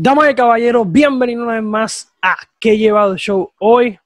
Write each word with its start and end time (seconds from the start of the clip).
Damas 0.00 0.30
y 0.30 0.34
caballeros, 0.36 0.92
bienvenidos 0.92 1.42
una 1.42 1.54
vez 1.54 1.62
más 1.64 2.12
a 2.22 2.36
¿Qué 2.60 2.78
llevado 2.78 3.14
el 3.14 3.18
show? 3.18 3.50
Hoy, 3.58 3.98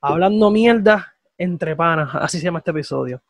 hablando 0.00 0.52
mierda 0.52 1.14
entre 1.36 1.74
panas, 1.74 2.10
así 2.14 2.38
se 2.38 2.44
llama 2.44 2.60
este 2.60 2.70
episodio. 2.70 3.20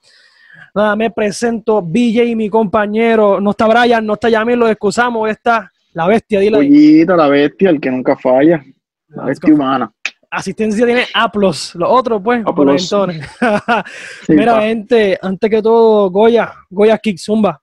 Nada, 0.75 0.95
me 0.95 1.11
presento, 1.11 1.81
BJ 1.81 2.25
y 2.25 2.37
mi 2.37 2.51
compañero, 2.51 3.41
no 3.41 3.53
está 3.53 3.67
Brian, 3.67 4.05
no 4.05 4.13
está 4.13 4.29
Yamil, 4.29 4.59
lo 4.59 4.69
excusamos, 4.69 5.31
está 5.31 5.73
la 5.95 6.07
bestia, 6.07 6.41
dile. 6.41 6.59
Pollito, 6.59 7.17
la 7.17 7.29
bestia, 7.29 7.71
el 7.71 7.81
que 7.81 7.91
nunca 7.91 8.15
falla. 8.15 8.63
La 9.09 9.25
bestia 9.25 9.55
humana. 9.55 9.91
Asistencia 10.31 10.85
tiene 10.85 11.07
Aplos, 11.15 11.75
los 11.77 11.89
otros 11.91 12.21
pues, 12.23 12.43
Aplos. 12.43 12.55
por 12.55 12.71
entonces. 12.79 13.27
Sí, 14.27 14.35
Mira, 14.35 14.61
gente, 14.61 15.19
antes 15.23 15.49
que 15.49 15.63
todo, 15.63 16.11
Goya, 16.11 16.53
Goya 16.69 16.99
Kick 16.99 17.17
Zumba. 17.17 17.62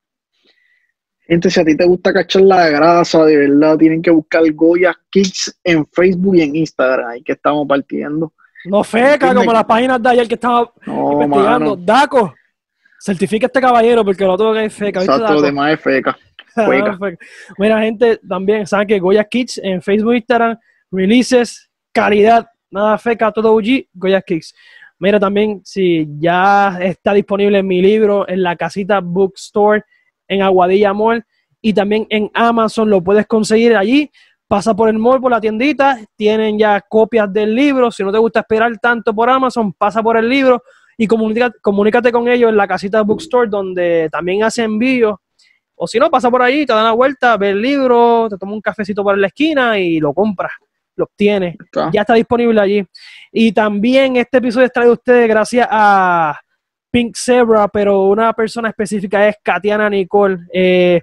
Gente, 1.29 1.51
si 1.51 1.59
a 1.59 1.63
ti 1.63 1.77
te 1.77 1.85
gusta 1.85 2.11
cachar 2.11 2.41
la 2.41 2.67
grasa, 2.69 3.23
de 3.23 3.37
verdad, 3.37 3.77
tienen 3.77 4.01
que 4.01 4.09
buscar 4.09 4.41
Goya 4.51 4.95
Kids 5.11 5.59
en 5.63 5.85
Facebook 5.85 6.35
y 6.37 6.41
en 6.41 6.55
Instagram. 6.55 7.07
Ahí 7.07 7.21
que 7.21 7.33
estamos 7.33 7.67
partiendo. 7.67 8.33
No 8.65 8.83
feca, 8.83 9.35
como 9.35 9.53
las 9.53 9.63
páginas 9.65 10.01
de 10.01 10.09
ayer 10.09 10.27
que 10.27 10.33
estaba 10.33 10.73
No, 10.87 11.21
investigando. 11.21 11.59
mano. 11.59 11.75
Daco, 11.75 12.33
certifica 12.99 13.45
este 13.45 13.61
caballero 13.61 14.03
porque 14.03 14.23
lo 14.25 14.33
otro 14.33 14.53
que 14.53 14.65
es 14.65 14.73
feca. 14.73 15.01
¿viste, 15.01 15.13
Exacto, 15.13 15.35
lo 15.35 15.41
demás 15.43 15.73
es 15.73 15.79
feca. 15.81 16.17
Mira, 17.59 17.79
gente, 17.79 18.19
también 18.27 18.65
saben 18.65 18.87
que 18.87 18.97
Goya 18.97 19.23
Kids 19.23 19.59
en 19.63 19.83
Facebook, 19.83 20.15
Instagram, 20.15 20.57
releases, 20.91 21.69
calidad, 21.93 22.47
nada 22.71 22.97
feca, 22.97 23.31
todo 23.31 23.53
OG, 23.53 23.85
Goya 23.93 24.21
Kids. 24.23 24.55
Mira, 24.97 25.19
también 25.19 25.61
si 25.63 26.07
ya 26.19 26.79
está 26.81 27.13
disponible 27.13 27.61
mi 27.61 27.83
libro 27.83 28.27
en 28.27 28.41
la 28.41 28.55
casita 28.55 28.99
Bookstore 28.99 29.83
en 30.29 30.41
Aguadilla 30.41 30.93
Mall 30.93 31.25
y 31.61 31.73
también 31.73 32.07
en 32.09 32.31
Amazon 32.33 32.89
lo 32.89 33.03
puedes 33.03 33.27
conseguir 33.27 33.75
allí. 33.75 34.09
Pasa 34.47 34.73
por 34.73 34.87
el 34.87 34.97
mall, 34.97 35.19
por 35.19 35.31
la 35.31 35.41
tiendita, 35.41 35.99
tienen 36.15 36.57
ya 36.57 36.79
copias 36.81 37.31
del 37.31 37.53
libro. 37.53 37.91
Si 37.91 38.01
no 38.03 38.11
te 38.11 38.17
gusta 38.17 38.39
esperar 38.39 38.77
tanto 38.79 39.13
por 39.13 39.29
Amazon, 39.29 39.73
pasa 39.73 40.01
por 40.01 40.15
el 40.15 40.29
libro 40.29 40.63
y 40.97 41.05
comunica- 41.05 41.51
comunícate 41.61 42.11
con 42.11 42.27
ellos 42.29 42.49
en 42.49 42.55
la 42.57 42.67
casita 42.67 43.01
Bookstore, 43.01 43.49
donde 43.49 44.07
también 44.09 44.43
hacen 44.43 44.65
envíos 44.65 45.15
o 45.81 45.87
si 45.87 45.97
no, 45.97 46.09
pasa 46.09 46.29
por 46.29 46.41
ahí, 46.41 46.65
te 46.65 46.73
da 46.73 46.81
una 46.81 46.91
vuelta, 46.91 47.37
ve 47.37 47.51
el 47.51 47.61
libro, 47.61 48.27
te 48.29 48.37
toma 48.37 48.51
un 48.51 48.59
cafecito 48.59 49.01
por 49.01 49.17
la 49.17 49.27
esquina 49.27 49.79
y 49.79 50.01
lo 50.01 50.13
compras, 50.13 50.51
lo 50.97 51.05
obtienes. 51.05 51.55
Ya 51.93 52.01
está 52.01 52.15
disponible 52.15 52.59
allí. 52.59 52.85
Y 53.31 53.53
también 53.53 54.17
este 54.17 54.39
episodio 54.39 54.65
es 54.65 54.73
traído 54.73 54.91
a 54.91 54.95
ustedes 54.95 55.29
gracias 55.29 55.65
a 55.71 56.37
Pink 56.91 57.15
Zebra, 57.15 57.67
pero 57.67 58.05
una 58.05 58.33
persona 58.33 58.69
específica 58.69 59.27
es 59.27 59.35
Katiana 59.43 59.89
Nicole. 59.89 60.39
Eh, 60.51 61.01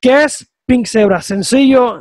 ¿Qué 0.00 0.24
es 0.24 0.50
Pink 0.66 0.86
Zebra? 0.86 1.22
Sencillo, 1.22 2.00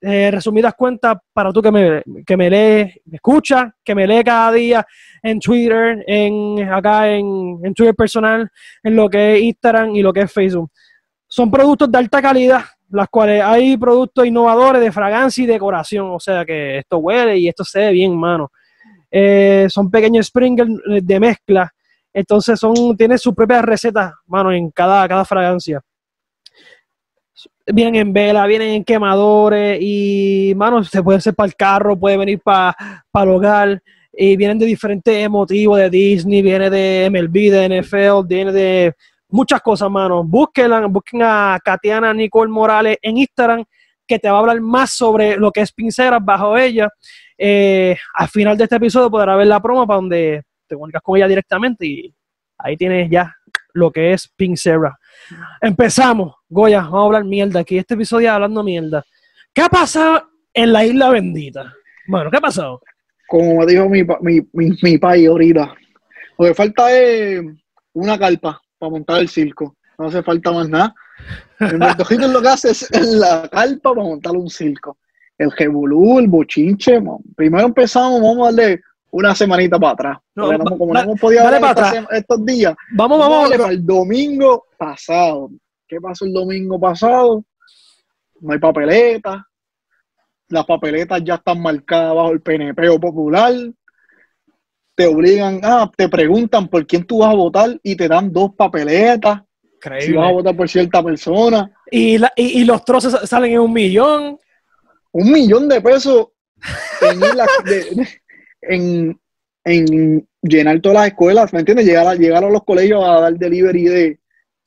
eh, 0.00 0.30
resumidas 0.30 0.74
cuentas, 0.74 1.16
para 1.32 1.52
tú 1.52 1.60
que 1.60 1.70
me, 1.70 2.02
que 2.24 2.36
me 2.36 2.50
lees, 2.50 3.00
me 3.06 3.16
escuchas, 3.16 3.72
que 3.82 3.94
me 3.94 4.06
lee 4.06 4.22
cada 4.24 4.52
día 4.52 4.86
en 5.22 5.40
Twitter, 5.40 6.04
en 6.06 6.68
acá 6.70 7.10
en, 7.10 7.60
en 7.62 7.74
Twitter 7.74 7.94
personal, 7.94 8.48
en 8.82 8.96
lo 8.96 9.08
que 9.08 9.36
es 9.36 9.42
Instagram 9.42 9.94
y 9.96 10.02
lo 10.02 10.12
que 10.12 10.22
es 10.22 10.32
Facebook. 10.32 10.70
Son 11.26 11.50
productos 11.50 11.90
de 11.90 11.98
alta 11.98 12.22
calidad, 12.22 12.64
las 12.90 13.08
cuales 13.08 13.42
hay 13.42 13.76
productos 13.76 14.24
innovadores 14.24 14.80
de 14.80 14.92
fragancia 14.92 15.42
y 15.42 15.46
decoración, 15.46 16.10
o 16.10 16.20
sea 16.20 16.44
que 16.44 16.78
esto 16.78 16.98
huele 16.98 17.38
y 17.38 17.48
esto 17.48 17.64
se 17.64 17.80
ve 17.80 17.92
bien, 17.92 18.16
mano. 18.16 18.52
Eh, 19.10 19.66
son 19.68 19.90
pequeños 19.90 20.26
sprinkles 20.26 20.68
de 21.02 21.20
mezcla, 21.20 21.73
entonces 22.14 22.60
son, 22.60 22.96
tienen 22.96 23.18
sus 23.18 23.34
propias 23.34 23.64
recetas, 23.64 24.12
mano, 24.26 24.52
en 24.52 24.70
cada, 24.70 25.06
cada 25.08 25.24
fragancia. 25.24 25.80
Vienen 27.66 27.96
en 27.96 28.12
vela, 28.12 28.46
vienen 28.46 28.68
en 28.68 28.84
quemadores 28.84 29.78
y, 29.80 30.52
mano, 30.54 30.84
se 30.84 31.02
puede 31.02 31.18
hacer 31.18 31.34
para 31.34 31.48
el 31.48 31.56
carro, 31.56 31.98
puede 31.98 32.16
venir 32.16 32.40
para 32.40 32.76
el 33.14 33.28
hogar 33.28 33.82
y 34.12 34.36
vienen 34.36 34.60
de 34.60 34.66
diferentes 34.66 35.28
motivos 35.28 35.78
de 35.78 35.90
Disney, 35.90 36.40
viene 36.40 36.70
de 36.70 37.08
MLB, 37.10 37.50
de 37.50 37.80
NFL, 37.80 38.26
viene 38.28 38.52
de 38.52 38.94
muchas 39.28 39.60
cosas, 39.60 39.90
mano. 39.90 40.22
Búsquenla, 40.22 40.86
busquen 40.86 41.22
a 41.22 41.58
Katiana 41.64 42.14
Nicole 42.14 42.50
Morales 42.50 42.96
en 43.02 43.16
Instagram, 43.16 43.64
que 44.06 44.20
te 44.20 44.30
va 44.30 44.36
a 44.36 44.40
hablar 44.40 44.60
más 44.60 44.90
sobre 44.90 45.36
lo 45.36 45.50
que 45.50 45.62
es 45.62 45.72
Pinceras 45.72 46.24
bajo 46.24 46.56
ella. 46.56 46.88
Eh, 47.36 47.96
al 48.14 48.28
final 48.28 48.56
de 48.56 48.64
este 48.64 48.76
episodio 48.76 49.10
podrás 49.10 49.36
ver 49.36 49.48
la 49.48 49.60
promo 49.60 49.84
para 49.84 49.96
donde 49.96 50.42
te 50.66 50.74
comunicas 50.74 51.02
con 51.02 51.16
ella 51.16 51.28
directamente 51.28 51.86
y 51.86 52.14
ahí 52.58 52.76
tienes 52.76 53.10
ya 53.10 53.34
lo 53.72 53.90
que 53.90 54.12
es 54.12 54.28
Pincera. 54.28 54.96
Empezamos, 55.60 56.34
Goya, 56.48 56.82
vamos 56.82 57.00
a 57.00 57.04
hablar 57.06 57.24
mierda 57.24 57.60
aquí. 57.60 57.78
Este 57.78 57.94
episodio 57.94 58.32
hablando 58.32 58.62
mierda. 58.62 59.04
¿Qué 59.52 59.62
ha 59.62 59.68
pasado 59.68 60.28
en 60.52 60.72
la 60.72 60.84
isla 60.84 61.10
bendita? 61.10 61.72
Bueno, 62.06 62.30
¿qué 62.30 62.36
ha 62.36 62.40
pasado? 62.40 62.80
Como 63.28 63.58
me 63.58 63.66
dijo 63.66 63.88
mi, 63.88 64.04
mi, 64.20 64.40
mi, 64.52 64.76
mi 64.82 64.98
país 64.98 65.28
ahorita. 65.28 65.74
Lo 66.38 66.46
que 66.46 66.54
falta 66.54 66.92
es 66.92 67.42
una 67.92 68.18
carpa 68.18 68.60
para 68.78 68.90
montar 68.90 69.20
el 69.20 69.28
circo. 69.28 69.76
No 69.98 70.06
hace 70.06 70.22
falta 70.22 70.52
más 70.52 70.68
nada. 70.68 70.94
El 71.60 71.80
Rico 71.80 72.26
lo 72.26 72.42
que 72.42 72.48
hace 72.48 72.70
es 72.70 72.90
la 72.90 73.48
carpa 73.48 73.94
para 73.94 74.06
montar 74.06 74.32
un 74.32 74.50
circo. 74.50 74.98
El 75.38 75.52
jebulú, 75.52 76.18
el 76.18 76.28
bochinche. 76.28 77.00
Primero 77.36 77.66
empezamos, 77.66 78.20
vamos 78.20 78.48
a 78.48 78.52
darle 78.52 78.80
una 79.16 79.34
semanita 79.34 79.78
para 79.78 79.92
atrás. 79.92 80.18
No, 80.34 80.58
como 80.76 80.92
no 80.92 81.00
hemos 81.00 81.20
podido 81.20 81.44
dale 81.44 81.56
hablar 81.56 81.74
para 81.74 81.98
esta 81.98 82.16
estos 82.16 82.44
días, 82.44 82.74
Vamos, 82.96 83.18
vamos 83.18 83.42
darle 83.42 83.58
para 83.58 83.72
el 83.72 83.86
domingo 83.86 84.66
pasado. 84.76 85.50
¿Qué 85.86 86.00
pasó 86.00 86.24
el 86.24 86.32
domingo 86.32 86.80
pasado? 86.80 87.44
No 88.40 88.52
hay 88.52 88.58
papeleta. 88.58 89.46
Las 90.48 90.66
papeletas 90.66 91.22
ya 91.24 91.34
están 91.36 91.60
marcadas 91.62 92.14
bajo 92.14 92.32
el 92.32 92.40
PNP 92.42 92.88
o 92.88 92.98
popular. 92.98 93.52
Te 94.96 95.06
obligan, 95.06 95.60
ah, 95.62 95.90
te 95.96 96.08
preguntan 96.08 96.68
por 96.68 96.86
quién 96.86 97.04
tú 97.04 97.18
vas 97.18 97.30
a 97.32 97.36
votar 97.36 97.78
y 97.82 97.96
te 97.96 98.08
dan 98.08 98.32
dos 98.32 98.52
papeletas. 98.56 99.42
Si 99.42 99.88
vas 99.88 99.92
a 99.92 99.96
Increíble. 99.98 100.32
votar 100.32 100.56
por 100.56 100.68
cierta 100.68 101.02
persona. 101.02 101.70
Y, 101.90 102.18
la- 102.18 102.32
y, 102.36 102.60
y 102.60 102.64
los 102.64 102.84
troces 102.84 103.16
salen 103.28 103.52
en 103.52 103.60
un 103.60 103.72
millón. 103.72 104.38
Un 105.12 105.30
millón 105.30 105.68
de 105.68 105.80
pesos 105.80 106.28
en, 107.02 107.18
ir 107.18 107.34
la- 107.34 107.46
de- 107.64 107.94
de- 107.94 108.08
en, 108.68 109.20
en 109.64 110.28
llenar 110.42 110.80
todas 110.80 110.96
las 110.98 111.06
escuelas, 111.08 111.52
¿me 111.52 111.60
entiendes? 111.60 111.86
Llegar 111.86 112.06
a, 112.06 112.14
llegar 112.14 112.44
a 112.44 112.50
los 112.50 112.64
colegios 112.64 113.02
a 113.04 113.20
dar 113.20 113.34
delivery 113.34 113.84
de 113.84 114.20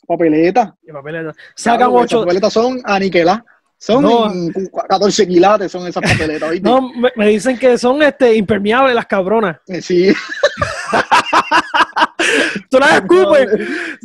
papeletas. 0.08 0.72
Y 0.84 0.91
papeletas. 0.91 1.35
Sacan 1.56 1.78
Claro, 1.90 1.94
ocho. 1.94 2.06
Esas 2.18 2.19
papeletas 2.25 2.53
son 2.53 2.80
aniquiladas. 2.84 3.44
Son 3.80 4.02
No. 4.02 4.31
en 4.34 4.52
14 4.90 5.28
quilates, 5.28 5.72
son 5.72 5.85
esas 5.85 6.02
papeletas, 6.02 6.50
¿viste? 6.50 6.68
No, 6.68 6.91
me, 6.94 7.12
me 7.16 7.28
dicen 7.28 7.59
que 7.59 7.78
son 7.78 8.02
este, 8.02 8.34
impermeables 8.34 8.96
las 8.96 9.06
cabronas. 9.06 9.58
Eh, 9.68 9.81
Sí. 9.81 10.14
Tú 12.69 12.79
las 12.79 12.96
escupes 12.96 13.47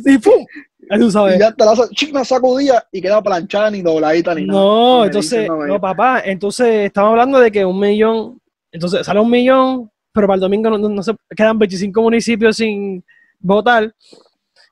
y 0.05 0.17
¡pum! 0.17 0.45
Ahí 0.89 0.99
tú 0.99 1.09
sabes. 1.11 1.37
Y 1.37 1.39
ya 1.39 1.51
te 1.51 1.63
la 1.65 1.73
una 2.11 2.25
sacudida 2.25 2.85
y 2.91 3.01
queda 3.01 3.21
planchada 3.21 3.71
ni 3.71 3.81
dobladita 3.81 4.35
ni 4.35 4.45
nada. 4.45 4.59
No, 4.59 5.05
entonces, 5.05 5.47
no, 5.49 5.79
papá, 5.79 6.21
entonces 6.25 6.87
estamos 6.87 7.11
hablando 7.11 7.39
de 7.39 7.51
que 7.51 7.65
un 7.65 7.79
millón, 7.79 8.39
entonces 8.73 9.05
sale 9.05 9.19
un 9.19 9.29
millón, 9.29 9.91
pero 10.11 10.27
para 10.27 10.35
el 10.35 10.41
domingo 10.41 10.77
no, 10.77 11.03
se 11.03 11.15
quedan 11.35 11.59
25 11.59 12.01
municipios 12.01 12.57
sin 12.57 13.03
votar, 13.39 13.93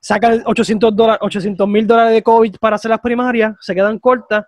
sacan 0.01 0.41
800 0.45 0.95
dólares, 0.95 1.19
800 1.21 1.67
mil 1.67 1.85
dólares 1.85 2.13
de 2.13 2.23
COVID 2.23 2.55
para 2.59 2.75
hacer 2.75 2.89
las 2.89 2.99
primarias, 2.99 3.55
se 3.61 3.75
quedan 3.75 3.99
cortas, 3.99 4.43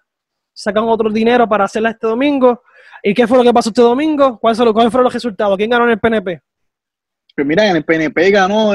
sacan 0.52 0.86
otro 0.86 1.09
dinero 1.12 1.47
para 1.47 1.66
hacerlas 1.66 1.94
este 1.94 2.08
domingo. 2.08 2.64
¿Y 3.03 3.14
qué 3.14 3.28
fue 3.28 3.38
lo 3.38 3.44
que 3.44 3.53
pasó 3.53 3.69
este 3.69 3.81
domingo? 3.81 4.40
¿Cuáles, 4.40 4.58
cuáles 4.58 4.91
fueron 4.91 5.03
los 5.03 5.14
resultados? 5.14 5.56
¿Quién 5.56 5.70
ganó 5.70 5.85
en 5.85 5.91
el 5.91 6.00
PNP? 6.00 6.41
Pues 7.35 7.47
mira, 7.47 7.70
en 7.70 7.76
el 7.76 7.85
PNP 7.85 8.32
ganó, 8.32 8.73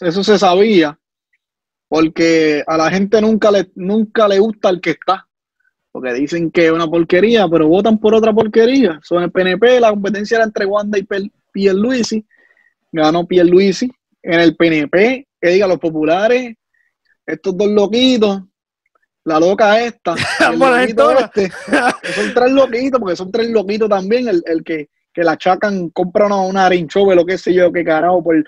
eso 0.00 0.24
se 0.24 0.38
sabía, 0.38 0.98
porque 1.88 2.64
a 2.66 2.76
la 2.76 2.90
gente 2.90 3.20
nunca 3.20 3.50
le, 3.50 3.70
nunca 3.76 4.26
le 4.26 4.38
gusta 4.38 4.70
el 4.70 4.80
que 4.80 4.90
está, 4.90 5.25
porque 5.96 6.12
dicen 6.12 6.50
que 6.50 6.66
es 6.66 6.70
una 6.70 6.86
porquería, 6.86 7.48
pero 7.48 7.68
votan 7.68 7.98
por 7.98 8.14
otra 8.14 8.30
porquería. 8.30 9.00
Son 9.02 9.22
el 9.22 9.32
PNP, 9.32 9.80
la 9.80 9.88
competencia 9.88 10.36
era 10.36 10.44
entre 10.44 10.66
Wanda 10.66 10.98
y 10.98 11.06
Pierluisi, 11.50 12.22
ganó 12.92 13.26
Pierluisi. 13.26 13.90
En 14.22 14.40
el 14.40 14.54
PNP, 14.56 15.26
que 15.40 15.48
diga 15.48 15.66
los 15.66 15.78
populares, 15.78 16.54
estos 17.24 17.56
dos 17.56 17.68
loquitos, 17.68 18.42
la 19.24 19.40
loca 19.40 19.80
esta, 19.80 20.14
el 20.52 20.58
loquito 20.58 21.18
este, 21.18 21.50
son 22.14 22.34
tres 22.34 22.52
loquitos, 22.52 23.00
porque 23.00 23.16
son 23.16 23.32
tres 23.32 23.48
loquitos 23.48 23.88
también, 23.88 24.28
el, 24.28 24.42
el 24.44 24.62
que, 24.62 24.90
que 25.14 25.24
la 25.24 25.38
chacan, 25.38 25.88
compra 25.88 26.26
una, 26.26 26.42
una 26.42 26.66
arinchove, 26.66 27.16
lo 27.16 27.24
que 27.24 27.38
sé 27.38 27.54
yo, 27.54 27.72
que 27.72 27.82
carajo, 27.82 28.22
por 28.22 28.44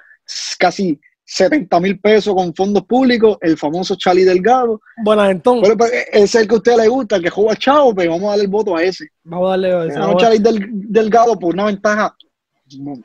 casi 0.58 1.00
70 1.30 1.78
mil 1.80 2.00
pesos 2.00 2.34
con 2.34 2.54
fondos 2.54 2.84
públicos, 2.84 3.36
el 3.42 3.58
famoso 3.58 3.94
Charlie 3.96 4.24
Delgado. 4.24 4.80
Bueno, 5.04 5.28
entonces, 5.28 5.62
Pero, 5.64 5.76
pues, 5.76 5.92
ese 6.10 6.24
es 6.24 6.34
el 6.36 6.48
que 6.48 6.54
a 6.54 6.56
usted 6.56 6.76
le 6.76 6.88
gusta, 6.88 7.16
el 7.16 7.22
que 7.22 7.28
juega 7.28 7.54
chavo, 7.54 7.94
pues 7.94 8.08
vamos 8.08 8.24
a 8.24 8.28
darle 8.30 8.44
el 8.44 8.50
voto 8.50 8.74
a 8.74 8.82
ese. 8.82 9.08
vamos 9.24 9.46
a 9.46 9.50
darle 9.50 9.68
eso. 9.68 9.88
Ganó 9.94 10.06
vamos 10.06 10.22
a- 10.22 10.26
Charlie 10.26 10.38
Del- 10.42 10.68
Delgado 10.72 11.38
por 11.38 11.52
una 11.52 11.66
ventaja, 11.66 12.16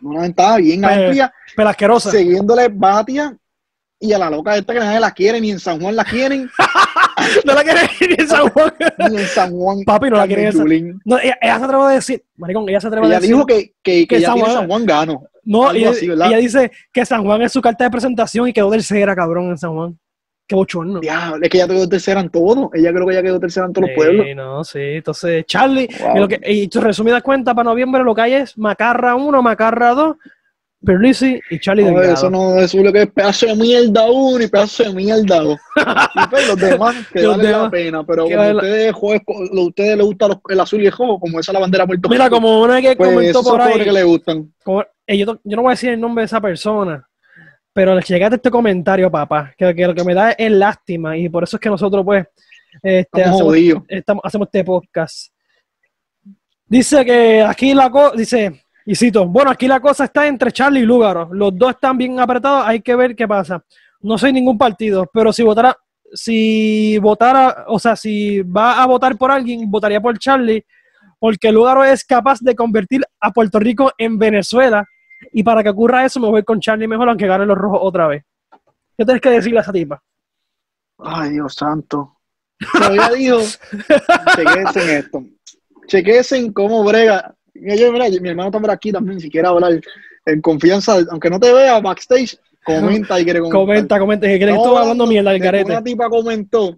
una 0.02 0.22
ventaja 0.22 0.58
bien 0.58 0.82
Pues, 0.82 0.98
amplia, 0.98 1.34
Pero 1.56 1.70
asquerosa. 1.70 2.12
siguiéndole 2.12 2.70
Batia 2.70 3.38
y 4.00 4.14
a 4.14 4.18
la 4.18 4.30
loca 4.30 4.56
esta 4.56 4.72
que 4.74 4.80
nadie 4.80 5.00
la 5.02 5.12
quiere, 5.12 5.42
ni 5.42 5.52
en 5.52 5.60
San 5.60 5.82
Juan 5.82 5.94
la 5.96 6.06
quieren. 6.06 6.50
no 7.46 7.54
la 7.54 7.62
quiere 7.64 7.82
ni 8.08 8.16
en 8.24 8.28
San 8.30 8.50
Juan. 8.50 8.74
Ni 9.12 9.18
en 9.18 9.28
San 9.28 9.52
Juan. 9.52 9.84
Papi, 9.86 10.10
no 10.10 10.16
la 10.18 10.28
quiere 10.28 10.46
en 10.46 10.52
San 10.54 10.62
Yulín. 10.62 11.02
No, 11.04 11.18
ella, 11.20 11.38
ella 11.42 11.58
se 11.60 11.64
atrevió 11.66 11.86
a 11.88 11.92
decir, 11.94 12.24
maricón, 12.38 12.70
ella 12.70 12.80
se 12.80 12.88
atrevió 12.88 13.06
a 13.06 13.12
Ella 13.12 13.20
decir. 13.20 13.36
dijo 13.36 13.46
que, 13.46 13.74
que, 13.84 14.08
que 14.08 14.08
que 14.08 14.20
ya 14.22 14.28
San 14.30 14.40
Juan- 14.40 14.54
San 14.54 14.68
Juan 14.68 14.86
gano. 14.86 15.24
No, 15.46 15.68
algo 15.68 15.78
ella, 15.80 15.90
así, 15.92 16.08
¿verdad? 16.08 16.28
ella 16.28 16.38
dice 16.38 16.72
que 16.92 17.06
San 17.06 17.24
Juan 17.24 17.42
es 17.42 17.52
su 17.52 17.62
carta 17.62 17.84
de 17.84 17.90
presentación 17.92 18.48
y 18.48 18.54
quedó 18.54 18.70
tercera, 18.72 19.16
cabrón, 19.16 19.50
en 19.50 19.58
San 19.58 19.74
Juan. 19.74 19.98
Qué 20.46 20.56
bochorno. 20.56 21.00
Diablo, 21.00 21.44
es 21.44 21.50
que 21.50 21.58
ella 21.58 21.68
quedó 21.68 21.88
tercera 21.88 22.20
en 22.20 22.30
todo. 22.30 22.70
Ella 22.74 22.92
creo 22.92 23.06
que 23.08 23.14
ella 23.14 23.24
quedó 23.24 23.40
tercera 23.40 23.66
en 23.66 23.74
todos 23.74 23.88
los 23.88 23.96
pueblos. 23.96 24.26
Sí, 24.28 24.36
no, 24.36 24.64
sí. 24.66 24.80
Entonces, 24.80 25.46
Charlie, 25.46 25.88
Wow. 26.02 26.16
y, 26.16 26.20
lo 26.20 26.28
que, 26.28 26.40
y 26.46 26.68
tu 26.68 26.82
resumida 26.82 27.22
cuenta 27.22 27.54
para 27.56 27.70
noviembre 27.70 28.04
lo 28.04 28.14
que 28.14 28.22
hay 28.22 28.34
es 28.34 28.58
Macarra 28.58 29.16
1, 29.16 29.42
Macarra 29.42 29.92
2, 29.94 30.18
Perlisi 30.86 31.40
y 31.50 31.60
Charlie 31.60 31.84
No, 31.84 31.92
Delgado. 31.92 32.14
eso 32.14 32.30
no, 32.30 32.60
eso 32.60 32.78
es 32.78 32.84
lo 32.84 32.92
que 32.92 33.04
es 33.04 33.12
pedazo 33.12 33.46
de 33.46 33.56
mierda 33.56 34.12
uno 34.12 34.44
y 34.44 34.48
pedazo 34.48 34.84
de 34.84 34.94
mierda 34.94 35.40
dos. 35.40 35.58
y 36.16 36.28
pues 36.30 36.46
los 36.50 36.58
demás 36.60 36.96
que 37.14 37.22
Los 37.22 37.38
valen 37.38 37.52
la 37.54 37.70
pena, 37.72 38.04
pero 38.06 38.24
como 38.26 38.36
vale 38.36 38.54
la- 38.54 38.60
ustedes, 38.62 38.94
con- 38.94 39.50
lo- 39.54 39.62
a 39.62 39.66
ustedes 39.68 39.96
les 39.98 40.06
gusta 40.06 40.28
los- 40.28 40.38
el 40.50 40.60
azul 40.60 40.82
y 40.84 40.88
el 40.88 40.92
rojo, 40.92 41.20
como 41.22 41.40
esa 41.40 41.52
es 41.52 41.54
la 41.54 41.60
bandera 41.62 41.84
de 41.86 41.88
Puerto 41.88 42.10
Mira, 42.10 42.30
como 42.30 42.62
una 42.62 42.82
que 42.82 42.98
pues 42.98 43.10
comentó 43.14 43.44
por 43.44 43.62
ahí, 43.62 43.82
que 43.82 43.92
le 43.94 44.04
gustan. 44.04 44.54
como- 44.62 44.84
eh, 45.08 45.18
yo, 45.18 45.40
yo 45.44 45.56
no 45.56 45.62
voy 45.64 45.72
a 45.72 45.74
decir 45.74 45.90
el 45.92 46.00
nombre 46.00 46.22
de 46.22 46.26
esa 46.26 46.42
persona, 46.42 47.08
pero 47.74 47.96
le 47.96 48.02
llegaste 48.02 48.36
este 48.36 48.52
comentario, 48.52 49.10
papá, 49.10 49.54
que, 49.58 49.74
que 49.74 49.88
lo 49.88 49.96
que 49.96 50.04
me 50.04 50.14
da 50.14 50.32
es 50.32 50.52
lástima 50.52 51.18
y 51.18 51.30
por 51.30 51.44
eso 51.44 51.58
es 51.58 51.62
que 51.62 51.70
nosotros, 51.70 52.04
pues, 52.06 52.26
este, 52.82 53.00
Estamos 53.22 53.42
hacemos, 53.42 53.84
estamos- 53.88 54.22
hacemos 54.26 54.48
este 54.48 54.64
podcast. 54.64 55.34
Dice 56.66 57.06
que 57.06 57.42
aquí 57.44 57.74
la 57.74 57.90
cosa, 57.90 58.16
dice, 58.16 58.64
y 58.86 58.96
cito, 58.96 59.28
bueno, 59.28 59.52
aquí 59.52 59.68
la 59.68 59.80
cosa 59.80 60.06
está 60.06 60.28
entre 60.28 60.52
Charlie 60.52 60.82
y 60.82 60.86
Lúgaro. 60.86 61.30
Los 61.34 61.56
dos 61.58 61.72
están 61.72 61.98
bien 61.98 62.20
apretados, 62.20 62.66
hay 62.66 62.82
que 62.82 62.96
ver 62.96 63.16
qué 63.16 63.28
pasa. 63.28 63.64
No 64.02 64.18
soy 64.18 64.34
ningún 64.34 64.58
partido, 64.58 65.08
pero 65.14 65.32
si 65.32 65.44
votara, 65.44 65.76
si 66.14 66.98
votara, 66.98 67.66
o 67.68 67.80
sea, 67.80 67.96
si 67.96 68.42
va 68.42 68.82
a 68.82 68.86
votar 68.88 69.18
por 69.18 69.32
alguien, 69.32 69.70
votaría 69.70 70.02
por 70.02 70.18
Charlie, 70.18 70.66
porque 71.20 71.52
Lúgaro 71.52 71.86
es 71.86 72.04
capaz 72.04 72.40
de 72.42 72.56
convertir 72.56 73.04
a 73.20 73.32
Puerto 73.32 73.60
Rico 73.60 73.92
en 73.98 74.18
Venezuela. 74.18 74.86
Y 75.32 75.44
para 75.44 75.64
que 75.64 75.70
ocurra 75.70 76.06
eso, 76.06 76.20
me 76.20 76.28
voy 76.30 76.44
con 76.44 76.60
Charlie 76.60 76.88
mejor, 76.88 77.10
aunque 77.10 77.28
gane 77.28 77.46
los 77.46 77.58
rojos 77.58 77.80
otra 77.82 78.08
vez. 78.08 78.24
¿Qué 78.98 79.06
tienes 79.06 79.22
que 79.22 79.30
decirle 79.30 79.60
a 79.60 79.62
esa 79.62 79.72
tipa? 79.72 80.02
Ay, 81.00 81.32
Dios 81.32 81.56
santo. 81.56 82.18
Todavía 82.72 83.10
dijo, 83.10 83.40
chequense 84.36 84.84
en 84.84 84.90
esto. 84.98 85.24
Chequense 85.88 86.38
en 86.38 86.54
cómo 86.54 86.84
brega. 86.84 87.34
Mira, 87.54 87.76
yo, 87.76 87.92
mira, 87.92 88.06
mi 88.10 88.30
hermano 88.30 88.50
está 88.50 88.60
por 88.60 88.72
aquí 88.72 88.92
también, 88.92 89.20
si 89.20 89.30
quiere 89.30 89.48
hablar 89.48 89.80
en 90.26 90.42
confianza, 90.42 90.98
aunque 91.10 91.30
no 91.30 91.40
te 91.40 91.52
vea 91.52 91.80
backstage, 91.80 92.38
comenta 92.64 93.20
y 93.20 93.24
quiere 93.24 93.40
comentar. 93.40 93.62
Comenta, 93.62 94.00
comenta, 94.00 94.28
que 94.28 94.40
que 94.40 94.46
Estamos 94.46 94.66
estoy 94.66 94.82
hablando 94.82 95.08
mierda 95.08 95.32
del 95.32 95.42
garete. 95.42 95.72
Una 95.72 95.84
tipa 95.84 96.10
comentó 96.10 96.78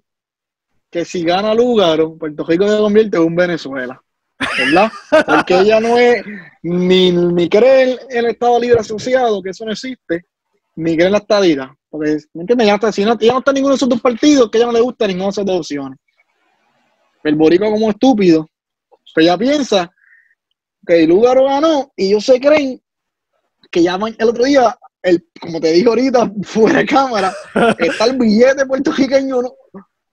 que 0.90 1.06
si 1.06 1.24
gana 1.24 1.54
Lugaro, 1.54 2.18
Puerto 2.18 2.44
Rico 2.46 2.68
se 2.68 2.78
convierte 2.78 3.18
en 3.18 3.24
un 3.24 3.36
Venezuela. 3.36 4.02
¿Verdad? 4.58 4.92
Porque 5.26 5.60
ella 5.60 5.80
no 5.80 5.98
es 5.98 6.24
ni, 6.64 7.12
ni 7.12 7.50
cree 7.50 7.94
en 7.94 8.00
el 8.10 8.26
Estado 8.28 8.60
Libre 8.60 8.80
Asociado, 8.80 9.42
que 9.42 9.50
eso 9.52 9.66
no 9.66 9.72
existe, 9.72 10.26
ni 10.76 10.96
cree 10.96 11.08
en 11.08 11.12
la 11.14 11.20
estadía. 11.20 11.76
Porque, 11.90 12.18
¿me 12.34 12.42
entiendes? 12.42 12.68
Ya 12.68 12.92
si 12.92 13.06
no, 13.06 13.18
ya 13.18 13.34
no 13.34 13.40
está 13.40 13.54
ninguno 13.54 13.74
de 13.74 13.78
esos 13.78 13.90
dos 13.90 14.02
partidos, 14.02 14.50
que 14.52 14.58
ella 14.58 14.68
no 14.68 14.74
le 14.74 14.82
gusta 14.82 15.08
ninguna 15.08 15.26
de 15.26 15.32
esas 15.32 15.46
dos 15.46 15.60
opciones. 15.60 16.00
El 17.24 17.36
Borico 17.36 17.72
como 17.72 17.90
estúpido, 17.90 18.48
ella 19.16 19.38
piensa 19.38 19.90
que 20.86 21.08
Lugaro 21.08 21.46
ganó 21.46 21.92
y 21.96 22.08
ellos 22.10 22.26
se 22.26 22.40
creen 22.40 22.82
que 23.72 23.82
ya 23.82 23.98
ma- 23.98 24.10
el 24.10 24.30
otro 24.30 24.44
día, 24.44 24.78
el, 25.02 25.26
como 25.40 25.60
te 25.60 25.72
dije 25.72 25.88
ahorita, 25.88 26.32
fuera 26.44 26.80
de 26.80 26.86
cámara, 26.86 27.34
está 27.80 28.06
el 28.06 28.18
billete 28.18 28.66
puertorriqueño. 28.66 29.38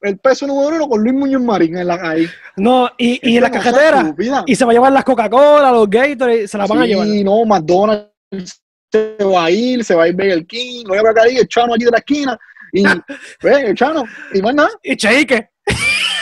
El 0.03 0.19
peso 0.19 0.47
número 0.47 0.77
uno 0.77 0.89
con 0.89 1.03
Luis 1.03 1.15
Muñoz 1.15 1.43
Marín 1.43 1.77
en 1.77 1.87
la, 1.87 1.95
ahí. 2.03 2.27
No, 2.57 2.91
y, 2.99 3.21
y 3.31 3.37
en 3.37 3.43
la 3.43 3.51
cajetera. 3.51 4.15
Y 4.47 4.55
se 4.57 4.65
va 4.65 4.73
a 4.73 4.75
llevar 4.75 4.93
las 4.93 5.05
Coca-Cola, 5.05 5.71
los 5.71 5.89
Gatorade, 5.89 6.49
se 6.49 6.59
las 6.59 6.69
van 6.69 6.83
a 6.83 6.87
llevar. 6.87 7.07
no, 7.07 7.45
McDonald's 7.45 8.13
se 8.93 9.25
va 9.25 9.45
a 9.45 9.51
ir, 9.51 9.85
se 9.85 9.95
va 9.95 10.05
a 10.05 10.09
ir 10.09 10.15
Burger 10.15 10.47
King, 10.47 10.85
no 10.85 10.91
voy 10.91 11.11
a 11.11 11.15
caer 11.15 11.39
el 11.39 11.49
Chano 11.49 11.75
aquí 11.75 11.85
de 11.85 11.91
la 11.91 11.99
esquina, 11.99 12.39
y 12.73 12.83
ve, 13.43 13.61
el 13.69 13.75
Chano, 13.75 14.05
y 14.35 14.43
más 14.43 14.55
nada, 14.55 14.71
Y 14.83 14.97
Cheike. 14.97 15.49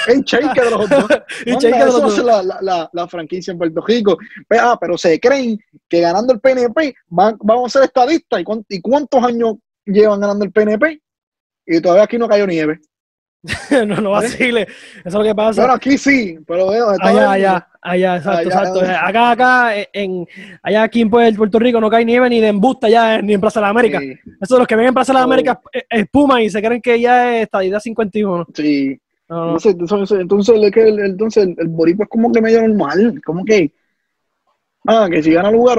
el 0.06 0.22
Shake 0.22 0.54
de 0.54 0.70
los 0.70 0.88
dos. 0.88 1.06
Y 1.46 1.56
Cheike 1.56 1.78
de 1.78 1.86
los 1.86 2.02
dos. 2.02 2.18
la, 2.24 2.42
la, 2.42 2.90
la, 2.92 3.08
franquicia 3.08 3.52
en 3.52 3.58
Puerto 3.58 3.80
Rico. 3.86 4.18
Ve, 4.48 4.58
ah, 4.58 4.76
pero 4.80 4.98
se 4.98 5.18
creen 5.18 5.58
que 5.88 6.00
ganando 6.00 6.32
el 6.32 6.40
PNP 6.40 6.94
van, 7.08 7.36
vamos 7.40 7.74
a 7.74 7.78
ser 7.78 7.88
estadistas. 7.88 8.40
¿Y, 8.40 8.76
¿Y 8.76 8.80
cuántos 8.80 9.22
años 9.22 9.56
llevan 9.84 10.20
ganando 10.20 10.44
el 10.44 10.52
PNP? 10.52 11.00
Y 11.66 11.80
todavía 11.80 12.04
aquí 12.04 12.18
no 12.18 12.28
cayó 12.28 12.46
nieve. 12.46 12.80
no, 13.86 13.96
no 14.00 14.10
vacile. 14.10 14.62
Eso 14.62 15.08
es 15.08 15.14
lo 15.14 15.22
que 15.22 15.34
pasa. 15.34 15.62
Bueno, 15.62 15.74
aquí 15.74 15.96
sí, 15.96 16.38
pero 16.46 16.68
veo, 16.68 16.90
allá, 16.90 17.32
allá, 17.32 17.68
allá, 17.80 18.16
exacto, 18.16 18.38
Allá, 18.38 18.46
exacto. 18.48 18.80
allá. 18.80 19.06
Acá, 19.06 19.30
acá, 19.30 19.86
en, 19.92 20.26
allá 20.62 20.82
aquí 20.82 21.00
en 21.00 21.10
Puerto 21.10 21.58
Rico 21.58 21.80
no 21.80 21.88
cae 21.88 22.04
nieve 22.04 22.28
ni 22.28 22.40
de 22.40 22.48
embusta 22.48 22.88
ya, 22.88 23.22
ni 23.22 23.32
en 23.32 23.40
Plaza 23.40 23.60
de 23.60 23.64
la 23.64 23.70
América. 23.70 23.98
Sí, 23.98 24.14
Eso 24.40 24.58
los 24.58 24.66
que 24.66 24.76
ven 24.76 24.88
en 24.88 24.94
Plaza 24.94 25.12
de 25.12 25.18
la 25.18 25.20
Oh. 25.22 25.24
América 25.24 25.60
eh, 25.72 25.84
espuma 25.88 26.42
y 26.42 26.50
se 26.50 26.60
creen 26.60 26.82
que 26.82 27.00
ya 27.00 27.36
es 27.36 27.44
estadidad 27.44 27.80
51. 27.80 28.46
sí. 28.54 29.00
No. 29.28 29.44
Entonces, 29.56 29.76
entonces, 29.78 30.20
entonces, 30.20 30.54
el, 30.56 30.98
entonces 30.98 31.44
el, 31.44 31.54
el 31.56 31.68
boricua 31.68 32.02
es 32.02 32.08
como 32.10 32.32
que 32.32 32.40
medio 32.40 32.66
normal, 32.66 33.22
como 33.24 33.44
que, 33.44 33.72
ah, 34.88 35.06
que 35.08 35.22
si 35.22 35.32
gana 35.32 35.52
lugar, 35.52 35.78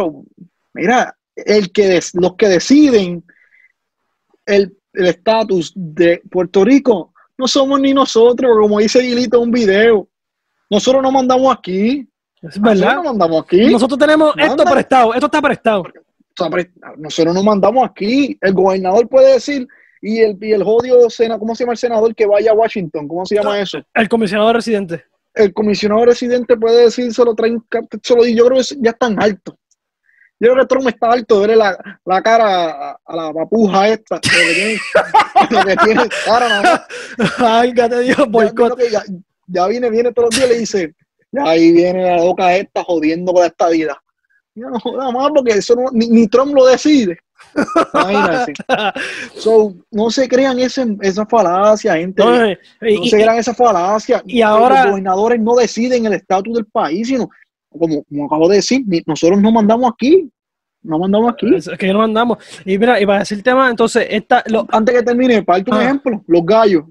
mira, 0.74 1.18
el 1.36 1.70
que 1.74 2.00
los 2.14 2.36
que 2.38 2.48
deciden 2.48 3.26
el 4.46 4.78
el 4.94 5.08
estatus 5.08 5.74
de 5.76 6.22
Puerto 6.30 6.66
Rico 6.66 7.11
no 7.42 7.48
somos 7.48 7.82
ni 7.82 7.94
nosotros, 7.94 8.56
como 8.60 8.80
dice 8.80 9.00
Guilito 9.02 9.38
en 9.38 9.44
un 9.44 9.52
video. 9.52 10.08
Nosotros 10.70 11.02
no 11.02 11.12
mandamos 11.12 11.54
aquí. 11.54 12.08
Es 12.42 12.58
Nosotros 12.58 12.80
verdad. 12.80 12.96
no 12.96 13.04
mandamos 13.04 13.44
aquí. 13.44 13.66
Nosotros 13.72 14.00
tenemos 14.00 14.34
esto 14.38 14.56
Manda. 14.58 14.72
prestado, 14.72 15.14
esto 15.14 15.26
está 15.26 15.42
prestado. 15.42 15.84
Nosotros 16.98 17.34
no 17.36 17.44
mandamos 17.44 17.84
aquí. 17.88 18.38
El 18.42 18.54
gobernador 18.54 19.08
puede 19.10 19.34
decir, 19.34 19.68
y 20.02 20.20
el, 20.20 20.38
y 20.42 20.52
el 20.54 20.64
jodido, 20.64 21.10
sena, 21.10 21.38
¿cómo 21.38 21.54
se 21.56 21.64
llama 21.64 21.74
el 21.74 21.78
senador 21.78 22.16
que 22.16 22.26
vaya 22.26 22.52
a 22.52 22.56
Washington? 22.56 23.08
¿Cómo 23.08 23.26
se 23.26 23.36
llama 23.36 23.60
eso? 23.60 23.80
El 23.94 24.08
comisionado 24.10 24.54
residente. 24.54 25.04
el 25.34 25.54
comisionado 25.54 26.06
residente 26.06 26.58
puede 26.58 26.84
decir, 26.86 27.14
se 27.14 27.24
lo 27.26 27.36
traen, 27.36 27.64
se 28.04 28.16
lo 28.16 28.24
di- 28.24 28.36
yo 28.36 28.46
creo 28.46 28.58
que 28.60 28.76
ya 28.80 28.92
están 28.92 29.22
altos. 29.22 29.56
Yo 30.44 30.52
creo 30.54 30.56
que 30.64 30.66
Trump 30.66 30.88
está 30.88 31.12
alto 31.12 31.42
de 31.42 31.56
la, 31.56 31.78
la 32.04 32.22
cara 32.22 32.66
a, 32.92 32.98
a 33.06 33.16
la 33.16 33.32
papuja 33.34 33.88
esta, 33.90 34.16
lo 34.22 34.22
que 34.22 34.54
tiene, 34.56 34.80
lo 35.52 35.66
que 35.66 35.76
tiene 35.86 36.04
cara 36.26 36.50
nada 36.50 36.88
más. 37.18 37.38
Ay, 37.38 37.74
que 37.74 37.88
te 37.88 38.26
boicot. 38.26 38.78
ya, 38.92 39.04
ya 39.48 39.68
viene, 39.68 39.90
viene 39.92 40.12
todos 40.12 40.30
los 40.32 40.36
días 40.40 40.50
y 40.50 40.54
le 40.54 40.60
dice, 40.60 40.96
ahí 41.46 41.72
viene 41.72 42.04
la 42.04 42.18
loca 42.18 42.56
esta 42.56 42.84
jodiendo 42.84 43.32
con 43.34 43.46
esta 43.46 43.70
vida. 43.70 44.02
No, 44.56 44.70
nada 44.98 45.12
más 45.12 45.30
porque 45.34 45.54
eso 45.54 45.76
no- 45.76 45.92
ni, 45.94 46.08
ni 46.10 46.28
Trump 46.28 46.54
lo 46.56 46.66
decide. 46.66 47.18
Imagínate. 47.94 48.54
So, 49.36 49.74
no 49.92 50.10
se 50.10 50.28
crean 50.28 50.60
ese, 50.60 50.86
esa 51.02 51.26
falacia, 51.26 51.96
gente. 51.96 52.24
No, 52.24 52.46
y- 52.48 52.58
No 52.82 53.04
y- 53.06 53.10
se 53.10 53.18
crean 53.18 53.38
esa 53.38 53.54
falacia. 53.54 54.22
y 54.26 54.42
ahora- 54.42 54.82
Los 54.84 54.92
gobernadores 54.92 55.40
no 55.40 55.56
deciden 55.56 56.06
el 56.06 56.14
estatus 56.14 56.54
del 56.56 56.66
país, 56.66 57.08
sino, 57.08 57.30
como, 57.70 58.04
como 58.04 58.26
acabo 58.26 58.50
de 58.50 58.58
decir, 58.58 58.82
nosotros 59.06 59.42
no 59.42 59.52
mandamos 59.52 59.92
aquí. 59.94 60.30
No 60.84 60.98
mandamos 61.00 61.34
aquí. 61.34 61.54
es 61.56 61.70
que 61.78 61.94
no 61.94 62.02
andamos. 62.02 62.38
Y 62.66 62.78
mira, 62.78 63.00
y 63.00 63.06
para 63.06 63.20
decir 63.20 63.44
tema, 63.44 63.70
entonces, 63.70 64.08
esta, 64.10 64.44
lo, 64.48 64.66
Antes 64.72 64.96
que 64.96 65.04
termine, 65.04 65.44
parte 65.44 65.70
un 65.72 65.78
Ah. 65.78 65.84
ejemplo. 65.84 66.24
Los 66.28 66.46
gallos. 66.46 66.86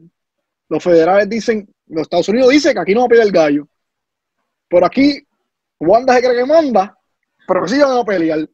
Los 0.69 0.83
federales 0.83 1.29
dicen, 1.29 1.69
los 1.89 2.03
Estados 2.03 2.29
Unidos 2.29 2.51
dicen 2.51 2.73
que 2.75 2.81
aquí 2.81 2.95
no 2.95 3.01
va 3.01 3.07
a 3.07 3.09
pelear 3.09 3.27
el 3.27 3.33
gallo. 3.33 3.69
Por 4.69 4.85
aquí, 4.85 5.21
Wanda 5.81 6.15
se 6.15 6.23
cree 6.23 6.37
que 6.37 6.45
manda, 6.47 6.97
pero 7.49 7.63
que 7.63 7.69
sí 7.69 7.79
van 7.81 7.99
a 7.99 8.05
pelear. 8.05 8.49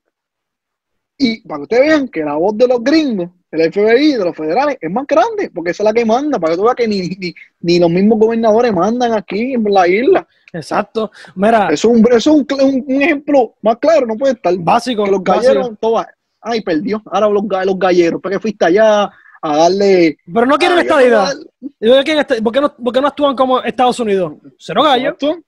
Y 1.19 1.40
para 1.47 1.59
que 1.59 1.62
ustedes 1.64 1.87
vean 1.88 2.09
que 2.09 2.21
la 2.25 2.35
voz 2.35 2.57
de 2.57 2.69
los 2.69 2.83
gringos, 2.83 3.31
el 3.50 3.73
FBI, 3.73 4.12
de 4.12 4.25
los 4.25 4.37
federales, 4.37 4.76
es 4.81 4.90
más 4.90 5.07
grande, 5.07 5.50
porque 5.55 5.71
esa 5.73 5.83
es 5.83 5.85
la 5.85 5.93
que 5.93 6.05
manda, 6.05 6.38
para 6.38 6.52
que 6.52 6.57
tú 6.59 6.64
veas 6.64 6.76
que 6.76 6.88
ni, 6.88 7.00
ni, 7.09 7.35
ni 7.61 7.78
los 7.78 7.90
mismos 7.90 8.19
gobernadores 8.19 8.73
mandan 8.73 9.12
aquí 9.12 9.55
en 9.55 9.64
la 9.64 9.87
isla. 9.88 10.26
Exacto. 10.56 11.10
Mira, 11.34 11.68
Eso 11.70 11.90
es 11.92 11.96
un, 11.96 12.06
es 12.12 12.26
un, 12.26 12.46
un- 12.86 13.02
ejemplo 13.02 13.54
más 13.62 13.76
claro, 13.78 14.06
no 14.06 14.16
puede 14.16 14.34
estar. 14.34 14.54
básico. 14.58 15.04
Que 15.04 15.10
los 15.10 15.22
galleros, 15.25 15.70
todo, 15.80 16.04
ay, 16.40 16.60
perdió. 16.62 17.02
Ahora 17.06 17.28
los, 17.28 17.42
los 17.66 17.78
galleros, 17.78 18.20
¿para 18.20 18.34
qué 18.36 18.40
fuiste 18.40 18.64
allá 18.64 19.10
a 19.42 19.56
darle... 19.56 20.16
Pero 20.32 20.46
no 20.46 20.56
quieren 20.58 20.78
Ay, 20.78 20.84
estadidad. 20.86 21.32
este- 21.80 22.42
¿Por 22.42 22.52
qué, 22.52 22.60
no, 22.60 22.75
por 22.75 22.92
qué 22.92 23.00
no 23.00 23.08
actúan 23.08 23.36
como 23.36 23.60
Estados 23.62 24.00
Unidos? 24.00 24.32
Cero 24.58 24.82
gallo. 24.82 25.10
Exacto. 25.10 25.38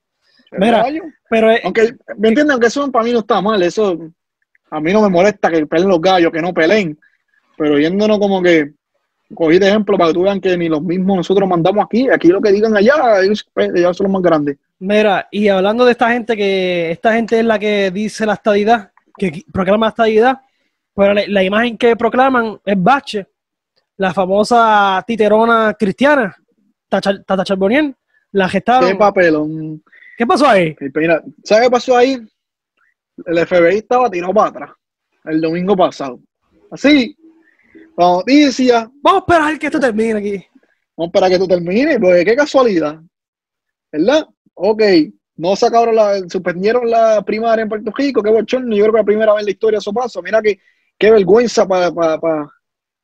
Mira. 0.52 0.82
Gallo. 0.82 1.02
Pero 1.28 1.48
Aunque, 1.64 1.94
¿me 2.16 2.28
entienden? 2.28 2.52
Aunque 2.52 2.68
eso 2.68 2.90
para 2.90 3.04
mí 3.04 3.12
no 3.12 3.18
está 3.20 3.40
mal, 3.40 3.62
eso 3.62 3.98
a 4.70 4.80
mí 4.80 4.92
no 4.92 5.02
me 5.02 5.08
molesta 5.08 5.50
que 5.50 5.66
peleen 5.66 5.88
los 5.88 6.00
gallos, 6.00 6.30
que 6.32 6.40
no 6.42 6.52
peleen, 6.54 6.98
pero 7.56 7.78
yéndonos 7.78 8.18
como 8.18 8.42
que 8.42 8.72
cogí 9.34 9.58
de 9.58 9.68
ejemplo 9.68 9.98
para 9.98 10.08
que 10.08 10.14
tú 10.14 10.22
vean 10.22 10.40
que 10.40 10.56
ni 10.56 10.68
los 10.68 10.82
mismos 10.82 11.18
nosotros 11.18 11.46
mandamos 11.48 11.84
aquí, 11.84 12.08
aquí 12.08 12.28
lo 12.28 12.40
que 12.40 12.52
digan 12.52 12.74
allá, 12.76 13.20
ellos, 13.22 13.46
pues, 13.52 13.70
ellos 13.74 13.94
son 13.96 14.04
los 14.04 14.12
más 14.12 14.22
grandes. 14.22 14.56
Mira, 14.78 15.28
y 15.30 15.49
hablando 15.49 15.85
de 15.85 15.92
esta 15.92 16.11
gente 16.11 16.37
que 16.37 16.90
esta 16.90 17.12
gente 17.14 17.40
es 17.40 17.44
la 17.44 17.58
que 17.58 17.90
dice 17.90 18.26
la 18.26 18.35
estadidad, 18.35 18.92
que 19.16 19.44
proclama 19.52 19.87
la 19.87 19.90
estadidad, 19.90 20.40
pero 20.94 21.14
la, 21.14 21.23
la 21.26 21.42
imagen 21.42 21.76
que 21.78 21.97
proclaman 21.97 22.61
es 22.64 22.82
Bache, 22.82 23.26
la 23.97 24.12
famosa 24.14 25.02
titerona 25.06 25.75
cristiana. 25.78 26.37
Tata 26.88 27.23
Tata 27.23 27.44
Charbonnier, 27.44 27.94
la 28.32 28.49
gestaron. 28.49 28.88
Qué 28.88 28.97
papelón. 28.97 29.82
¿Qué 30.16 30.26
pasó 30.26 30.49
ahí? 30.49 30.75
Y 30.80 30.99
Mira, 30.99 31.23
¿sabes 31.44 31.64
qué 31.64 31.70
pasó 31.70 31.97
ahí? 31.97 32.18
El 33.26 33.47
FBI 33.47 33.78
estaba 33.78 34.11
tirado 34.11 34.32
para 34.32 34.49
atrás 34.49 34.70
el 35.25 35.40
domingo 35.40 35.76
pasado. 35.76 36.20
Así, 36.70 37.16
la 37.97 38.04
noticia, 38.06 38.90
Vamos 39.02 39.23
a 39.23 39.25
esperar 39.32 39.58
que 39.58 39.66
esto 39.66 39.80
termine 39.80 40.18
aquí. 40.18 40.47
vamos 40.97 41.12
para 41.12 41.28
que 41.28 41.38
tú 41.38 41.47
termines, 41.47 41.99
porque 41.99 42.25
qué 42.25 42.37
casualidad. 42.37 43.00
¿Verdad? 43.92 44.26
Ok, 44.60 44.82
no 45.36 45.54
sacaron 45.54 45.94
la, 45.94 46.18
suspendieron 46.28 46.90
la 46.90 47.22
primaria 47.22 47.62
en 47.62 47.68
Puerto 47.68 47.92
Rico, 47.96 48.22
qué 48.22 48.30
bochorno, 48.30 48.74
yo 48.74 48.82
creo 48.84 48.92
que 48.92 48.98
la 49.00 49.04
primera 49.04 49.32
vez 49.32 49.40
en 49.40 49.46
la 49.46 49.50
historia 49.52 49.78
eso 49.78 49.92
pasa. 49.92 50.20
Mira 50.20 50.42
que 50.42 50.58
qué 50.98 51.10
vergüenza 51.12 51.66
para 51.66 51.92
para 51.92 52.18
para 52.18 52.48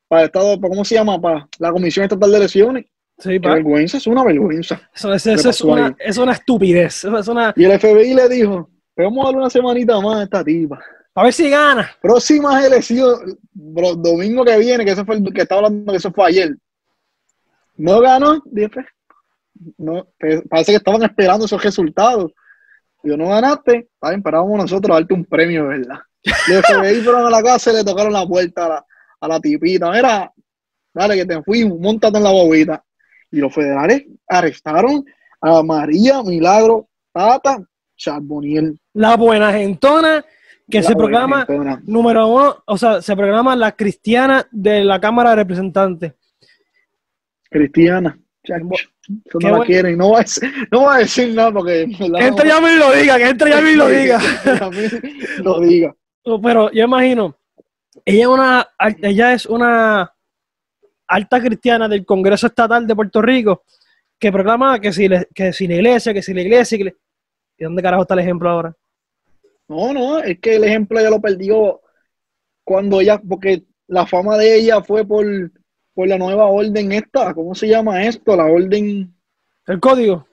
para 0.07 0.21
el 0.21 0.25
Estado, 0.27 0.59
para, 0.59 0.69
¿cómo 0.69 0.85
se 0.85 0.95
llama? 0.95 1.19
Para 1.19 1.47
la 1.59 1.71
Comisión 1.71 2.03
Estatal 2.03 2.29
de 2.31 2.37
Elecciones. 2.37 2.85
Sí, 3.17 3.39
Qué 3.39 3.47
vergüenza, 3.47 3.97
es 3.97 4.05
una 4.07 4.23
vergüenza. 4.25 4.81
Eso, 4.93 5.13
eso- 5.13 5.31
eso 5.31 5.43
¿Qué 5.43 5.49
es, 5.49 5.61
una, 5.61 5.95
es 5.97 6.17
estupidez. 6.39 7.05
Eso 7.05 7.17
es 7.17 7.27
una... 7.29 7.53
Y 7.55 7.63
el 7.63 7.79
FBI 7.79 8.13
le 8.13 8.27
dijo, 8.27 8.69
"Pues 8.93 9.05
vamos 9.07 9.23
a 9.23 9.27
darle 9.27 9.39
una 9.39 9.49
semanita 9.49 9.99
más 10.01 10.17
a 10.17 10.23
esta 10.23 10.43
tipa. 10.43 10.79
A 11.15 11.23
ver 11.23 11.31
si 11.31 11.49
gana. 11.49 11.89
Próximas 12.01 12.65
elecciones, 12.65 13.37
domingo 13.53 14.43
que 14.43 14.57
viene, 14.57 14.83
que 14.83 14.91
eso 14.91 15.05
fue 15.05 15.15
el 15.15 15.33
que 15.33 15.43
estaba 15.43 15.59
hablando, 15.61 15.93
que 15.93 15.97
eso 15.97 16.11
fue 16.11 16.27
ayer. 16.27 16.57
No 17.77 18.01
ganó, 18.01 18.41
dije, 18.45 18.85
no, 19.77 20.07
parece 20.49 20.71
que 20.71 20.77
estaban 20.77 21.03
esperando 21.03 21.45
esos 21.45 21.63
resultados. 21.63 22.33
Yo 23.03 23.15
no 23.15 23.29
ganaste, 23.29 23.89
está 23.93 24.09
bien, 24.09 24.23
pero 24.23 24.43
vamos 24.43 24.57
nosotros 24.57 24.95
a 24.95 24.99
darte 24.99 25.13
un 25.13 25.25
premio, 25.25 25.67
¿verdad? 25.67 25.99
Los 26.49 26.65
FBI 26.65 27.01
fueron 27.01 27.25
a 27.25 27.29
la 27.29 27.43
casa 27.43 27.71
y 27.71 27.75
le 27.75 27.83
tocaron 27.83 28.11
la 28.11 28.25
puerta 28.25 28.65
a 28.65 28.69
la, 28.69 28.85
a 29.21 29.27
la 29.27 29.39
tipita. 29.39 29.91
Mira, 29.91 30.31
dale 30.93 31.15
que 31.15 31.25
te 31.25 31.43
fuimos, 31.43 31.79
montate 31.79 32.17
en 32.17 32.23
la 32.23 32.31
bobita. 32.31 32.83
Y 33.31 33.39
los 33.39 33.53
federales 33.53 34.05
arrestaron 34.27 35.03
a 35.41 35.61
María 35.61 36.23
Milagro 36.23 36.87
Tata 37.11 37.57
Charbonnier. 37.95 38.73
La 38.93 39.17
buena 39.17 39.51
gentona 39.51 40.23
que 40.69 40.81
La 40.81 40.87
se 40.87 40.95
proclama 40.95 41.45
gentona. 41.45 41.81
número 41.85 42.27
uno, 42.27 42.63
o 42.65 42.77
sea, 42.77 43.01
se 43.01 43.15
proclama 43.15 43.55
la 43.55 43.73
cristiana 43.73 44.47
de 44.51 44.83
la 44.83 44.99
Cámara 44.99 45.31
de 45.31 45.35
Representantes. 45.37 46.13
Cristiana. 47.49 48.17
chacho, 48.43 48.65
eso 49.25 49.39
Qué 49.39 49.47
no 49.47 49.59
la 49.59 49.65
quieren. 49.65 49.97
No 49.97 50.11
va 50.11 50.19
a 50.19 50.21
decir, 50.23 50.51
no 50.71 50.83
va 50.83 50.95
a 50.95 50.99
decir 50.99 51.33
nada 51.33 51.51
porque. 51.51 51.85
Que 51.97 52.25
entre 52.27 52.49
no- 52.49 52.55
Yamil 52.55 52.79
lo 52.79 52.91
diga, 52.93 53.17
que 53.17 53.29
entre 53.29 53.49
Yamil 53.51 53.77
lo 53.77 53.87
diga. 53.87 54.19
Lo 55.43 55.59
diga. 55.59 55.95
Pero 56.41 56.71
yo 56.71 56.83
imagino, 56.85 57.37
ella 58.03 58.21
es 58.23 58.27
una, 58.27 58.67
ella 59.01 59.33
es 59.33 59.45
una 59.45 60.11
alta 61.07 61.39
cristiana 61.39 61.87
del 61.87 62.03
Congreso 62.05 62.47
Estatal 62.47 62.87
de 62.87 62.95
Puerto 62.95 63.21
Rico 63.21 63.63
que 64.17 64.31
proclama 64.31 64.79
que 64.79 64.91
si, 64.91 65.07
le- 65.07 65.27
que 65.35 65.53
si 65.53 65.67
la 65.67 65.75
iglesia, 65.75 66.13
que 66.13 66.21
si 66.23 66.33
la 66.33 66.41
iglesia, 66.41 66.77
que 66.77 66.83
le- 66.85 66.95
¿y 67.57 67.63
dónde 67.63 67.81
carajo 67.83 68.01
está 68.03 68.15
el 68.15 68.21
ejemplo 68.21 68.49
ahora? 68.49 68.75
No, 69.67 69.93
no, 69.93 70.19
es 70.19 70.39
que 70.39 70.55
el 70.55 70.63
ejemplo 70.63 70.99
ella 70.99 71.09
lo 71.11 71.19
perdió 71.21 71.81
cuando 72.63 73.01
ella, 73.01 73.19
porque 73.27 73.63
la 73.87 74.07
fama 74.07 74.37
de 74.37 74.55
ella 74.55 74.81
fue 74.81 75.05
por, 75.05 75.25
por 75.95 76.07
la 76.07 76.17
nueva 76.17 76.45
orden 76.45 76.91
esta, 76.91 77.33
¿cómo 77.33 77.55
se 77.55 77.67
llama 77.67 78.03
esto? 78.03 78.35
La 78.35 78.45
orden, 78.45 79.11
El 79.65 79.79
código. 79.79 80.27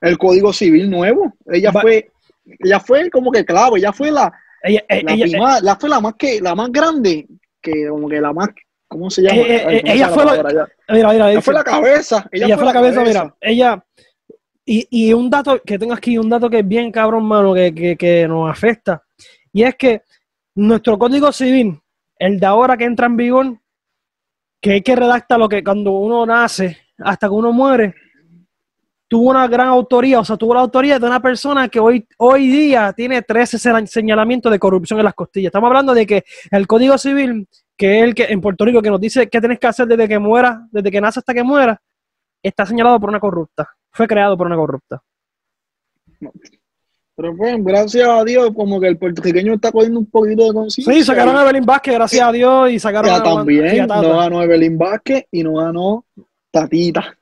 el 0.00 0.18
Código 0.18 0.52
Civil 0.52 0.90
nuevo. 0.90 1.32
Ella 1.46 1.70
Va- 1.70 1.80
fue, 1.80 2.10
ella 2.58 2.80
fue 2.80 3.08
como 3.10 3.30
que 3.32 3.44
clave, 3.44 3.78
ella 3.78 3.92
fue 3.92 4.10
la, 4.10 4.30
Ella, 4.62 4.84
eh, 4.88 5.02
la, 5.02 5.12
ella- 5.14 5.24
prima- 5.26 5.60
la 5.62 5.76
fue 5.76 5.88
la 5.88 6.00
más 6.00 6.14
que, 6.18 6.40
la 6.40 6.54
más 6.54 6.70
grande, 6.72 7.26
que 7.62 7.88
como 7.88 8.08
que 8.08 8.20
la 8.20 8.32
más, 8.32 8.48
¿cómo 8.88 9.08
se 9.08 9.22
llama? 9.22 9.36
Eh, 9.42 9.46
eh, 9.56 9.64
Ay, 9.66 9.80
¿cómo 9.80 9.92
ella 9.94 10.08
se 10.08 10.14
fue 10.14 10.24
la- 10.24 10.30
palabra 10.42 10.68
mira, 10.90 11.12
mira, 11.12 11.30
Ella 11.30 11.40
fue 11.40 11.54
la 11.54 11.64
cabeza. 11.64 12.28
ella, 12.32 12.56
fue 12.56 12.66
la 12.66 12.72
cabeza, 12.72 13.02
mira, 13.04 13.34
ella, 13.40 13.84
y, 14.66 14.86
y 14.90 15.12
un 15.12 15.30
dato 15.30 15.60
que 15.64 15.78
tengo 15.78 15.94
aquí, 15.94 16.18
un 16.18 16.28
dato 16.28 16.50
que 16.50 16.58
es 16.58 16.68
bien 16.68 16.90
cabrón, 16.90 17.24
mano, 17.24 17.54
que, 17.54 17.72
que, 17.74 17.96
que 17.96 18.26
nos 18.28 18.50
afecta, 18.50 19.02
y 19.52 19.62
es 19.62 19.74
que 19.76 20.02
nuestro 20.56 20.98
código 20.98 21.30
civil, 21.32 21.80
el 22.18 22.38
de 22.40 22.46
ahora 22.46 22.76
que 22.76 22.84
entra 22.84 23.06
en 23.06 23.16
vigor, 23.16 23.58
que 24.64 24.72
hay 24.72 24.80
que 24.80 24.96
redactar 24.96 25.38
lo 25.38 25.46
que 25.46 25.62
cuando 25.62 25.90
uno 25.92 26.24
nace 26.24 26.78
hasta 27.00 27.26
que 27.28 27.34
uno 27.34 27.52
muere, 27.52 27.94
tuvo 29.06 29.28
una 29.28 29.46
gran 29.46 29.68
autoría, 29.68 30.18
o 30.20 30.24
sea, 30.24 30.38
tuvo 30.38 30.54
la 30.54 30.60
autoría 30.60 30.98
de 30.98 31.06
una 31.06 31.20
persona 31.20 31.68
que 31.68 31.78
hoy, 31.78 32.08
hoy 32.16 32.48
día 32.48 32.94
tiene 32.94 33.20
13 33.20 33.58
sena- 33.58 33.86
señalamientos 33.86 34.50
de 34.50 34.58
corrupción 34.58 34.98
en 34.98 35.04
las 35.04 35.12
costillas. 35.12 35.48
Estamos 35.50 35.68
hablando 35.68 35.92
de 35.92 36.06
que 36.06 36.24
el 36.50 36.66
código 36.66 36.96
civil, 36.96 37.46
que 37.76 37.98
es 37.98 38.04
el 38.04 38.14
que 38.14 38.24
en 38.24 38.40
Puerto 38.40 38.64
Rico, 38.64 38.80
que 38.80 38.88
nos 38.88 39.02
dice 39.02 39.28
qué 39.28 39.38
tienes 39.38 39.58
que 39.58 39.66
hacer 39.66 39.86
desde 39.86 40.08
que 40.08 40.18
muera, 40.18 40.66
desde 40.70 40.90
que 40.90 40.98
nace 40.98 41.18
hasta 41.18 41.34
que 41.34 41.44
muera, 41.44 41.78
está 42.42 42.64
señalado 42.64 42.98
por 42.98 43.10
una 43.10 43.20
corrupta. 43.20 43.68
Fue 43.90 44.06
creado 44.06 44.34
por 44.34 44.46
una 44.46 44.56
corrupta. 44.56 45.02
Pero 47.16 47.36
pues, 47.36 47.64
gracias 47.64 48.08
a 48.08 48.24
Dios, 48.24 48.50
como 48.54 48.80
que 48.80 48.88
el 48.88 48.98
puertorriqueño 48.98 49.54
está 49.54 49.70
cogiendo 49.70 50.00
un 50.00 50.06
poquito 50.06 50.46
de 50.46 50.52
conciencia. 50.52 50.92
Sí, 50.94 51.04
sacaron 51.04 51.36
a 51.36 51.42
Evelyn 51.44 51.64
Vázquez, 51.64 51.94
gracias 51.94 52.26
a 52.26 52.32
Dios, 52.32 52.70
y 52.72 52.78
sacaron 52.80 53.10
Ya 53.10 53.16
a 53.18 53.22
también, 53.22 53.90
a 53.90 54.02
no 54.02 54.16
ganó 54.18 54.42
Evelyn 54.42 54.76
Vázquez 54.76 55.24
y 55.30 55.42
no 55.44 55.54
ganó 55.54 56.04
Tatita. 56.50 57.16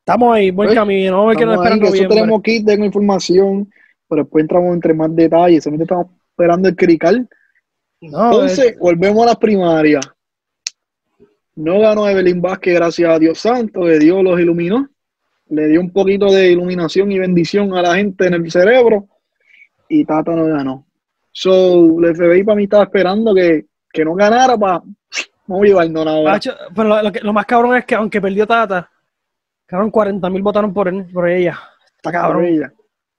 Estamos 0.00 0.36
ahí, 0.36 0.50
buen 0.50 0.68
Pues, 0.68 0.78
camino. 0.78 1.16
Vamos 1.18 1.36
qué 1.36 1.46
nos 1.46 1.54
Estamos 1.54 1.66
espera 1.66 1.74
ahí, 1.74 1.78
en 1.78 1.80
que 1.80 1.86
eso 1.86 1.94
noviembre. 1.94 2.16
tenemos 2.16 2.42
kit, 2.42 2.66
tengo 2.66 2.84
información, 2.84 3.72
pero 4.08 4.22
después 4.22 4.42
entramos 4.42 4.74
entre 4.74 4.94
más 4.94 5.16
detalles. 5.16 5.64
Solamente 5.64 5.84
estamos 5.84 6.06
esperando 6.30 6.68
el 6.68 6.76
crical. 6.76 7.28
No, 8.02 8.24
Entonces, 8.26 8.66
eh, 8.72 8.76
volvemos 8.78 9.22
a 9.22 9.26
las 9.26 9.36
primarias. 9.36 10.06
No 11.54 11.80
ganó 11.80 12.06
Evelyn 12.08 12.40
Vázquez, 12.42 12.74
gracias 12.74 13.08
a 13.10 13.18
Dios 13.18 13.38
Santo, 13.38 13.80
que 13.84 13.98
Dios 13.98 14.22
los 14.22 14.38
iluminó. 14.38 14.88
Le 15.48 15.68
dio 15.68 15.80
un 15.80 15.90
poquito 15.92 16.26
de 16.26 16.50
iluminación 16.52 17.12
y 17.12 17.18
bendición 17.18 17.74
a 17.76 17.82
la 17.82 17.94
gente 17.96 18.26
en 18.26 18.34
el 18.34 18.50
cerebro. 18.50 19.06
Y 19.88 20.04
Tata 20.04 20.32
no 20.34 20.46
ganó. 20.46 20.86
So, 21.30 22.00
el 22.02 22.16
FBI 22.16 22.42
para 22.42 22.56
mí 22.56 22.64
estaba 22.64 22.84
esperando 22.84 23.34
que, 23.34 23.66
que 23.92 24.04
no 24.04 24.14
ganara 24.14 24.56
para 24.56 24.82
no 25.46 25.62
llevarnos. 25.62 26.04
Macho, 26.24 26.52
pero 26.74 26.88
lo, 26.88 27.02
lo 27.02 27.12
que- 27.12 27.20
lo 27.20 27.32
más 27.32 27.46
cabrón 27.46 27.76
es 27.76 27.84
que 27.84 27.94
aunque 27.94 28.20
perdió 28.20 28.46
Tata, 28.46 28.90
cabrón, 29.66 29.90
40 29.90 30.28
mil 30.30 30.42
votaron 30.42 30.72
por, 30.74 30.88
él, 30.88 31.06
por 31.12 31.28
ella. 31.28 31.58
Está 31.96 32.10
cabrón. 32.10 32.44
Ella. 32.44 32.72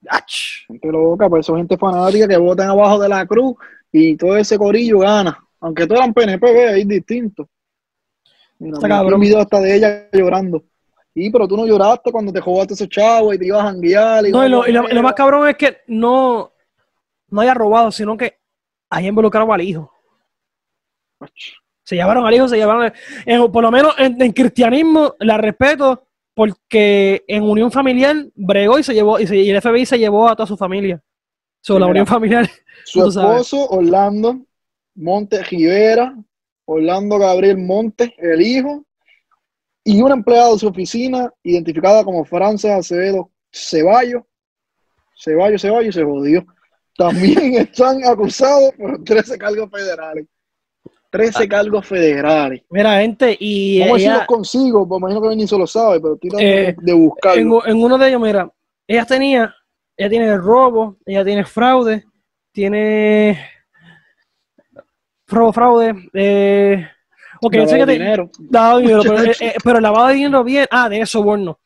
Ach. 0.10 0.66
Gente 0.68 0.92
loca, 0.92 1.30
pues 1.30 1.46
son 1.46 1.58
gente 1.58 1.78
fanática 1.78 2.28
que 2.28 2.38
votan 2.38 2.70
abajo 2.70 3.00
de 3.00 3.10
la 3.10 3.26
cruz 3.26 3.56
y 3.92 4.18
todo 4.18 4.36
ese 4.36 4.58
corillo 4.58 5.00
gana. 5.00 5.38
Aunque 5.62 5.88
todos 5.88 6.00
eran 6.02 6.14
PNP, 6.14 6.80
es 6.80 6.88
distinto. 6.88 7.48
Mira, 8.60 8.76
Está 8.78 8.88
cabrón. 8.88 9.14
un 9.16 9.20
video 9.22 9.40
hasta 9.40 9.60
de 9.62 9.76
ella 9.76 10.08
llorando. 10.12 10.64
Y 11.20 11.32
pero 11.32 11.48
tú 11.48 11.58
no 11.58 11.66
lloraste 11.66 12.12
cuando 12.12 12.32
te 12.32 12.40
jugaste 12.40 12.76
ese 12.76 12.88
chavo 12.88 13.34
y 13.34 13.40
te 13.40 13.48
ibas 13.48 13.62
a 13.62 13.68
janguear. 13.70 14.24
No, 14.30 14.46
y 14.46 14.50
lo, 14.50 14.68
y 14.68 14.72
lo- 14.72 14.88
y 14.88 14.94
lo 14.94 15.02
más 15.02 15.14
cabrón 15.14 15.48
es 15.48 15.56
que 15.58 15.78
no, 15.88 16.52
no 17.30 17.42
haya 17.42 17.56
robado, 17.56 17.92
sino 17.92 18.16
que 18.16 18.38
haya 18.92 19.08
involucrado 19.08 19.52
al 19.52 19.62
hijo. 19.62 19.92
Se 21.84 21.96
llevaron 21.96 22.26
al 22.26 22.34
hijo, 22.34 22.48
se 22.48 22.58
llevaron. 22.58 22.92
en- 23.26 23.52
por 23.52 23.64
lo 23.64 23.72
menos 23.72 23.96
en, 23.98 24.22
en 24.22 24.32
cristianismo 24.32 25.16
la 25.20 25.38
respeto 25.38 26.04
porque 26.36 27.24
en 27.28 27.44
unión 27.44 27.72
familiar 27.72 28.16
bregó 28.36 28.78
y 28.78 28.84
se 28.84 28.94
llevó, 28.94 29.20
y, 29.20 29.26
se- 29.26 29.38
y 29.38 29.50
el 29.50 29.58
FBI 29.60 29.86
se 29.88 29.98
llevó 29.98 30.30
a 30.30 30.36
toda 30.36 30.46
su 30.46 30.56
familia. 30.58 31.02
Sobre 31.62 31.80
la 31.80 31.88
unión 31.88 32.06
familiar. 32.06 32.48
Su 32.86 33.00
esposo, 33.08 33.68
Orlando 33.70 34.38
Montes 34.96 35.50
Rivera, 35.50 36.16
Orlando 36.66 37.18
Gabriel 37.18 37.58
Montes, 37.58 38.12
el 38.20 38.42
hijo, 38.42 38.84
y 39.90 40.02
un 40.02 40.12
empleado 40.12 40.54
de 40.54 40.60
su 40.60 40.68
oficina, 40.68 41.32
identificada 41.44 42.04
como 42.04 42.26
Frances 42.26 42.72
Acevedo 42.72 43.32
Ceballos. 43.52 44.24
Ceballos, 45.18 45.62
Ceballos, 45.62 45.96
se 45.96 46.04
jodió. 46.04 46.46
También 46.98 47.54
están 47.72 48.04
acusados 48.04 48.74
por 48.78 49.04
13 49.04 49.38
cargos 49.38 49.70
federales. 49.72 50.26
13 51.10 51.44
Ah. 51.44 51.48
cargos 51.48 51.86
federales. 51.88 52.64
Mira, 52.70 53.00
gente, 53.00 53.38
y 53.40 53.80
Vamos 53.80 53.92
a 53.92 53.94
ver 53.94 54.02
si 54.02 54.06
ella- 54.08 54.18
los 54.18 54.26
consigo, 54.28 54.88
pues 54.88 55.00
imagino 55.00 55.22
que 55.30 55.36
ni 55.38 55.48
se 55.48 55.58
lo 55.58 55.66
sabe, 55.66 56.02
pero 56.02 56.18
tratando 56.18 56.44
Eh, 56.46 56.74
de- 56.74 56.76
de 56.82 56.94
buscarlo. 56.94 57.66
en, 57.66 57.72
en 57.78 57.84
uno 57.84 57.98
de 57.98 58.10
ellos, 58.10 58.22
mira, 58.22 58.52
ella 58.86 59.06
tenía, 59.06 59.56
ella 59.96 60.10
tiene 60.10 60.38
robo, 60.38 60.98
ella 61.06 61.24
tiene 61.24 61.46
fraude, 61.46 62.04
tiene 62.52 63.40
robo, 65.28 65.54
fraude, 65.54 65.94
eh, 66.14 66.88
ok, 67.42 67.54
Lavado 67.54 67.86
dinero. 67.86 68.30
lavado 68.50 68.78
dinero, 68.80 69.02
pero, 69.04 69.24
eh, 69.24 69.36
eh, 69.40 69.54
pero 69.64 69.78
el 69.78 69.84
lavado 69.84 70.08
de 70.08 70.14
dinero 70.16 70.44
viene, 70.44 70.68
ah, 70.72 70.90
de 70.90 71.06
soborno, 71.06 71.60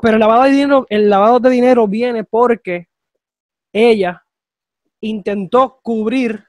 pero 0.00 0.14
el 0.14 0.20
lavado 0.20 0.44
de 0.44 0.50
dinero, 0.50 0.86
el 0.88 1.10
lavado 1.10 1.40
de 1.40 1.50
dinero 1.50 1.88
viene 1.88 2.24
porque 2.24 2.88
ella 3.72 4.24
intentó 5.00 5.80
cubrir 5.82 6.44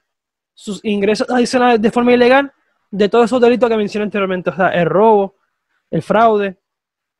sus 0.54 0.84
ingresos 0.84 1.28
adicionales 1.28 1.80
de 1.80 1.90
forma 1.90 2.12
ilegal 2.12 2.52
de 2.90 3.08
todos 3.08 3.24
esos 3.26 3.40
delitos 3.40 3.68
que 3.68 3.76
mencioné 3.76 4.04
anteriormente, 4.04 4.50
o 4.50 4.54
sea, 4.54 4.68
el 4.68 4.86
robo, 4.86 5.34
el 5.90 6.02
fraude, 6.02 6.58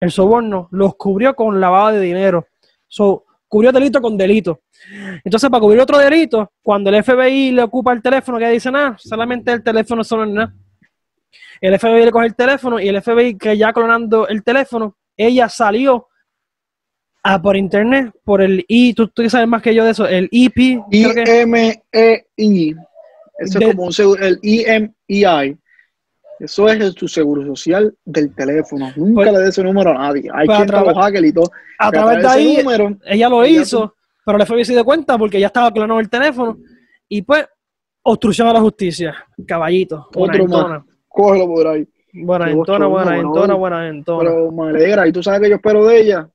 el 0.00 0.10
soborno, 0.10 0.68
los 0.70 0.94
cubrió 0.96 1.34
con 1.34 1.60
lavado 1.60 1.92
de 1.92 2.00
dinero. 2.00 2.46
So, 2.86 3.24
cubrió 3.48 3.72
delito 3.72 4.00
con 4.00 4.16
delito. 4.16 4.60
Entonces, 5.24 5.48
para 5.50 5.60
cubrir 5.60 5.80
otro 5.80 5.98
delito, 5.98 6.52
cuando 6.62 6.90
el 6.90 7.02
FBI 7.02 7.52
le 7.52 7.62
ocupa 7.62 7.92
el 7.92 8.02
teléfono, 8.02 8.38
que 8.38 8.48
dice 8.50 8.70
nada, 8.70 8.96
solamente 8.98 9.52
el 9.52 9.62
teléfono 9.62 10.04
solo 10.04 10.24
es 10.24 10.30
nada. 10.30 10.54
El 11.66 11.78
FBI 11.78 12.04
le 12.04 12.10
coge 12.10 12.26
el 12.26 12.34
teléfono 12.34 12.78
y 12.78 12.88
el 12.88 13.00
FBI, 13.00 13.38
que 13.38 13.56
ya 13.56 13.72
clonando 13.72 14.28
el 14.28 14.42
teléfono, 14.44 14.98
ella 15.16 15.48
salió 15.48 16.08
a 17.22 17.40
por 17.40 17.56
internet, 17.56 18.12
por 18.22 18.42
el 18.42 18.66
I, 18.68 18.92
tú, 18.92 19.08
tú 19.08 19.26
sabes 19.30 19.48
más 19.48 19.62
que 19.62 19.74
yo 19.74 19.82
de 19.82 19.92
eso, 19.92 20.06
el 20.06 20.28
IP. 20.30 20.82
IMEI. 20.90 21.80
Eso 23.38 23.58
De- 23.58 23.64
es 23.64 23.70
como 23.74 23.84
un 23.84 23.92
seguro, 23.94 24.22
el 24.26 24.38
IMEI. 24.42 25.56
Eso 26.38 26.68
es 26.68 26.80
el- 26.80 26.94
tu 26.94 27.08
seguro 27.08 27.46
social 27.46 27.96
del 28.04 28.34
teléfono. 28.34 28.92
Nunca 28.94 29.22
Pues- 29.22 29.32
le 29.32 29.38
des 29.38 29.48
ese 29.48 29.62
número 29.62 29.92
a 29.92 29.94
nadie. 29.94 30.28
Hay 30.34 30.44
pues 30.46 30.58
quien 30.58 30.68
hackers 30.68 31.26
y 31.26 31.32
todo. 31.32 31.50
a 31.78 31.90
través 31.90 32.18
de 32.20 32.28
ahí, 32.28 32.56
número, 32.58 32.98
ella 33.06 33.28
lo 33.30 33.42
ella 33.42 33.62
hizo, 33.62 33.94
pero 34.26 34.36
le 34.36 34.44
fue 34.44 34.62
de 34.62 34.84
cuenta 34.84 35.16
porque 35.16 35.40
ya 35.40 35.46
estaba 35.46 35.72
clonado 35.72 35.98
el 35.98 36.10
teléfono. 36.10 36.58
Y 37.08 37.22
pues, 37.22 37.46
obstrucción 38.02 38.48
a 38.48 38.52
la 38.52 38.60
justicia. 38.60 39.14
Caballito. 39.46 40.08
Otro 40.14 40.46
más. 40.46 40.82
Cógelo 41.14 41.46
por 41.46 41.66
ahí. 41.68 41.86
Buena 42.12 42.44
Qué 42.46 42.50
entona, 42.52 42.86
bochorno, 42.86 42.90
buena 42.90 43.04
bueno, 43.14 43.28
entona, 43.28 43.52
oye. 43.54 43.60
buena 43.60 43.88
entona. 43.88 44.30
Pero 44.30 44.52
me 44.52 44.68
alegra. 44.70 45.08
Y 45.08 45.12
tú 45.12 45.22
sabes 45.22 45.40
que 45.40 45.48
yo 45.48 45.56
espero 45.56 45.86
de 45.86 46.00
ella. 46.00 46.28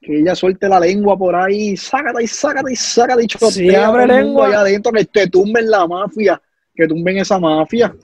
Que 0.00 0.18
ella 0.20 0.34
suelte 0.34 0.68
la 0.68 0.80
lengua 0.80 1.16
por 1.16 1.34
ahí. 1.36 1.76
Sácate 1.76 2.24
y 2.24 2.26
sácate 2.26 2.72
y 2.72 2.76
sácate 2.76 3.22
y 3.24 3.26
chotea 3.26 3.50
Sí, 3.50 3.74
abre 3.74 4.06
lengua. 4.06 4.48
allá 4.48 4.60
adentro. 4.60 4.92
Que 4.92 5.04
te 5.04 5.26
tumben 5.28 5.70
la 5.70 5.86
mafia. 5.86 6.40
Que 6.74 6.88
tumben 6.88 7.18
esa 7.18 7.38
mafia. 7.38 7.94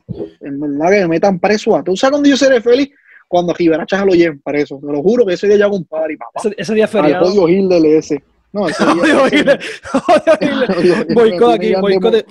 En 0.40 0.60
verdad 0.60 0.90
que 0.90 1.00
me 1.00 1.08
metan 1.08 1.38
preso 1.38 1.74
a. 1.76 1.82
¿Tú 1.82 1.96
sabes 1.96 2.12
cuando 2.12 2.28
yo 2.28 2.36
seré 2.36 2.60
feliz? 2.60 2.90
Cuando 3.26 3.52
Rivera 3.54 3.84
Chaja 3.86 4.04
lo 4.04 4.12
lleven 4.12 4.40
preso. 4.40 4.78
Te 4.78 4.92
lo 4.92 5.02
juro 5.02 5.24
que 5.26 5.34
ese 5.34 5.46
día 5.48 5.56
yo 5.56 5.64
hago 5.66 5.76
un 5.76 5.84
party, 5.86 6.16
papá. 6.16 6.40
Ese, 6.44 6.54
ese 6.56 6.74
día 6.74 6.84
es 6.84 6.94
Al 6.94 7.02
feriado. 7.02 7.26
odio 7.26 7.48
Hitler 7.48 7.84
ese. 7.96 8.22
No, 8.52 8.68
ese 8.68 8.84
día. 9.30 9.58
Odio 10.08 11.04
Boicot 11.14 11.52
aquí, 11.54 11.74
boicot. 11.74 12.14
eso 12.14 12.24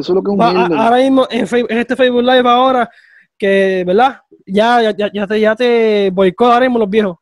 es 0.00 0.08
lo 0.08 0.22
que 0.22 0.32
es 0.32 0.40
ahora 0.40 0.96
mismo 0.96 1.26
en, 1.30 1.46
Facebook- 1.46 1.70
en 1.70 1.78
este 1.78 1.96
Facebook 1.96 2.22
Live 2.22 2.48
ahora, 2.48 2.90
que, 3.38 3.84
¿verdad? 3.86 4.16
Ya, 4.46 4.82
ya, 4.82 4.90
ya, 4.96 5.10
ya 5.12 5.26
te, 5.26 5.40
ya 5.40 5.56
te 5.56 6.10
boicot 6.10 6.48
ahora 6.52 6.66
mismo 6.66 6.78
los 6.78 6.90
viejos. 6.90 7.16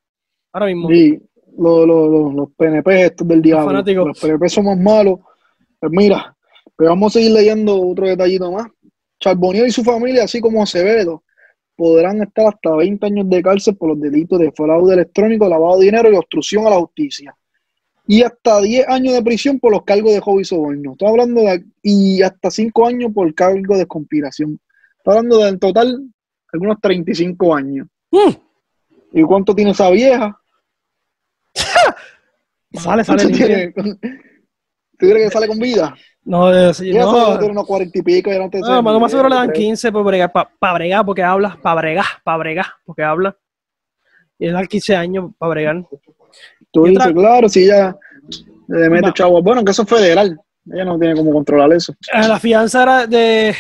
Ahora 0.53 0.67
mismo. 0.67 0.89
Sí, 0.89 1.19
los, 1.59 1.87
los, 1.87 2.11
los, 2.11 2.35
los 2.35 2.49
PNP 2.57 3.05
estos 3.07 3.29
del 3.29 3.43
diablo. 3.43 3.67
fanáticos. 3.67 4.07
Los 4.09 4.21
PNP 4.21 4.49
somos 4.49 4.77
malos. 4.79 5.21
Pues 5.79 5.93
mira, 5.93 6.35
pero 6.77 6.91
vamos 6.91 7.13
a 7.15 7.19
seguir 7.19 7.33
leyendo 7.33 7.81
otro 7.81 8.07
detallito 8.07 8.51
más. 8.53 8.67
Charbonnier 9.21 9.67
y 9.69 9.71
su 9.71 9.85
familia, 9.85 10.25
así 10.25 10.41
como 10.41 10.63
Acevedo, 10.63 11.23
podrán 11.77 12.23
estar 12.23 12.47
hasta 12.47 12.75
20 12.75 13.07
años 13.07 13.29
de 13.31 13.43
cárcel 13.43 13.77
por 13.77 13.91
los 13.91 14.01
delitos 14.01 14.39
de 14.39 14.51
fraude 14.53 14.95
electrónico, 14.95 15.49
lavado 15.49 15.79
de 15.79 15.85
dinero 15.87 16.11
y 16.13 16.17
obstrucción 16.17 16.67
a 16.67 16.71
la 16.71 16.77
justicia. 16.77 17.35
Y 18.13 18.23
hasta 18.23 18.61
10 18.61 18.89
años 18.89 19.15
de 19.15 19.23
prisión 19.23 19.59
por 19.59 19.73
los 19.73 19.85
cargos 19.85 20.13
de 20.13 20.21
hobby 20.21 20.43
y 20.43 20.45
soborno. 20.45 20.93
Estoy 20.93 21.09
hablando 21.09 21.41
de. 21.41 21.65
Y 21.83 22.21
hasta 22.21 22.51
5 22.51 22.87
años 22.87 23.11
por 23.15 23.35
cargo 23.35 23.75
de 23.75 23.87
conspiración. 23.87 24.61
Estoy 24.99 25.17
hablando 25.17 25.39
de 25.39 25.49
en 25.49 25.59
total 25.59 25.99
algunos 26.53 26.79
35 26.83 27.55
años. 27.55 27.87
Mm, 28.11 28.33
¿Y 29.15 29.23
cuánto 29.23 29.55
tiene 29.55 29.71
esa 29.71 29.89
vieja? 29.89 30.39
sale, 32.75 33.03
sale. 33.03 33.73
¿Tú 33.73 33.79
crees 34.99 35.29
que 35.29 35.31
sale 35.31 35.49
con 35.49 35.59
vida? 35.59 35.95
No, 36.23 36.53
eh, 36.55 36.75
sí, 36.75 36.93
Ya 36.93 37.05
no. 37.05 37.13
solo 37.13 37.39
tiene 37.39 37.53
unos 37.53 37.67
40 37.67 37.99
y 37.99 38.03
pico. 38.03 38.31
No 38.31 39.01
más, 39.01 39.11
seguro 39.11 39.31
le 39.31 39.37
dan 39.37 39.49
creo. 39.49 39.69
15 39.69 39.91
por 39.91 40.05
bregar, 40.05 40.31
para 40.31 40.75
bregar 40.75 41.07
porque 41.07 41.23
habla, 41.23 41.59
para 41.63 41.81
bregar, 41.81 42.05
para 42.23 42.37
bregar 42.37 42.67
porque 42.85 43.05
habla. 43.05 43.35
Y 44.39 44.49
le 44.49 44.53
dan 44.53 44.67
15 44.67 44.97
años 44.97 45.31
para 45.39 45.49
bregar. 45.49 45.87
Tú 46.73 46.85
dices, 46.85 46.99
otra- 47.07 47.13
claro, 47.15 47.49
si 47.49 47.65
ella 47.65 47.97
le 48.69 48.91
mete 48.91 49.09
Va. 49.09 49.15
chavo. 49.15 49.43
Bueno, 49.43 49.65
que 49.65 49.71
eso 49.73 49.83
es 49.83 49.89
federal. 49.89 50.39
Ella 50.73 50.85
no 50.85 50.99
tiene 50.99 51.15
cómo 51.15 51.33
controlar 51.33 51.73
eso. 51.73 51.93
Eh, 52.13 52.27
la 52.29 52.39
fianza 52.41 52.83
era 52.83 53.07
de 53.07 53.55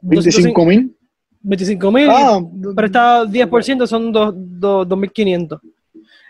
25 0.00 0.64
mil. 0.64 0.96
25 1.44 1.90
mil, 1.90 2.08
Ah, 2.08 2.40
pero 2.74 2.86
está 2.86 3.24
10%, 3.26 3.86
son 3.86 4.12
dos- 4.12 4.32
dos- 4.36 4.86
2.500. 4.88 5.60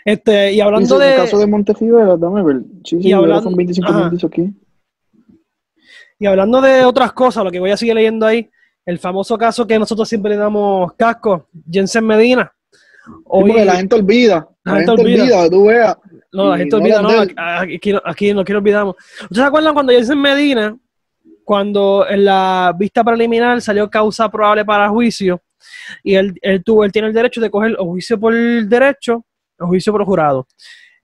Este, 0.04 0.52
y 0.54 0.60
hablando 0.60 0.96
en 0.96 1.02
el 1.02 1.10
de. 1.10 1.16
caso 1.16 1.38
de 1.38 1.46
Montevideo, 1.46 2.16
dame 2.16 2.42
ver. 2.42 2.62
Sí, 2.84 2.96
Y 2.96 3.02
sí, 3.04 3.12
hablando- 3.12 3.42
son 3.42 3.54
25 3.54 3.88
ajá. 3.90 4.00
mil, 4.00 4.10
dice 4.10 4.26
aquí. 4.26 4.50
Y 6.18 6.26
hablando 6.26 6.60
de 6.60 6.84
otras 6.84 7.12
cosas, 7.12 7.44
lo 7.44 7.50
que 7.50 7.60
voy 7.60 7.70
a 7.70 7.76
seguir 7.76 7.94
leyendo 7.94 8.26
ahí, 8.26 8.48
el 8.86 8.98
famoso 8.98 9.36
caso 9.36 9.66
que 9.66 9.78
nosotros 9.78 10.08
siempre 10.08 10.30
le 10.30 10.36
damos 10.38 10.92
casco, 10.94 11.48
Jensen 11.70 12.04
Medina. 12.06 12.50
Sí, 13.04 13.10
Hoy, 13.26 13.50
porque 13.50 13.64
la 13.64 13.76
gente 13.76 13.94
olvida. 13.96 14.48
La, 14.64 14.76
gente 14.76 14.90
olvida. 14.92 15.22
olvida, 15.22 15.50
tú 15.50 15.64
veas. 15.66 15.96
no, 16.32 16.50
la 16.50 16.58
gente 16.58 16.76
no 16.76 16.82
olvida, 16.82 17.02
no, 17.02 17.08
aquí, 17.08 17.34
aquí, 18.04 18.32
no- 18.32 18.42
no 18.44 18.58
olvidamos. 18.58 18.96
¿Ustedes 19.22 19.38
se 19.38 19.42
acuerdan 19.42 19.74
cuando 19.74 19.92
Jensen 19.92 20.20
Medina, 20.20 20.76
cuando 21.44 22.06
en 22.08 22.24
la 22.24 22.72
vista 22.78 23.02
preliminar 23.02 23.60
salió 23.60 23.90
causa 23.90 24.28
probable 24.30 24.64
para 24.64 24.88
juicio, 24.88 25.40
y 26.02 26.14
él, 26.14 26.34
él, 26.40 26.62
tuvo, 26.62 26.84
él 26.84 26.92
tiene 26.92 27.08
el 27.08 27.14
derecho 27.14 27.40
de 27.40 27.50
coger 27.50 27.76
o 27.78 27.86
juicio 27.86 28.18
por 28.18 28.34
derecho 28.34 29.24
o 29.58 29.66
juicio 29.66 29.92
por 29.92 30.04
jurado? 30.04 30.46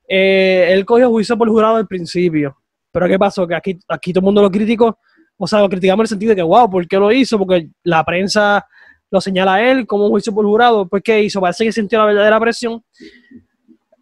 Eh, 0.08 0.68
él 0.70 0.84
cogió 0.86 1.10
juicio 1.10 1.36
por 1.36 1.48
jurado 1.48 1.76
al 1.76 1.86
principio. 1.86 2.56
Pero 2.90 3.06
¿qué 3.06 3.18
pasó? 3.18 3.46
Que 3.46 3.54
aquí, 3.54 3.78
aquí 3.88 4.12
todo 4.12 4.20
el 4.20 4.24
mundo 4.24 4.40
lo 4.42 4.50
criticó. 4.50 4.98
O 5.36 5.46
sea, 5.46 5.60
lo 5.60 5.68
criticamos 5.68 6.00
en 6.02 6.04
el 6.04 6.08
sentido 6.08 6.30
de 6.30 6.36
que, 6.36 6.42
wow, 6.42 6.68
¿por 6.70 6.86
qué 6.88 6.96
lo 6.96 7.12
hizo? 7.12 7.38
Porque 7.38 7.68
la 7.84 8.02
prensa 8.04 8.64
lo 9.10 9.20
señala 9.20 9.54
a 9.54 9.70
él 9.70 9.86
como 9.86 10.04
un 10.06 10.10
juicio 10.10 10.34
por 10.34 10.44
jurado. 10.44 10.88
Pues, 10.88 11.02
¿qué 11.02 11.22
hizo? 11.22 11.40
Parece 11.40 11.64
que 11.64 11.72
sintió 11.72 11.98
la 11.98 12.06
verdadera 12.06 12.40
presión. 12.40 12.82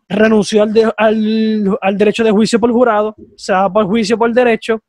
Renunció 0.09 0.63
al, 0.63 0.73
de- 0.73 0.93
al, 0.97 1.79
al 1.81 1.99
derecho 1.99 2.23
de 2.25 2.31
juicio 2.31 2.61
por 2.61 2.71
jurado. 2.73 3.15
Se 3.37 3.53
va 3.53 3.73
por 3.73 3.87
juicio 3.87 4.17
por 4.17 4.33
derecho. 4.33 4.81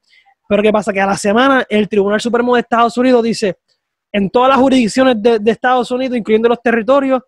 Pero 0.47 0.63
¿qué 0.63 0.71
pasa? 0.71 0.93
Que 0.93 1.01
a 1.01 1.06
la 1.08 1.17
semana 1.17 1.65
el 1.67 1.89
Tribunal 1.89 2.21
Supremo 2.21 2.56
de 2.56 2.62
Estados 2.62 2.97
Unidos 2.97 3.23
dice, 3.23 3.58
en 4.12 4.30
todas 4.30 4.49
las 4.49 4.58
jurisdicciones 4.60 5.21
de, 5.21 5.39
de 5.39 5.51
Estados 5.51 5.91
Unidos, 5.91 6.17
incluyendo 6.17 6.47
los 6.49 6.62
territorios, 6.62 7.21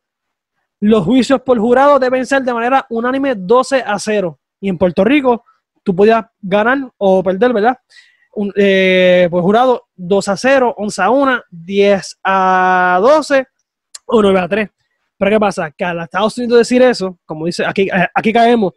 los 0.80 1.04
juicios 1.04 1.42
por 1.42 1.60
jurado 1.60 2.00
deben 2.00 2.26
ser 2.26 2.42
de 2.44 2.54
manera 2.54 2.86
unánime 2.90 3.36
12 3.36 3.84
a 3.86 4.00
0. 4.00 4.40
Y 4.62 4.70
en 4.70 4.78
Puerto 4.78 5.04
Rico, 5.04 5.44
tú 5.84 5.94
podías 5.96 6.26
ganar 6.42 6.78
o 6.98 7.22
perder, 7.22 7.52
¿verdad? 7.52 7.78
Eh, 8.56 9.28
por 9.30 9.42
jurado 9.44 9.88
2 9.96 10.28
a 10.30 10.38
0, 10.38 10.76
11 10.78 11.02
a 11.02 11.10
1, 11.10 11.42
10 11.50 12.20
a 12.24 13.00
12 13.02 13.48
o 14.06 14.22
9 14.22 14.40
a 14.40 14.48
3. 14.48 14.70
Pero 15.20 15.32
¿qué 15.32 15.40
pasa? 15.40 15.70
Que 15.70 15.84
a 15.84 16.04
Estados 16.04 16.38
Unidos 16.38 16.60
decir 16.60 16.82
eso, 16.82 17.20
como 17.26 17.46
dice, 17.46 17.66
aquí, 17.66 17.84
eh, 17.84 18.08
aquí 18.16 18.32
caemos, 18.34 18.74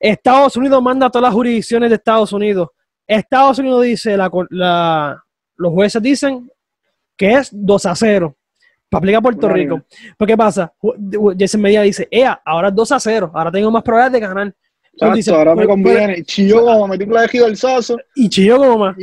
Estados 0.00 0.56
Unidos 0.56 0.82
manda 0.82 1.06
a 1.06 1.10
todas 1.10 1.28
las 1.28 1.34
jurisdicciones 1.34 1.90
de 1.90 1.96
Estados 1.96 2.32
Unidos. 2.32 2.70
Estados 3.06 3.58
Unidos 3.58 3.82
dice, 3.84 4.16
la, 4.16 4.30
la- 4.50 5.22
los 5.56 5.72
jueces 5.72 6.02
dicen 6.02 6.50
que 7.16 7.32
es 7.34 7.50
2 7.52 7.86
a 7.86 7.94
0. 7.94 8.36
Para 8.88 8.98
aplicar 9.00 9.18
a 9.18 9.22
Puerto 9.22 9.48
Rico. 9.48 9.82
Pero 10.16 10.26
¿qué 10.26 10.36
pasa? 10.36 10.72
Jason 11.38 11.60
Medina 11.60 11.82
dice, 11.82 12.08
Ea, 12.10 12.40
ahora 12.44 12.68
es 12.68 12.74
2 12.74 12.92
a 12.92 13.00
0, 13.00 13.30
ahora 13.34 13.50
tengo 13.52 13.70
más 13.70 13.82
probabilidades 13.82 14.12
de 14.20 14.26
ganar. 14.26 14.54
Chacho, 14.98 15.14
dice, 15.14 15.30
ahora 15.34 15.50
me 15.54 15.56
pues, 15.64 15.68
conviene. 15.68 16.22
Chilló 16.24 16.64
como 16.64 16.88
metí 16.88 17.04
un 17.04 17.10
colegio 17.10 17.44
del 17.44 17.56
sazo. 17.56 17.98
Y 18.14 18.30
chilló 18.30 18.56
como 18.56 18.78
más. 18.78 18.96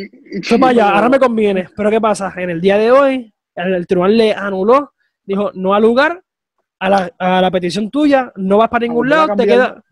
Fue 0.44 0.58
para 0.58 0.72
allá, 0.72 0.90
ahora 0.90 1.10
me 1.10 1.20
conviene. 1.20 1.70
Pero 1.76 1.92
¿qué 1.92 2.02
pasa? 2.02 2.34
En 2.38 2.50
el 2.50 2.60
día 2.62 2.78
de 2.80 2.92
hoy, 2.92 3.34
el, 3.56 3.74
el 3.76 3.86
tribunal 3.86 4.18
le 4.18 4.34
anuló, 4.34 4.94
dijo, 5.24 5.52
no 5.54 5.74
al 5.76 5.84
lugar, 5.84 6.24
a 6.86 6.90
la, 6.90 7.12
a 7.18 7.42
la 7.42 7.52
petición 7.52 7.90
tuya, 7.90 8.32
no 8.36 8.58
vas 8.58 8.70
para 8.70 8.86
ningún 8.86 9.10
lado, 9.10 9.36
te, 9.36 9.46
queda, 9.46 9.84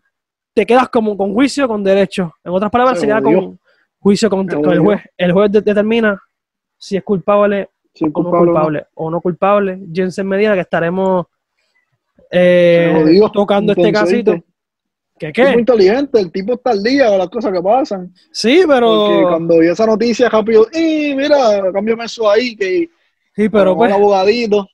te 0.54 0.66
quedas 0.66 0.88
como 0.88 1.16
con 1.16 1.32
juicio 1.32 1.66
con 1.68 1.82
derecho. 1.82 2.34
En 2.44 2.52
otras 2.52 2.70
palabras, 2.70 2.98
Se 2.98 3.02
se 3.02 3.06
queda 3.06 3.22
con 3.22 3.58
juicio 3.98 4.28
con, 4.28 4.48
el 4.70 4.78
juez. 4.80 5.00
El 5.16 5.32
juez 5.32 5.50
de- 5.52 5.60
determina 5.62 6.20
si 6.76 6.96
es 6.96 7.02
culpable 7.04 7.68
o 8.00 8.06
no 8.06 8.12
culpable 8.12 8.30
o 8.40 8.44
no. 8.44 8.52
culpable, 8.52 8.86
o 8.94 9.10
no 9.10 9.20
culpable. 9.20 9.80
Jensen 9.92 10.26
Medina, 10.26 10.54
que 10.54 10.60
estaremos 10.60 11.26
eh, 12.30 13.20
tocando 13.32 13.72
este 13.72 13.92
casito. 13.92 14.32
¿viste? 14.32 14.46
¿Qué 15.18 15.28
Es 15.28 15.38
muy 15.38 15.52
qué? 15.54 15.60
inteligente, 15.60 16.18
el 16.20 16.32
tipo 16.32 16.54
está 16.54 16.70
al 16.70 16.82
día 16.82 17.10
de 17.10 17.18
las 17.18 17.28
cosas 17.28 17.52
que 17.52 17.62
pasan. 17.62 18.12
Sí, 18.32 18.62
Porque 18.66 18.74
pero. 18.74 19.28
cuando 19.28 19.58
vio 19.58 19.72
esa 19.72 19.86
noticia, 19.86 20.28
rápido, 20.28 20.66
¡y 20.72 21.14
mira, 21.14 21.36
cámbiame 21.72 22.04
eso 22.04 22.28
ahí! 22.30 22.56
Que 22.56 22.88
Sí, 23.34 23.48
pero 23.48 23.76
pues. 23.76 23.90
un 23.90 23.96
abogadito. 23.98 24.66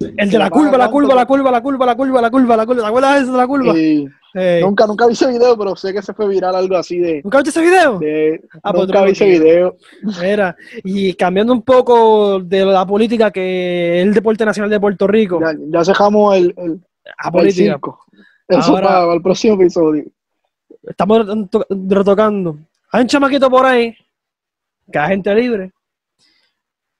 El 0.00 0.30
de 0.30 0.38
la 0.38 0.50
curva, 0.50 0.76
la 0.76 0.90
curva, 0.90 1.14
la 1.14 1.26
curva, 1.26 1.50
la 1.50 1.60
curva, 1.62 1.86
la 1.86 1.94
curva, 1.96 2.20
la 2.22 2.30
curva, 2.30 2.56
la 2.56 2.66
curva. 2.66 2.82
¿Te 2.82 2.88
acuerdas 2.88 3.14
de 3.16 3.22
eso 3.22 3.32
de 3.32 3.38
la 3.38 3.46
curva? 3.46 3.72
Ey. 3.74 4.60
nunca, 4.62 4.86
nunca 4.86 5.06
vi 5.06 5.14
ese 5.14 5.28
video, 5.28 5.56
pero 5.56 5.74
sé 5.76 5.94
que 5.94 6.02
se 6.02 6.12
fue 6.12 6.28
viral 6.28 6.54
algo 6.54 6.76
así 6.76 6.98
de. 6.98 7.22
¿Nunca 7.24 7.38
viste 7.38 7.50
ese 7.50 7.62
video? 7.62 7.98
de- 7.98 8.42
Ah, 8.62 8.72
pues 8.74 8.86
nunca 8.88 9.02
vi 9.04 9.12
ese 9.12 9.24
video. 9.24 9.76
Mira, 10.20 10.54
y 10.84 11.14
cambiando 11.14 11.54
un 11.54 11.62
poco 11.62 12.40
de 12.40 12.66
la 12.66 12.84
política 12.86 13.30
que 13.30 14.00
es 14.00 14.06
el 14.06 14.12
deporte 14.12 14.44
nacional 14.44 14.68
de 14.70 14.78
Puerto 14.80 15.06
Rico, 15.06 15.40
Ya, 15.40 15.54
ya 15.68 15.82
dejamos 15.82 16.36
el, 16.36 16.54
el, 16.58 16.80
a 17.18 17.28
el 17.28 17.32
política, 17.32 17.72
circo. 17.72 18.04
Eso 18.48 18.72
Ahora- 18.72 18.86
para, 18.88 19.00
para 19.00 19.14
el 19.14 19.22
próximo 19.22 19.54
episodio. 19.54 20.04
estamos 20.86 21.48
to- 21.50 21.66
retocando. 21.70 22.58
Hay 22.92 23.02
un 23.02 23.08
chamaquito 23.08 23.48
por 23.50 23.64
ahí, 23.64 23.96
que 24.92 24.98
es 24.98 25.06
gente 25.08 25.34
libre, 25.34 25.72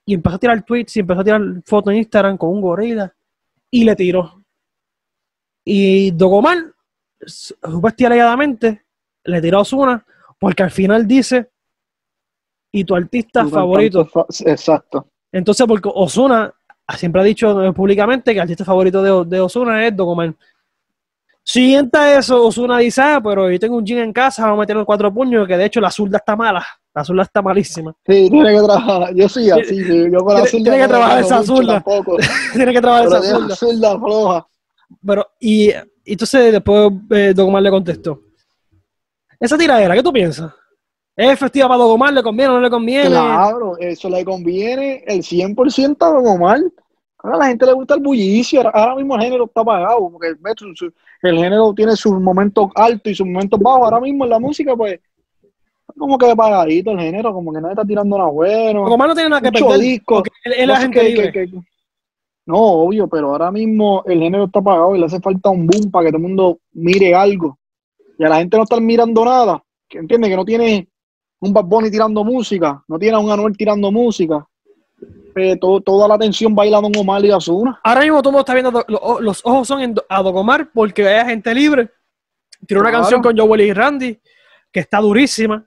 y 0.06 0.14
empezó 0.14 0.36
a 0.36 0.38
tirar 0.38 0.62
tweets 0.62 0.96
y 0.96 1.00
empezó 1.00 1.20
a 1.20 1.24
tirar 1.24 1.42
fotos 1.66 1.92
en 1.92 1.98
Instagram 1.98 2.38
con 2.38 2.50
un 2.50 2.60
gorila, 2.62 3.12
y 3.70 3.84
le 3.84 3.94
tiró. 3.96 4.42
Y 5.64 6.12
Dogomar, 6.12 6.58
supuestamente 7.20 8.84
le 9.24 9.40
tiró 9.42 9.58
a 9.58 9.62
Osuna, 9.62 10.06
porque 10.38 10.62
al 10.62 10.70
final 10.70 11.06
dice, 11.06 11.50
y 12.72 12.84
tu 12.84 12.94
artista 12.94 13.44
favorito. 13.46 14.06
fa- 14.06 14.26
Exacto. 14.44 15.08
Entonces, 15.32 15.66
porque 15.66 15.90
Osuna 15.92 16.52
siempre 16.96 17.20
ha 17.20 17.24
dicho 17.24 17.62
eh, 17.64 17.72
públicamente 17.72 18.32
que 18.32 18.38
el 18.38 18.42
artista 18.42 18.64
favorito 18.64 19.02
de, 19.02 19.36
de 19.36 19.40
Osuna 19.40 19.84
es 19.86 19.96
Don 19.96 20.08
Omar. 20.08 20.34
Siguiente 21.42 21.98
a 21.98 22.18
eso, 22.18 22.44
Osuna 22.44 22.78
dice, 22.78 23.00
ah, 23.02 23.20
pero 23.22 23.50
yo 23.50 23.58
tengo 23.58 23.76
un 23.76 23.84
jean 23.84 23.98
en 24.00 24.12
casa, 24.12 24.42
vamos 24.42 24.58
a 24.58 24.60
meter 24.60 24.76
los 24.76 24.84
cuatro 24.86 25.12
puños, 25.12 25.46
que 25.46 25.56
de 25.56 25.64
hecho 25.64 25.80
la 25.80 25.90
zurda 25.90 26.18
está 26.18 26.34
mala, 26.36 26.64
la 26.96 27.04
zurda 27.04 27.22
está 27.24 27.42
malísima. 27.42 27.94
Sí, 28.06 28.30
tiene 28.30 28.54
que 28.54 28.62
trabajar, 28.62 29.14
yo 29.14 29.28
sí, 29.28 29.50
así, 29.50 29.84
sí, 29.84 30.10
yo 30.10 30.18
con 30.20 30.34
la 30.34 30.46
zurda 30.46 30.62
Tiene 30.64 30.78
que 30.78 30.88
trabajar 30.88 31.20
esa 31.20 31.44
tampoco, 31.44 32.16
Tiene 32.54 32.72
que 32.72 32.80
trabajar 32.80 33.06
esa 33.06 33.20
tiene 33.20 33.54
zurda. 33.54 33.92
la 33.92 33.98
floja. 33.98 34.48
Pero, 35.06 35.26
y, 35.38 35.68
y 35.68 36.12
entonces 36.12 36.52
después 36.52 36.90
eh, 37.10 37.34
Don 37.36 37.48
Omar 37.48 37.62
le 37.62 37.70
contestó. 37.70 38.22
Esa 39.38 39.58
tiradera, 39.58 39.94
¿qué 39.94 40.02
tú 40.02 40.10
piensas? 40.10 40.50
¿Es 41.14 41.32
efectiva 41.32 41.68
para 41.68 41.80
Don 41.80 41.90
Omar? 41.90 42.14
¿Le 42.14 42.22
conviene 42.22 42.52
o 42.52 42.54
no 42.54 42.60
le 42.62 42.70
conviene? 42.70 43.10
Claro, 43.10 43.76
eso 43.78 44.08
le 44.08 44.24
conviene 44.24 45.04
el 45.06 45.20
100% 45.20 45.96
a 46.00 46.08
Don 46.08 46.26
Omar. 46.26 46.60
Ahora 47.18 47.36
a 47.36 47.40
la 47.40 47.46
gente 47.48 47.66
le 47.66 47.74
gusta 47.74 47.94
el 47.94 48.00
bullicio, 48.00 48.62
ahora, 48.74 48.94
mismo 48.96 49.16
el 49.16 49.20
género 49.20 49.44
está 49.44 49.60
apagado, 49.60 50.10
porque 50.10 50.28
el, 50.28 50.38
el 51.22 51.36
género 51.36 51.74
tiene 51.74 51.94
sus 51.94 52.18
momentos 52.18 52.70
altos 52.74 53.12
y 53.12 53.14
sus 53.14 53.26
momentos 53.26 53.60
bajos. 53.60 53.82
Ahora 53.82 54.00
mismo 54.00 54.24
en 54.24 54.30
la 54.30 54.38
música, 54.38 54.74
pues, 54.74 54.98
como 55.98 56.18
que 56.18 56.30
apagadito 56.30 56.90
el 56.92 57.00
género, 57.00 57.32
como 57.32 57.52
que 57.52 57.60
nadie 57.60 57.72
está 57.74 57.84
tirando 57.84 58.16
nada 58.18 58.30
bueno. 58.30 58.82
Don 58.84 58.92
Omar 58.92 59.08
no 59.08 59.14
tiene 59.14 59.30
nada 59.30 59.42
que 59.42 59.52
perder. 59.52 59.78
disco. 59.80 60.22
es 60.44 60.68
libre. 61.04 61.32
qué- 61.32 61.50
qué- 61.50 61.60
No, 62.46 62.58
obvio, 62.58 63.08
pero 63.08 63.30
ahora 63.32 63.50
mismo 63.50 64.02
el 64.06 64.20
género 64.20 64.44
está 64.44 64.60
apagado 64.60 64.94
y 64.94 65.00
le 65.00 65.06
hace 65.06 65.20
falta 65.20 65.50
un 65.50 65.66
boom 65.66 65.90
para 65.90 66.04
que 66.06 66.10
todo 66.12 66.18
el 66.18 66.22
mundo 66.22 66.58
mire 66.74 67.14
algo. 67.14 67.58
Y 68.18 68.24
a 68.24 68.28
la 68.28 68.36
gente 68.38 68.56
no 68.56 68.62
está 68.62 68.78
mirando 68.78 69.24
nada. 69.24 69.62
Que 69.88 69.98
entiende 69.98 70.28
que 70.28 70.36
no 70.36 70.44
tiene 70.44 70.88
un 71.40 71.52
Bad 71.52 71.64
Bunny 71.64 71.90
tirando 71.90 72.24
música, 72.24 72.82
no 72.88 72.98
tiene 72.98 73.16
a 73.16 73.20
un 73.20 73.30
Anuel 73.30 73.56
tirando 73.56 73.90
música. 73.90 74.46
Eh, 75.34 75.56
todo- 75.60 75.80
toda 75.82 76.08
la 76.08 76.14
atención 76.14 76.54
baila 76.54 76.80
Don 76.80 76.96
Omar 76.96 77.22
y 77.24 77.30
Azuna. 77.30 77.78
Ahora 77.84 78.00
mismo 78.02 78.22
todo 78.22 78.30
el 78.30 78.32
mundo 78.34 78.40
está 78.40 78.54
viendo, 78.54 78.70
lo- 78.88 79.20
los, 79.20 79.44
ojos 79.44 79.68
son 79.68 79.80
en, 79.82 79.94
a 80.08 80.22
Don 80.22 80.36
Omar 80.36 80.70
porque 80.72 81.06
hay 81.06 81.18
agente 81.20 81.54
libre. 81.54 81.90
Tiene 82.66 82.80
una 82.80 82.90
Claro. 82.90 83.02
canción 83.02 83.22
con 83.22 83.36
Joel 83.36 83.60
y 83.60 83.72
Randy 83.72 84.18
que 84.72 84.80
está 84.80 84.98
durísima. 84.98 85.64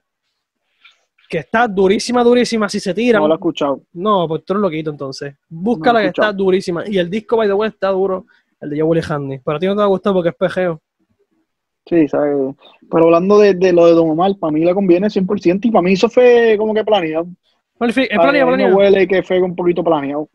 Que 1.30 1.38
está 1.38 1.68
durísima, 1.68 2.24
durísima. 2.24 2.68
Si 2.68 2.80
se 2.80 2.92
tiran. 2.92 3.22
No 3.22 3.28
lo 3.28 3.34
he 3.34 3.36
escuchado. 3.36 3.82
No, 3.92 4.26
pues 4.26 4.44
tú 4.44 4.52
eres 4.52 4.62
loquito 4.62 4.90
entonces. 4.90 5.36
No 5.48 5.76
lo 5.76 5.98
he 6.00 6.02
que 6.02 6.08
está 6.08 6.32
durísima. 6.32 6.82
Y 6.88 6.98
el 6.98 7.08
disco, 7.08 7.36
by 7.36 7.46
the 7.46 7.54
way, 7.54 7.68
está 7.68 7.90
duro. 7.90 8.26
El 8.60 8.70
de 8.70 8.80
Joel 8.80 8.98
y 8.98 9.00
Randy. 9.02 9.38
Pero 9.38 9.56
a 9.56 9.60
ti 9.60 9.66
no 9.66 9.74
te 9.74 9.78
va 9.78 9.84
a 9.84 9.88
gustar 9.88 10.12
porque 10.12 10.30
es 10.30 10.34
pejeo. 10.34 10.82
Sí, 11.86 12.08
¿sabes? 12.08 12.34
Pero 12.90 13.04
hablando 13.04 13.38
de, 13.38 13.54
de 13.54 13.72
lo 13.72 13.86
de 13.86 13.92
Don 13.92 14.10
Omar, 14.10 14.32
para 14.40 14.52
mí 14.52 14.64
le 14.64 14.74
conviene 14.74 15.06
100% 15.06 15.60
y 15.62 15.70
para 15.70 15.82
mí 15.82 15.92
eso 15.92 16.08
fue 16.08 16.56
como 16.58 16.74
que 16.74 16.84
planeado. 16.84 17.26
Bueno, 17.78 17.94
es 17.96 18.08
Para 18.08 18.22
planeado, 18.22 18.48
planeado. 18.48 18.76
huele 18.76 19.06
que 19.06 19.22
fue 19.22 19.40
un 19.40 19.54
poquito 19.54 19.84
planeado. 19.84 20.28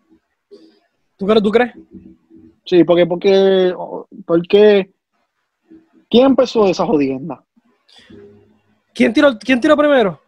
¿Tú 1.17 1.25
crees? 1.25 1.43
¿Tú 1.43 1.51
crees? 1.51 1.73
Sí, 2.65 2.83
porque, 2.83 3.05
porque, 3.05 3.73
porque, 4.25 4.91
¿quién 6.09 6.25
empezó 6.25 6.67
esa 6.67 6.85
jodienda? 6.85 7.43
¿Quién 8.93 9.13
tiró, 9.13 9.37
quién 9.37 9.59
tiró 9.61 9.77
primero? 9.77 10.19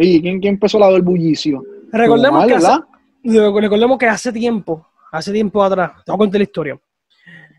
Sí, 0.00 0.20
¿quién, 0.22 0.40
quién 0.40 0.54
empezó 0.54 0.78
la 0.78 0.90
del 0.90 1.02
bullicio? 1.02 1.62
Recordemos 1.92 2.46
que, 2.46 2.54
hace, 2.54 2.80
recordemos 3.22 3.98
que 3.98 4.06
hace 4.06 4.32
tiempo, 4.32 4.86
hace 5.12 5.32
tiempo 5.32 5.62
atrás, 5.62 5.92
te 6.04 6.10
voy 6.10 6.16
a 6.16 6.18
contar 6.18 6.38
la 6.38 6.44
historia. 6.44 6.80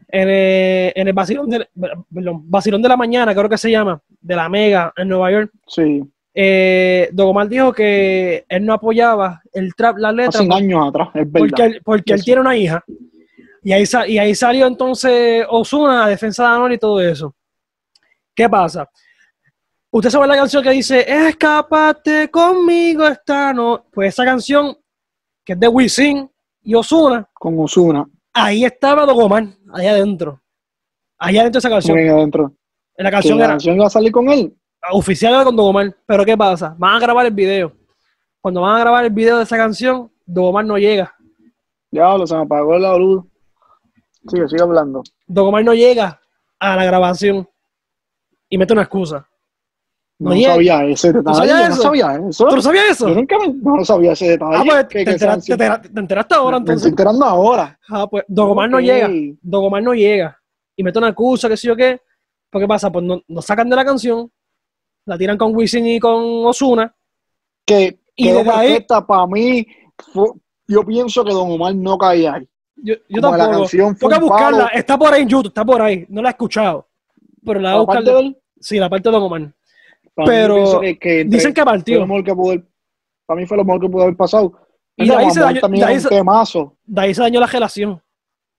En 0.07 0.27
el, 0.27 0.93
en 0.95 1.07
el 1.07 1.13
vacilón, 1.13 1.49
de, 1.49 1.67
perdón, 2.13 2.41
vacilón 2.49 2.81
de 2.81 2.89
la 2.89 2.97
mañana, 2.97 3.33
creo 3.33 3.47
que 3.47 3.57
se 3.57 3.71
llama, 3.71 4.01
de 4.19 4.35
la 4.35 4.49
Mega 4.49 4.91
en 4.95 5.07
Nueva 5.07 5.31
York, 5.31 5.51
Sí, 5.67 6.03
eh, 6.33 7.09
Don 7.11 7.27
Omar 7.27 7.49
dijo 7.49 7.73
que 7.73 8.45
él 8.47 8.65
no 8.65 8.73
apoyaba 8.73 9.41
el 9.51 9.75
trap, 9.75 9.97
la 9.97 10.11
letra, 10.11 10.39
hace 10.39 10.53
años 10.53 10.87
atrás, 10.87 11.09
es 11.13 11.27
porque, 11.31 11.51
verdad. 11.51 11.67
él, 11.67 11.81
porque 11.83 12.13
él 12.13 12.23
tiene 12.23 12.41
una 12.41 12.55
hija. 12.55 12.83
Y 13.63 13.73
ahí, 13.73 13.83
y 14.07 14.17
ahí 14.17 14.33
salió 14.33 14.65
entonces 14.65 15.45
Osuna, 15.49 16.07
defensa 16.07 16.43
de 16.43 16.55
Anuel 16.55 16.73
y 16.73 16.77
todo 16.77 16.99
eso. 16.99 17.35
¿Qué 18.33 18.49
pasa? 18.49 18.89
Usted 19.93 20.09
sabe 20.09 20.25
la 20.27 20.37
canción 20.37 20.63
que 20.63 20.69
dice, 20.69 21.05
escápate 21.27 22.29
conmigo 22.31 23.05
esta 23.05 23.51
no. 23.51 23.85
Pues 23.91 24.13
esa 24.13 24.23
canción, 24.23 24.77
que 25.43 25.51
es 25.53 25.59
de 25.59 25.67
Wisin 25.67 26.31
y 26.63 26.75
Osuna, 26.75 27.27
Con 27.33 27.59
Osuna, 27.59 28.07
ahí 28.33 28.63
estaba 28.63 29.05
Don 29.05 29.21
Omar, 29.21 29.47
ahí 29.73 29.87
adentro. 29.87 30.41
Ahí 31.17 31.37
adentro 31.37 31.59
de 31.59 31.67
esa 31.67 31.69
canción. 31.69 31.97
muy 31.97 32.07
adentro. 32.07 32.53
La 32.95 33.09
¿Que 33.09 33.15
canción 33.15 33.37
la 33.37 33.43
era 33.45 33.53
canción 33.53 33.75
iba 33.75 33.87
a 33.87 33.89
salir 33.89 34.11
con 34.11 34.29
él? 34.29 34.55
oficial 34.93 35.33
era 35.33 35.43
con 35.43 35.55
Don 35.57 35.67
Omar. 35.67 35.93
Pero 36.05 36.23
¿qué 36.23 36.37
pasa? 36.37 36.73
Van 36.77 36.95
a 36.95 36.99
grabar 36.99 37.25
el 37.25 37.33
video. 37.33 37.73
Cuando 38.39 38.61
van 38.61 38.77
a 38.77 38.79
grabar 38.79 39.03
el 39.03 39.11
video 39.11 39.37
de 39.37 39.43
esa 39.43 39.57
canción, 39.57 40.09
Don 40.25 40.45
Omar 40.45 40.63
no 40.65 40.77
llega. 40.77 41.13
Diablo, 41.91 42.25
se 42.25 42.33
me 42.35 42.43
apagó 42.43 42.77
la 42.79 42.95
luz. 42.97 43.25
Sigue, 44.27 44.47
sigue 44.47 44.61
hablando. 44.61 45.03
Don 45.27 45.47
Omar 45.49 45.65
no 45.65 45.73
llega 45.73 46.21
a 46.59 46.75
la 46.77 46.85
grabación 46.85 47.47
y 48.47 48.57
mete 48.57 48.71
una 48.71 48.83
excusa. 48.83 49.27
No, 50.23 50.41
sabía 50.41 50.85
ese 50.85 51.11
detalle. 51.13 51.69
no 51.69 51.75
sabía 51.75 52.15
eso. 52.29 52.45
¿Tú 52.47 52.55
no 52.55 52.61
sabías 52.61 52.85
eso? 52.91 53.09
Yo 53.09 53.15
nunca 53.15 53.37
me, 53.39 53.47
no 53.53 53.83
sabía 53.85 54.11
ese 54.11 54.29
detalle. 54.29 54.55
Ah, 54.57 54.63
pues 54.65 54.83
que- 54.85 54.99
te, 54.99 55.05
que 55.05 55.11
enteraste, 55.11 55.45
te, 55.47 55.53
enteraste- 55.63 55.93
te 55.93 55.99
enteraste 55.99 56.35
ahora 56.35 56.57
Me 56.59 56.63
estoy 56.63 56.73
entonces. 56.73 56.89
enterando 56.91 57.25
ahora. 57.25 57.79
Ah, 57.89 58.07
pues 58.07 58.23
Don 58.27 58.49
Omar 58.51 58.69
no 58.69 58.79
llega. 58.79 59.09
Don 59.41 59.65
Omar 59.65 59.81
no 59.83 59.93
llega. 59.93 60.37
Y 60.75 60.83
mete 60.83 60.99
una 60.99 61.09
excusa, 61.09 61.49
qué 61.49 61.57
sé 61.57 61.67
yo 61.67 61.75
qué. 61.75 61.99
Pues, 62.49 62.63
¿qué 62.63 62.67
pasa? 62.67 62.91
Pues 62.91 63.03
no, 63.05 63.21
nos 63.27 63.45
sacan 63.45 63.69
de 63.69 63.75
la 63.75 63.83
canción, 63.85 64.31
la 65.05 65.17
tiran 65.17 65.37
con 65.37 65.55
Wisin 65.55 65.85
y 65.87 65.99
con 65.99 66.45
Osuna. 66.45 66.93
Que 67.65 67.99
Y 68.15 68.25
quedó 68.25 68.37
desde 68.39 68.51
ahí- 68.51 68.85
para 69.07 69.25
mí. 69.27 69.65
fue- 70.13 70.31
yo 70.67 70.83
pienso 70.85 71.23
que 71.23 71.33
Don 71.33 71.51
Omar 71.51 71.73
no 71.75 71.97
caía 71.97 72.33
ahí. 72.35 72.47
Yo, 72.75 72.95
yo 73.09 73.21
Como 73.21 73.37
la 73.37 73.45
tampoco. 73.45 73.69
Tengo 73.69 73.95
que 74.09 74.19
buscarla. 74.19 74.65
palo. 74.65 74.69
Está 74.73 74.97
por 74.97 75.13
ahí 75.13 75.21
en 75.23 75.27
YouTube, 75.29 75.47
está 75.49 75.65
por 75.65 75.81
ahí. 75.81 76.05
No 76.09 76.21
la 76.21 76.29
he 76.29 76.31
escuchado. 76.31 76.87
Pero 77.45 77.59
la 77.59 77.75
voy 77.75 77.95
a 77.95 77.99
buscar. 78.01 78.33
Sí, 78.59 78.77
la 78.77 78.89
parte 78.89 79.09
de 79.09 79.13
Don 79.13 79.23
Omar. 79.23 79.51
Pero 80.15 80.79
que, 80.81 80.99
que 80.99 81.21
entre- 81.21 81.37
Dicen 81.37 81.53
que 81.53 81.61
fue 81.61 81.71
lo 81.71 81.77
partió. 81.77 82.01
mejor 82.07 82.23
que 82.23 82.35
pudo 82.35 82.63
para 83.25 83.39
mí 83.39 83.45
fue 83.47 83.57
lo 83.57 83.63
mejor 83.65 83.81
que 83.81 83.89
pudo 83.89 84.03
haber 84.03 84.15
pasado. 84.17 84.53
Y 84.97 85.07
de 85.07 85.15
ahí 85.15 85.31
se 85.31 85.39
dañó- 85.39 85.61
de 85.67 85.83
ahí 85.85 85.99
se-. 85.99 86.09
De 86.85 87.01
ahí 87.01 87.13
se 87.13 87.21
dañó 87.21 87.39
la 87.39 87.47
relación. 87.47 88.01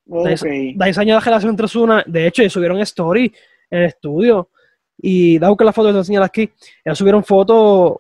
De 0.04 0.18
ahí, 0.28 0.34
Ok. 0.34 0.38
se- 0.38 0.48
de 0.48 0.76
ahí 0.80 0.94
se 0.94 1.00
dañó 1.00 1.14
la 1.14 1.20
relación 1.20 1.50
entre 1.50 1.66
Osuna. 1.66 2.02
De 2.06 2.26
hecho, 2.26 2.42
ellos 2.42 2.52
subieron 2.54 2.78
story 2.80 3.32
en 3.70 3.78
el 3.80 3.84
estudio. 3.86 4.48
Y 4.96 5.38
da 5.38 5.48
buscar 5.48 5.66
la 5.66 5.72
foto, 5.72 5.92
te 5.92 5.98
enseñar 5.98 6.22
aquí. 6.22 6.50
Ellos 6.84 6.98
subieron 6.98 7.22
fotos. 7.24 7.96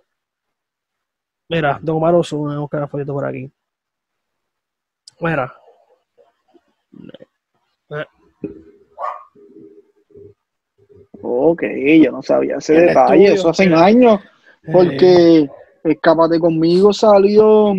Mira, 1.48 1.78
Don 1.82 1.96
Omar 1.96 2.14
Osuna, 2.14 2.58
buscar 2.58 2.80
la 2.80 2.88
fotito 2.88 3.12
por 3.12 3.24
aquí. 3.26 3.50
Mira. 5.20 5.54
Eh, 7.90 8.06
Ok, 11.22 11.62
yo 12.02 12.12
no 12.12 12.22
sabía 12.22 12.56
ese 12.56 12.76
El 12.76 12.86
detalle. 12.88 13.24
estudio, 13.24 13.34
Eso 13.34 13.48
hace 13.50 13.64
eh. 13.64 13.74
años. 13.74 14.20
eh, 14.64 14.70
Porque 14.72 15.48
Escápate 15.84 16.38
conmigo 16.38 16.92
salió, 16.92 17.72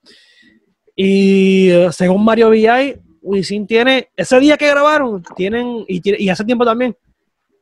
Y 0.95 1.69
eh, 1.69 1.89
según 1.91 2.23
Mario 2.25 2.49
VI, 2.49 2.95
Wisin 3.21 3.65
tiene, 3.65 4.09
ese 4.15 4.39
día 4.39 4.57
que 4.57 4.67
grabaron, 4.67 5.23
tienen, 5.35 5.85
y, 5.87 6.01
tiene- 6.01 6.19
y 6.21 6.29
hace 6.29 6.43
tiempo 6.43 6.65
también, 6.65 6.95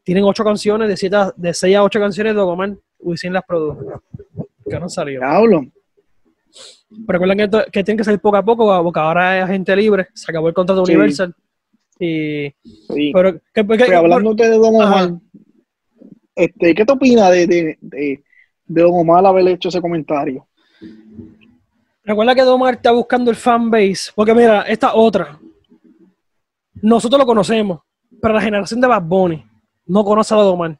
tienen 0.04 0.24
ocho 0.24 0.44
canciones, 0.44 0.88
de, 0.88 0.98
siete, 0.98 1.18
de 1.36 1.54
seis 1.54 1.76
a 1.76 1.84
ocho 1.84 2.00
canciones 2.00 2.34
de 2.34 2.40
Don 2.40 2.50
Omar, 2.50 2.76
Wisin 3.00 3.34
las 3.34 3.44
produjo. 3.46 4.02
Que 4.70 4.80
no 4.80 4.90
salió. 4.90 5.20
Diablo. 5.20 5.66
Pero 6.90 7.06
recuerden 7.20 7.38
que, 7.38 7.44
esto- 7.44 7.72
que 7.72 7.84
tienen 7.84 7.98
que 7.98 8.04
salir 8.04 8.20
poco 8.20 8.38
a 8.38 8.44
poco, 8.46 8.84
porque 8.84 9.00
ahora 9.00 9.38
es 9.40 9.44
agente 9.44 9.76
libre, 9.76 10.08
se 10.14 10.32
acabó 10.32 10.48
el 10.48 10.54
contrato 10.54 10.86
Sí. 10.86 10.94
Universal. 10.94 11.36
Y, 12.00 12.48
Sí. 12.94 13.12
pero, 13.14 13.34
¿qué- 13.34 13.42
qué- 13.54 13.64
Pues, 13.66 13.92
hablando 13.92 14.34
de 14.34 14.50
Don. 14.50 14.76
Omar, 14.76 15.12
este, 16.36 16.76
¿qué 16.76 16.86
te 16.86 16.92
opinas 16.94 17.32
de, 17.32 17.48
de, 17.48 17.78
de, 17.82 18.24
de 18.66 18.82
Don 18.82 18.94
Omar 18.94 19.26
haber 19.26 19.48
hecho 19.50 19.70
ese 19.70 19.82
comentario? 19.82 20.48
Recuerda 22.04 22.36
que 22.36 22.42
Domar 22.44 22.76
está 22.76 22.92
buscando 22.92 23.30
el 23.32 23.36
fanbase, 23.36 24.12
porque 24.16 24.34
mira, 24.34 24.62
esta 24.62 24.94
otra. 24.96 25.38
Nosotros 26.82 27.20
lo 27.20 27.26
conocemos, 27.26 27.82
pero 28.22 28.34
la 28.34 28.42
generación 28.42 28.80
de 28.80 28.88
Bad 28.88 29.02
Bunny 29.04 29.44
no 29.88 30.04
conoce 30.06 30.34
a 30.34 30.38
Domar. 30.38 30.80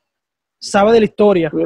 Sabe 0.60 0.94
de 0.94 1.00
la 1.02 1.06
historia, 1.06 1.50
que- 1.50 1.66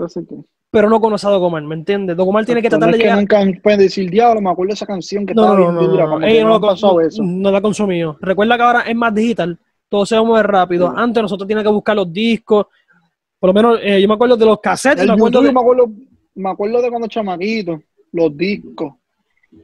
pero 0.72 0.90
no 0.90 1.02
conoce 1.02 1.28
a 1.28 1.30
Dogomar, 1.30 1.62
¿me 1.64 1.76
entiendes? 1.76 2.16
Dogomar 2.16 2.46
tiene 2.46 2.62
que 2.62 2.70
No 2.70 2.78
tratar 2.80 2.90
es 2.90 2.94
de 2.94 2.98
que 3.00 3.04
llegar. 3.04 3.20
nunca 3.20 3.62
pueden 3.62 3.80
decir, 3.82 4.10
diablo, 4.10 4.40
me 4.42 4.50
acuerdo 4.50 4.70
de 4.70 4.74
esa 4.76 4.86
canción 4.86 5.26
que 5.26 5.34
No, 5.34 5.42
estaba 5.44 5.60
no, 5.60 5.64
bien 5.66 5.76
no, 5.76 5.82
no, 5.82 5.88
dura. 5.90 6.04
no, 6.06 6.12
como 6.12 6.26
ella 6.26 6.44
no 6.46 6.60
no, 6.60 7.02
eso. 7.02 7.24
no 7.24 7.52
la 7.52 7.58
ha 7.58 7.62
consumido. 7.62 8.18
Recuerda 8.22 8.56
que 8.56 8.64
ahora 8.64 8.82
es 8.82 8.96
más 8.96 9.14
digital, 9.14 9.60
todo 9.90 10.06
se 10.06 10.20
mueve 10.22 10.44
rápido. 10.44 10.88
Sí. 10.88 10.94
Antes 10.98 11.22
nosotros 11.24 11.46
teníamos 11.48 11.70
que 11.70 11.74
buscar 11.74 11.96
los 11.98 12.12
discos, 12.14 12.68
por 13.38 13.50
lo 13.50 13.54
menos 13.54 13.80
eh, 13.84 14.02
yo 14.02 14.08
me 14.08 14.14
acuerdo 14.14 14.38
de 14.38 14.46
los 14.46 14.60
cassettes, 14.62 15.02
El 15.02 15.08
me 15.10 15.14
acuerdo 15.16 15.42
de- 15.42 15.52
me, 15.52 15.60
acuerdo, 15.60 15.92
me 16.36 16.50
acuerdo 16.50 16.82
de 16.82 16.90
cuando 16.90 17.08
chamaquito, 17.08 17.82
los 18.14 18.38
discos, 18.38 18.94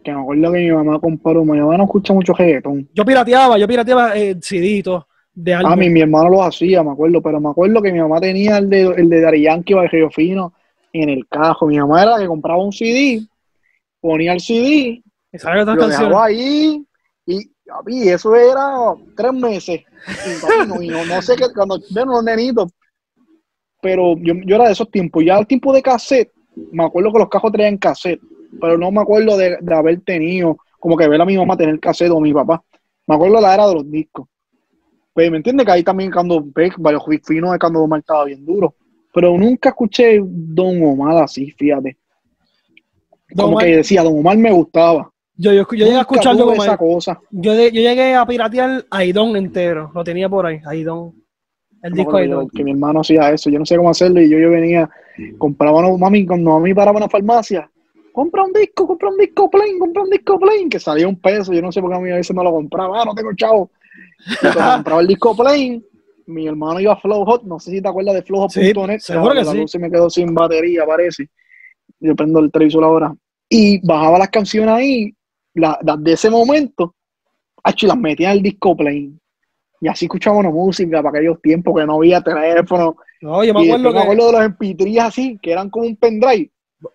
que 0.03 0.11
me 0.13 0.19
acuerdo 0.19 0.51
que 0.51 0.59
mi 0.59 0.71
mamá 0.71 0.99
compró, 0.99 1.45
mi 1.45 1.57
mamá 1.57 1.77
no 1.77 1.85
escucha 1.85 2.13
mucho 2.13 2.33
reggaetón. 2.33 2.89
yo 2.93 3.05
pirateaba, 3.05 3.57
yo 3.57 3.65
pirateaba 3.67 4.17
eh, 4.17 4.35
CDitos 4.41 5.05
de 5.33 5.53
álbum. 5.53 5.71
Ah, 5.71 5.75
mi, 5.77 5.89
mi 5.89 6.01
hermano 6.01 6.29
lo 6.29 6.43
hacía, 6.43 6.83
me 6.83 6.91
acuerdo, 6.91 7.21
pero 7.21 7.39
me 7.39 7.49
acuerdo 7.49 7.81
que 7.81 7.93
mi 7.93 7.99
mamá 7.99 8.19
tenía 8.19 8.57
el 8.57 8.69
de, 8.69 8.81
el 8.97 9.07
de 9.09 9.21
Daddy 9.21 9.43
Yankee 9.43 9.75
Río 9.89 10.09
Fino 10.09 10.51
en 10.93 11.09
el 11.09 11.27
cajo. 11.27 11.67
Mi 11.67 11.77
mamá 11.79 12.01
era 12.03 12.11
la 12.11 12.19
que 12.19 12.27
compraba 12.27 12.63
un 12.63 12.71
CD, 12.71 13.21
ponía 13.99 14.33
el 14.33 14.39
CD, 14.39 15.01
Y 15.31 15.37
lo 15.75 15.81
canciones. 15.81 15.99
dejaba 15.99 16.25
ahí 16.25 16.85
y 17.25 17.51
a 17.69 17.81
mí 17.83 18.07
eso 18.07 18.35
era 18.35 18.93
tres 19.15 19.33
meses. 19.33 19.81
Y, 19.81 20.67
no, 20.67 20.81
y 20.81 20.87
no, 20.87 21.05
no 21.05 21.21
sé 21.21 21.35
qué, 21.35 21.45
cuando 21.53 21.79
ven 21.91 22.07
los 22.07 22.23
nenitos, 22.23 22.71
pero 23.81 24.15
yo, 24.17 24.33
yo 24.45 24.55
era 24.55 24.65
de 24.65 24.71
esos 24.71 24.89
tiempos. 24.89 25.23
Ya 25.25 25.37
el 25.37 25.47
tiempo 25.47 25.73
de 25.73 25.81
cassette, 25.81 26.31
me 26.71 26.85
acuerdo 26.85 27.11
que 27.11 27.19
los 27.19 27.29
cajos 27.29 27.51
traían 27.51 27.77
cassette, 27.77 28.21
pero 28.59 28.77
no 28.77 28.91
me 28.91 29.01
acuerdo 29.01 29.37
de, 29.37 29.57
de 29.59 29.75
haber 29.75 30.01
tenido, 30.01 30.57
como 30.79 30.95
que 30.95 31.07
ver 31.07 31.21
a 31.21 31.25
mi 31.25 31.37
mamá 31.37 31.57
tener 31.57 31.79
cassette 31.79 32.11
o 32.11 32.19
mi 32.19 32.33
papá. 32.33 32.63
Me 33.05 33.15
acuerdo 33.15 33.35
de 33.35 33.41
la 33.41 33.53
era 33.53 33.67
de 33.67 33.73
los 33.75 33.91
discos. 33.91 34.27
Pues 35.13 35.31
me 35.31 35.37
entiende 35.37 35.65
que 35.65 35.71
ahí 35.71 35.83
también 35.83 36.11
cuando 36.11 36.43
ves 36.45 36.73
varios 36.77 37.03
finos 37.25 37.51
de 37.51 37.59
cuando 37.59 37.81
Omar 37.81 37.99
estaba 37.99 38.25
bien 38.25 38.45
duro. 38.45 38.75
Pero 39.17 39.35
nunca 39.35 39.69
escuché 39.69 40.19
Don 40.23 40.79
Omar 40.83 41.23
así, 41.23 41.49
fíjate. 41.49 41.97
Don 43.29 43.45
Como 43.45 43.57
Omar- 43.57 43.65
que 43.65 43.77
decía, 43.77 44.03
Don 44.03 44.19
Omar 44.19 44.37
me 44.37 44.51
gustaba. 44.51 45.11
Yo, 45.35 45.51
yo, 45.53 45.63
yo 45.63 45.65
llegué 45.71 45.85
a 45.85 45.87
Nunca 45.87 46.01
escuchar 46.01 46.33
tuve 46.33 46.41
Dogomar. 46.43 46.67
esa 46.67 46.77
cosa. 46.77 47.19
Yo, 47.31 47.53
de- 47.55 47.71
yo 47.71 47.81
llegué 47.81 48.13
a 48.13 48.23
piratear 48.27 48.85
Aidon 48.91 49.35
entero. 49.35 49.89
Lo 49.95 50.03
tenía 50.03 50.29
por 50.29 50.45
ahí, 50.45 50.59
Aidon. 50.67 51.15
El 51.81 51.93
Me 51.93 51.97
disco 51.97 52.15
Aidon. 52.17 52.47
que 52.49 52.63
mi 52.63 52.71
hermano 52.71 52.99
hacía 52.99 53.31
eso, 53.31 53.49
yo 53.49 53.57
no 53.57 53.65
sé 53.65 53.75
cómo 53.75 53.89
hacerlo 53.89 54.21
y 54.21 54.29
yo, 54.29 54.37
yo 54.37 54.51
venía, 54.51 54.87
compraba 55.39 55.79
una 55.79 55.97
mami, 55.97 56.23
cuando 56.27 56.51
mami 56.51 56.75
paraba 56.75 56.99
en 56.99 57.03
la 57.05 57.09
farmacia, 57.09 57.71
compra 58.13 58.43
un 58.43 58.53
disco, 58.53 58.85
compra 58.85 59.09
un 59.09 59.17
disco 59.17 59.49
plain, 59.49 59.79
compra 59.79 60.03
un 60.03 60.09
disco 60.11 60.39
plain, 60.39 60.69
que 60.69 60.79
salía 60.79 61.07
un 61.07 61.19
peso, 61.19 61.53
yo 61.53 61.61
no 61.63 61.71
sé 61.71 61.81
por 61.81 61.89
qué 61.89 61.97
a 61.97 61.99
mí 61.99 62.11
a 62.11 62.15
veces 62.17 62.35
no 62.35 62.43
lo 62.43 62.51
compraba, 62.51 63.01
ah, 63.01 63.05
no 63.05 63.15
tengo 63.15 63.33
chavo. 63.35 63.71
Compraba 64.41 65.01
el 65.01 65.07
disco 65.07 65.35
plain, 65.35 65.83
mi 66.27 66.47
hermano 66.47 66.79
iba 66.79 66.93
a 66.93 66.97
Flow 66.97 67.25
Hot, 67.25 67.43
no 67.43 67.59
sé 67.59 67.71
si 67.71 67.81
te 67.81 67.87
acuerdas 67.87 68.15
de 68.15 68.21
flowhot.net, 68.21 68.99
Sí, 68.99 69.13
seguro 69.13 69.33
que 69.33 69.43
la 69.43 69.51
sí. 69.51 69.57
luz 69.57 69.71
se 69.71 69.79
me 69.79 69.89
quedó 69.89 70.09
sin 70.09 70.33
batería, 70.33 70.85
parece. 70.85 71.29
Yo 71.99 72.15
prendo 72.15 72.39
el 72.39 72.51
televisor 72.51 72.83
ahora. 72.83 73.15
Y 73.49 73.85
bajaba 73.85 74.19
las 74.19 74.29
canciones 74.29 74.69
ahí, 74.75 75.13
la- 75.53 75.79
las 75.83 76.03
de 76.03 76.11
ese 76.13 76.29
momento, 76.29 76.93
y 77.81 77.85
las 77.85 77.97
metía 77.97 78.31
en 78.31 78.37
el 78.37 78.43
disco 78.43 78.75
plain. 78.75 79.19
Y 79.81 79.87
así 79.87 80.05
escuchábamos 80.05 80.53
música 80.53 81.01
para 81.03 81.17
aquellos 81.17 81.41
tiempos 81.41 81.75
que 81.79 81.85
no 81.85 81.95
había 81.95 82.21
teléfono. 82.21 82.97
No, 83.21 83.43
yo 83.43 83.53
me 83.53 83.65
y 83.65 83.71
acuerdo 83.71 83.83
después 83.83 83.83
me 83.83 83.91
que. 83.93 83.99
acuerdo 84.03 84.25
de 84.27 84.31
los 84.33 84.41
MP3 84.59 84.99
así, 84.99 85.39
que 85.41 85.51
eran 85.51 85.69
como 85.69 85.85
un 85.87 85.95
pendrive. 85.95 86.51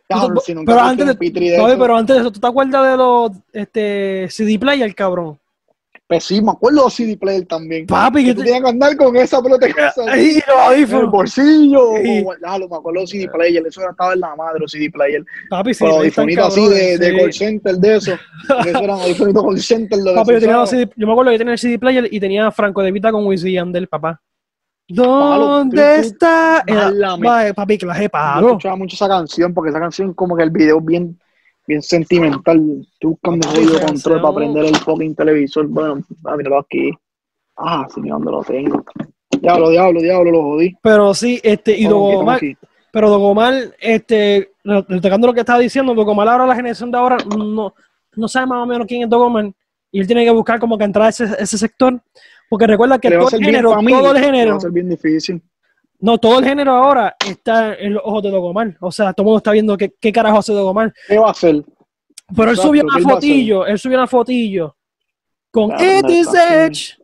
Cabrón, 0.08 0.34
Tú- 0.34 0.40
si 0.44 0.54
nunca 0.54 0.72
pero 0.72 0.78
escuché 0.86 0.90
antes 0.90 1.02
un 1.02 1.06
de- 1.08 1.12
MP3 1.26 1.50
de 1.52 1.58
no, 1.58 1.68
eso. 1.68 1.78
pero 1.78 1.96
antes 1.96 2.16
de 2.16 2.20
eso, 2.22 2.32
¿tú 2.32 2.40
te 2.40 2.46
acuerdas 2.46 2.90
de 2.90 2.96
los 2.96 3.30
este, 3.52 4.26
CD 4.30 4.58
player, 4.58 4.94
cabrón? 4.94 5.38
Pues 6.12 6.24
sí, 6.24 6.42
me 6.42 6.50
acuerdo 6.50 6.84
de 6.84 6.90
CD 6.90 7.16
player 7.16 7.46
también. 7.46 7.86
Papi, 7.86 8.20
que 8.20 8.24
que 8.30 8.34
tú 8.34 8.40
te... 8.40 8.44
tenías 8.46 8.62
que 8.62 8.68
andar 8.68 8.96
con 8.96 9.16
esa 9.16 9.42
pelota 9.42 9.66
Ahí, 10.08 10.30
en 10.30 10.36
el 10.36 10.42
audífonos. 10.66 11.10
bolsillo. 11.10 11.80
Sí. 12.02 12.22
guardarlo, 12.22 12.68
me 12.68 12.76
acuerdo 12.76 13.00
de 13.00 13.06
CD 13.06 13.28
player, 13.28 13.66
eso 13.66 13.80
estaba 13.88 14.12
en 14.12 14.20
la 14.20 14.36
madre, 14.36 14.64
CD 14.68 14.90
player. 14.90 15.24
Papi, 15.48 15.74
sí, 15.74 15.84
Pero 15.84 15.96
audifonitos 15.96 16.46
así 16.48 16.68
de, 16.68 17.16
call 17.18 17.32
center 17.32 17.76
de 17.76 17.96
eso. 17.96 18.12
Eso 18.66 18.78
eran 18.78 19.00
audifonitos 19.00 19.42
call 19.44 19.58
center. 19.60 19.98
Lo 19.98 20.04
que 20.10 20.14
Papi, 20.14 20.32
yo, 20.34 20.40
tenía. 20.40 20.66
CD 20.66 20.90
yo 20.96 21.06
me 21.06 21.12
acuerdo 21.12 21.30
que 21.32 21.38
tenía 21.38 21.52
el 21.54 21.58
CD 21.58 21.78
player 21.78 22.08
y 22.10 22.20
tenía 22.20 22.50
Franco 22.50 22.82
de 22.82 22.92
Vita 22.92 23.10
con 23.10 23.24
Wisin 23.26 23.52
Yandel, 23.52 23.88
papá. 23.88 24.20
Palo, 24.94 25.46
¿Dónde 25.46 25.76
tú- 25.76 25.82
tú- 26.02 26.06
está? 26.08 26.62
Era- 26.66 26.84
Válame. 26.86 27.26
Va, 27.28 27.52
papi, 27.54 27.78
clase 27.78 28.02
de 28.02 28.10
Yo 28.40 28.46
escuchaba 28.48 28.76
mucho 28.76 28.94
esa 28.96 29.08
canción 29.08 29.54
porque 29.54 29.70
esa 29.70 29.80
canción 29.80 30.12
como 30.12 30.36
que 30.36 30.42
el 30.42 30.50
video 30.50 30.80
bien, 30.80 31.18
bien 31.72 31.82
sentimental. 31.82 32.86
Estoy 32.92 33.10
buscando 33.10 33.48
el 33.54 33.62
esa 33.64 33.86
control 33.86 34.22
para 34.22 34.34
prender 34.34 34.64
el 34.66 34.76
fucking 34.76 35.14
televisor. 35.14 35.66
Bueno, 35.66 36.02
ah, 36.24 36.36
míralo 36.36 36.58
aquí. 36.58 36.90
Ah, 37.56 37.86
sí, 37.92 38.00
mira 38.00 38.14
dónde 38.14 38.30
lo 38.30 38.42
tengo. 38.42 38.84
Diablo, 39.40 39.70
diablo, 39.70 40.00
diablo, 40.00 40.30
lo 40.30 40.42
jodí. 40.42 40.76
Pero 40.82 41.14
sí, 41.14 41.40
este, 41.42 41.78
y 41.78 41.86
aquí. 42.28 42.56
pero 42.92 43.10
Don 43.10 43.22
Omar, 43.22 43.54
este, 43.80 44.52
retocando 44.62 45.26
lo 45.26 45.34
que 45.34 45.40
estaba 45.40 45.58
diciendo, 45.58 45.94
Don 45.94 46.08
Omar 46.08 46.28
ahora, 46.28 46.46
la 46.46 46.54
generación 46.54 46.90
de 46.90 46.98
ahora, 46.98 47.16
no, 47.36 47.74
no 48.14 48.28
sabe 48.28 48.46
más 48.46 48.62
o 48.62 48.66
menos 48.66 48.86
quién 48.86 49.02
es 49.02 49.08
Don 49.08 49.22
Omar, 49.22 49.52
y 49.90 50.00
él 50.00 50.06
tiene 50.06 50.24
que 50.24 50.30
buscar 50.30 50.60
como 50.60 50.78
que 50.78 50.84
entrar 50.84 51.06
a 51.06 51.08
ese, 51.08 51.24
ese 51.38 51.58
sector, 51.58 52.00
porque 52.48 52.66
recuerda 52.66 52.98
que 52.98 53.10
Le 53.10 53.16
va 53.16 53.24
a 53.24 53.26
todo 53.26 53.38
el 53.38 53.44
género, 53.44 53.70
todo 53.70 54.12
el 54.14 54.22
género, 54.22 54.58
no, 56.02 56.18
todo 56.18 56.38
el 56.40 56.44
género 56.44 56.72
ahora 56.72 57.16
está 57.24 57.74
en 57.74 57.94
los 57.94 58.02
ojos 58.04 58.22
de 58.24 58.30
Don 58.30 58.42
Omar, 58.44 58.76
o 58.80 58.90
sea, 58.92 59.12
todo 59.14 59.22
el 59.22 59.26
mundo 59.26 59.38
está 59.38 59.52
viendo 59.52 59.76
qué, 59.78 59.94
qué 59.98 60.12
carajo 60.12 60.38
hace 60.38 60.52
Don 60.52 60.66
Omar, 60.68 60.92
¿Qué 61.08 61.16
va 61.16 61.28
a 61.28 61.30
hacer? 61.30 61.64
pero 62.36 62.50
él 62.50 62.56
Exacto, 62.56 62.68
subió 62.68 62.82
¿qué 62.82 62.86
una 62.88 63.00
fotillo, 63.14 63.66
él 63.66 63.78
subió 63.78 63.98
una 63.98 64.06
fotillo 64.06 64.76
con 65.50 65.68
Claro, 65.70 66.08
está 66.08 66.66
Edge, 66.66 66.96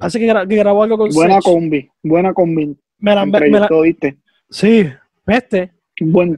así 0.00 0.18
que, 0.18 0.26
gra- 0.26 0.46
que 0.48 0.56
grabó 0.56 0.82
algo 0.82 0.98
con 0.98 1.10
Buena 1.10 1.34
Sech. 1.36 1.44
combi, 1.44 1.88
buena 2.02 2.34
combi. 2.34 2.76
Me 2.98 3.14
la- 3.14 3.24
me 3.26 3.50
la- 3.60 3.68
¿viste? 3.82 4.18
sí, 4.50 4.86
este, 5.26 5.72
Buen, 6.00 6.36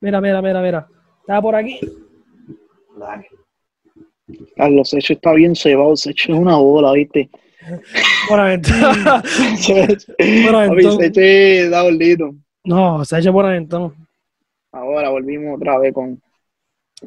mira, 0.00 0.20
mira, 0.20 0.40
mira, 0.40 0.62
mira, 0.62 0.88
estaba 1.20 1.42
por 1.42 1.56
aquí. 1.56 1.80
Carlos 4.56 4.88
Secho 4.90 5.12
está 5.14 5.32
bien 5.32 5.54
cebado, 5.56 5.96
Secho 5.96 6.32
es 6.32 6.38
una 6.38 6.56
bola, 6.56 6.92
¿viste? 6.92 7.28
Buenaventura. 8.28 8.92
Papi, 9.22 10.42
Buenaventura. 10.42 11.06
Secho 11.06 11.70
da 11.70 11.82
bolito. 11.82 12.34
No, 12.64 13.04
se 13.04 13.16
ha 13.16 13.18
hecho 13.18 13.32
Buenaventura. 13.32 13.94
Ahora 14.72 15.10
volvimos 15.10 15.56
otra 15.56 15.78
vez 15.78 15.94
con 15.94 16.20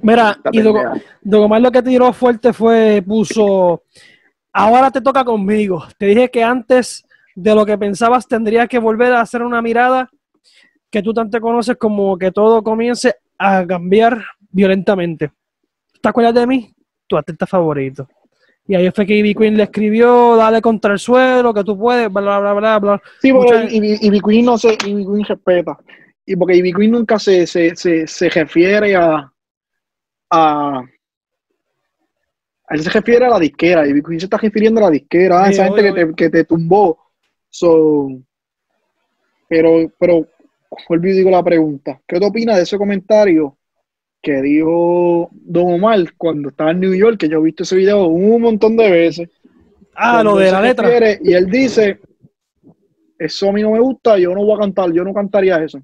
Mira, 0.02 0.38
y. 0.52 0.62
Dogomar 1.22 1.62
lo 1.62 1.72
que 1.72 1.82
tiró 1.82 2.14
fuerte 2.14 2.54
fue, 2.54 3.04
puso, 3.06 3.84
ahora 4.54 4.92
te 4.92 5.02
toca 5.02 5.24
conmigo. 5.24 5.84
Te 5.98 6.08
dije 6.08 6.30
que 6.30 6.44
antes 6.44 7.06
de 7.36 7.56
lo 7.56 7.66
que 7.66 7.78
pensabas 7.78 8.28
tendrías 8.28 8.68
que 8.68 8.80
volver 8.80 9.14
a 9.14 9.22
hacer 9.22 9.42
una 9.42 9.62
mirada 9.62 10.10
que 10.90 11.02
tú 11.02 11.14
tanto 11.14 11.40
conoces 11.40 11.78
como 11.78 12.18
que 12.18 12.32
todo 12.32 12.64
comience 12.64 13.16
a 13.38 13.66
cambiar 13.66 14.24
violentamente. 14.50 15.32
¿Te 16.02 16.10
acuerdas 16.10 16.34
de 16.34 16.48
mí? 16.48 16.74
Tu 17.08 17.18
atleta 17.18 17.46
favorito. 17.46 18.08
Y 18.68 18.76
ahí 18.76 18.92
fue 18.92 19.06
que 19.06 19.16
Ivy 19.16 19.34
Queen 19.34 19.56
le 19.56 19.64
escribió, 19.64 20.36
dale 20.36 20.62
contra 20.62 20.94
el 20.94 21.00
suelo, 21.00 21.54
que 21.54 21.64
tú 21.64 21.78
puedes, 21.78 22.12
bla, 22.12 22.40
bla, 22.40 22.54
bla, 22.54 22.80
bla. 22.80 23.02
Sí, 23.22 23.32
porque 23.32 23.68
Ivy 23.72 24.20
Queen 24.20 24.46
no 24.46 24.58
se, 24.58 24.78
Ivy 24.86 25.06
Queen 25.06 25.24
respeta. 25.24 25.78
Y 26.26 26.36
porque 26.36 26.58
Ivy 26.58 26.74
Queen 26.74 26.92
nunca 26.92 27.18
se, 27.18 27.48
se, 27.48 27.76
se, 27.78 28.06
se 28.06 28.30
refiere 28.30 28.96
a, 28.96 29.32
a. 30.30 30.84
Él 32.70 32.82
se 32.82 32.90
refiere 32.90 33.26
a 33.26 33.30
la 33.30 33.40
disquera. 33.40 33.88
Ivy 33.88 34.04
Queen 34.04 34.20
se 34.20 34.26
está 34.26 34.38
refiriendo 34.38 34.82
a 34.82 34.84
la 34.84 34.92
disquera. 34.92 35.46
Sí, 35.46 35.54
esa 35.54 35.66
gente 35.66 35.84
que 35.84 35.92
te, 35.94 36.16
que 36.16 36.30
te 36.30 36.44
tumbó. 36.44 37.00
So, 37.50 38.10
pero, 39.48 39.90
pero, 39.98 40.28
y 40.90 40.98
digo 41.00 41.32
la 41.32 41.44
pregunta. 41.44 42.02
¿Qué 42.06 42.20
te 42.20 42.26
opinas 42.26 42.58
de 42.58 42.64
ese 42.64 42.78
comentario 42.78 43.57
que 44.22 44.42
dijo 44.42 45.30
Don 45.32 45.74
Omar 45.74 46.00
cuando 46.18 46.50
estaba 46.50 46.72
en 46.72 46.80
New 46.82 46.94
York? 46.94 47.18
Que 47.18 47.30
yo 47.30 47.40
he 47.40 47.44
visto 47.44 47.64
ese 47.64 47.76
video 47.76 48.06
un 48.08 48.42
montón 48.42 48.76
de 48.78 48.90
veces. 48.90 49.30
Ah, 49.96 50.22
lo 50.24 50.36
de 50.38 50.52
la 50.52 50.62
letra. 50.62 50.88
refiere 50.88 51.20
y 51.24 51.34
él 51.34 51.50
dice, 51.50 52.00
eso 53.18 53.50
a 53.50 53.52
mí 53.54 53.62
no 53.62 53.72
me 53.72 53.80
gusta, 53.80 54.18
yo 54.18 54.34
no 54.34 54.44
voy 54.44 54.56
a 54.56 54.60
cantar, 54.60 54.92
yo 54.92 55.04
no 55.04 55.14
cantaría 55.14 55.58
eso. 55.64 55.80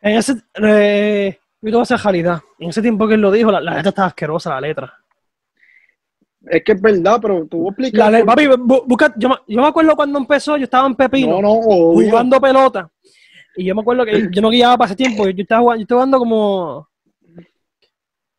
En 0.00 0.16
ese, 0.16 0.34
eh, 0.62 1.38
yo 1.62 1.80
a 1.80 1.96
realidad. 1.96 2.40
En 2.58 2.70
ese 2.70 2.82
tiempo 2.82 3.06
que 3.08 3.14
él 3.14 3.20
lo 3.20 3.30
dijo, 3.30 3.50
la, 3.50 3.60
la 3.60 3.74
letra 3.76 3.88
estaba 3.90 4.08
asquerosa, 4.08 4.50
la 4.50 4.60
letra. 4.60 4.92
Es 6.46 6.62
que 6.62 6.72
es 6.72 6.80
verdad, 6.82 7.18
pero 7.22 7.46
tú 7.46 7.68
explicas. 7.68 8.22
papi, 8.24 8.44
bu- 8.46 8.84
busca- 8.86 9.14
yo, 9.16 9.30
me- 9.30 9.36
yo 9.48 9.62
me 9.62 9.68
acuerdo 9.68 9.96
cuando 9.96 10.18
empezó, 10.18 10.56
yo 10.58 10.64
estaba 10.64 10.86
en 10.86 10.94
Pepino, 10.94 11.40
No, 11.40 11.42
no, 11.42 11.60
jugando 11.62 12.38
pelota. 12.40 12.90
Y 13.56 13.64
yo 13.64 13.74
me 13.74 13.80
acuerdo 13.82 14.04
que 14.04 14.28
yo 14.30 14.42
no 14.42 14.50
guiaba 14.50 14.76
para 14.78 14.86
ese 14.88 14.96
tiempo, 14.96 15.28
yo 15.28 15.42
estaba 15.42 15.60
jugando, 15.62 15.78
yo 15.80 15.82
estaba 15.84 15.98
jugando 16.00 16.18
como 16.18 16.88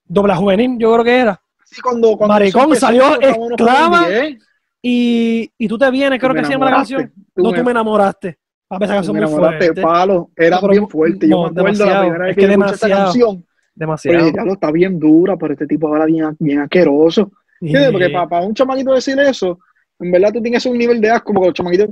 Dobla 0.07 0.35
juvenil, 0.35 0.77
yo 0.77 0.93
creo 0.93 1.03
que 1.03 1.17
era. 1.17 1.41
Sí, 1.65 1.81
cuando, 1.81 2.15
cuando 2.15 2.33
Maricón, 2.33 2.75
salió 2.75 3.17
diez. 3.19 4.37
Y, 4.81 5.51
y 5.57 5.67
tú 5.67 5.77
te 5.79 5.89
vienes, 5.89 6.19
creo 6.19 6.33
que 6.33 6.45
se 6.45 6.51
llama 6.51 6.69
la 6.69 6.75
canción. 6.77 7.11
Tú 7.33 7.41
no, 7.43 7.51
me- 7.51 7.57
tú 7.57 7.63
me 7.63 7.71
enamoraste. 7.71 8.37
A 8.69 8.77
pesar 8.79 8.99
que 8.99 9.05
son 9.05 9.15
me 9.15 9.25
muy 9.25 9.31
fuertes. 9.35 9.71
palo, 9.81 10.29
eran 10.35 10.51
No, 10.51 10.61
pero- 10.61 10.71
bien 10.71 10.89
fuertes. 10.89 11.29
Yo 11.29 11.35
no, 11.37 11.51
me 11.51 11.59
acuerdo 11.61 11.85
la 11.85 12.01
primera 12.01 12.25
vez 12.25 12.29
Es 12.31 12.35
que, 12.35 12.41
que 12.41 12.47
yo 12.47 12.51
escuché 12.53 12.73
esta 12.73 12.87
demasiado. 12.87 13.03
canción. 13.05 13.45
Demasiado. 13.73 14.19
Pues, 14.19 14.33
diablo, 14.33 14.53
está 14.53 14.71
bien 14.71 14.99
dura, 14.99 15.37
pero 15.37 15.53
este 15.53 15.65
tipo 15.67 15.87
ahora 15.87 16.05
bien, 16.05 16.35
bien 16.39 16.59
asqueroso. 16.59 17.31
¿Entiendes? 17.61 17.91
Porque 17.91 18.07
Y- 18.07 18.13
para, 18.13 18.45
un 18.45 18.53
chamaquito 18.53 18.93
decir 18.93 19.19
eso, 19.19 19.59
en 19.99 20.11
verdad 20.11 20.31
tú 20.33 20.41
tienes 20.41 20.65
un 20.67 20.77
nivel 20.77 21.01
de 21.01 21.09
asco, 21.09 21.33
porque 21.33 21.47
los 21.47 21.53
chamaquitos, 21.55 21.89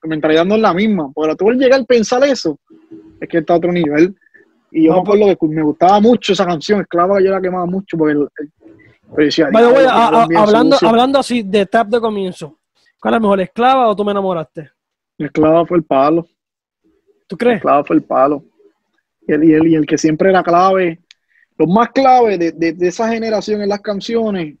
tu 0.00 0.08
mentalidad 0.08 0.44
no 0.44 0.54
es 0.56 0.60
la 0.60 0.74
misma. 0.74 1.10
Pero 1.14 1.36
tú 1.36 1.48
al 1.50 1.56
llegar 1.58 1.80
a 1.80 1.84
pensar 1.84 2.22
eso, 2.24 2.58
es 3.20 3.28
que 3.28 3.38
está 3.38 3.54
a 3.54 3.56
otro 3.56 3.72
nivel. 3.72 4.14
Y 4.70 4.84
yo 4.84 4.90
No, 4.92 4.96
me 4.96 5.02
acuerdo 5.02 5.36
que 5.36 5.46
me 5.54 5.62
gustaba 5.62 6.00
mucho 6.00 6.32
esa 6.32 6.46
canción, 6.46 6.80
Esclava, 6.80 7.18
que 7.18 7.24
yo 7.24 7.30
la 7.32 7.40
quemaba 7.40 7.66
mucho, 7.66 7.96
porque 7.96 8.12
el, 8.12 8.20
el- 8.38 8.52
pero 9.14 9.24
decía, 9.26 9.48
By 9.52 9.64
the 9.64 9.72
way, 9.72 9.82
"Diablo, 9.82 9.90
a- 9.90 10.06
a- 10.06 10.10
cabrón, 10.10 10.28
bien 10.28 10.40
hablando, 10.40 10.72
sucio". 10.76 10.88
hablando 10.88 11.18
así 11.18 11.42
de 11.42 11.66
tap 11.66 11.88
de 11.88 12.00
comienzo, 12.00 12.58
¿cuál 13.00 13.14
es 13.14 13.20
mejor, 13.20 13.40
esclava 13.40 13.88
o 13.88 13.96
tú 13.96 14.04
me 14.04 14.12
enamoraste? 14.12 14.70
Esclava 15.18 15.66
fue 15.66 15.78
el 15.78 15.84
palo. 15.84 16.26
¿Tú 17.26 17.36
crees? 17.36 17.56
Esclava 17.56 17.82
fue 17.84 17.96
el 17.96 18.02
palo. 18.02 18.44
Y 19.26 19.32
el, 19.32 19.44
y 19.44 19.52
el, 19.54 19.66
y 19.66 19.74
el 19.74 19.86
que 19.86 19.98
siempre 19.98 20.30
era 20.30 20.42
clave, 20.44 21.00
los 21.58 21.68
más 21.68 21.88
clave 21.90 22.38
de, 22.38 22.52
de- 22.52 22.72
de 22.72 22.88
esa 22.88 23.08
generación 23.08 23.60
en 23.62 23.68
las 23.68 23.80
canciones, 23.80 24.56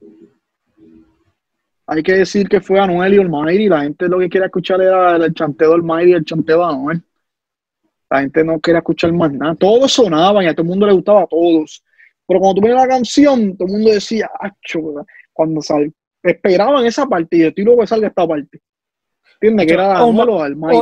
hay 1.92 2.04
que 2.04 2.12
decir 2.12 2.48
que 2.48 2.60
fue 2.60 2.78
Anuel 2.78 3.14
y 3.14 3.18
Almighty. 3.18 3.68
La 3.68 3.80
gente 3.80 4.06
lo 4.06 4.20
que 4.20 4.28
quería 4.28 4.46
escuchar 4.46 4.80
era 4.80 5.16
el 5.16 5.34
chanteo 5.34 5.70
de 5.70 5.74
Almighty 5.74 6.10
y 6.10 6.14
el 6.14 6.24
chanteo 6.24 6.58
de 6.58 6.72
Anuel. 6.72 7.02
La 8.08 8.20
gente 8.20 8.44
no 8.44 8.60
quería 8.60 8.78
escuchar 8.78 9.12
más 9.12 9.32
nada. 9.32 9.56
Todos 9.56 9.92
sonaban 9.92 10.44
y 10.44 10.46
a 10.46 10.54
todo 10.54 10.62
el 10.62 10.68
mundo 10.68 10.86
le 10.86 10.92
gustaba 10.92 11.22
a 11.22 11.26
todos. 11.26 11.82
Pero 12.28 12.38
cuando 12.38 12.54
tú 12.54 12.60
ponías 12.60 12.80
la 12.80 12.86
canción, 12.86 13.56
todo 13.56 13.66
el 13.66 13.72
mundo 13.74 13.90
decía, 13.90 14.30
acho, 14.38 15.04
cuando 15.32 15.60
sal, 15.60 15.92
esperaban 16.22 16.86
esa 16.86 17.06
parte 17.06 17.36
y 17.36 17.40
de 17.40 17.50
ti 17.50 17.64
luego 17.64 17.80
que 17.80 17.88
salga 17.88 18.06
esta 18.06 18.24
parte. 18.24 18.62
¿Entiendes? 19.40 19.66
Que 19.66 19.72
era 19.72 20.00
Olma- 20.04 20.22
Anuel 20.22 20.36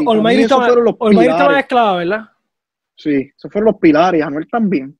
o 0.04 0.10
Almighty. 0.12 0.42
Esos 0.42 0.60
estaba, 0.60 1.58
esclava, 1.58 1.96
¿verdad? 1.96 2.28
Sí, 2.94 3.32
esos 3.34 3.50
fueron 3.50 3.72
los 3.72 3.80
pilares, 3.80 4.22
Anuel 4.22 4.46
también. 4.46 4.98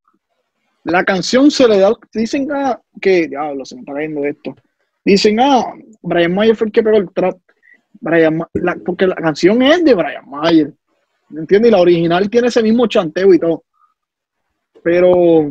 La 0.84 1.04
canción 1.04 1.50
se 1.50 1.68
le 1.68 1.80
da, 1.80 1.92
dicen 2.14 2.48
ah, 2.50 2.80
que, 2.98 3.28
diablo, 3.28 3.66
se 3.66 3.74
me 3.74 3.82
está 3.82 3.92
cayendo 3.92 4.24
esto. 4.24 4.54
Dicen, 5.12 5.40
ah, 5.40 5.72
Brian 6.02 6.34
Mayer 6.34 6.54
fue 6.54 6.66
el 6.66 6.72
que 6.72 6.82
pegó 6.82 6.98
el 6.98 7.10
trap. 7.12 7.38
Brian 8.00 8.40
la- 8.54 8.76
porque 8.84 9.06
la 9.06 9.14
canción 9.16 9.62
es 9.62 9.82
de 9.84 9.94
Brian 9.94 10.28
Mayer. 10.28 10.72
¿Me 11.30 11.40
entiendes? 11.40 11.70
Y 11.70 11.72
la 11.72 11.80
original 11.80 12.28
tiene 12.30 12.48
ese 12.48 12.62
mismo 12.62 12.86
chanteo 12.86 13.32
y 13.32 13.38
todo. 13.38 13.64
Pero 14.82 15.50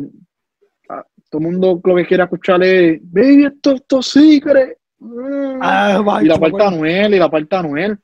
ah, 0.88 1.04
todo 1.28 1.40
el 1.42 1.46
mundo 1.52 1.80
lo 1.82 1.94
que 1.96 2.06
quiere 2.06 2.22
escuchar 2.22 2.62
es, 2.62 3.00
baby, 3.02 3.46
esto, 3.46 3.72
esto 3.72 4.02
sí, 4.02 4.40
cree. 4.40 4.76
Ah, 5.60 6.20
y 6.22 6.26
la 6.26 6.38
parte 6.38 6.56
de 6.56 6.64
Anuel, 6.64 7.14
y 7.14 7.18
la 7.18 7.30
parte 7.30 7.56
Anuel. 7.56 7.98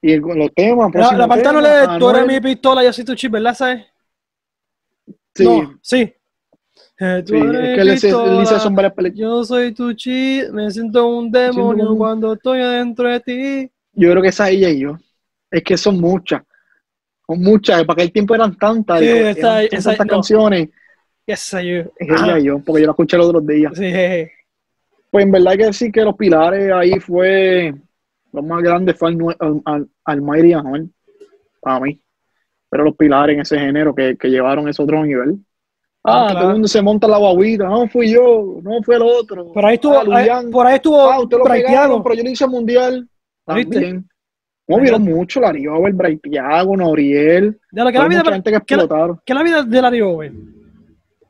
Y 0.00 0.12
el- 0.12 0.20
los 0.20 0.54
temas, 0.54 0.94
La, 0.94 1.12
la 1.16 1.26
parte 1.28 1.42
tema, 1.42 1.60
le 1.60 1.68
tú 1.98 2.10
eres 2.10 2.22
Anuel. 2.22 2.26
mi 2.26 2.40
pistola, 2.40 2.84
yo 2.84 2.92
soy 2.92 3.04
tu 3.04 3.14
chip, 3.14 3.32
¿verdad? 3.32 3.54
¿Sabes? 3.54 3.84
Sí, 5.34 5.44
No, 5.44 5.78
sí. 5.82 6.12
Eh, 7.00 7.22
tú 7.24 7.34
sí, 7.34 7.40
eres 7.40 8.00
que 8.00 8.06
eso. 8.08 8.42
Yo 9.14 9.44
soy 9.44 9.72
tu 9.72 9.92
chip, 9.92 10.50
me 10.50 10.68
siento 10.70 11.06
un 11.06 11.30
demonio 11.30 11.96
cuando 11.96 12.32
estoy 12.32 12.60
adentro 12.60 13.08
de 13.08 13.20
ti. 13.20 13.70
Yo 13.92 14.10
creo 14.10 14.22
que 14.22 14.28
esa 14.28 14.50
ella 14.50 14.68
y 14.68 14.80
yo. 14.80 14.96
Es 15.50 15.62
que 15.62 15.76
son 15.76 16.00
muchas. 16.00 16.42
Son 17.26 17.40
muchas. 17.40 17.84
Para 17.84 17.94
aquel 18.02 18.12
tiempo 18.12 18.34
eran 18.34 18.56
tantas. 18.56 18.98
Sí, 18.98 19.06
eran 19.06 19.26
esa- 19.28 19.62
esa- 19.62 19.90
tantas 19.90 20.06
no. 20.06 20.12
canciones. 20.12 20.68
Esa 21.26 21.62
yo. 21.62 21.80
Es 21.96 22.08
ella 22.22 22.38
y 22.38 22.44
yo, 22.44 22.58
porque 22.58 22.80
yo 22.82 22.86
la 22.86 22.92
escuché 22.92 23.16
los 23.16 23.26
otros 23.28 23.46
días. 23.46 23.72
Sí, 23.76 23.84
jeje. 23.84 24.32
Pues 25.10 25.24
en 25.24 25.30
verdad 25.30 25.52
hay 25.52 25.58
que 25.58 25.66
decir 25.66 25.92
que 25.92 26.02
los 26.02 26.16
pilares 26.16 26.72
ahí 26.72 26.98
fue. 26.98 27.74
Los 28.32 28.44
más 28.44 28.62
grandes 28.62 28.96
fue 28.96 29.10
al, 29.10 29.62
al, 29.64 29.88
al, 30.04 30.46
y 30.46 30.52
Anuel, 30.52 30.90
Para 31.60 31.80
mí. 31.80 32.00
Pero 32.70 32.84
los 32.84 32.96
pilares 32.96 33.34
en 33.34 33.40
ese 33.40 33.58
género 33.58 33.94
que, 33.94 34.16
que 34.16 34.28
llevaron 34.28 34.68
ese 34.68 34.82
otro 34.82 35.04
nivel. 35.04 35.38
Ah, 36.08 36.22
Ah, 36.24 36.26
claro. 36.26 36.38
todo 36.40 36.48
el 36.48 36.54
mundo 36.54 36.68
se 36.68 36.82
monta 36.82 37.08
la 37.08 37.18
guaguita. 37.18 37.64
No 37.64 37.88
fui 37.88 38.10
yo, 38.10 38.58
no 38.62 38.82
fue 38.82 38.96
el 38.96 39.02
otro. 39.02 39.52
Por 39.52 39.64
ahí 39.64 39.74
estuvo, 39.74 39.94
Ah, 39.98 40.04
ahí- 40.16 40.50
por 40.50 40.66
ahí 40.66 40.74
estuvo 40.76 41.00
Ah, 41.10 41.20
usted 41.20 41.38
lo 41.38 41.44
pegaron, 41.44 42.02
pero 42.02 42.14
yo 42.14 42.22
lo 42.24 42.30
hice 42.30 42.46
mundial. 42.46 43.08
¿Viste? 43.54 43.72
También. 43.72 44.08
No, 44.66 44.78
vieron 44.80 45.02
mucho, 45.02 45.40
Lario, 45.40 45.86
el 45.86 45.94
Braithiago, 45.94 46.76
Noriel. 46.76 47.58
De 47.72 47.82
lo 47.84 47.90
que 47.90 47.98
la 47.98 48.06
vida, 48.08 48.18
mucha 48.20 48.32
gente 48.34 48.50
que 48.50 48.52
la- 48.52 48.58
explotaron. 48.82 49.20
que 49.24 49.32
la 49.34 49.42
vida 49.42 49.62
de 49.62 49.82
Larry 49.82 50.00
Over. 50.02 50.32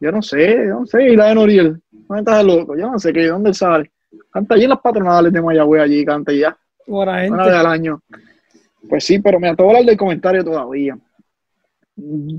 Yo 0.01 0.11
no 0.13 0.23
sé, 0.23 0.55
yo 0.67 0.81
no 0.81 0.87
sé. 0.87 1.11
Y 1.13 1.17
la 1.17 1.27
de 1.27 1.35
Noriel. 1.37 1.81
¿Dónde 1.93 2.21
está 2.23 2.41
el 2.41 2.47
loco? 2.49 2.77
Yo 2.77 2.91
no 2.91 2.99
sé 2.99 3.13
qué, 3.13 3.27
¿dónde 3.27 3.55
sale? 3.55 3.91
Canta 4.33 4.55
allí 4.57 4.65
en 4.65 4.71
las 4.71 4.81
patronales 4.81 5.33
de 5.33 5.41
Mayagüez, 5.43 5.83
allí, 5.83 6.05
canta 6.05 6.33
ya. 6.33 6.57
Buena 6.87 7.13
Una 7.13 7.21
vez 7.21 7.31
gente. 7.45 7.51
al 7.59 7.67
año. 7.67 8.01
Pues 8.89 9.05
sí, 9.05 9.19
pero 9.21 9.39
me 9.39 9.49
ató 9.51 9.65
a 9.65 9.67
hablar 9.69 9.85
del 9.85 9.97
comentario 9.97 10.43
todavía. 10.43 10.97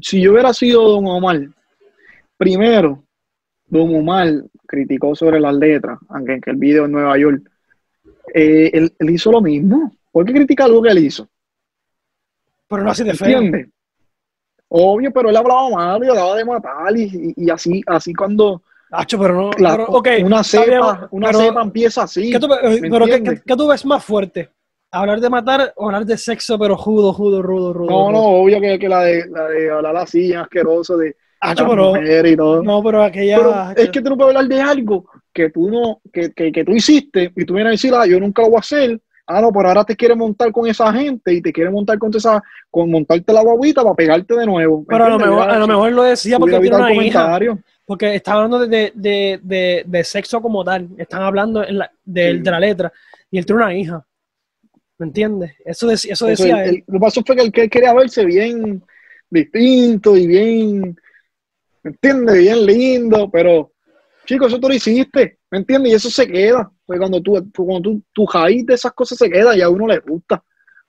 Si 0.01 0.21
yo 0.21 0.31
hubiera 0.33 0.53
sido 0.53 0.87
Don 0.89 1.05
Omar, 1.07 1.39
primero, 2.39 3.03
Don 3.67 3.93
Omar 3.93 4.29
criticó 4.65 5.13
sobre 5.13 5.39
las 5.39 5.53
letras, 5.53 5.99
aunque 6.07 6.33
en 6.33 6.41
el 6.45 6.55
video 6.55 6.85
en 6.85 6.91
Nueva 6.93 7.17
York, 7.19 7.43
eh, 8.33 8.71
él, 8.73 8.91
él 8.97 9.09
hizo 9.09 9.31
lo 9.31 9.41
mismo. 9.41 9.91
¿Por 10.11 10.25
qué 10.25 10.33
critica 10.33 10.63
algo 10.65 10.81
que 10.81 10.89
él 10.89 10.99
hizo? 10.99 11.27
Pero 12.67 12.83
no 12.83 12.91
así 12.91 13.03
de. 13.03 13.11
¿Entiendes? 13.11 13.67
Obvio, 14.69 15.11
pero 15.11 15.29
él 15.29 15.35
hablaba 15.37 15.69
mal 15.69 16.03
y 16.03 16.07
hablaba 16.07 16.35
de 16.35 16.45
matar 16.45 16.95
y, 16.97 17.03
y- 17.03 17.45
y 17.45 17.49
así, 17.49 17.81
así 17.87 18.13
cuando 18.13 18.61
Hacho, 18.91 19.19
pero 19.19 19.33
no. 19.35 19.51
la- 19.59 19.71
pero, 19.71 19.85
ok, 19.87 20.07
una 20.23 20.43
cepa, 20.43 21.07
una 21.11 21.27
pero- 21.27 21.39
cepa 21.39 21.61
empieza 21.61 22.03
así. 22.03 22.31
¿Qué 22.31 22.39
tú, 22.39 22.47
eh, 22.53 22.81
¿me 22.81 22.89
pero 22.89 23.05
¿qué, 23.05 23.21
qué- 23.23 23.41
qué 23.45 23.55
tú 23.55 23.67
ves 23.67 23.85
más 23.85 24.03
fuerte? 24.03 24.49
¿Hablar 24.91 25.19
de 25.19 25.29
matar 25.29 25.73
o 25.75 25.85
hablar 25.85 26.05
de 26.05 26.17
sexo, 26.17 26.57
pero 26.57 26.75
judo, 26.75 27.13
judo, 27.13 27.41
rudo, 27.43 27.73
rudo? 27.73 27.89
No, 27.89 28.11
no, 28.11 28.23
obvio 28.41 28.59
que, 28.59 28.79
que 28.79 28.89
la 28.89 29.01
de 29.03 29.27
la 29.29 29.47
de 29.47 29.69
hablar 29.71 29.95
así, 29.97 30.33
asqueroso 30.33 30.97
de 30.97 31.15
Pero. 31.41 32.27
y 32.27 32.35
todo. 32.35 32.63
No, 32.63 32.83
pero 32.83 33.03
aquella. 33.03 33.37
Pero 33.37 33.83
es 33.83 33.89
que 33.89 34.01
tú 34.01 34.09
no 34.09 34.17
puedes 34.17 34.35
hablar 34.35 34.49
de 34.49 34.61
algo 34.61 35.05
que 35.33 35.49
tú 35.49 35.69
no, 35.69 36.01
que, 36.11 36.31
que, 36.33 36.51
que 36.51 36.65
tú 36.65 36.71
hiciste 36.73 37.31
y 37.35 37.45
tú 37.45 37.53
vienes 37.53 37.69
a 37.69 37.71
decir, 37.71 37.93
ah, 37.95 38.05
yo 38.05 38.19
nunca 38.19 38.41
lo 38.41 38.49
voy 38.49 38.57
a 38.57 38.59
hacer. 38.59 38.99
Ah, 39.31 39.41
no, 39.41 39.51
pero 39.51 39.67
ahora 39.67 39.83
te 39.83 39.95
quiere 39.95 40.15
montar 40.15 40.51
con 40.51 40.67
esa 40.67 40.91
gente 40.91 41.31
y 41.31 41.39
te 41.41 41.53
quiere 41.53 41.69
montar 41.69 41.99
con 41.99 42.13
esa, 42.15 42.41
con 42.71 42.89
montarte 42.89 43.31
la 43.31 43.43
guaguita 43.43 43.83
para 43.83 43.93
pegarte 43.95 44.35
de 44.35 44.45
nuevo. 44.45 44.79
¿Me 44.79 44.85
Pero 44.89 45.05
a 45.05 45.09
lo, 45.09 45.19
mejor, 45.19 45.49
a 45.49 45.59
lo 45.59 45.67
mejor 45.67 45.91
lo 45.91 46.01
decía 46.03 46.39
porque 46.39 46.59
tiene 46.59 46.75
una 46.75 46.93
hija. 46.93 47.39
Porque 47.85 48.15
está 48.15 48.33
hablando 48.33 48.59
de, 48.67 48.91
de, 48.95 49.39
de, 49.43 49.83
de 49.85 50.03
sexo 50.03 50.41
como 50.41 50.63
tal. 50.63 50.89
Están 50.97 51.21
hablando 51.21 51.63
en 51.63 51.77
la, 51.77 51.91
de, 52.03 52.31
Sí. 52.33 52.39
de 52.39 52.51
la 52.51 52.59
letra. 52.59 52.91
Y 53.31 53.37
él 53.37 53.45
tiene 53.45 53.61
una 53.63 53.73
hija. 53.75 54.03
¿Me 54.97 55.05
entiendes? 55.05 55.51
Eso, 55.63 55.87
dec- 55.87 56.11
eso 56.11 56.25
decía 56.25 56.65
él. 56.65 56.83
lo 56.87 56.93
que 56.93 56.99
pasó 56.99 57.21
fue 57.25 57.35
que 57.35 57.43
él 57.43 57.69
quería 57.69 57.93
verse 57.93 58.25
bien 58.25 58.83
distinto 59.29 60.17
y 60.17 60.25
bien, 60.27 60.99
¿me 61.83 61.91
entiendes? 61.91 62.37
Bien 62.37 62.65
lindo, 62.65 63.29
pero 63.31 63.71
chicos, 64.25 64.47
eso 64.47 64.59
tú 64.59 64.67
lo 64.69 64.73
hiciste, 64.75 65.39
¿me 65.51 65.59
entiendes? 65.59 65.91
Y 65.91 65.95
eso 65.95 66.09
se 66.09 66.27
queda, 66.27 66.71
porque 66.85 66.99
cuando 66.99 67.21
tú, 67.21 67.41
tú- 67.51 67.65
cuando 67.65 67.99
tú, 68.13 68.27
raíz 68.31 68.65
de 68.65 68.75
esas 68.75 68.93
cosas 68.93 69.17
se 69.17 69.29
queda 69.29 69.55
y 69.57 69.61
a 69.61 69.69
uno 69.69 69.87
le 69.87 69.99
gusta, 69.99 70.43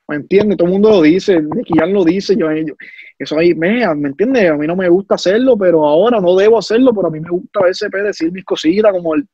¿me 0.09 0.17
entiendes? 0.17 0.59
Todo 0.59 0.67
el 0.69 0.73
mundo 0.75 0.91
lo 0.91 1.03
dice, 1.03 1.41
Nicky 1.41 1.75
lo 1.93 2.05
dice, 2.05 2.37
yo, 2.37 2.53
yo- 2.53 2.75
eso 3.19 3.39
ahí, 3.39 3.55
me, 3.55 3.87
¿me 3.95 4.09
entiendes? 4.09 4.51
A 4.51 4.57
mí 4.57 4.67
no 4.67 4.77
me 4.77 4.89
gusta 4.89 5.15
hacerlo, 5.17 5.57
pero 5.57 5.87
ahora 5.87 6.21
no 6.21 6.37
debo 6.37 6.59
hacerlo, 6.59 6.93
pero 6.95 7.09
a 7.09 7.11
mí 7.11 7.21
me 7.21 7.31
gusta 7.31 7.61
a 7.61 7.65
veces 7.65 7.89
pues, 7.91 8.05
decir 8.05 8.33
mis 8.33 8.45
cositas, 8.45 8.93
como 8.93 9.15
el, 9.15 9.27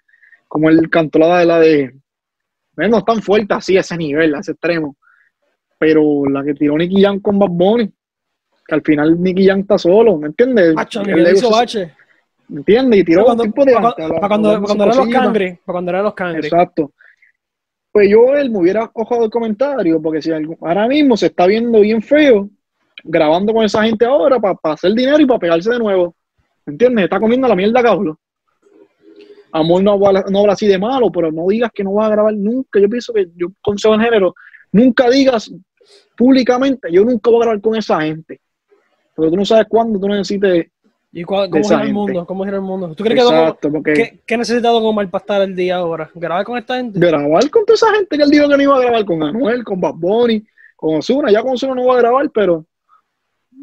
como 0.48 0.70
el 0.70 0.88
cantó 0.90 1.18
la 1.20 1.38
de 1.40 1.46
la 1.46 1.60
de, 1.60 1.94
no 2.76 2.98
es 2.98 3.04
tan 3.04 3.22
fuerte 3.22 3.54
así 3.54 3.76
ese 3.76 3.96
nivel, 3.96 4.34
a 4.34 4.40
ese 4.40 4.52
extremo 4.52 4.96
pero 5.78 6.26
la 6.26 6.44
que 6.44 6.54
tiró 6.54 6.76
Nicky 6.78 7.02
Jam 7.02 7.20
con 7.20 7.38
Bad 7.38 7.50
Bunny, 7.50 7.92
que 8.66 8.74
al 8.74 8.83
final 8.83 9.20
Nicky 9.20 9.47
Jam 9.47 9.61
está 9.61 9.78
solo, 9.78 10.16
¿me 10.18 10.28
entiendes? 10.28 10.74
El 11.18 11.26
ego 11.26 11.36
hizo 11.38 11.51
bache. 11.51 11.95
¿Me 12.49 12.59
entiendes? 12.59 13.01
Y 13.01 13.05
tiró 13.05 13.24
Para 13.24 13.36
cuando, 13.36 13.43
tipo 13.45 13.64
de 13.64 13.72
para, 13.74 13.93
para 13.95 14.28
cuando, 14.28 14.62
cuando 14.62 14.84
eran 14.84 14.97
los 14.97 15.09
cangri. 15.09 15.51
Para 15.64 15.72
cuando 15.74 15.90
eran 15.90 16.05
los 16.05 16.14
cangri. 16.14 16.47
Exacto. 16.47 16.93
Pues 17.93 18.09
yo, 18.11 18.34
él 18.36 18.51
me 18.51 18.59
hubiera 18.59 18.90
ojado 18.93 19.24
el 19.24 19.30
comentario, 19.30 20.01
porque 20.03 20.20
si 20.22 20.30
algo- 20.30 20.57
ahora 20.61 20.86
mismo 20.86 21.16
se 21.16 21.26
está 21.26 21.47
viendo 21.47 21.80
bien 21.80 22.03
feo, 22.03 22.49
grabando 23.03 23.53
con 23.53 23.64
esa 23.64 23.82
gente 23.84 24.05
ahora 24.05 24.38
para 24.38 24.57
hacer 24.74 24.93
dinero 24.93 25.18
y 25.20 25.26
para 25.26 25.40
pegarse 25.40 25.70
de 25.70 25.78
nuevo. 25.78 26.14
¿Me 26.66 26.72
entiendes? 26.72 27.05
Está 27.05 27.18
comiendo 27.18 27.49
la 27.49 27.55
mierda, 27.57 27.82
cabrón. 27.82 28.16
Amor 29.53 29.82
no 29.82 29.93
habla, 29.93 30.24
no 30.28 30.40
habla 30.40 30.53
así 30.53 30.66
de 30.66 30.78
malo, 30.78 31.11
pero 31.11 31.32
no 31.32 31.47
digas 31.49 31.70
que 31.72 31.82
no 31.82 31.95
vas 31.95 32.09
a 32.09 32.11
grabar 32.11 32.34
nunca. 32.34 32.78
Yo 32.78 32.88
pienso 32.88 33.12
que 33.12 33.28
yo 33.34 33.49
consejo 33.62 33.95
en 33.95 34.01
género, 34.03 34.34
nunca 34.72 35.09
digas 35.09 35.51
públicamente, 36.16 36.88
yo 36.93 37.05
nunca 37.05 37.30
voy 37.30 37.40
a 37.40 37.45
grabar 37.45 37.61
con 37.62 37.76
esa 37.76 38.01
gente. 38.03 38.40
Porque 39.16 39.30
tú 39.30 39.36
no 39.36 39.44
sabes 39.44 39.66
cuándo 39.68 39.98
tú 39.98 40.08
necesites. 40.08 40.66
¿Y 41.10 41.24
cómo 41.24 41.48
gira 41.48 41.82
el 41.82 41.94
mundo? 41.94 42.26
¿Cómo 42.26 42.44
gira 42.44 42.56
el 42.56 42.62
mundo? 42.62 42.94
¿Tú 42.94 43.02
crees 43.02 43.18
que 43.18 43.26
Exacto, 43.26 43.72
porque 43.72 43.92
¿qué, 43.94 44.20
qué 44.26 44.36
necesita 44.36 44.68
Don 44.68 44.84
Omar 44.84 45.08
para 45.10 45.22
estar 45.22 45.40
el 45.40 45.56
día 45.56 45.76
ahora? 45.76 46.10
¿Grabar 46.14 46.44
con 46.44 46.58
esta 46.58 46.76
gente? 46.76 47.00
grabar 47.00 47.48
con 47.48 47.64
toda 47.64 47.74
esa 47.74 47.90
gente 47.94 48.18
que 48.18 48.22
él 48.22 48.30
dijo 48.30 48.46
que 48.48 48.56
no 48.56 48.62
iba 48.62 48.76
a 48.76 48.80
grabar 48.80 49.04
con 49.06 49.22
Anuel, 49.22 49.64
con 49.64 49.80
Bad 49.80 49.94
Bunny, 49.94 50.44
con 50.76 50.96
Ozuna. 50.96 51.32
Ya 51.32 51.42
con 51.42 51.52
Ozuna 51.52 51.74
no 51.74 51.86
va 51.86 51.94
a 51.94 51.98
grabar, 51.98 52.30
pero 52.34 52.66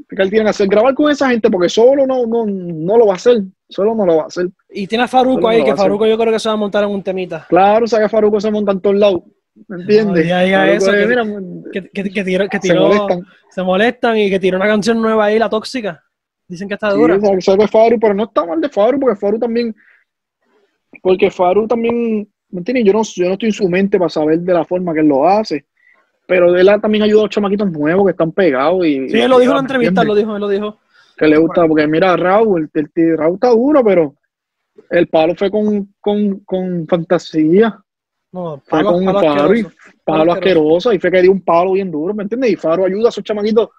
que 0.09 0.21
él 0.21 0.29
tiene 0.29 0.45
que 0.45 0.49
hacer, 0.49 0.67
grabar 0.67 0.93
con 0.93 1.11
esa 1.11 1.29
gente, 1.29 1.49
porque 1.49 1.69
solo 1.69 2.05
no, 2.07 2.25
no, 2.25 2.45
no 2.45 2.97
lo 2.97 3.05
va 3.05 3.13
a 3.13 3.17
hacer, 3.17 3.43
solo 3.69 3.95
no 3.95 4.05
lo 4.05 4.17
va 4.17 4.23
a 4.23 4.27
hacer. 4.27 4.49
Y 4.69 4.87
tiene 4.87 5.03
a 5.03 5.07
Faruco 5.07 5.41
Solo 5.41 5.47
ahí, 5.49 5.63
que. 5.63 5.75
Faruco 5.75 6.05
yo 6.05 6.17
creo 6.17 6.33
que 6.33 6.39
se 6.39 6.49
va 6.49 6.53
a 6.53 6.57
montar 6.57 6.83
en 6.83 6.89
un 6.89 7.03
temita. 7.03 7.45
Claro, 7.49 7.85
o 7.85 7.87
sea 7.87 7.99
que 7.99 8.09
Faruco 8.09 8.39
se 8.39 8.51
monta 8.51 8.71
en 8.71 8.81
todos 8.81 8.95
lados, 8.95 9.21
¿me 9.67 9.81
entiendes? 9.81 10.25
No, 10.25 10.45
ya 10.45 10.71
eso, 10.71 10.91
que- 10.91 11.05
mira, 11.07 11.23
Que, 11.71 11.81
que, 11.89 12.03
que 12.03 12.23
que 12.49 12.59
se 12.61 12.73
molestan. 12.75 13.23
se 13.49 13.63
molestan 13.63 14.17
y 14.17 14.29
que 14.29 14.39
tiró 14.39 14.57
una 14.57 14.67
canción 14.67 15.01
nueva 15.01 15.25
ahí, 15.25 15.39
La 15.39 15.49
Tóxica. 15.49 16.03
Dicen 16.47 16.67
que 16.67 16.73
está 16.73 16.91
Sí, 16.91 16.97
dura. 16.97 17.15
o 17.15 17.19
sea, 17.19 17.41
sé 17.41 17.57
que 17.57 17.67
Faru, 17.67 17.99
pero 17.99 18.13
no 18.13 18.25
está 18.25 18.45
mal 18.45 18.59
de 18.59 18.69
Faru, 18.69 18.99
porque 18.99 19.15
Faru 19.19 19.39
también, 19.39 19.75
porque 21.01 21.31
Faru 21.31 21.67
también, 21.67 22.27
¿me 22.49 22.59
entiendes? 22.59 22.85
Yo 22.85 22.93
no, 22.93 23.01
yo 23.03 23.25
no 23.27 23.33
estoy 23.33 23.49
en 23.49 23.53
su 23.53 23.69
mente 23.69 23.97
para 23.97 24.09
saber 24.09 24.39
de 24.39 24.53
la 24.53 24.65
forma 24.65 24.93
que 24.93 24.99
él 24.99 25.07
lo 25.07 25.27
hace, 25.27 25.65
pero 26.27 26.55
él 26.55 26.69
también 26.81 27.03
ayuda 27.03 27.21
a 27.21 27.23
los 27.23 27.29
chamaquitos 27.31 27.71
nuevos 27.71 28.05
que 28.05 28.11
están 28.11 28.31
pegados 28.31 28.85
y... 28.85 29.09
Sí, 29.09 29.19
él 29.19 29.29
lo 29.29 29.39
dijo 29.39 29.51
en 29.51 29.55
la 29.57 29.61
¿me 29.61 29.65
entrevista, 29.67 30.03
lo 30.03 30.15
dijo, 30.15 30.35
él 30.35 30.41
lo 30.41 30.49
dijo. 30.49 30.79
que 31.17 31.27
le 31.27 31.37
gusta, 31.37 31.65
porque 31.67 31.87
mira, 31.87 32.15
Raúl, 32.17 32.69
el, 32.73 32.81
el, 32.95 33.03
el 33.03 33.17
Raúl 33.17 33.35
está 33.35 33.49
duro, 33.49 33.83
pero 33.83 34.15
el 34.89 35.07
palo 35.07 35.35
fue 35.35 35.49
con, 35.51 35.93
con, 35.99 36.39
con 36.41 36.87
fantasía, 36.87 37.79
No, 38.33 38.57
fue 38.65 38.79
palo, 38.83 38.91
con 38.93 39.05
palo 39.05 39.19
palo, 39.21 39.55
y 39.55 39.65
palo 40.03 40.31
asqueroso, 40.33 40.93
y 40.93 40.99
fue 40.99 41.11
que 41.11 41.21
dio 41.21 41.31
un 41.31 41.41
palo 41.41 41.71
bien 41.73 41.91
duro, 41.91 42.13
¿me 42.13 42.23
entiendes? 42.23 42.51
Y 42.51 42.55
Faro 42.55 42.85
ayuda 42.85 43.05
a 43.05 43.09
esos 43.09 43.23
chamaquitos, 43.23 43.69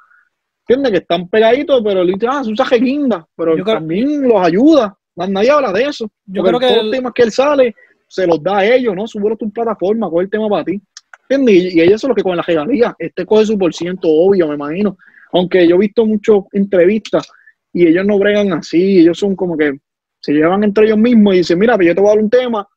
¿entiendes? 0.66 0.92
Que 0.92 0.98
están 0.98 1.28
pegaditos, 1.28 1.82
pero 1.84 2.02
él 2.02 2.12
dice, 2.14 2.26
ah, 2.30 2.40
es 2.40 2.46
un 2.46 2.56
guinda, 2.80 3.26
pero 3.36 3.52
creo- 3.54 3.64
también 3.64 4.22
los 4.26 4.40
ayuda, 4.40 4.96
nadie 5.16 5.50
habla 5.50 5.72
de 5.72 5.84
eso. 5.84 6.10
Yo 6.24 6.42
creo 6.42 6.58
que 6.60 6.66
todos 6.68 6.82
los 6.84 6.90
temas 6.92 7.12
que 7.12 7.22
él 7.24 7.32
sale, 7.32 7.74
se 8.06 8.26
los 8.26 8.42
da 8.42 8.58
a 8.58 8.64
ellos, 8.66 8.94
¿no? 8.94 9.06
Súbelo 9.08 9.34
a 9.34 9.38
tu 9.38 9.50
plataforma, 9.50 10.08
coge 10.08 10.24
el 10.24 10.30
tema 10.30 10.48
para 10.48 10.64
ti. 10.64 10.80
¿Entiendes? 11.28 11.74
Y, 11.74 11.78
y 11.78 11.80
ellos 11.82 12.00
son 12.00 12.08
los 12.10 12.16
que 12.16 12.22
con 12.22 12.36
la 12.36 12.42
regalía, 12.42 12.94
este 12.98 13.26
coge 13.26 13.46
su 13.46 13.58
por 13.58 13.74
ciento, 13.74 14.08
obvio, 14.08 14.46
me 14.48 14.54
imagino. 14.54 14.96
Aunque 15.32 15.66
yo 15.66 15.74
he 15.76 15.78
visto 15.78 16.06
muchas 16.06 16.36
entrevistas 16.52 17.26
y 17.72 17.86
ellos 17.88 18.06
no 18.06 18.18
bregan 18.18 18.52
así, 18.52 19.00
ellos 19.00 19.18
son 19.18 19.34
como 19.34 19.56
que 19.56 19.72
se 20.20 20.32
llevan 20.32 20.62
entre 20.62 20.86
ellos 20.86 20.98
mismos 20.98 21.34
y 21.34 21.38
dicen, 21.38 21.58
mira, 21.58 21.74
pues 21.76 21.88
yo 21.88 21.94
te 21.94 22.00
voy 22.00 22.10
a 22.10 22.14
dar 22.14 22.22
un 22.22 22.30
tema, 22.30 22.68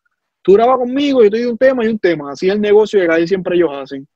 tú 0.47 0.53
grabas 0.53 0.77
conmigo, 0.77 1.21
yo 1.23 1.29
te 1.29 1.41
doy 1.41 1.51
un 1.51 1.57
tema 1.57 1.83
y 1.83 1.89
un 1.89 1.99
tema. 1.99 2.31
Así 2.31 2.47
es 2.47 2.55
el 2.55 2.61
negocio 2.61 2.99
que 3.01 3.07
casi 3.07 3.27
siempre 3.27 3.57
ellos 3.57 3.69
hacen. 3.73 4.07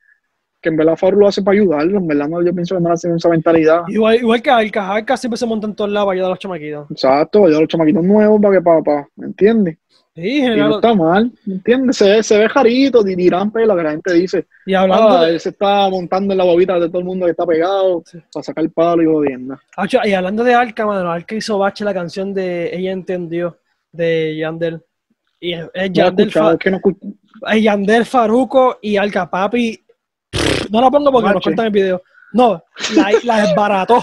Que 0.62 0.70
en 0.70 0.78
verdad 0.78 0.96
Faro 0.96 1.18
lo 1.18 1.28
hace 1.28 1.42
para 1.42 1.58
ayudarlos, 1.60 2.02
en 2.02 2.08
verdad 2.08 2.30
no, 2.30 2.42
yo 2.42 2.54
pienso 2.54 2.76
que 2.76 2.82
no 2.82 2.92
hacen 2.94 3.16
esa 3.18 3.28
mentalidad. 3.28 3.82
Igual, 3.90 4.16
igual 4.16 4.42
que 4.42 4.50
Alca, 4.50 4.94
Alca 4.94 5.18
siempre 5.18 5.38
se 5.38 5.46
monta 5.46 5.68
en 5.68 5.76
todos 5.76 5.90
lados 5.92 6.06
para 6.06 6.14
ayudar 6.14 6.28
a 6.28 6.30
los 6.30 6.40
chamaquitos. 6.40 6.90
Exacto, 6.92 7.40
ayudar 7.40 7.58
a 7.58 7.62
los 7.62 7.68
chamaquitos 7.68 8.04
nuevos 8.04 8.42
para 8.42 8.56
que, 8.56 8.62
para, 8.62 9.08
¿me 9.18 9.26
entiendes? 9.28 9.78
Sí, 10.14 10.40
Y 10.46 10.56
no 10.58 10.76
está 10.76 10.94
mal, 10.94 11.32
¿me 11.46 11.56
entiendes? 11.56 11.96
Se, 11.98 12.10
ve- 12.10 12.22
se 12.24 12.38
ve 12.38 12.48
jarito, 12.50 13.02
di- 13.02 13.16
dirán 13.16 13.50
pela, 13.52 13.76
que 13.76 13.84
la 13.84 13.92
gente 13.92 14.14
dice, 14.14 14.46
Y 14.66 14.74
hablando 14.74 15.10
ah, 15.10 15.26
de, 15.26 15.32
él 15.34 15.40
se 15.40 15.50
está 15.50 15.90
montando 15.90 16.34
en 16.34 16.38
la 16.38 16.44
bobita 16.44 16.78
de 16.80 16.90
todo 16.90 17.00
el 17.00 17.06
mundo 17.06 17.26
que 17.26 17.32
está 17.32 17.46
pegado 17.46 18.04
Sí. 18.06 18.20
para 18.34 18.44
sacar 18.44 18.64
el 18.66 18.72
palo 18.72 19.02
y 19.02 19.06
jodiendo. 19.06 19.58
Acho, 19.78 20.00
y 20.04 20.14
hablando 20.14 20.44
de 20.44 20.54
Alca, 20.54 20.86
mano, 20.86 21.10
Alca 21.12 21.34
hizo 21.34 21.58
bache 21.58 21.84
la 21.86 21.94
canción 21.94 22.34
de 22.34 22.76
Ella 22.76 22.92
Entendió, 22.92 23.58
de 23.94 24.36
Yandel. 24.38 24.82
Y 25.42 25.54
es, 25.54 25.66
es 25.74 25.92
Yandel, 25.92 26.32
Fa- 26.32 26.58
que 26.58 26.70
no 26.72 26.80
es 27.52 27.64
Yandel 27.64 28.06
Faruco 28.06 28.78
y 28.82 28.96
Alca 28.96 29.30
Papi. 29.30 29.84
No 30.70 30.80
la 30.80 30.90
pongo 30.92 31.12
porque 31.12 31.26
nos 31.28 31.34
Bache. 31.36 31.50
cortan 31.50 31.66
el 31.66 31.72
video. 31.72 32.02
No, 32.34 32.64
la, 32.96 33.10
la 33.24 33.42
desbarató. 33.42 33.98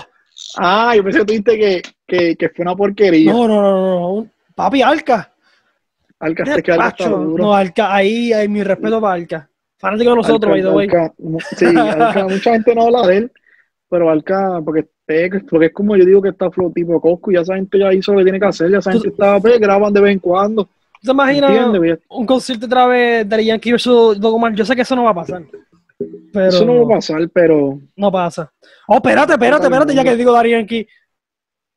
Ah, 0.59 0.93
yo 0.95 1.03
pensé 1.05 1.21
que 1.21 1.25
tú 1.25 1.33
dijiste 1.33 1.59
que, 1.59 1.83
que, 2.07 2.37
que 2.37 2.49
fue 2.51 2.65
una 2.65 2.75
porquería. 2.77 3.33
No, 3.33 3.49
no, 3.49 3.63
no, 3.63 4.21
no, 4.21 4.27
Papi, 4.55 4.83
Alca. 4.83 5.33
Alca, 6.21 6.45
que 6.45 6.51
Alca 6.51 6.73
está 6.73 6.85
Macho, 6.85 7.09
duro. 7.17 7.45
No, 7.45 7.55
Alca, 7.55 7.95
ahí 7.95 8.33
hay 8.33 8.49
mi 8.49 8.63
respeto 8.65 9.01
para 9.01 9.15
Alca. 9.15 9.49
Fanático 9.79 10.11
de 10.11 10.17
nosotros, 10.17 10.51
by 10.51 10.61
the 10.63 10.69
way. 10.71 10.89
Sí, 11.57 11.67
Alca, 11.67 12.25
mucha 12.29 12.53
gente 12.53 12.75
no 12.75 12.83
habla 12.83 13.07
de 13.07 13.17
él, 13.19 13.33
pero 13.89 14.11
Alca, 14.11 14.61
porque, 14.65 14.89
porque 15.49 15.67
es 15.67 15.73
como 15.73 15.97
yo 15.97 16.05
digo 16.05 16.21
que 16.21 16.31
está 16.31 16.51
flow 16.51 16.73
tipo 16.73 17.01
Cosco, 17.01 17.31
ya 17.31 17.41
esa 17.43 17.55
gente 17.55 17.79
ya 17.79 17.95
hizo 17.95 18.13
lo 18.13 18.19
que 18.19 18.25
tiene 18.25 18.41
que 18.41 18.47
hacer, 18.47 18.69
ya 18.71 18.81
Tú- 18.81 18.91
gente 18.91 19.09
está, 19.11 19.39
pues, 19.39 19.61
graban 19.61 19.93
de 19.93 20.01
vez 20.01 20.13
en 20.15 20.19
cuando. 20.19 20.69
¿Tú 21.01 21.07
te 21.07 21.11
imaginas 21.13 21.99
un 22.09 22.27
concierto 22.27 22.67
otra 22.67 22.87
vez 22.87 23.29
de 23.29 23.45
Yankee 23.45 23.73
versus 23.73 24.21
Dogomar? 24.21 24.55
Yo 24.55 24.65
sé 24.65 24.75
que 24.75 24.83
eso 24.83 24.97
no 24.97 25.05
va 25.05 25.11
a 25.11 25.15
pasar. 25.15 25.43
Pero 26.33 26.47
Eso 26.49 26.65
no 26.65 26.85
va 26.87 26.95
a 26.95 26.99
pasar, 26.99 27.29
pero 27.33 27.81
no 27.97 28.13
pasa. 28.13 28.53
Oh, 28.87 28.97
espérate, 28.97 29.33
espérate, 29.33 29.65
espérate, 29.65 29.95
ya 29.95 30.05
que 30.05 30.17
digo 30.17 30.33
Daddy 30.33 30.51
Yankee. 30.51 30.87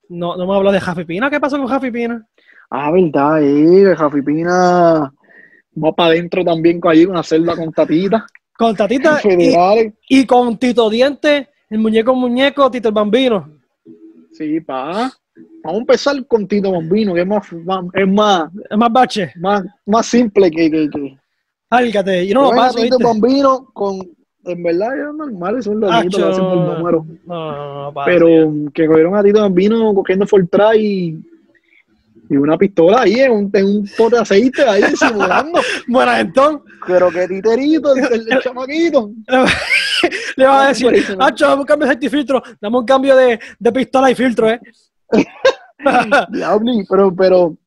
No, 0.09 0.35
no 0.35 0.45
me 0.45 0.55
hablo 0.55 0.71
de 0.71 0.79
Jafi 0.79 1.05
Pina. 1.05 1.29
¿Qué 1.29 1.39
pasó 1.39 1.57
con 1.57 1.67
Jafi 1.67 1.89
Pina? 1.89 2.27
Ah, 2.69 2.91
verdad, 2.91 3.41
eh, 3.41 3.95
Jafi 3.95 4.21
Pina 4.21 5.11
va 5.83 5.91
para 5.93 6.09
adentro 6.09 6.43
también 6.43 6.79
con 6.79 6.91
allí, 6.91 7.05
una 7.05 7.23
celda 7.23 7.55
con 7.55 7.71
tatita, 7.71 8.25
Con 8.57 8.75
Tatita 8.75 9.19
y, 9.23 9.93
y 10.09 10.25
con 10.25 10.57
Tito 10.57 10.89
Diente, 10.89 11.49
el 11.69 11.79
muñeco 11.79 12.13
muñeco, 12.13 12.69
Tito 12.69 12.89
el 12.89 12.93
Bambino. 12.93 13.49
Sí, 14.33 14.61
pa. 14.61 15.11
Vamos 15.63 15.77
a 15.77 15.81
empezar 15.81 16.25
con 16.27 16.47
Tito 16.47 16.71
Bambino, 16.71 17.13
que 17.13 17.21
es 17.21 17.27
más, 17.27 17.53
más- 17.53 17.85
es 17.93 18.07
más, 18.07 18.49
Es 18.69 18.77
más 18.77 18.91
bache. 18.91 19.31
más, 19.37 19.63
más 19.85 20.05
simple 20.05 20.49
que, 20.49 20.71
que, 20.71 20.89
que. 20.89 21.17
Álgate. 21.69 22.27
Yo 22.27 22.33
no 22.33 22.43
lo 22.51 22.57
paso, 22.57 22.79
Tito 22.79 22.97
¿viste? 22.97 23.03
Bambino 23.03 23.65
con, 23.73 23.99
en 24.45 24.63
verdad, 24.63 24.97
es 25.09 25.15
normal, 25.15 25.61
son 25.63 25.79
los 25.79 25.91
niños 25.91 26.15
que 26.15 26.23
hacen 26.23 26.45
el 26.45 26.59
número. 26.65 27.05
No, 27.25 27.33
no, 27.35 27.51
no, 27.51 27.83
no 27.85 27.93
pasa. 27.93 28.05
Pero 28.11 28.53
que 28.73 28.87
cogieron 28.87 29.15
a 29.15 29.23
Tito 29.23 29.41
Bambino 29.41 29.93
cogiendo 29.93 30.25
Fortran 30.25 30.75
y, 30.79 31.19
y 32.29 32.37
una 32.37 32.57
pistola 32.57 33.01
ahí 33.01 33.19
en 33.19 33.31
un, 33.31 33.49
en 33.53 33.65
un 33.65 33.89
pote 33.97 34.15
de 34.15 34.21
aceite 34.23 34.63
ahí 34.63 34.83
simulando. 34.95 35.59
Buena 35.87 36.19
entonces. 36.21 36.61
Pero 36.87 37.11
que 37.11 37.27
titerito, 37.27 37.95
el, 37.95 38.03
el, 38.13 38.31
el 38.33 38.39
chamaquito. 38.41 39.11
Le 40.35 40.45
vas 40.45 40.65
a 40.65 40.67
decir. 40.69 41.15
Hacho, 41.19 41.45
dame 41.47 41.61
un 41.61 41.67
cambio 41.67 41.87
de 41.87 42.09
filtro, 42.09 42.41
dame 42.59 42.77
un 42.79 42.85
cambio 42.85 43.15
de, 43.15 43.39
de 43.59 43.71
pistola 43.71 44.09
y 44.09 44.15
filtro, 44.15 44.49
¿eh? 44.49 44.59
Diablo, 46.29 46.71
pero, 46.89 47.15
pero, 47.15 47.57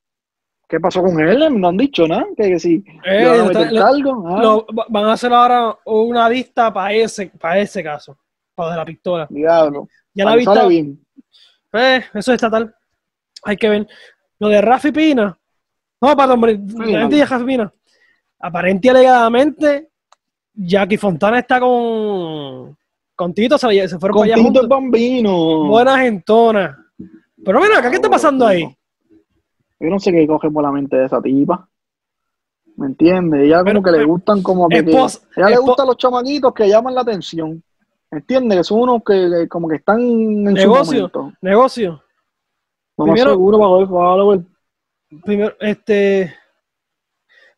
¿qué 0.68 0.78
pasó 0.80 1.02
con 1.02 1.18
él? 1.20 1.60
No 1.60 1.68
han 1.68 1.76
dicho 1.76 2.06
nada. 2.06 2.24
Que, 2.36 2.50
que 2.50 2.58
sí, 2.58 2.84
Eh, 3.04 3.22
iban 3.22 3.40
a 3.56 3.60
está-. 3.62 3.88
Ah, 3.88 4.42
Lo- 4.42 4.66
va- 4.66 4.86
van 4.88 5.04
a 5.06 5.12
hacer 5.12 5.32
ahora 5.32 5.76
una 5.84 6.28
vista 6.28 6.72
para 6.72 6.92
ese, 6.92 7.26
para 7.40 7.58
ese 7.58 7.82
caso, 7.82 8.16
para 8.54 8.70
de 8.72 8.76
la 8.76 8.84
pistola. 8.84 9.26
Diablo. 9.30 9.88
Ya 10.14 10.24
la 10.24 10.36
vista, 10.36 10.66
bien. 10.66 11.00
eh, 11.72 12.04
eso 12.14 12.32
es 12.32 12.36
estatal. 12.36 12.72
Hay 13.44 13.56
que 13.56 13.68
ver. 13.68 13.86
Lo 14.38 14.48
de 14.48 14.60
Rafi 14.60 14.92
Pina. 14.92 15.36
No, 16.00 16.16
perdón, 16.16 16.32
hombre, 16.34 16.58
la 16.86 17.08
de 17.08 17.24
Rafi 17.24 17.44
Pina. 17.44 17.72
Aparente 18.38 18.86
y 18.88 18.90
alegadamente, 18.90 19.88
Jackie 20.54 20.96
Fontana 20.98 21.40
está 21.40 21.58
con, 21.58 22.76
con 23.16 23.34
Tito, 23.34 23.58
se, 23.58 23.88
se 23.88 23.98
fueron 23.98 24.16
Con 24.18 24.28
para 24.28 24.34
allá 24.34 24.48
Tito 24.48 24.60
el. 24.60 24.68
Bambino. 24.68 25.64
Buena 25.66 25.98
gentona. 25.98 26.83
Pero 27.44 27.60
mira, 27.60 27.78
acá, 27.78 27.90
¿qué 27.90 27.96
está 27.96 28.08
pasando 28.10 28.46
ahí? 28.46 28.62
Yo 29.80 29.90
no 29.90 29.98
sé 29.98 30.12
qué 30.12 30.26
coge 30.26 30.50
por 30.50 30.62
la 30.62 30.72
mente 30.72 30.96
de 30.96 31.06
esa 31.06 31.20
tipa. 31.20 31.68
¿Me 32.76 32.86
entiendes? 32.86 33.42
Ella 33.42 33.58
como 33.58 33.66
Pero, 33.66 33.82
que 33.82 33.90
le 33.92 34.04
gustan 34.04 34.42
como 34.42 34.68
que... 34.68 34.78
ella 34.78 35.48
le 35.48 35.58
gustan 35.58 35.86
los 35.86 35.96
chamaquitos 35.96 36.52
que 36.54 36.68
llaman 36.68 36.94
la 36.94 37.02
atención. 37.02 37.62
¿Me 38.10 38.18
entiendes? 38.18 38.58
Que 38.58 38.64
son 38.64 38.80
unos 38.80 39.02
que, 39.04 39.46
como 39.48 39.68
que 39.68 39.76
están 39.76 40.00
en 40.00 40.44
Negocio. 40.44 40.84
su 40.84 40.94
momento. 41.18 41.32
Negocio. 41.40 42.02
No 42.96 43.06
más 43.06 43.14
Primero- 43.14 43.30
seguro 43.32 43.86
para. 43.88 44.44
Primero, 45.24 45.54
este. 45.60 46.34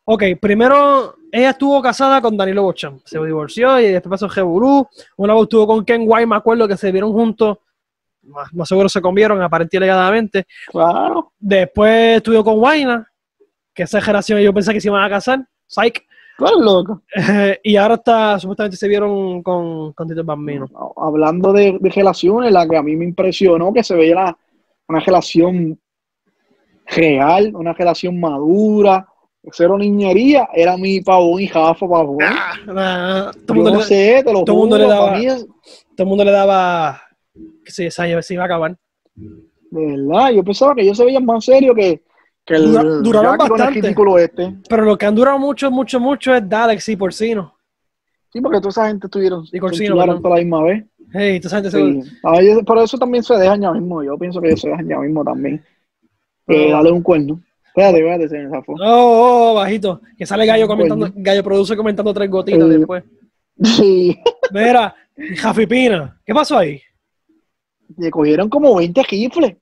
Ok, 0.05 0.23
primero 0.39 1.15
ella 1.31 1.49
estuvo 1.51 1.81
casada 1.81 2.21
con 2.21 2.37
Danilo 2.37 2.63
Bocham. 2.63 2.99
Se 3.05 3.19
divorció 3.19 3.79
y 3.79 3.91
después 3.91 4.09
pasó 4.11 4.29
Jeburú. 4.29 4.87
Una 5.17 5.33
vez 5.33 5.43
estuvo 5.43 5.67
con 5.67 5.83
Ken 5.83 6.03
White, 6.05 6.27
me 6.27 6.35
acuerdo 6.35 6.67
que 6.67 6.77
se 6.77 6.91
vieron 6.91 7.11
juntos. 7.13 7.57
Más, 8.27 8.53
más 8.53 8.67
seguro 8.67 8.89
se 8.89 9.01
comieron, 9.01 9.41
aparentemente 9.41 9.89
alegadamente. 9.91 10.45
Claro. 10.67 11.31
Después 11.39 12.17
estuvo 12.17 12.43
con 12.43 12.59
Waina, 12.59 13.07
que 13.73 13.83
esa 13.83 14.01
generación 14.01 14.39
yo 14.41 14.53
pensé 14.53 14.73
que 14.73 14.81
se 14.81 14.87
iban 14.89 15.03
a 15.03 15.09
casar. 15.09 15.45
Psych. 15.65 16.03
Claro, 16.37 16.59
loco. 16.59 17.01
y 17.63 17.75
ahora 17.77 17.95
está, 17.95 18.39
supuestamente 18.39 18.77
se 18.77 18.87
vieron 18.87 19.41
con, 19.41 19.91
con 19.93 20.07
Tito 20.07 20.23
Bambino. 20.23 20.67
Hablando 20.97 21.51
de, 21.51 21.77
de 21.79 21.89
relaciones, 21.89 22.51
la 22.51 22.67
que 22.67 22.77
a 22.77 22.83
mí 22.83 22.95
me 22.95 23.05
impresionó 23.05 23.73
que 23.73 23.83
se 23.83 23.95
veía 23.95 24.15
la- 24.15 24.37
una 24.87 24.99
relación 24.99 25.79
real, 26.85 27.51
una 27.55 27.73
relación 27.73 28.19
madura, 28.19 29.07
cero 29.51 29.77
niñería, 29.77 30.47
era 30.53 30.77
mi 30.77 31.01
pavón 31.01 31.41
y 31.41 31.47
jafa 31.47 31.87
pavón. 31.87 32.17
Nah, 32.67 33.31
todo, 33.31 33.41
el 33.49 33.55
mundo 33.55 33.71
no 33.71 33.77
le, 33.79 33.83
sé, 33.83 34.21
te 34.25 34.31
lo 34.33 34.43
todo 34.43 34.55
el 34.55 34.59
mundo 34.61 34.75
juro, 34.77 34.87
le 34.87 34.93
para 34.93 35.05
daba- 35.07 35.17
mí 35.17 35.25
es- 35.25 35.45
todo 35.45 36.03
el 36.03 36.05
mundo 36.05 36.23
le 36.23 36.31
daba 36.31 37.01
que 37.65 37.71
se, 37.71 37.89
se, 37.91 38.21
se 38.21 38.33
iba 38.33 38.43
a 38.43 38.45
acabar. 38.45 38.77
de 39.15 39.85
verdad, 39.85 40.31
yo 40.31 40.43
pensaba 40.43 40.73
que 40.75 40.81
ellos 40.81 40.97
se 40.97 41.05
veían 41.05 41.25
más 41.25 41.43
serios 41.45 41.75
que, 41.75 42.03
que 42.45 42.53
el 42.55 42.71
Dura- 43.03 43.31
el 43.33 43.37
bastante. 43.37 43.81
ridículo 43.81 44.17
este. 44.17 44.55
Pero 44.69 44.83
lo 44.85 44.97
que 44.97 45.05
han 45.05 45.15
durado 45.15 45.37
mucho, 45.39 45.69
mucho, 45.71 45.99
mucho 45.99 46.33
es 46.33 46.47
Dalex 46.47 46.89
y 46.89 46.95
Porcino. 46.95 47.53
Sí, 48.31 48.41
porque 48.41 48.57
toda 48.59 48.69
esa 48.69 48.87
gente 48.87 49.07
estuvieron 49.07 49.43
Y 49.45 49.47
se 49.47 49.59
perdón. 49.59 50.21
toda 50.21 50.35
la 50.35 50.41
misma 50.41 50.63
vez. 50.63 50.83
Hey, 51.13 51.39
tú 51.39 51.47
sabes, 51.49 51.71
Sí. 51.71 52.01
A 52.23 52.39
ellos- 52.41 52.63
por 52.65 52.77
eso 52.79 52.97
también 52.97 53.23
se 53.23 53.33
dejan 53.35 53.61
ya 53.61 53.71
mismo. 53.71 54.03
Yo 54.03 54.17
pienso 54.17 54.41
que 54.41 54.47
ellos 54.47 54.61
se 54.61 54.69
dejan 54.69 54.87
ya 54.87 54.99
mismo 54.99 55.23
también. 55.23 55.63
Eh, 56.47 56.71
dale 56.71 56.91
un 56.91 57.01
cuerno. 57.01 57.41
Espérate, 57.67 57.97
espérate, 57.99 58.29
se 58.29 58.37
me 58.39 58.49
zafó. 58.49 58.73
Oh, 58.73 59.51
oh, 59.51 59.53
bajito. 59.55 60.01
Que 60.17 60.25
sale 60.25 60.45
Gallo 60.45 60.67
comentando. 60.67 61.09
Gallo 61.15 61.43
produce 61.43 61.75
comentando 61.77 62.13
tres 62.13 62.29
gotitas 62.29 62.69
Eh. 62.69 62.77
después. 62.77 63.03
Sí. 63.63 64.17
Mira, 64.51 64.93
Jafi 65.37 65.65
Pina, 65.67 66.19
¿qué 66.25 66.33
pasó 66.33 66.57
ahí? 66.57 66.81
Le 67.97 68.11
cogieron 68.11 68.49
como 68.49 68.75
20 68.75 69.03
rifles. 69.03 69.55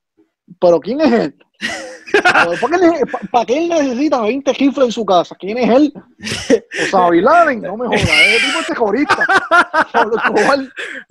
¿Pero 0.59 0.79
quién 0.79 1.01
es 1.01 1.11
él? 1.11 1.35
¿Para 3.31 3.45
qué 3.45 3.57
él 3.57 3.69
necesita 3.69 4.21
20 4.21 4.53
rifles 4.53 4.85
en 4.85 4.91
su 4.91 5.05
casa? 5.05 5.35
¿Quién 5.39 5.57
es 5.57 5.69
él? 5.69 5.93
O 5.95 6.85
sea, 6.89 7.09
no 7.09 7.77
me 7.77 7.87
jodas, 7.87 8.01
ese 8.03 8.45
tipo 8.45 8.59
es 8.59 8.67
terrorista. 8.67 9.25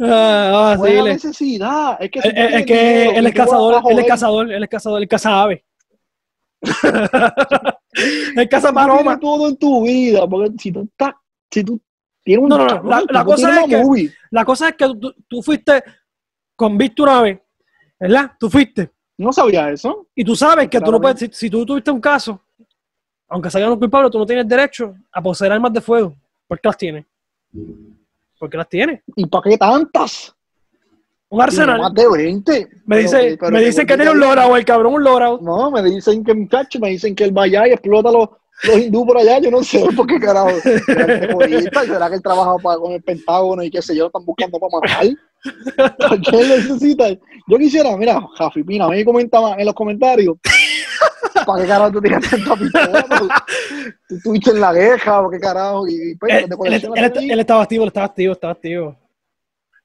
Ah, 0.00 0.72
ah, 0.72 0.76
no 0.78 0.84
sí, 0.84 1.02
necesidad. 1.02 1.96
Es 2.00 2.10
que, 2.10 2.18
es, 2.20 2.24
es- 2.26 2.54
es 2.54 2.66
que 2.66 3.08
él 3.16 3.26
es 3.26 3.34
cazador, 3.34 3.82
él 3.90 3.98
es 3.98 4.06
cazador, 4.06 4.52
él 4.52 4.62
es 4.62 4.68
cazador, 4.70 5.02
él 5.02 5.08
caza 5.08 5.42
aves. 5.42 5.60
él 8.36 8.48
caza 8.48 8.72
Maroma. 8.72 8.98
palomas. 8.98 9.20
todo 9.20 9.48
en 9.48 9.56
tu 9.56 9.82
vida, 9.82 10.26
porque 10.28 10.52
si 10.58 10.72
tú 10.72 10.82
estás, 10.90 11.14
si 11.50 11.64
tú 11.64 11.80
tienes 12.22 12.42
un 12.42 12.48
No, 12.48 12.58
no, 12.58 12.64
no, 12.64 12.68
cabrón, 12.82 13.06
la- 13.10 13.24
cosa 13.24 13.60
es 13.60 13.66
que-. 13.68 14.10
La 14.30 14.44
cosa 14.44 14.68
es 14.68 14.74
que 14.76 14.86
tú, 15.00 15.14
tú 15.28 15.42
fuiste 15.42 15.82
convicto 16.56 17.02
una 17.04 17.22
vez, 17.22 17.38
¿verdad? 17.98 18.32
Tú 18.38 18.48
fuiste. 18.50 18.90
No 19.16 19.32
sabía 19.32 19.70
eso. 19.70 20.06
Y 20.14 20.24
tú 20.24 20.34
sabes 20.34 20.68
que 20.68 20.80
tú 20.80 20.90
no 20.90 21.00
puedes, 21.00 21.18
si, 21.20 21.28
si 21.32 21.50
tú 21.50 21.64
tuviste 21.64 21.90
un 21.90 22.00
caso, 22.00 22.40
aunque 23.28 23.50
salgan 23.50 23.70
los 23.70 23.78
culpables, 23.78 24.10
tú 24.10 24.18
no 24.18 24.26
tienes 24.26 24.46
derecho 24.48 24.94
a 25.12 25.22
poseer 25.22 25.52
armas 25.52 25.72
de 25.72 25.80
fuego. 25.80 26.14
¿Por 26.48 26.60
qué 26.60 26.68
las 26.68 26.76
tienes? 26.76 27.04
¿Por 28.38 28.50
qué 28.50 28.56
las 28.56 28.68
tienes? 28.68 29.00
¿Y 29.16 29.26
para 29.26 29.42
qué 29.50 29.56
tantas? 29.56 30.34
Un 31.28 31.40
arsenal. 31.40 31.80
Más 31.80 31.94
de 31.94 32.08
20. 32.08 32.68
Me 32.86 32.98
dice, 32.98 33.16
Pero- 33.18 33.36
pero 33.40 33.52
me 33.52 33.62
dicen 33.64 33.86
que 33.86 33.96
tiene 33.96 34.10
un 34.10 34.20
loadout, 34.20 34.56
el 34.56 34.64
cabrón, 34.64 34.94
un 34.94 35.02
loadout. 35.04 35.40
No, 35.40 35.70
me 35.70 35.82
dicen 35.82 36.22
que, 36.22 36.34
muchacho, 36.34 36.78
me 36.80 36.90
dicen 36.90 37.14
que 37.14 37.24
él 37.24 37.36
va 37.36 37.44
allá 37.44 37.66
y 37.68 37.72
explota 37.72 38.10
los, 38.12 38.28
los 38.64 38.78
hindúes 38.78 39.06
por 39.06 39.18
allá. 39.18 39.38
Yo 39.40 39.50
no 39.50 39.62
sé 39.64 39.84
por 39.96 40.06
qué 40.06 40.20
carajo. 40.20 40.50
¿Será 40.60 42.08
que 42.08 42.14
él 42.16 42.22
trabaja 42.22 42.56
para, 42.62 42.78
con 42.78 42.92
el 42.92 43.02
Pentágono 43.02 43.62
y 43.62 43.70
qué 43.70 43.80
sé 43.82 43.96
yo? 43.96 44.06
Están 44.06 44.24
buscando 44.24 44.58
para 44.60 44.70
matar. 44.80 45.06
¿Por 45.44 46.20
qué 46.30 46.40
él 46.40 46.48
necesita? 46.48 47.08
Yo 47.46 47.58
quisiera, 47.58 47.96
mira, 47.96 48.20
Jafi 48.36 48.62
Pina, 48.64 48.86
a 48.86 48.88
mí 48.88 49.04
comentaba 49.04 49.54
en 49.58 49.66
los 49.66 49.74
comentarios. 49.74 50.36
¿Para 51.46 51.62
qué 51.62 51.68
carajo 51.68 51.92
tú 51.92 52.00
tienes 52.00 52.30
tanta 52.30 52.56
pistola? 52.56 53.06
Tú- 53.18 54.14
estuviste 54.16 54.50
en 54.52 54.60
la 54.60 54.72
guerra, 54.72 55.20
¿por 55.22 55.30
qué 55.32 55.40
carajo? 55.40 55.86
Y, 55.88 56.14
pues, 56.16 56.32
Él, 56.32 56.48
él- 56.66 56.80
él- 57.04 57.30
él 57.32 57.40
estaba 57.40 57.62
activo, 57.62 57.82
él 57.84 57.88
estaba 57.88 58.06
activo, 58.06 58.32
estaba 58.32 58.52
activo. 58.52 58.96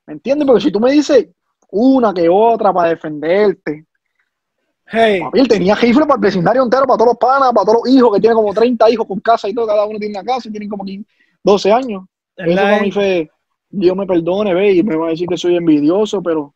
¿Me 0.07 0.13
entiendes? 0.13 0.47
Porque 0.47 0.61
si 0.63 0.71
tú 0.71 0.79
me 0.79 0.91
dices 0.91 1.27
una 1.71 2.13
que 2.13 2.27
otra 2.29 2.71
para 2.73 2.89
defenderte, 2.89 3.85
Hey, 4.91 5.19
Papi, 5.21 5.39
él 5.39 5.47
tenía 5.47 5.75
rifle 5.75 6.01
para 6.07 6.15
el 6.15 6.21
vecindario 6.21 6.63
entero, 6.63 6.87
para 6.87 6.97
todos 6.97 7.09
los 7.09 7.17
panas, 7.17 7.51
para 7.53 7.63
todos 7.65 7.81
los 7.85 7.93
hijos, 7.93 8.11
que 8.15 8.21
tiene 8.21 8.33
como 8.35 8.51
30 8.53 8.89
hijos 8.89 9.05
con 9.05 9.19
casa 9.19 9.47
y 9.47 9.53
todo, 9.53 9.67
cada 9.67 9.85
uno 9.85 9.99
tiene 9.99 10.17
una 10.19 10.23
casa 10.23 10.47
y 10.49 10.51
tienen 10.51 10.67
como 10.69 10.83
15, 10.83 11.07
12 11.43 11.71
años. 11.71 12.03
Eso 12.35 12.55
para 12.55 12.81
mí 12.81 12.91
fue, 12.91 13.29
Dios 13.69 13.95
me 13.95 14.05
perdone, 14.05 14.53
ve, 14.53 14.73
y 14.73 14.83
me 14.83 14.95
va 14.95 15.07
a 15.07 15.09
decir 15.11 15.27
que 15.27 15.37
soy 15.37 15.55
envidioso, 15.55 16.21
pero 16.23 16.53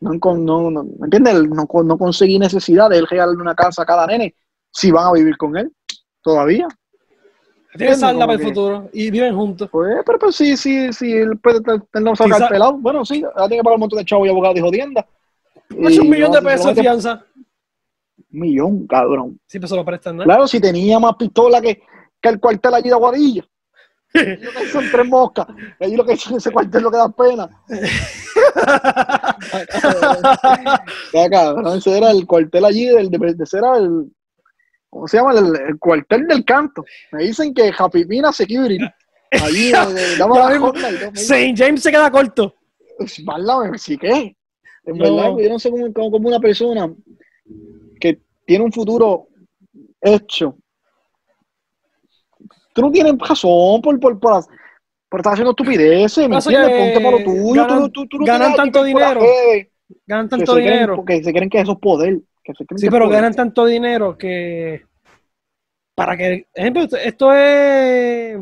no, 0.00 0.12
no, 0.36 0.70
no 0.70 0.84
¿me 0.84 1.06
entiendes? 1.06 1.48
No, 1.48 1.66
no 1.82 1.98
conseguí 1.98 2.38
necesidad 2.38 2.90
de 2.90 2.98
él 2.98 3.06
regalarle 3.06 3.40
una 3.42 3.54
casa 3.54 3.82
a 3.82 3.86
cada 3.86 4.06
nene 4.06 4.34
si 4.70 4.90
van 4.90 5.06
a 5.06 5.12
vivir 5.12 5.36
con 5.36 5.56
él 5.56 5.72
todavía. 6.22 6.68
Tiene 7.76 7.96
salda 7.96 8.26
para 8.26 8.40
el 8.40 8.46
futuro 8.48 8.88
y 8.92 9.10
viven 9.10 9.34
juntos. 9.34 9.68
Pues, 9.70 9.96
pero 10.06 10.18
pues 10.18 10.36
sí, 10.36 10.56
sí, 10.56 10.92
sí, 10.92 11.12
él 11.12 11.38
puede 11.38 11.60
tener- 11.60 12.16
sacar 12.16 12.48
pelado. 12.48 12.74
Bueno, 12.74 13.04
sí, 13.04 13.24
ahora 13.24 13.48
tiene 13.48 13.60
que 13.60 13.64
pagar 13.64 13.76
un 13.76 13.80
montón 13.80 13.98
de 13.98 14.04
chavos 14.04 14.26
y 14.26 14.30
abogados 14.30 14.56
y 14.56 14.60
jodienda. 14.60 15.06
Es 15.70 15.98
un 15.98 16.08
millón 16.08 16.30
de 16.30 16.42
pesos 16.42 16.74
de 16.74 16.80
fianza. 16.82 17.24
Un 18.32 18.40
millón, 18.40 18.86
cabrón. 18.86 19.40
Sí, 19.46 19.58
pero 19.58 19.68
se 19.68 19.76
lo 19.76 19.84
prestan, 19.84 20.16
¿no? 20.18 20.24
Claro, 20.24 20.46
si 20.46 20.60
tenía 20.60 21.00
más 21.00 21.16
pistola 21.16 21.60
que, 21.60 21.82
que 22.20 22.28
el 22.28 22.38
cuartel 22.38 22.74
allí 22.74 22.88
de 22.88 22.94
Aguadilla. 22.94 23.44
Allí 24.14 24.36
lo 24.44 24.52
que 24.52 24.68
son 24.68 24.84
tres 24.90 25.06
moscas. 25.08 25.46
Allí 25.80 25.96
lo 25.96 26.04
que 26.06 26.16
son 26.16 26.36
ese 26.36 26.50
cuartel 26.52 26.82
lo 26.82 26.90
que 26.90 26.96
da 26.96 27.08
pena. 27.08 27.48
Ya, 31.12 31.28
cabrón, 31.30 31.78
ese 31.78 31.96
era 31.98 32.10
el 32.10 32.26
cuartel 32.26 32.64
allí, 32.64 32.86
del, 32.86 33.08
de, 33.10 33.36
ese 33.42 33.58
era 33.58 33.76
el, 33.78 34.10
¿cómo 34.90 35.06
se 35.08 35.16
llama? 35.18 35.32
El, 35.32 35.56
el 35.68 35.78
cuartel 35.78 36.26
del 36.26 36.44
canto. 36.44 36.84
Me 37.12 37.24
dicen 37.24 37.52
que 37.54 37.72
Japipina 37.72 38.32
Security. 38.32 38.84
Allí, 39.42 39.72
damos 39.72 40.38
la 40.38 40.48
dicen, 40.52 41.16
Saint 41.16 41.58
James 41.58 41.82
se 41.82 41.90
queda 41.90 42.10
corto. 42.10 42.54
"Pues, 42.98 43.24
válame, 43.24 43.76
sí 43.78 43.96
que. 43.98 44.36
En 44.86 44.96
No. 44.98 45.16
verdad, 45.16 45.36
yo 45.42 45.48
no 45.48 45.58
sé 45.58 45.70
cómo, 45.70 45.92
cómo- 45.92 46.10
cómo 46.10 46.28
una 46.28 46.38
persona 46.40 46.92
que 48.00 48.20
tiene 48.46 48.64
un 48.64 48.72
futuro 48.72 49.28
hecho. 50.00 50.56
Tú 52.74 52.82
no 52.82 52.90
tienes 52.90 53.14
razón 53.18 53.80
por, 53.80 53.98
por, 54.00 54.18
por, 54.20 54.44
por 55.08 55.20
estar 55.20 55.32
haciendo 55.32 55.52
estupideces, 55.52 56.28
¿me 56.28 56.36
entiendes? 56.36 56.70
Ponte 56.70 57.00
para 57.00 57.18
lo 57.18 57.24
tuyo. 57.24 57.54
ganan- 57.66 57.82
tú, 57.84 57.90
tú, 57.90 58.06
tú 58.08 58.18
no 58.18 58.26
ganan 58.26 58.54
tanto 58.54 58.82
dinero. 58.84 59.20
fe, 59.22 59.70
Ganan 60.06 60.26
que 60.28 60.36
tanto 60.36 60.56
dinero. 60.56 60.96
porque 60.96 61.22
se 61.22 61.32
creen 61.32 61.48
que 61.50 61.60
eso 61.60 61.72
es 61.72 61.78
poder. 61.78 62.20
Que 62.42 62.52
se 62.52 62.66
creen 62.66 62.78
Sí, 62.78 62.86
que 62.86 62.90
pero 62.90 63.04
poder. 63.06 63.20
ganan 63.22 63.34
tanto 63.34 63.64
dinero 63.64 64.18
que 64.18 64.82
para 65.94 66.16
que, 66.16 66.48
ejemplo, 66.52 66.82
esto 66.82 67.32
es 67.32 68.36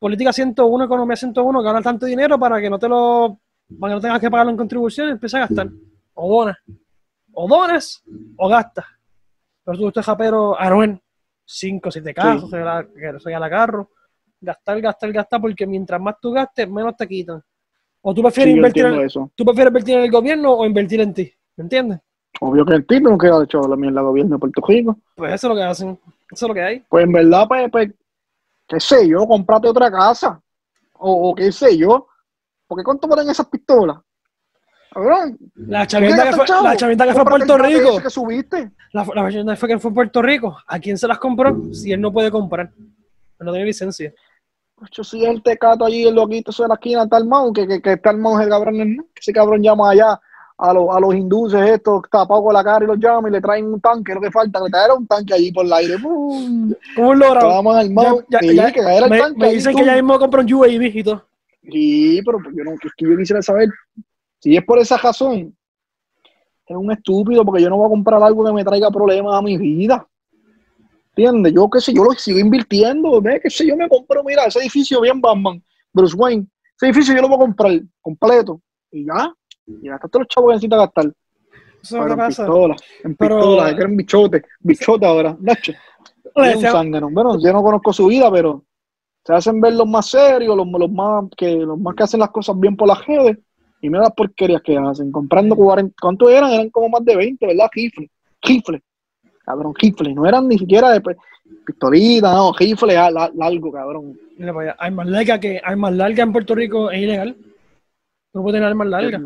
política 0.00 0.32
101, 0.32 0.84
economía 0.84 1.14
101, 1.16 1.62
ganan 1.62 1.82
tanto 1.82 2.06
dinero 2.06 2.38
para 2.38 2.60
que 2.60 2.68
no 2.68 2.78
te 2.78 2.88
lo, 2.88 3.38
para 3.78 3.92
que 3.92 3.94
no 3.94 4.00
tengas 4.00 4.20
que 4.20 4.30
pagarlo 4.30 4.50
en 4.50 4.56
contribuciones, 4.58 5.12
empieza 5.12 5.36
a 5.36 5.40
gastar. 5.46 5.68
O 6.14 6.28
donas. 6.40 6.56
O 7.32 7.46
donas 7.48 8.02
o 8.36 8.48
gastas. 8.48 8.84
Pero 9.64 9.78
tú, 9.78 9.88
este 9.88 10.02
japero, 10.02 10.58
Anuel, 10.60 11.00
5, 11.52 11.90
7 11.90 12.14
carros, 12.14 12.48
se 12.50 12.58
la, 12.58 12.84
que 12.84 13.20
se 13.20 13.30
la 13.30 13.50
carro. 13.50 13.90
Gastar, 14.40 14.80
gastar, 14.80 15.12
gastar, 15.12 15.40
porque 15.40 15.66
mientras 15.66 16.00
más 16.00 16.16
tú 16.20 16.32
gastes, 16.32 16.68
menos 16.68 16.96
te 16.96 17.06
quitan. 17.06 17.42
O 18.00 18.12
tú 18.12 18.22
prefieres 18.22 18.52
Sí, 18.52 18.56
invertir 18.56 18.86
en, 18.86 19.00
eso. 19.00 19.30
tú 19.36 19.44
prefieres 19.44 19.70
invertir 19.70 19.96
en 19.96 20.02
el 20.02 20.10
gobierno 20.10 20.52
o 20.52 20.66
invertir 20.66 21.00
en 21.00 21.14
ti. 21.14 21.32
¿Me 21.56 21.62
entiendes? 21.62 22.00
Obvio 22.40 22.64
que 22.64 22.74
el 22.74 22.86
tipo 22.86 23.08
no 23.08 23.16
queda 23.18 23.44
hecho 23.44 23.60
la 23.68 23.76
mierda 23.76 24.00
gobierno 24.00 24.34
de 24.36 24.40
Puerto 24.40 24.62
Rico. 24.66 24.96
Pues 25.14 25.34
eso 25.34 25.46
es 25.46 25.50
lo 25.50 25.56
que 25.56 25.62
hacen. 25.62 25.98
Eso 26.30 26.46
es 26.46 26.48
lo 26.48 26.54
que 26.54 26.62
hay. 26.62 26.84
Pues 26.88 27.04
en 27.04 27.12
verdad, 27.12 27.46
pues, 27.46 27.70
pues 27.70 27.92
qué 28.66 28.80
sé 28.80 29.06
yo, 29.06 29.26
comprate 29.26 29.68
otra 29.68 29.90
casa. 29.90 30.40
O, 30.94 31.30
o 31.30 31.34
qué 31.34 31.52
sé 31.52 31.76
yo. 31.76 32.08
Porque 32.66 32.82
¿cuánto 32.82 33.06
valen 33.06 33.28
esas 33.30 33.46
pistolas? 33.46 33.98
Cabrón, 34.92 35.38
La 35.54 35.80
¿qué 35.82 35.86
chavienda 35.86 36.24
que 36.24 36.32
fue, 36.32 36.44
chavo? 36.46 36.64
la 36.64 36.76
chavienda 36.76 37.06
que 37.06 37.12
fue 37.12 37.22
a 37.22 37.24
Puerto 37.24 37.56
el 37.56 37.62
Rico. 37.64 38.02
que 38.02 38.10
subiste. 38.10 38.70
La, 38.92 39.04
la 39.14 39.22
chavienda 39.30 39.56
fue 39.56 39.68
que 39.68 39.78
fue 39.78 39.90
a 39.90 39.94
Puerto 39.94 40.22
Rico. 40.22 40.56
¿A 40.66 40.78
quién 40.78 40.98
se 40.98 41.08
las 41.08 41.18
compró? 41.18 41.56
Si 41.72 41.92
él 41.92 42.00
no 42.00 42.12
puede 42.12 42.30
comprar. 42.30 42.70
No 43.40 43.50
tiene 43.52 43.66
licencia. 43.66 44.12
Yo 44.90 45.04
soy 45.04 45.24
el 45.24 45.42
tecato 45.42 45.84
allí, 45.84 46.06
el 46.06 46.14
loquito 46.14 46.50
de 46.60 46.68
la 46.68 46.74
esquina, 46.74 47.04
está 47.04 47.16
armado, 47.16 47.52
que, 47.52 47.66
que, 47.68 47.80
que 47.80 47.92
está 47.92 48.10
armado 48.10 48.40
ese 48.40 48.50
cabrón, 48.50 48.96
¿no? 48.96 49.02
que 49.14 49.20
ese 49.20 49.32
cabrón 49.32 49.62
llama 49.62 49.90
allá 49.90 50.20
a, 50.58 50.72
los 50.74 50.94
a 50.94 50.98
los 51.00 51.14
hindúes 51.14 51.54
estos 51.54 52.02
tapados 52.10 52.42
con 52.44 52.52
la 52.52 52.64
cara 52.64 52.84
y 52.84 52.88
los 52.88 52.98
llama 52.98 53.28
y 53.28 53.32
le 53.32 53.40
traen 53.40 53.66
un 53.72 53.80
tanque, 53.80 54.12
lo 54.12 54.20
que 54.20 54.30
falta, 54.32 54.58
que 54.58 54.64
le 54.64 54.70
trajeron 54.70 54.98
un 54.98 55.06
tanque 55.06 55.34
allí 55.34 55.52
por 55.52 55.64
el 55.66 55.72
aire. 55.72 55.96
Logrado. 56.96 57.34
Estábamos 57.34 57.76
armados, 57.76 58.24
Ya- 58.28 58.38
que 58.40 58.48
el 58.48 58.56
tanque 58.56 58.82
me 59.36 59.52
dicen 59.54 59.76
que 59.76 59.84
ya 59.84 59.94
mismo 59.94 60.18
compró 60.18 60.40
un 60.42 60.52
UAV 60.52 60.82
y 60.82 61.02
todo. 61.04 61.26
Sí, 61.70 62.20
pero 62.26 62.38
pues 62.42 62.54
yo 62.56 62.64
no, 62.64 62.72
es 62.72 62.80
que 62.96 63.08
yo 63.08 63.16
quisiera 63.16 63.40
saber, 63.40 63.68
si 64.42 64.56
es 64.56 64.64
por 64.64 64.78
esa 64.80 64.96
razón, 64.96 65.56
es 66.66 66.76
un 66.76 66.90
estúpido, 66.90 67.44
porque 67.44 67.62
yo 67.62 67.70
no 67.70 67.76
voy 67.76 67.86
a 67.86 67.90
comprar 67.90 68.20
algo 68.22 68.44
que 68.44 68.52
me 68.52 68.64
traiga 68.64 68.90
problemas 68.90 69.34
a 69.34 69.42
mi 69.42 69.56
vida. 69.56 70.06
¿Entiendes? 71.14 71.52
Yo 71.54 71.68
qué 71.70 71.80
sé, 71.80 71.92
yo 71.92 72.04
lo 72.04 72.12
sigo 72.12 72.38
invirtiendo, 72.38 73.20
ve 73.20 73.38
qué 73.42 73.50
sé, 73.50 73.66
yo 73.66 73.76
me 73.76 73.88
compro, 73.88 74.24
mira, 74.24 74.46
ese 74.46 74.58
edificio 74.60 75.00
bien 75.00 75.20
Batman, 75.20 75.62
Bruce 75.92 76.16
Wayne, 76.16 76.46
ese 76.76 76.86
edificio 76.86 77.14
yo 77.14 77.22
lo 77.22 77.28
voy 77.28 77.36
a 77.36 77.40
comprar 77.40 77.80
completo, 78.00 78.60
y 78.90 79.04
ya, 79.06 79.32
y 79.66 79.88
gastaste 79.88 80.18
los 80.18 80.28
chavos 80.28 80.48
que 80.48 80.54
necesitas 80.54 80.78
gastar. 80.78 81.12
Eso 81.82 81.96
es 81.96 82.02
Pero 82.02 82.12
en 82.12 82.16
pasa. 82.16 82.44
pistola, 82.44 82.76
en 83.04 83.16
Pero- 83.16 83.36
pistola, 83.36 83.74
que 83.74 83.80
eran 83.80 83.96
bichotes, 83.96 84.42
bichote 84.60 85.06
ahora, 85.06 85.36
Nacho. 85.40 85.72
Un. 86.34 87.12
Bueno, 87.12 87.38
yo 87.38 87.52
no 87.52 87.62
conozco 87.62 87.92
su 87.92 88.06
vida, 88.06 88.30
pero 88.32 88.64
se 89.24 89.34
hacen 89.34 89.60
ver 89.60 89.74
los 89.74 89.86
más 89.86 90.06
serios, 90.06 90.56
los, 90.56 90.66
los 90.66 90.90
más 90.90 91.24
que 91.36 91.56
los 91.56 91.78
más 91.78 91.94
que 91.94 92.04
hacen 92.04 92.20
las 92.20 92.30
cosas 92.30 92.58
bien 92.58 92.74
por 92.74 92.88
las 92.88 93.04
redes. 93.06 93.36
Y 93.82 93.88
mira 93.88 94.02
las 94.02 94.12
porquerías 94.12 94.62
que 94.62 94.78
hacen, 94.78 95.10
comprando 95.10 95.56
40, 95.56 95.94
¿cuántos 96.00 96.30
eran? 96.30 96.52
Eran 96.52 96.70
como 96.70 96.88
más 96.88 97.04
de 97.04 97.16
20, 97.16 97.46
¿verdad? 97.48 97.68
Rifle, 97.74 98.08
rifle, 98.40 98.80
cabrón, 99.44 99.74
rifle, 99.76 100.14
no 100.14 100.24
eran 100.24 100.46
ni 100.46 100.56
siquiera 100.56 100.90
de 100.90 101.02
pistolita, 101.66 102.32
no, 102.32 102.52
rifle 102.52 102.94
la- 102.94 103.30
largo, 103.34 103.72
cabrón. 103.72 104.16
Mira 104.38 104.54
para 104.54 104.70
allá. 104.70 104.76
Armas 104.78 105.06
largas 105.08 105.38
que 105.40 105.60
armas 105.62 105.92
largas 105.94 106.26
en 106.26 106.32
Puerto 106.32 106.54
Rico 106.54 106.90
es 106.92 107.02
ilegal. 107.02 107.36
No 108.32 108.42
puede 108.42 108.56
tener 108.56 108.68
armas 108.68 108.86
largas. 108.86 109.20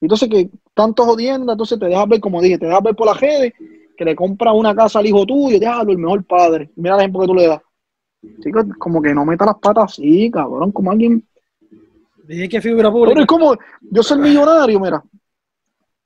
Entonces 0.00 0.28
que 0.28 0.48
tanto 0.72 1.04
jodienda, 1.04 1.52
entonces 1.52 1.78
te 1.78 1.86
dejas 1.86 2.08
ver, 2.08 2.20
como 2.20 2.40
dije, 2.40 2.58
te 2.58 2.66
dejas 2.66 2.82
ver 2.82 2.94
por 2.94 3.06
las 3.08 3.20
redes, 3.20 3.52
que 3.96 4.04
le 4.04 4.14
compra 4.14 4.52
una 4.52 4.74
casa 4.74 5.00
al 5.00 5.06
hijo 5.06 5.26
tuyo, 5.26 5.58
déjalo, 5.58 5.90
el 5.92 5.98
mejor 5.98 6.24
padre. 6.24 6.70
Mira 6.76 6.94
el 6.94 7.00
ejemplo 7.00 7.20
que 7.22 7.26
tú 7.26 7.34
le 7.34 7.46
das. 7.48 7.60
Chicos, 8.40 8.64
como 8.78 9.02
que 9.02 9.12
no 9.12 9.24
meta 9.24 9.44
las 9.44 9.56
patas 9.58 9.92
así, 9.92 10.30
cabrón, 10.30 10.70
como 10.72 10.92
alguien 10.92 11.24
Dije 12.24 12.48
que 12.48 12.60
figura 12.60 12.88
Pero 12.88 12.92
pública. 12.92 13.20
es 13.20 13.26
como 13.26 13.56
yo 13.80 14.02
soy 14.02 14.18
millonario, 14.18 14.80
mira. 14.80 15.02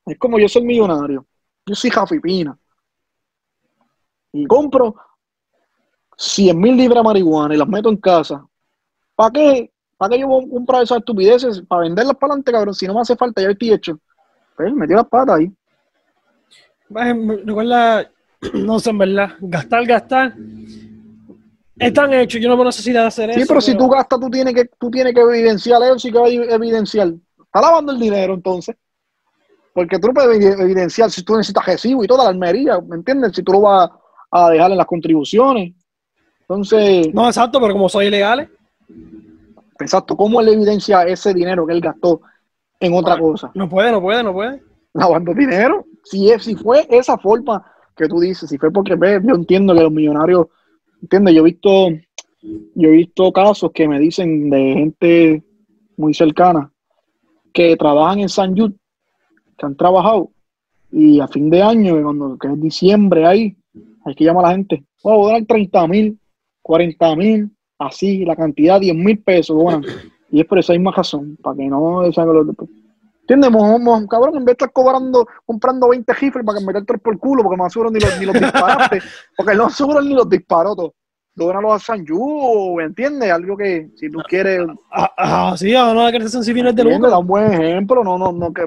Es 0.06 0.18
como 0.18 0.38
yo 0.38 0.48
soy 0.48 0.64
millonario. 0.64 1.26
Yo 1.66 1.74
soy 1.74 1.90
Jafipina. 1.90 2.56
Y 4.32 4.46
compro 4.46 4.94
100 6.16 6.58
mil 6.58 6.76
libras 6.76 7.02
de 7.02 7.04
marihuana 7.04 7.54
y 7.54 7.58
las 7.58 7.68
meto 7.68 7.88
en 7.88 7.96
casa. 7.96 8.44
¿Para 9.14 9.30
qué? 9.30 9.72
¿Para 9.96 10.10
qué 10.10 10.20
yo 10.20 10.28
voy 10.28 10.44
a 10.44 10.50
comprar 10.50 10.82
esas 10.82 10.98
estupideces? 10.98 11.62
Para 11.62 11.82
venderlas 11.82 12.16
para 12.16 12.32
adelante, 12.32 12.52
cabrón. 12.52 12.74
Si 12.74 12.86
no 12.86 12.94
me 12.94 13.00
hace 13.00 13.16
falta, 13.16 13.42
ya 13.42 13.50
estoy 13.50 13.72
hecho. 13.72 13.98
Pues 14.56 14.72
metió 14.72 14.96
las 14.96 15.08
patas 15.08 15.38
ahí. 15.38 15.52
Recuerda, 16.88 18.10
no 18.54 18.78
sé, 18.78 18.90
en 18.90 18.98
verdad, 18.98 19.30
gastar, 19.40 19.86
gastar. 19.86 20.34
Están 21.78 22.12
hechos, 22.14 22.40
yo 22.40 22.48
no 22.48 22.54
tengo 22.54 22.64
necesidad 22.64 23.02
de 23.02 23.06
hacer 23.08 23.32
Sí, 23.34 23.40
eso. 23.40 23.48
pero 23.48 23.60
si 23.60 23.76
tú 23.76 23.88
gastas, 23.88 24.18
tú 24.18 24.30
tienes 24.30 24.54
que, 24.54 24.64
tú 24.78 24.90
tienes 24.90 25.14
que 25.14 25.20
evidenciar 25.20 25.82
eso, 25.82 25.98
sí 25.98 26.10
que 26.10 26.18
va 26.18 26.26
a 26.26 26.30
evidenciar. 26.30 27.08
Está 27.08 27.60
lavando 27.60 27.92
el 27.92 27.98
dinero 27.98 28.34
entonces. 28.34 28.76
Porque 29.74 29.98
tú 29.98 30.08
no 30.08 30.14
puedes 30.14 30.38
evi- 30.40 30.62
evidenciar 30.62 31.10
si 31.10 31.22
tú 31.22 31.36
necesitas 31.36 31.66
recibo 31.66 32.02
y 32.02 32.06
toda 32.06 32.24
la 32.24 32.30
almería, 32.30 32.80
¿me 32.80 32.96
entiendes? 32.96 33.32
Si 33.34 33.42
tú 33.42 33.52
lo 33.52 33.60
vas 33.60 33.90
a 34.30 34.50
dejar 34.50 34.70
en 34.70 34.78
las 34.78 34.86
contribuciones. 34.86 35.74
Entonces, 36.40 37.08
No, 37.12 37.26
exacto, 37.26 37.60
pero 37.60 37.72
como 37.74 37.88
soy 37.88 38.06
ilegal, 38.06 38.48
exacto, 39.78 40.16
¿cómo 40.16 40.40
él 40.40 40.48
evidencia 40.48 41.02
ese 41.04 41.34
dinero 41.34 41.66
que 41.66 41.74
él 41.74 41.80
gastó 41.80 42.22
en 42.80 42.94
otra 42.94 43.18
cosa? 43.18 43.50
no 43.54 43.68
puede, 43.68 43.92
no 43.92 44.00
puede, 44.00 44.22
no 44.22 44.32
puede. 44.32 44.62
Lavando 44.94 45.34
dinero. 45.34 45.84
Si, 46.04 46.30
es, 46.30 46.44
si 46.44 46.54
fue 46.54 46.86
esa 46.88 47.18
forma 47.18 47.64
que 47.96 48.08
tú 48.08 48.20
dices, 48.20 48.48
si 48.48 48.56
fue 48.58 48.70
porque 48.70 48.94
ve, 48.94 49.20
yo 49.22 49.34
entiendo 49.34 49.74
que 49.74 49.82
los 49.82 49.92
millonarios, 49.92 50.46
¿entiendes? 51.06 51.34
Yo 51.34 51.40
he 51.42 51.44
visto, 51.44 51.88
yo 52.74 52.88
he 52.88 52.96
visto 52.96 53.32
casos 53.32 53.70
que 53.72 53.86
me 53.86 54.00
dicen 54.00 54.50
de 54.50 54.74
gente 54.74 55.42
muy 55.96 56.12
cercana 56.14 56.70
que 57.52 57.76
trabajan 57.76 58.18
en 58.20 58.28
San 58.28 58.56
Jude, 58.56 58.74
que 59.56 59.66
han 59.66 59.76
trabajado, 59.76 60.30
y 60.90 61.20
a 61.20 61.28
fin 61.28 61.48
de 61.48 61.62
año, 61.62 62.02
cuando 62.02 62.36
que 62.36 62.48
es 62.48 62.60
diciembre 62.60 63.24
ahí, 63.24 63.56
hay 64.04 64.14
que 64.14 64.24
llamar 64.24 64.44
a 64.44 64.48
la 64.48 64.54
gente, 64.56 64.84
oh, 65.02 65.18
voy 65.18 65.30
a 65.30 65.34
dar 65.34 65.46
30 65.46 65.88
mil, 65.88 66.18
40 66.62 67.16
mil, 67.16 67.50
así, 67.78 68.24
la 68.24 68.36
cantidad, 68.36 68.80
10 68.80 68.94
mil 68.94 69.18
pesos, 69.22 69.56
bueno, 69.56 69.82
y 70.30 70.40
es 70.40 70.46
por 70.46 70.58
esa 70.58 70.72
misma 70.72 70.90
razón, 70.90 71.38
para 71.40 71.56
que 71.56 71.68
no 71.68 72.12
se 72.12 72.20
haga 72.20 72.32
los 72.32 72.48
¿Entiendes? 73.28 73.50
Mo- 73.50 73.78
mo- 73.80 74.06
cabrón, 74.06 74.36
en 74.36 74.44
vez 74.44 74.46
de 74.46 74.52
estar 74.52 74.72
cobrando, 74.72 75.26
comprando 75.44 75.88
20 75.88 76.12
rifles 76.14 76.44
para 76.44 76.58
que 76.58 76.64
me 76.64 76.72
meterte 76.72 76.98
por 76.98 77.14
el 77.14 77.18
culo, 77.18 77.42
porque 77.42 77.56
no 77.56 77.64
aseguran 77.64 77.92
ni 77.92 77.98
los, 78.00 78.18
ni 78.20 78.26
los 78.26 78.34
disparaste, 78.34 79.00
porque 79.36 79.54
no 79.56 79.66
aseguran 79.66 80.04
ni 80.06 80.14
los 80.14 80.28
disparotos. 80.28 80.92
Dónalos 81.34 81.72
a 81.74 81.78
San 81.78 82.06
Yu, 82.06 82.80
¿entiendes? 82.80 83.30
Algo 83.30 83.56
que 83.56 83.90
si 83.96 84.08
tú 84.10 84.20
quieres, 84.28 84.64
Ah, 84.90 85.10
ah, 85.18 85.54
sí, 85.56 85.74
ahora 85.74 86.10
que 86.12 86.20
ser 86.28 86.42
sin 86.42 86.54
fines 86.54 86.74
de 86.74 86.82
¿entiendes? 86.82 87.10
Da 87.10 87.16
lucro. 87.18 87.20
un 87.20 87.26
buen 87.26 87.52
ejemplo, 87.52 88.02
no, 88.04 88.16
no, 88.16 88.32
no, 88.32 88.54
que, 88.54 88.64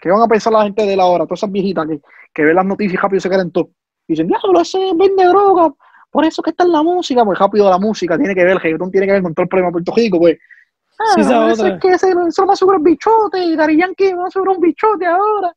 que 0.00 0.10
van 0.10 0.20
a 0.22 0.28
pensar 0.28 0.52
la 0.52 0.64
gente 0.64 0.84
de 0.84 0.94
la 0.96 1.06
hora, 1.06 1.24
todas 1.24 1.38
esas 1.38 1.52
viejitas 1.52 1.86
que, 1.86 2.00
que 2.34 2.44
ven 2.44 2.56
las 2.56 2.66
noticias 2.66 2.94
y 2.94 2.96
rápido 2.96 3.20
se 3.20 3.28
quieren 3.30 3.50
todo. 3.50 3.70
Dicen, 4.06 4.26
diablo, 4.26 4.60
ese 4.60 4.78
vende 4.94 5.24
droga, 5.24 5.72
por 6.10 6.24
eso 6.26 6.42
que 6.42 6.50
está 6.50 6.64
en 6.64 6.72
la 6.72 6.82
música, 6.82 7.24
pues 7.24 7.38
rápido 7.38 7.70
la 7.70 7.78
música 7.78 8.18
tiene 8.18 8.34
que 8.34 8.42
ver, 8.44 8.52
el 8.54 8.60
reggaetón 8.60 8.90
tiene 8.90 9.06
que 9.06 9.12
ver 9.14 9.22
con 9.22 9.32
todo 9.34 9.44
el 9.44 9.48
problema 9.48 9.68
de 9.68 9.72
Puerto 9.72 9.92
Rico, 9.96 10.18
pues. 10.18 10.36
Ah, 10.98 11.12
Sí, 11.14 11.20
esa 11.20 11.50
eso 11.50 11.66
es 11.66 11.80
que 11.80 11.88
ese, 11.92 12.12
eso 12.28 12.46
más 12.46 12.58
seguro 12.58 12.78
es 12.78 12.84
bichote, 12.84 13.44
y 13.44 13.54
Dari 13.56 13.76
Yankee 13.78 14.12
va 14.14 14.26
a 14.26 14.30
seguro 14.30 14.52
un 14.52 14.60
bichote 14.60 15.06
ahora. 15.06 15.54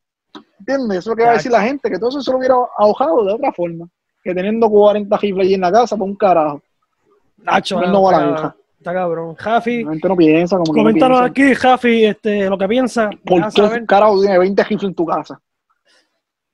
¿Entiendes? 0.59 0.97
Eso 0.99 0.99
es 0.99 1.07
lo 1.07 1.15
que 1.15 1.23
va 1.23 1.29
a 1.29 1.33
decir 1.33 1.51
la 1.51 1.61
gente, 1.61 1.89
que 1.89 1.97
todo 1.97 2.09
eso 2.09 2.21
se 2.21 2.31
lo 2.31 2.37
hubiera 2.37 2.55
ahogado 2.77 3.23
de 3.23 3.33
otra 3.33 3.51
forma, 3.53 3.87
que 4.23 4.33
teniendo 4.35 4.69
40 4.69 5.17
rifles 5.17 5.47
ahí 5.47 5.53
en 5.53 5.61
la 5.61 5.71
casa, 5.71 5.95
por 5.95 6.07
un 6.07 6.15
carajo. 6.15 6.61
Nacho, 7.37 7.79
No, 7.79 7.87
no 7.87 8.03
va 8.03 8.11
la 8.11 8.17
está, 8.17 8.29
vieja. 8.31 8.55
está 8.79 8.93
cabrón. 8.93 9.35
Jafi, 9.35 9.83
La 9.85 9.91
gente 9.91 10.07
no 10.09 10.15
piensa 10.17 10.57
como 10.57 10.73
no 10.73 10.77
coméntanos 10.83 11.19
piensa. 11.31 11.31
aquí, 11.51 11.55
Jafi, 11.55 12.05
este, 12.05 12.49
lo 12.49 12.57
que 12.57 12.67
piensa. 12.67 13.09
¿Por 13.25 13.45
qué 13.45 13.51
saber. 13.51 13.85
carajo 13.85 14.19
tiene 14.19 14.37
20 14.37 14.63
rifles 14.65 14.89
en 14.89 14.95
tu 14.95 15.05
casa? 15.05 15.39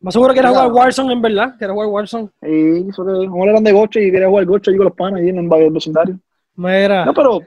Más 0.02 0.14
seguro 0.14 0.34
que 0.34 0.40
era 0.40 0.50
jugar 0.50 0.72
Warzone, 0.72 1.14
en 1.14 1.22
verdad. 1.24 1.56
Que 1.58 1.66
era 1.66 1.74
jugar 1.74 1.88
Warzone. 1.90 2.30
Y 2.44 2.88
eso 2.90 3.04
que 3.04 3.28
como 3.28 3.44
eran 3.46 3.64
de 3.64 3.72
goche 3.72 4.04
y 4.04 4.12
quería 4.12 4.28
jugar 4.28 4.46
goche 4.46 4.70
ahí 4.70 4.78
con 4.78 4.86
los 4.86 4.94
panas 4.96 5.20
ahí 5.22 5.30
en 5.30 5.40
el 5.40 5.72
vecindario. 5.72 6.20
Mira. 6.56 7.06
No, 7.06 7.14
pero, 7.16 7.40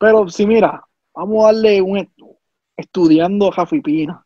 pero 0.00 0.26
si 0.30 0.46
mira, 0.46 0.82
vamos 1.14 1.44
a 1.44 1.52
darle 1.52 1.82
un 1.82 1.98
estu- 1.98 2.36
estudiando 2.76 3.48
a 3.48 3.52
Jafi 3.52 3.80
Pina. 3.82 4.24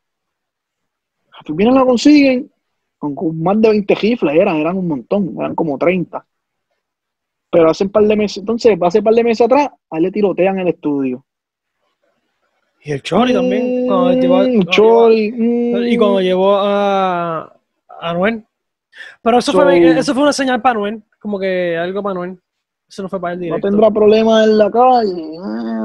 Jafi 1.30 1.52
Pina 1.52 1.72
lo 1.72 1.84
consiguen 1.84 2.48
con, 2.96 3.14
con 3.16 3.42
más 3.42 3.60
de 3.60 3.68
20 3.70 3.94
rifles, 3.96 4.36
eran, 4.36 4.56
eran 4.56 4.78
un 4.78 4.86
montón, 4.86 5.34
eran 5.38 5.54
como 5.56 5.76
30. 5.76 6.24
Pero 7.50 7.70
hace 7.70 7.84
un 7.84 7.90
par 7.90 8.04
de 8.04 8.16
meses, 8.16 8.38
entonces, 8.38 8.78
hace 8.80 8.98
un 8.98 9.04
par 9.04 9.14
de 9.14 9.24
meses 9.24 9.44
atrás, 9.44 9.68
a 9.90 9.96
él 9.96 10.04
le 10.04 10.10
tirotean 10.12 10.58
el 10.60 10.68
estudio. 10.68 11.24
Y 12.82 12.92
el 12.92 13.02
Chori 13.02 13.32
también. 13.32 13.86
Cuando 13.86 14.14
Mm, 14.16 14.28
cuando 14.28 14.70
Chori, 14.70 15.32
llevó- 15.32 15.78
mm. 15.80 15.86
Y 15.88 15.96
cuando 15.96 16.20
llevó 16.20 16.56
a, 16.56 17.40
a. 18.00 18.14
Pero 19.22 19.38
eso, 19.38 19.52
So- 19.52 19.60
fue, 19.62 19.98
eso 19.98 20.14
fue 20.14 20.22
una 20.22 20.32
señal 20.32 20.60
para 20.62 20.78
Noel. 20.78 21.02
Como 21.18 21.38
que 21.38 21.76
algo 21.76 22.02
para 22.02 22.14
Noel. 22.14 22.38
No 23.02 23.08
fue 23.08 23.20
para 23.20 23.34
el 23.34 23.40
no 23.40 23.44
directo. 23.44 23.68
tendrá 23.68 23.90
problemas 23.90 24.46
en 24.46 24.58
la 24.58 24.70
calle. 24.70 25.38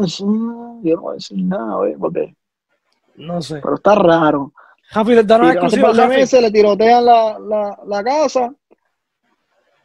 Sí, 0.08 0.24
Yo 0.24 0.96
no 0.96 1.02
voy 1.02 1.12
a 1.12 1.14
decir 1.16 1.38
nada, 1.44 1.76
güey, 1.78 1.96
porque, 1.96 2.36
No 3.16 3.42
sé. 3.42 3.60
pero 3.62 3.76
está 3.76 3.96
raro. 3.96 4.54
Jafi, 4.92 5.12
Y 5.12 6.08
meses 6.08 6.42
le 6.42 6.52
tirotean 6.52 7.06
la, 7.06 7.38
la, 7.40 7.80
la 7.86 8.04
casa 8.04 8.52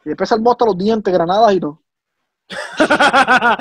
y 0.05 0.09
después 0.11 0.29
salvó 0.29 0.53
hasta 0.53 0.64
los 0.66 0.79
dientes, 0.79 1.12
granadas 1.12 1.55
y 1.55 1.61
todo. 1.61 1.81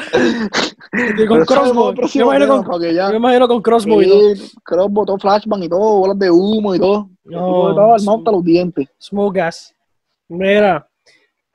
Y 1.18 1.26
con 1.26 1.46
crossbow. 1.46 1.94
Yo 1.94 2.28
me 2.30 2.36
imagino 2.38 2.48
con, 2.58 2.64
porque 2.66 2.94
ya- 2.94 3.06
yo 3.08 3.12
me 3.12 3.18
imagino 3.18 3.48
con 3.48 3.62
crossbow 3.62 4.02
y 4.02 4.08
todo. 4.10 4.34
Crossbow, 4.64 5.06
todo 5.06 5.18
flashbang 5.18 5.64
y 5.64 5.70
todo, 5.70 5.80
bolas 6.00 6.20
de 6.20 6.30
humo 6.30 6.76
y 6.76 6.80
todo. 6.80 7.10
No, 7.24 7.70
estaba 7.70 7.96
armado 7.96 8.18
hasta 8.18 8.32
los 8.32 8.44
dientes. 8.44 8.88
Smoke 9.02 9.38
gas. 9.38 9.74
Mira. 10.28 10.88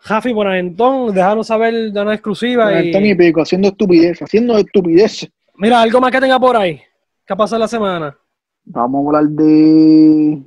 Jafi, 0.08 0.30
entonces, 0.30 1.14
dejaron 1.14 1.44
saber 1.44 1.92
de 1.92 2.00
una 2.00 2.14
exclusiva. 2.14 2.72
Y... 2.72 2.86
Antonio 2.86 3.10
y 3.12 3.14
Pico, 3.14 3.42
haciendo 3.42 3.68
estupidez, 3.68 4.18
haciendo 4.22 4.56
estupidez. 4.56 5.28
Mira, 5.56 5.82
algo 5.82 6.00
más 6.00 6.10
que 6.10 6.20
tenga 6.20 6.40
por 6.40 6.56
ahí. 6.56 6.80
¿Qué 7.26 7.32
ha 7.34 7.36
pasado 7.36 7.60
la 7.60 7.68
semana? 7.68 8.16
Vamos 8.64 9.04
a 9.04 9.06
hablar 9.18 9.24
de 9.32 10.42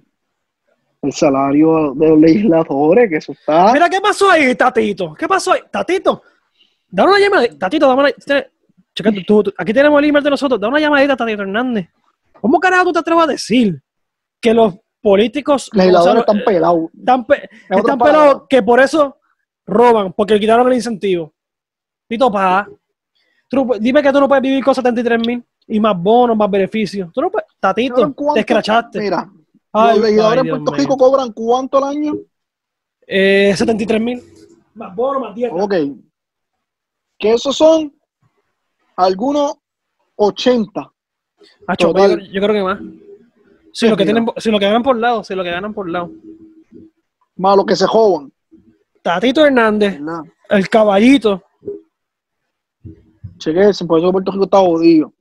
el 1.03 1.13
salario 1.13 1.93
de 1.95 2.09
los 2.09 2.19
legisladores, 2.19 3.09
que 3.09 3.17
eso 3.17 3.31
está. 3.31 3.71
Mira, 3.73 3.87
¿qué 3.89 4.01
pasó 4.01 4.29
ahí, 4.31 4.53
Tatito? 4.55 5.13
¿Qué 5.13 5.27
pasó 5.27 5.53
ahí? 5.53 5.61
Tatito, 5.71 6.23
da 6.89 7.03
una 7.03 7.19
llamadita. 7.19 7.57
Tatito, 7.57 7.87
dame 7.87 8.01
una. 8.03 8.11
te- 8.11 8.49
Checa, 8.93 9.09
tú- 9.25 9.43
tú- 9.43 9.53
aquí 9.57 9.71
tenemos 9.73 9.99
el 10.01 10.09
email 10.09 10.23
de 10.23 10.29
nosotros. 10.31 10.59
Da 10.59 10.67
una 10.67 10.79
llamadita 10.79 11.13
a 11.13 11.17
Tatito 11.17 11.43
Hernández. 11.43 11.87
¿Cómo 12.41 12.59
carajo 12.59 12.85
tú 12.85 12.93
te 12.93 12.99
atreves 12.99 13.23
a 13.23 13.27
decir 13.27 13.81
que 14.41 14.53
los 14.53 14.75
políticos 15.01 15.69
legisladores 15.73 16.23
o 16.23 16.25
sea, 16.25 16.33
están 16.33 16.41
pelados. 16.45 16.89
están, 16.97 17.25
pe- 17.25 17.49
pelados 17.69 18.43
que 18.49 18.61
por 18.61 18.79
eso 18.79 19.17
roban, 19.65 20.13
porque 20.13 20.33
le 20.35 20.39
quitaron 20.39 20.67
el 20.67 20.73
incentivo? 20.75 21.33
Tito 22.07 22.31
Pa, 22.31 22.67
tú 23.47 23.71
dime 23.79 24.01
que 24.03 24.11
tú 24.11 24.19
no 24.19 24.27
puedes 24.27 24.41
vivir 24.41 24.63
con 24.63 24.75
73 24.75 25.19
mil 25.25 25.43
y 25.67 25.79
más 25.79 25.97
bonos, 26.01 26.35
más 26.35 26.49
beneficios. 26.49 27.09
Tú 27.13 27.21
no 27.21 27.29
puedes, 27.31 27.47
Tatito, 27.59 28.13
te 28.33 28.39
escrachaste. 28.41 28.99
Mira, 28.99 29.31
Ay, 29.73 29.95
los 29.97 30.05
legisladores 30.05 30.43
en 30.43 30.49
Puerto. 30.49 30.71
Rico 30.73 30.97
cobran 30.97 31.31
cuánto 31.31 31.77
al 31.77 31.83
año? 31.95 32.13
Eh, 33.07 33.53
73 33.55 34.01
mil. 34.01 34.21
Más 34.73 34.93
bonos, 34.95 35.21
más 35.21 35.35
dieta. 35.35 35.55
Ok. 35.55 35.73
Que 37.17 37.33
esos 37.33 37.55
son 37.55 37.93
algunos 38.97 39.53
80. 40.15 40.91
Acho, 41.67 41.87
Total. 41.87 42.09
yo, 42.11 42.15
creo- 42.17 42.31
yo 42.33 42.41
creo 42.41 42.53
que 42.55 42.63
más. 42.63 42.79
Si 43.73 43.87
lo 43.87 43.95
que 43.95 44.03
tienen, 44.03 44.25
si 44.37 44.51
lo 44.51 44.59
que 44.59 44.65
ganan 44.65 44.83
por 44.83 44.97
lado, 44.97 45.23
si 45.23 45.33
lo 45.33 45.43
que 45.43 45.51
ganan 45.51 45.73
por 45.73 45.89
lado. 45.89 46.11
Más 47.37 47.55
los 47.55 47.65
que 47.65 47.75
se 47.75 47.87
jodan. 47.87 48.31
Tatito 49.01 49.45
Hernández, 49.45 49.99
el 50.49 50.69
caballito. 50.69 51.43
Chequense, 53.37 53.85
por 53.85 53.99
eso 53.99 54.11
Puerto 54.11 54.31
Rico 54.31 54.43
está 54.43 54.59
jodido. 54.59 55.13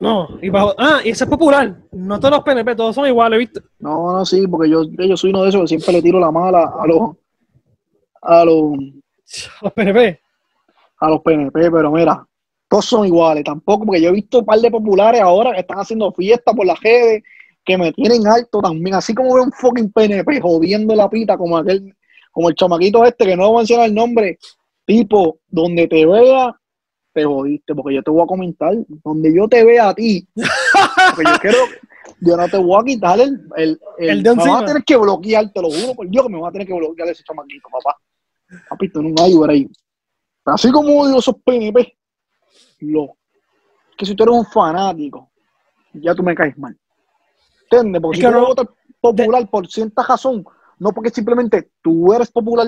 No, 0.00 0.28
y 0.40 0.48
bajo. 0.48 0.74
Ah, 0.78 1.00
y 1.04 1.10
ese 1.10 1.24
es 1.24 1.30
popular. 1.30 1.76
No 1.90 2.20
todos 2.20 2.30
los 2.36 2.44
PNP, 2.44 2.76
todos 2.76 2.94
son 2.94 3.08
iguales, 3.08 3.38
¿viste? 3.40 3.60
No, 3.80 4.12
no, 4.12 4.24
sí, 4.24 4.46
porque 4.46 4.70
yo, 4.70 4.84
yo 4.84 5.16
soy 5.16 5.30
uno 5.30 5.42
de 5.42 5.48
esos 5.48 5.62
que 5.62 5.66
siempre 5.68 5.94
le 5.94 6.02
tiro 6.02 6.20
la 6.20 6.30
mala 6.30 6.72
a 6.78 6.86
los 6.86 7.16
a 8.22 8.44
los 8.44 8.74
Los 9.62 9.72
PNP. 9.72 10.20
a 11.00 11.10
los 11.10 11.20
PNP, 11.20 11.70
pero 11.70 11.90
mira, 11.90 12.24
todos 12.68 12.84
son 12.84 13.06
iguales, 13.06 13.42
tampoco, 13.42 13.84
porque 13.86 14.00
yo 14.00 14.10
he 14.10 14.12
visto 14.12 14.38
un 14.40 14.46
par 14.46 14.60
de 14.60 14.70
populares 14.70 15.20
ahora 15.20 15.52
que 15.52 15.60
están 15.60 15.80
haciendo 15.80 16.12
fiestas 16.12 16.54
por 16.54 16.66
las 16.66 16.80
redes, 16.80 17.24
que 17.64 17.76
me 17.76 17.92
tienen 17.92 18.26
alto 18.26 18.60
también, 18.60 18.94
así 18.94 19.14
como 19.14 19.34
veo 19.34 19.44
un 19.44 19.52
fucking 19.52 19.90
PNP 19.92 20.40
jodiendo 20.40 20.94
la 20.94 21.10
pita, 21.10 21.36
como 21.36 21.56
aquel, 21.56 21.94
como 22.38 22.50
el 22.50 22.54
chamaquito 22.54 23.04
este, 23.04 23.24
que 23.26 23.36
no 23.36 23.48
voy 23.48 23.56
a 23.56 23.58
mencionar 23.58 23.86
el 23.86 23.94
nombre, 23.96 24.38
tipo, 24.86 25.40
donde 25.48 25.88
te 25.88 26.06
vea, 26.06 26.54
te 27.12 27.24
jodiste, 27.24 27.74
porque 27.74 27.96
yo 27.96 28.02
te 28.04 28.12
voy 28.12 28.22
a 28.22 28.26
comentar, 28.26 28.76
donde 28.86 29.34
yo 29.34 29.48
te 29.48 29.64
vea 29.64 29.88
a 29.88 29.94
ti, 29.94 30.24
porque 30.34 31.32
yo 31.32 31.38
quiero, 31.40 31.58
yo 32.20 32.36
no 32.36 32.48
te 32.48 32.58
voy 32.58 32.80
a 32.80 32.84
quitar 32.84 33.18
el, 33.18 33.40
el, 33.56 33.80
el, 33.98 34.08
El 34.10 34.22
de 34.22 34.36
me 34.36 34.44
vas 34.44 34.62
a 34.62 34.66
tener 34.66 34.84
que 34.84 34.96
bloquear, 34.96 35.52
te 35.52 35.60
lo 35.60 35.68
juro 35.68 35.94
por 35.96 36.08
Dios 36.08 36.26
que 36.26 36.32
me 36.32 36.40
vas 36.40 36.50
a 36.50 36.52
tener 36.52 36.68
que 36.68 36.74
bloquear 36.74 37.08
ese 37.08 37.24
chamaquito, 37.24 37.68
papá. 37.72 37.96
Papi, 38.68 38.88
tú 38.92 39.02
no 39.02 39.20
hay 39.20 39.34
por 39.34 39.50
ahí. 39.50 39.68
Así 40.44 40.70
como 40.70 40.96
odio 41.00 41.18
esos 41.18 41.34
PNP, 41.44 41.92
lo, 42.82 43.16
que 43.96 44.06
si 44.06 44.14
tú 44.14 44.22
eres 44.22 44.36
un 44.36 44.46
fanático, 44.46 45.28
ya 45.92 46.14
tú 46.14 46.22
me 46.22 46.36
caes 46.36 46.56
mal. 46.56 46.78
¿Entiendes? 47.68 48.00
Porque 48.00 48.18
Es 48.18 48.20
si 48.20 48.26
que 48.28 48.32
tú 48.32 48.40
no- 48.40 48.46
votas 48.46 48.66
popular 49.00 49.50
por 49.50 49.66
cierta 49.66 50.04
razón, 50.04 50.44
no 50.78 50.92
porque 50.92 51.10
simplemente 51.10 51.70
tú 51.82 52.12
eres 52.12 52.30
popular, 52.30 52.66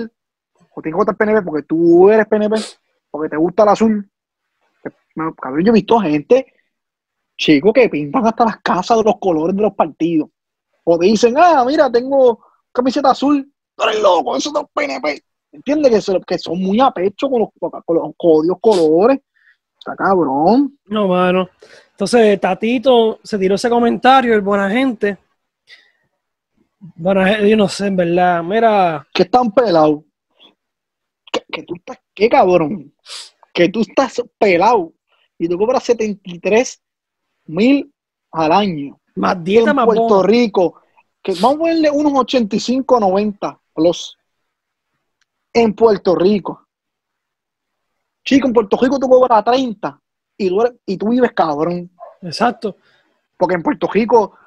o 0.73 0.81
tienes 0.81 0.95
que 0.95 0.99
votar 0.99 1.15
PNP 1.15 1.41
porque 1.43 1.63
tú 1.63 2.09
eres 2.09 2.27
PNP, 2.27 2.55
porque 3.09 3.29
te 3.29 3.37
gusta 3.37 3.63
el 3.63 3.69
azul, 3.69 4.11
cabrón, 5.15 5.65
yo 5.65 5.71
he 5.71 5.73
visto 5.73 5.99
gente, 5.99 6.53
chicos, 7.37 7.73
que 7.73 7.89
pintan 7.89 8.25
hasta 8.25 8.45
las 8.45 8.57
casas 8.61 8.97
de 8.97 9.03
los 9.03 9.17
colores 9.19 9.55
de 9.55 9.61
los 9.61 9.73
partidos. 9.73 10.29
O 10.83 10.97
dicen, 10.97 11.35
ah, 11.37 11.63
mira, 11.65 11.91
tengo 11.91 12.39
camiseta 12.71 13.11
azul, 13.11 13.51
tú 13.75 13.83
eres 13.83 14.01
loco, 14.01 14.35
eso 14.35 14.51
es 14.55 14.65
PNP. 14.73 15.23
¿Entiendes? 15.51 16.05
Que, 16.25 16.37
son 16.37 16.59
muy 16.59 16.79
a 16.79 16.91
pecho 16.91 17.29
con 17.29 17.41
los, 17.41 17.49
con 17.85 17.95
los 17.97 18.11
códigos 18.15 18.57
colores. 18.61 19.19
Está 19.77 19.95
cabrón. 19.95 20.77
No, 20.85 21.07
mano. 21.07 21.49
Entonces, 21.91 22.39
Tatito 22.39 23.19
se 23.23 23.37
tiró 23.37 23.55
ese 23.55 23.69
comentario, 23.69 24.33
el 24.33 24.41
buena 24.41 24.69
gente. 24.69 25.17
Gente, 26.97 27.49
yo 27.49 27.57
no 27.57 27.67
sé, 27.69 27.87
en 27.87 27.95
verdad. 27.95 28.43
Mira, 28.43 29.07
Que 29.13 29.23
están 29.23 29.51
pelados. 29.51 30.01
Que, 31.31 31.43
que 31.51 31.63
tú 31.63 31.75
estás, 31.75 31.99
qué 32.13 32.27
cabrón. 32.29 32.93
Que 33.53 33.69
tú 33.69 33.81
estás 33.81 34.21
pelado. 34.37 34.93
Y 35.37 35.47
tú 35.47 35.57
cobras 35.57 35.83
73 35.83 36.81
mil 37.45 37.93
al 38.31 38.51
año. 38.51 38.99
más 39.15 39.43
dieta, 39.43 39.71
en 39.71 39.75
más 39.75 39.85
Puerto 39.85 40.03
bono. 40.03 40.23
Rico, 40.23 40.81
que 41.21 41.33
vamos 41.33 41.55
a 41.55 41.59
ponerle 41.59 41.91
unos 41.91 42.13
85, 42.13 42.99
90 42.99 43.59
plus 43.73 44.17
en 45.53 45.73
Puerto 45.73 46.15
Rico. 46.15 46.67
Chico, 48.23 48.47
en 48.47 48.53
Puerto 48.53 48.77
Rico 48.79 48.99
tú 48.99 49.09
cobras 49.09 49.43
30 49.43 49.99
y 50.37 50.49
tú, 50.49 50.61
eres- 50.61 50.79
y 50.85 50.97
tú 50.97 51.09
vives 51.09 51.31
cabrón. 51.33 51.89
Exacto. 52.21 52.75
Porque 53.37 53.55
en 53.55 53.63
Puerto 53.63 53.87
Rico, 53.91 54.37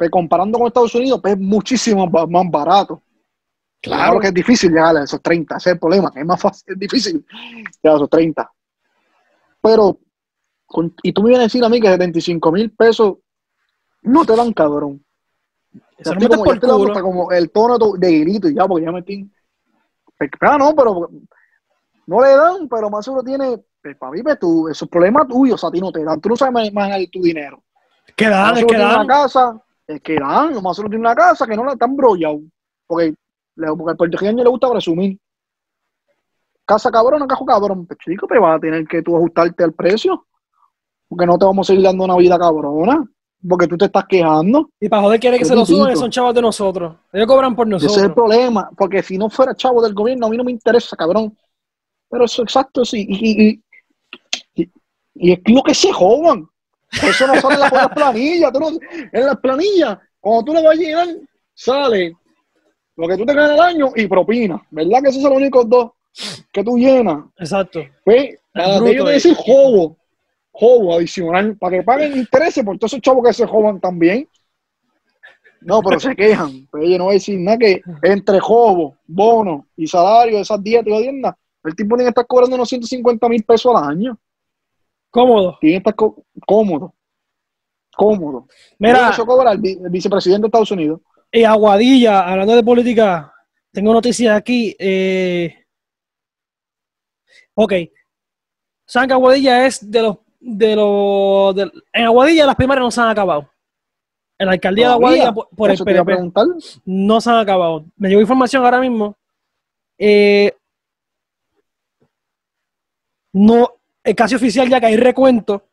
pues, 0.00 0.10
comparando 0.10 0.56
con 0.58 0.66
Estados 0.66 0.94
Unidos, 0.94 1.20
pues, 1.20 1.34
es 1.34 1.38
muchísimo 1.40 2.06
más 2.06 2.50
barato. 2.50 3.02
Claro 3.82 4.18
que 4.18 4.28
es 4.28 4.32
difícil 4.34 4.70
llegar 4.70 4.96
a 4.96 5.04
esos 5.04 5.20
30, 5.20 5.56
ese 5.58 5.68
es 5.70 5.74
el 5.74 5.78
problema, 5.78 6.10
es 6.14 6.24
más 6.24 6.40
fácil, 6.40 6.72
es 6.72 6.78
difícil 6.78 7.22
llegar 7.82 7.92
a 7.92 7.96
esos 7.96 8.08
30. 8.08 8.50
Pero, 9.60 9.98
con- 10.64 10.94
y 11.02 11.12
tú 11.12 11.20
me 11.22 11.28
vienes 11.28 11.40
a 11.40 11.48
decir 11.48 11.62
a 11.62 11.68
mí 11.68 11.78
que 11.82 11.88
75 11.88 12.50
mil 12.50 12.70
pesos 12.70 13.18
no 14.02 14.24
te 14.24 14.34
dan 14.34 14.54
cabrón. 14.54 15.04
Eso 15.98 16.14
como, 16.14 16.28
por 16.28 16.46
ya 16.46 16.54
estoy 16.54 16.68
dando 16.70 16.78
culo. 16.78 16.92
hasta 16.92 17.02
como 17.02 17.30
el 17.30 17.50
tono 17.50 17.78
to- 17.78 17.92
de 17.98 18.18
grito 18.20 18.48
y 18.48 18.54
ya, 18.54 18.66
porque 18.66 18.86
ya 18.86 18.92
me 18.92 19.00
estoy... 19.00 19.30
Pues, 20.16 20.30
Ah, 20.40 20.56
no, 20.56 20.74
pero 20.74 21.10
no 22.06 22.20
le 22.22 22.28
dan, 22.36 22.68
pero 22.70 22.88
más 22.88 23.06
uno 23.08 23.22
tiene, 23.22 23.58
pues, 23.82 23.96
para 23.98 24.12
mí, 24.12 24.22
pues, 24.22 24.38
tú, 24.38 24.66
eso 24.66 24.86
es 24.86 24.90
problema 24.90 25.28
tuyo, 25.28 25.56
o 25.56 25.58
sea, 25.58 25.68
a 25.68 25.72
ti 25.72 25.78
no 25.80 25.92
te 25.92 26.02
dan, 26.02 26.18
tú 26.22 26.30
no 26.30 26.36
sabes 26.36 26.54
mane- 26.54 26.70
manejar 26.70 27.00
tu 27.12 27.20
dinero. 27.20 27.62
Que 28.16 28.28
dan, 28.28 28.54
es 28.54 28.60
que 28.60 28.66
tiene 28.66 28.82
dan. 28.84 29.04
una 29.04 29.06
casa, 29.06 29.62
es 29.94 30.00
que 30.02 30.16
dan, 30.16 30.54
lo 30.54 30.62
más 30.62 30.78
uno 30.78 30.88
tiene 30.88 31.00
una 31.04 31.14
casa 31.14 31.46
que 31.46 31.56
no 31.56 31.64
la 31.64 31.72
están 31.72 31.96
brollado, 31.96 32.40
porque, 32.86 33.14
porque 33.54 33.90
al 33.90 33.96
puertorriqueño 33.96 34.44
le 34.44 34.50
gusta 34.50 34.70
presumir. 34.70 35.18
Casa 36.64 36.90
cabrón, 36.90 37.26
cajo 37.26 37.44
cabrón, 37.44 37.86
pues 37.86 37.98
chico, 37.98 38.28
pues 38.28 38.40
vas 38.40 38.56
a 38.56 38.60
tener 38.60 38.86
que 38.86 39.02
tú 39.02 39.16
ajustarte 39.16 39.64
al 39.64 39.72
precio, 39.72 40.26
porque 41.08 41.26
no 41.26 41.36
te 41.36 41.44
vamos 41.44 41.66
a 41.66 41.72
seguir 41.72 41.84
dando 41.84 42.04
una 42.04 42.16
vida 42.16 42.38
cabrona, 42.38 43.04
porque 43.48 43.66
tú 43.66 43.76
te 43.76 43.86
estás 43.86 44.04
quejando. 44.08 44.70
Y 44.78 44.88
para 44.88 45.02
joder 45.02 45.18
quiere 45.18 45.38
que 45.38 45.44
se 45.44 45.56
lo 45.56 45.66
suban, 45.66 45.96
son 45.96 46.10
chavos 46.10 46.34
de 46.34 46.42
nosotros. 46.42 46.96
Ellos 47.12 47.26
cobran 47.26 47.56
por 47.56 47.66
Ese 47.66 47.76
es 47.76 47.82
el 47.82 47.88
nosotros. 47.88 48.14
problema, 48.14 48.70
porque 48.76 49.02
si 49.02 49.18
no 49.18 49.28
fuera 49.28 49.54
chavo 49.54 49.82
del 49.82 49.94
gobierno, 49.94 50.26
a 50.26 50.30
mí 50.30 50.36
no 50.36 50.44
me 50.44 50.52
interesa, 50.52 50.96
cabrón. 50.96 51.36
Pero 52.08 52.24
eso 52.24 52.42
exacto, 52.42 52.84
sí. 52.84 53.06
Y, 53.08 53.42
y, 53.42 54.62
y, 54.62 54.70
y 55.14 55.32
es 55.32 55.40
lo 55.46 55.62
que 55.62 55.74
se 55.74 55.92
jodan. 55.92 56.48
Eso 56.92 57.26
no 57.26 57.40
sale 57.40 57.54
en 57.54 57.60
las, 57.60 57.72
en 57.72 57.78
las 57.78 57.88
planillas. 57.94 58.52
tú 58.52 58.60
no- 58.60 58.68
en 59.12 59.26
las 59.26 59.36
planillas, 59.38 59.98
cuando 60.20 60.44
tú 60.44 60.54
le 60.54 60.62
vas 60.62 60.72
a 60.78 60.80
llenar, 60.80 61.08
sale 61.54 62.14
lo 62.96 63.08
que 63.08 63.16
tú 63.16 63.24
te 63.24 63.34
ganas 63.34 63.52
al 63.52 63.60
año 63.60 63.92
y 63.96 64.06
propina. 64.06 64.60
¿Verdad 64.70 65.02
que 65.02 65.08
esos 65.10 65.22
son 65.22 65.30
los 65.30 65.40
únicos 65.40 65.68
dos 65.68 65.92
que 66.52 66.62
tú 66.64 66.76
llenas? 66.76 67.24
Exacto. 67.38 67.80
Pues, 68.04 68.38
para 68.52 68.76
bruto, 68.78 68.90
ellos 68.92 69.10
eh. 69.10 69.12
decir 69.12 69.34
jobo, 69.36 69.96
jobo 70.52 70.96
adicional, 70.96 71.56
para 71.56 71.76
que 71.78 71.82
paguen 71.84 72.16
intereses 72.18 72.64
por 72.64 72.76
todos 72.76 72.92
esos 72.92 73.02
chavos 73.02 73.24
que 73.26 73.32
se 73.32 73.46
jodan 73.46 73.80
también. 73.80 74.28
No, 75.62 75.80
pero 75.82 76.00
se 76.00 76.14
quejan. 76.16 76.66
Pues 76.70 76.84
ella 76.84 76.98
no 76.98 77.06
va 77.06 77.10
a 77.12 77.14
decir 77.14 77.38
nada 77.38 77.58
que 77.58 77.80
entre 78.02 78.40
jobo, 78.40 78.96
bono 79.06 79.66
y 79.76 79.86
salario 79.86 80.38
esas 80.38 80.62
dietas 80.62 80.88
y 80.88 80.90
jodiendas, 80.90 81.34
el 81.64 81.74
tipo 81.76 81.96
tiene 81.96 82.04
que 82.04 82.10
estar 82.10 82.26
cobrando 82.26 82.56
unos 82.56 82.68
150 82.68 83.28
mil 83.28 83.44
pesos 83.44 83.74
al 83.74 83.90
año. 83.90 84.18
Cómodo. 85.10 85.58
Tiene 85.60 85.82
que 85.82 85.90
estar 85.90 85.94
cómodo. 86.46 86.94
Cómodo. 87.96 88.46
Mira, 88.78 89.10
Eso 89.10 89.26
cobra 89.26 89.52
el, 89.52 89.58
vi- 89.58 89.78
el 89.82 89.90
vicepresidente 89.90 90.42
de 90.42 90.46
Estados 90.48 90.70
Unidos. 90.70 91.00
y 91.32 91.44
Aguadilla, 91.44 92.20
hablando 92.28 92.54
de 92.56 92.62
política, 92.62 93.32
tengo 93.72 93.92
noticias 93.92 94.36
aquí. 94.36 94.74
Eh... 94.78 95.56
Ok. 97.54 97.70
Que 97.70 99.12
Aguadilla 99.12 99.66
es 99.66 99.90
de 99.90 100.02
los. 100.02 100.16
De 100.42 100.74
los 100.74 101.54
de- 101.54 101.70
en 101.92 102.04
Aguadilla 102.06 102.46
las 102.46 102.56
primarias 102.56 102.84
no 102.84 102.90
se 102.90 103.00
han 103.00 103.08
acabado. 103.08 103.50
En 104.38 104.46
la 104.46 104.52
alcaldía 104.52 104.88
de. 104.88 104.92
Aguadilla, 104.94 105.32
por, 105.34 105.48
por 105.50 105.70
el 105.70 105.76
PNP, 105.76 106.04
preguntar. 106.04 106.46
no 106.86 107.20
se 107.20 107.30
han 107.30 107.36
acabado. 107.40 107.84
Me 107.96 108.08
llegó 108.08 108.20
información 108.22 108.64
ahora 108.64 108.80
mismo. 108.80 109.16
Eh, 109.98 110.56
no, 113.32 113.74
es 114.02 114.14
casi 114.14 114.34
oficial 114.34 114.68
ya 114.68 114.80
que 114.80 114.86
hay 114.86 114.96
recuento. 114.96 115.68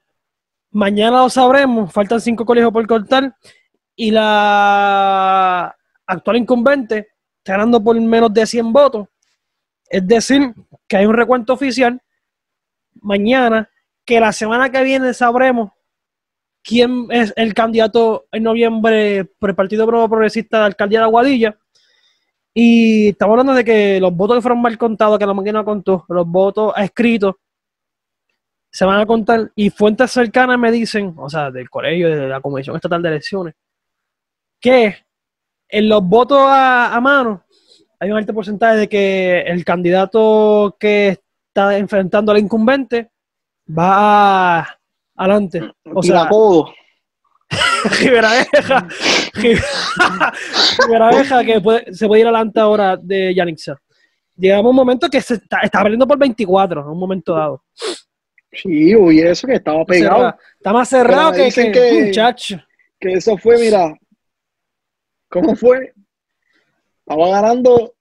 Mañana 0.71 1.23
lo 1.23 1.29
sabremos. 1.29 1.91
Faltan 1.91 2.21
cinco 2.21 2.45
colegios 2.45 2.71
por 2.71 2.85
cortar. 2.87 3.35
Y 3.95 4.11
la 4.11 5.75
actual 6.05 6.37
incumbente 6.37 7.09
está 7.37 7.53
ganando 7.53 7.83
por 7.83 7.99
menos 7.99 8.33
de 8.33 8.45
100 8.45 8.73
votos. 8.73 9.07
Es 9.89 10.05
decir, 10.05 10.53
que 10.87 10.97
hay 10.97 11.05
un 11.05 11.13
recuento 11.13 11.53
oficial 11.53 12.01
mañana, 13.01 13.69
que 14.05 14.19
la 14.19 14.31
semana 14.31 14.69
que 14.69 14.83
viene 14.83 15.13
sabremos 15.13 15.71
quién 16.63 17.07
es 17.09 17.33
el 17.37 17.53
candidato 17.53 18.27
en 18.31 18.43
noviembre 18.43 19.25
por 19.39 19.49
el 19.49 19.55
Partido 19.55 19.85
Pro 19.87 20.09
Progresista 20.09 20.57
de 20.57 20.61
la 20.61 20.67
Alcaldía 20.67 20.99
de 20.99 21.05
Aguadilla. 21.05 21.57
Y 22.53 23.09
estamos 23.09 23.33
hablando 23.33 23.53
de 23.53 23.63
que 23.63 23.99
los 24.01 24.13
votos 24.13 24.37
que 24.37 24.41
fueron 24.41 24.61
mal 24.61 24.77
contados, 24.77 25.17
que 25.17 25.25
la 25.25 25.33
máquina 25.33 25.63
contó, 25.63 26.05
los 26.09 26.27
votos 26.27 26.73
escritos, 26.77 27.35
se 28.71 28.85
van 28.85 28.99
a 28.99 29.05
contar. 29.05 29.51
Y 29.55 29.69
fuentes 29.69 30.11
cercanas 30.11 30.57
me 30.59 30.71
dicen, 30.71 31.13
o 31.17 31.29
sea, 31.29 31.51
del 31.51 31.69
colegio, 31.69 32.09
de 32.09 32.27
la 32.27 32.41
Comisión 32.41 32.75
Estatal 32.75 33.01
de 33.01 33.09
Elecciones, 33.09 33.55
que 34.59 34.95
en 35.69 35.89
los 35.89 36.03
votos 36.03 36.39
a, 36.41 36.95
a 36.95 37.01
mano 37.01 37.43
hay 37.99 38.11
un 38.11 38.17
alto 38.17 38.33
porcentaje 38.33 38.77
de 38.77 38.89
que 38.89 39.41
el 39.41 39.65
candidato 39.65 40.75
que 40.79 41.19
está 41.47 41.77
enfrentando 41.77 42.31
al 42.31 42.37
incumbente 42.39 43.09
va 43.77 44.59
a- 44.59 44.79
adelante. 45.15 45.71
O 45.93 46.03
sea, 46.03 46.19
Tiracodo. 46.21 46.73
Rivera 48.01 48.29
Vieja, 48.51 48.87
Rivera 50.85 51.09
Vieja 51.09 51.43
que 51.43 51.61
puede- 51.61 51.93
se 51.93 52.07
puede 52.07 52.21
ir 52.21 52.27
adelante 52.27 52.59
ahora 52.59 52.97
de 52.97 53.33
Yanixa. 53.33 53.77
Llegamos 54.35 54.65
a 54.65 54.69
un 54.69 54.75
momento 54.75 55.09
que 55.09 55.21
se 55.21 55.35
está, 55.35 55.59
está 55.61 55.81
perdiendo 55.81 56.07
por 56.07 56.17
24, 56.17 56.81
en 56.81 56.87
un 56.87 56.99
momento 56.99 57.33
dado. 57.33 57.63
Sí, 58.51 58.93
y 58.95 59.19
eso 59.19 59.45
que 59.47 59.55
estaba 59.55 59.85
pegado. 59.85 60.35
Está 60.55 60.73
más 60.73 60.89
cerrado 60.89 61.33
que, 61.33 61.49
que, 61.49 61.71
que- 61.71 62.03
muchacho. 62.05 62.57
que 62.99 63.13
eso 63.13 63.37
fue, 63.37 63.57
mira, 63.59 63.93
¿cómo 65.29 65.55
fue? 65.55 65.93
Estaba 66.99 67.29
ganando 67.29 67.93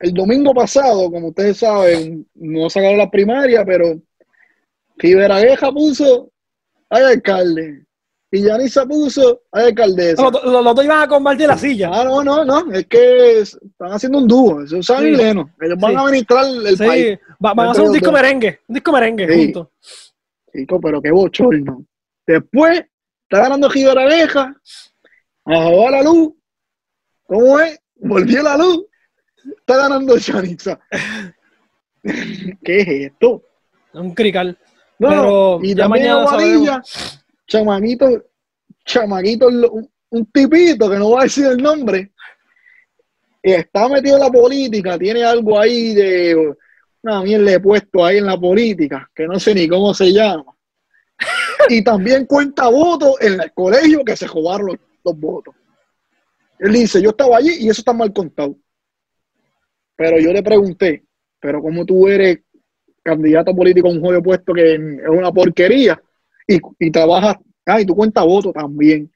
el 0.00 0.12
domingo 0.12 0.54
pasado, 0.54 1.10
como 1.10 1.28
ustedes 1.28 1.58
saben, 1.58 2.26
no 2.34 2.68
sacaron 2.70 2.98
la 2.98 3.10
primaria, 3.10 3.64
pero 3.64 4.00
Rivera 4.96 5.40
Vieja 5.40 5.72
puso 5.72 6.30
ay 6.90 7.02
alcalde 7.04 7.84
y 8.30 8.42
Yanisa 8.42 8.84
puso 8.86 9.42
ay 9.52 9.66
alcaldesa. 9.68 10.22
Los, 10.22 10.32
dos 10.74 10.84
iban 10.84 11.00
a 11.02 11.08
compartir 11.08 11.46
la 11.48 11.56
silla. 11.56 11.90
Ah, 11.92 12.04
no, 12.04 12.22
no, 12.22 12.44
no, 12.44 12.70
es 12.72 12.86
que 12.86 13.40
es- 13.40 13.54
están 13.62 13.92
haciendo 13.92 14.18
un 14.18 14.28
dúo, 14.28 14.62
eso 14.62 14.76
es 14.78 14.90
y 15.02 15.10
Leno. 15.16 15.50
Ellos 15.60 15.78
van 15.80 15.90
Sí. 15.92 15.96
a 15.96 16.00
administrar 16.00 16.44
el 16.46 16.76
Sí, 16.76 16.86
país. 16.86 17.18
va- 17.44 17.54
van 17.54 17.68
a 17.68 17.70
hacer 17.70 17.84
un 17.84 17.92
disco 17.92 18.12
merengue. 18.12 18.60
Un 18.68 18.74
disco 18.74 18.92
merengue 18.92 19.28
Sí. 19.32 19.44
juntos. 19.44 19.68
Chico, 20.52 20.80
pero 20.80 21.00
qué 21.00 21.10
bochorno. 21.10 21.84
Después, 22.26 22.80
está 23.22 23.42
ganando 23.44 23.68
Rivera 23.68 24.06
Vieja, 24.06 24.54
bajó 25.44 25.90
la 25.90 26.02
luz. 26.02 26.32
¿Cómo 27.26 27.58
es? 27.60 27.78
Volvió 27.96 28.42
la 28.42 28.56
luz. 28.56 28.84
Está 29.58 29.76
ganando 29.78 30.16
Yanitza. 30.16 30.78
¿Qué 32.02 32.80
es 32.80 32.88
esto? 33.12 33.42
Un 33.94 34.14
crical. 34.14 34.58
No, 34.98 35.08
Pero 35.08 35.58
y 35.62 35.74
ya 35.74 35.84
también 35.84 36.06
mañana 36.12 36.82
chamaquito, 37.48 38.26
chamaquito, 38.84 39.48
un, 39.48 40.26
tipito 40.26 40.88
que 40.88 40.96
no 40.98 41.08
voy 41.08 41.20
a 41.20 41.24
decir 41.24 41.46
el 41.46 41.56
nombre, 41.56 42.12
está 43.42 43.88
metido 43.88 44.16
en 44.16 44.22
la 44.22 44.30
política, 44.30 44.98
tiene 44.98 45.24
algo 45.24 45.58
ahí 45.58 45.94
de 45.94 46.54
una 47.02 47.22
mierda 47.22 47.50
de 47.50 47.60
puesto 47.60 48.04
ahí 48.04 48.18
en 48.18 48.26
la 48.26 48.38
política, 48.38 49.10
que 49.14 49.26
no 49.26 49.40
sé 49.40 49.54
ni 49.54 49.66
cómo 49.66 49.92
se 49.94 50.12
llama. 50.12 50.54
Y 51.68 51.82
también 51.82 52.26
cuenta 52.26 52.68
votos 52.68 53.16
en 53.20 53.40
el 53.40 53.52
colegio 53.52 54.04
que 54.04 54.16
se 54.16 54.26
robaron 54.26 54.78
los, 55.04 55.18
votos. 55.18 55.54
Él 56.58 56.72
dice, 56.72 57.02
yo 57.02 57.10
estaba 57.10 57.38
allí 57.38 57.50
y 57.60 57.68
eso 57.68 57.80
está 57.80 57.92
mal 57.92 58.12
contado. 58.12 58.56
Pero 59.96 60.18
yo 60.20 60.32
le 60.32 60.42
pregunté, 60.42 61.04
pero 61.40 61.60
como 61.60 61.84
tú 61.84 62.08
eres 62.08 62.38
candidato 63.02 63.54
político 63.54 63.88
a 63.88 63.92
un 63.92 64.00
joyo 64.00 64.22
puesto 64.22 64.52
que 64.52 64.74
es 64.74 65.08
una 65.08 65.32
porquería 65.32 66.00
y, 66.48 66.58
y 66.80 66.90
trabajas, 66.90 67.36
ah, 67.66 67.80
y 67.80 67.86
tú 67.86 67.94
cuentas 67.94 68.24
votos 68.24 68.52
también. 68.52 69.10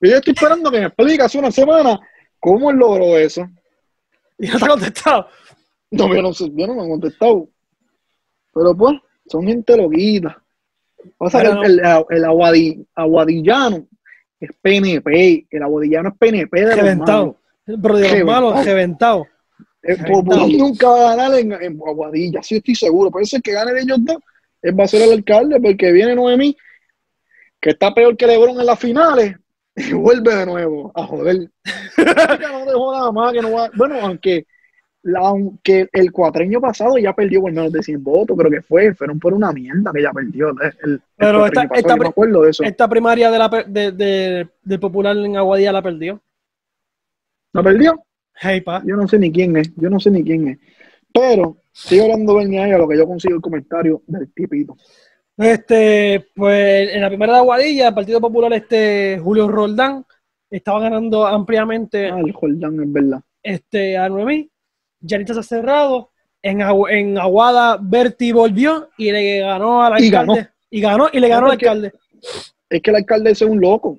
Y 0.00 0.10
yo 0.10 0.16
estoy 0.16 0.32
esperando 0.34 0.70
que 0.70 0.80
me 0.80 0.86
explique 0.86 1.22
hace 1.22 1.38
una 1.38 1.50
semana 1.52 2.00
cómo 2.40 2.70
él 2.70 2.76
logró 2.78 3.16
eso. 3.18 3.46
Y 4.38 4.48
no 4.48 4.58
te 4.58 4.64
ha 4.64 4.68
contestado. 4.68 5.26
No, 5.92 6.12
yo 6.12 6.22
no 6.22 6.32
sé, 6.32 6.50
yo 6.52 6.66
no 6.66 6.74
me 6.74 6.82
han 6.82 6.88
contestado. 6.88 7.48
Pero 8.52 8.76
pues, 8.76 8.96
son 9.28 9.46
gente 9.46 9.76
loquita. 9.76 10.42
Pasa 11.16 11.38
Pero 11.38 11.60
que 11.60 11.66
el, 11.66 11.78
el, 11.78 12.04
el 12.10 12.24
aguadi- 12.24 12.86
aguadillano 12.94 13.86
es 14.40 14.50
PNP, 14.60 15.46
el 15.50 15.62
aguadillano 15.62 16.08
es 16.08 16.14
PNP 16.18 16.60
de 16.60 16.66
los 16.66 16.76
Reventado. 16.76 17.20
malos. 17.26 17.36
Pero 17.82 17.96
de 17.96 18.02
los 18.02 18.10
Reventado. 18.10 18.40
malos, 18.50 18.64
reventado. 18.64 19.26
El 19.82 19.98
Reventado. 19.98 20.48
Nunca 20.48 20.88
va 20.88 21.12
a 21.12 21.16
ganar 21.16 21.38
en, 21.38 21.52
en 21.52 21.80
Aguadilla, 21.86 22.42
sí 22.42 22.56
estoy 22.56 22.74
seguro. 22.74 23.10
Puede 23.10 23.26
ser 23.26 23.42
que 23.42 23.52
gane 23.52 23.72
de 23.72 23.82
ellos 23.82 23.98
dos. 24.00 24.16
Él 24.62 24.78
va 24.78 24.84
a 24.84 24.88
ser 24.88 25.02
el 25.02 25.12
alcalde 25.12 25.60
porque 25.60 25.92
viene 25.92 26.14
Noemí, 26.14 26.56
que 27.60 27.70
está 27.70 27.92
peor 27.94 28.16
que 28.16 28.26
Lebron 28.26 28.58
en 28.60 28.66
las 28.66 28.78
finales, 28.78 29.36
y 29.76 29.92
vuelve 29.92 30.34
de 30.34 30.46
nuevo 30.46 30.92
a 30.94 31.06
joder. 31.06 31.50
No 31.98 32.64
dejó 32.66 32.92
nada 32.92 33.12
más, 33.12 33.32
que 33.32 33.40
no 33.42 33.52
va- 33.52 33.70
Bueno, 33.74 33.96
aunque, 34.00 34.46
la- 35.02 35.20
aunque 35.20 35.88
el 35.92 36.10
cuatreño 36.12 36.60
pasado 36.60 36.96
ya 36.98 37.12
perdió 37.14 37.40
por 37.40 37.52
menos 37.52 37.72
de 37.72 37.82
100 37.82 38.02
votos, 38.02 38.36
creo 38.38 38.50
que 38.50 38.62
fue, 38.62 38.94
fueron 38.94 39.18
por 39.18 39.34
una 39.34 39.52
mierda 39.52 39.90
que 39.92 40.02
ya 40.02 40.12
perdió. 40.12 40.50
El, 40.50 40.56
el 40.84 41.02
Pero 41.16 41.46
esta- 41.46 41.62
pasado, 41.62 41.74
esta 41.74 41.88
yo 41.90 41.94
me 41.96 42.00
pri- 42.00 42.08
acuerdo 42.08 42.42
de 42.42 42.50
eso. 42.50 42.62
Esta 42.64 42.88
primaria 42.88 43.30
de 43.30 43.38
la, 43.38 43.48
de, 43.66 44.46
de- 44.62 44.78
popular 44.78 45.16
en 45.16 45.36
Aguadilla 45.36 45.72
la 45.72 45.82
perdió. 45.82 46.20
¿No 47.52 47.62
perdió? 47.62 48.02
Hey, 48.34 48.60
pa. 48.62 48.82
Yo 48.84 48.96
no 48.96 49.06
sé 49.08 49.18
ni 49.18 49.30
quién 49.32 49.56
es, 49.56 49.70
yo 49.76 49.90
no 49.90 50.00
sé 50.00 50.10
ni 50.10 50.22
quién 50.24 50.48
es. 50.48 50.58
Pero 51.12 51.58
sigo 51.72 52.04
hablando 52.04 52.34
Bernie 52.36 52.60
a 52.60 52.78
lo 52.78 52.88
que 52.88 52.96
yo 52.98 53.06
consigo 53.06 53.34
el 53.36 53.40
comentario 53.40 54.02
del 54.06 54.32
tipito. 54.32 54.76
Este, 55.36 56.26
pues 56.34 56.90
en 56.94 57.00
la 57.00 57.08
primera 57.08 57.32
de 57.32 57.38
Aguadilla, 57.38 57.88
el 57.88 57.94
Partido 57.94 58.20
Popular, 58.20 58.52
este 58.52 59.18
Julio 59.22 59.48
Roldán, 59.48 60.04
estaba 60.50 60.80
ganando 60.80 61.26
ampliamente 61.26 62.08
Ah, 62.10 62.20
el 62.20 62.32
Jordán 62.32 62.80
es 62.82 62.92
verdad. 62.92 63.20
este, 63.42 63.96
a 63.96 64.08
Noemí. 64.08 64.50
Yanita 65.00 65.34
se 65.34 65.40
ha 65.40 65.42
cerrado. 65.42 66.10
En, 66.44 66.58
Agu- 66.58 66.90
en 66.90 67.18
Aguada, 67.18 67.78
Berti 67.80 68.32
volvió 68.32 68.88
y 68.98 69.10
le 69.12 69.40
ganó 69.40 69.82
al 69.82 70.00
Y 70.02 70.06
alcalde. 70.06 70.34
ganó. 70.34 70.48
Y 70.70 70.80
ganó, 70.80 71.08
y 71.12 71.20
le 71.20 71.28
ganó 71.28 71.46
al 71.46 71.52
alcalde. 71.52 71.92
Es 72.68 72.82
que 72.82 72.90
el 72.90 72.96
alcalde 72.96 73.30
ese 73.30 73.44
es 73.44 73.50
un 73.50 73.60
loco. 73.60 73.98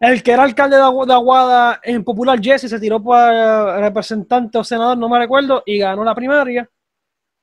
El 0.00 0.22
que 0.22 0.32
era 0.32 0.44
alcalde 0.44 0.76
de 0.76 0.82
Agu- 0.82 1.06
de 1.06 1.12
Aguada 1.12 1.80
en 1.84 2.02
Popular, 2.02 2.40
Jesse, 2.42 2.68
se 2.70 2.80
tiró 2.80 3.02
para 3.02 3.78
representante 3.80 4.56
o 4.58 4.64
senador, 4.64 4.96
no 4.96 5.08
me 5.10 5.18
recuerdo, 5.18 5.62
y 5.66 5.78
ganó 5.78 6.02
la 6.02 6.14
primaria. 6.14 6.68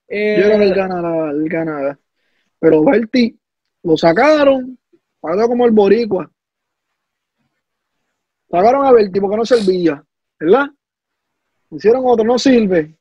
Eh, 0.08 0.38
Yo 0.40 0.46
creo 0.48 0.58
que 0.60 0.64
él 0.66 0.74
gana, 0.74 1.02
la- 1.02 1.32
él 1.32 1.48
gana. 1.48 2.00
Pero 2.60 2.84
Berti 2.84 3.40
lo 3.84 3.96
sacaron, 3.96 4.78
pagó 5.20 5.48
como 5.48 5.66
el 5.66 5.72
boricua. 5.72 6.30
Sacaron 8.50 8.86
a 8.86 8.92
Berti 8.92 9.20
porque 9.20 9.38
no 9.38 9.46
servía, 9.46 10.04
¿verdad? 10.40 10.68
Hicieron 11.70 12.02
otro, 12.06 12.26
no 12.26 12.40
sirve. 12.40 12.96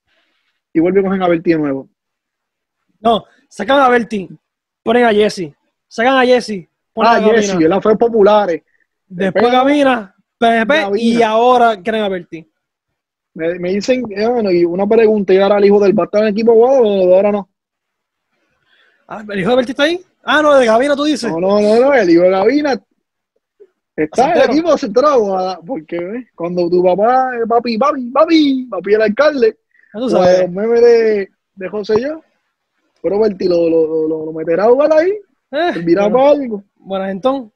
Y 0.73 0.81
vuelve 0.81 1.01
a 1.01 1.05
coger 1.05 1.23
a 1.23 1.29
Berti 1.29 1.51
de 1.53 1.59
nuevo. 1.59 1.89
No, 3.01 3.25
sacan 3.49 3.81
a 3.81 3.89
Berti, 3.89 4.29
ponen 4.83 5.05
a 5.05 5.13
Jesse. 5.13 5.55
Sacan 5.89 6.19
a 6.19 6.27
Jesse, 6.27 6.69
ponen 6.93 7.13
Ah, 7.13 7.17
a. 7.17 7.21
Jesse, 7.23 7.53
él 7.63 7.83
fue 7.83 7.97
populares. 7.97 8.63
Después 9.09 9.53
Gabina, 9.53 10.15
PNP, 10.39 10.75
y 10.97 11.23
ahora 11.23 11.77
quieren 11.81 12.03
a 12.03 12.09
Berti. 12.09 12.49
Me, 13.35 13.59
me 13.59 13.73
dicen, 13.73 14.05
eh, 14.11 14.27
bueno, 14.27 14.51
y 14.51 14.65
una 14.65 14.87
pregunta, 14.87 15.33
¿y 15.33 15.39
ahora 15.39 15.59
el 15.59 15.67
hijo 15.67 15.79
del 15.81 15.91
estar 15.91 16.23
en 16.23 16.29
el 16.29 16.33
equipo 16.33 16.53
guau 16.55 16.85
o 16.85 17.15
ahora 17.15 17.33
no? 17.33 17.49
Ah, 19.09 19.25
¿El 19.29 19.41
hijo 19.41 19.51
de 19.51 19.57
Berti 19.57 19.71
está 19.73 19.85
ahí? 19.85 20.01
Ah, 20.25 20.43
no, 20.43 20.55
de 20.57 20.67
Gabina 20.67 20.97
tú 20.97 21.05
dices. 21.05 21.31
No, 21.31 21.39
no, 21.41 21.61
no, 21.61 21.81
no, 21.81 21.95
el 21.95 22.11
hijo 22.11 22.23
de 22.23 22.31
Gavina 22.31 22.83
está 23.95 24.33
en 24.35 24.41
el 24.43 24.51
equipo 24.51 24.77
centrado, 24.77 25.37
ah, 25.39 25.61
porque 25.65 25.97
eh, 25.97 26.27
cuando 26.35 26.69
tu 26.69 26.83
papá, 26.83 27.31
eh, 27.37 27.47
papi, 27.47 27.79
papi, 27.79 28.11
papi, 28.11 28.67
papi 28.71 28.95
el 28.95 29.03
alcalde, 29.03 29.59
Ya 29.95 30.01
tú 30.01 30.07
o 30.07 30.09
sabes. 30.11 30.41
el 30.41 30.51
meme 30.51 30.81
de, 30.81 31.29
de 31.55 31.69
José 31.69 32.01
yo, 32.01 32.23
pero 33.03 33.21
Berti 33.21 33.47
lo, 33.49 33.69
lo, 33.71 33.87
lo, 33.87 34.09
lo- 34.09 34.27
lo 34.27 34.33
meterá 34.33 34.65
a 34.65 34.69
jugar 34.69 34.93
ahí, 34.93 35.11
Eh, 35.53 35.73
servirá 35.75 36.03
bueno, 36.09 36.17
para 36.19 36.31
algo, 36.31 36.65
bueno, 36.77 37.07
entonces, 37.07 37.53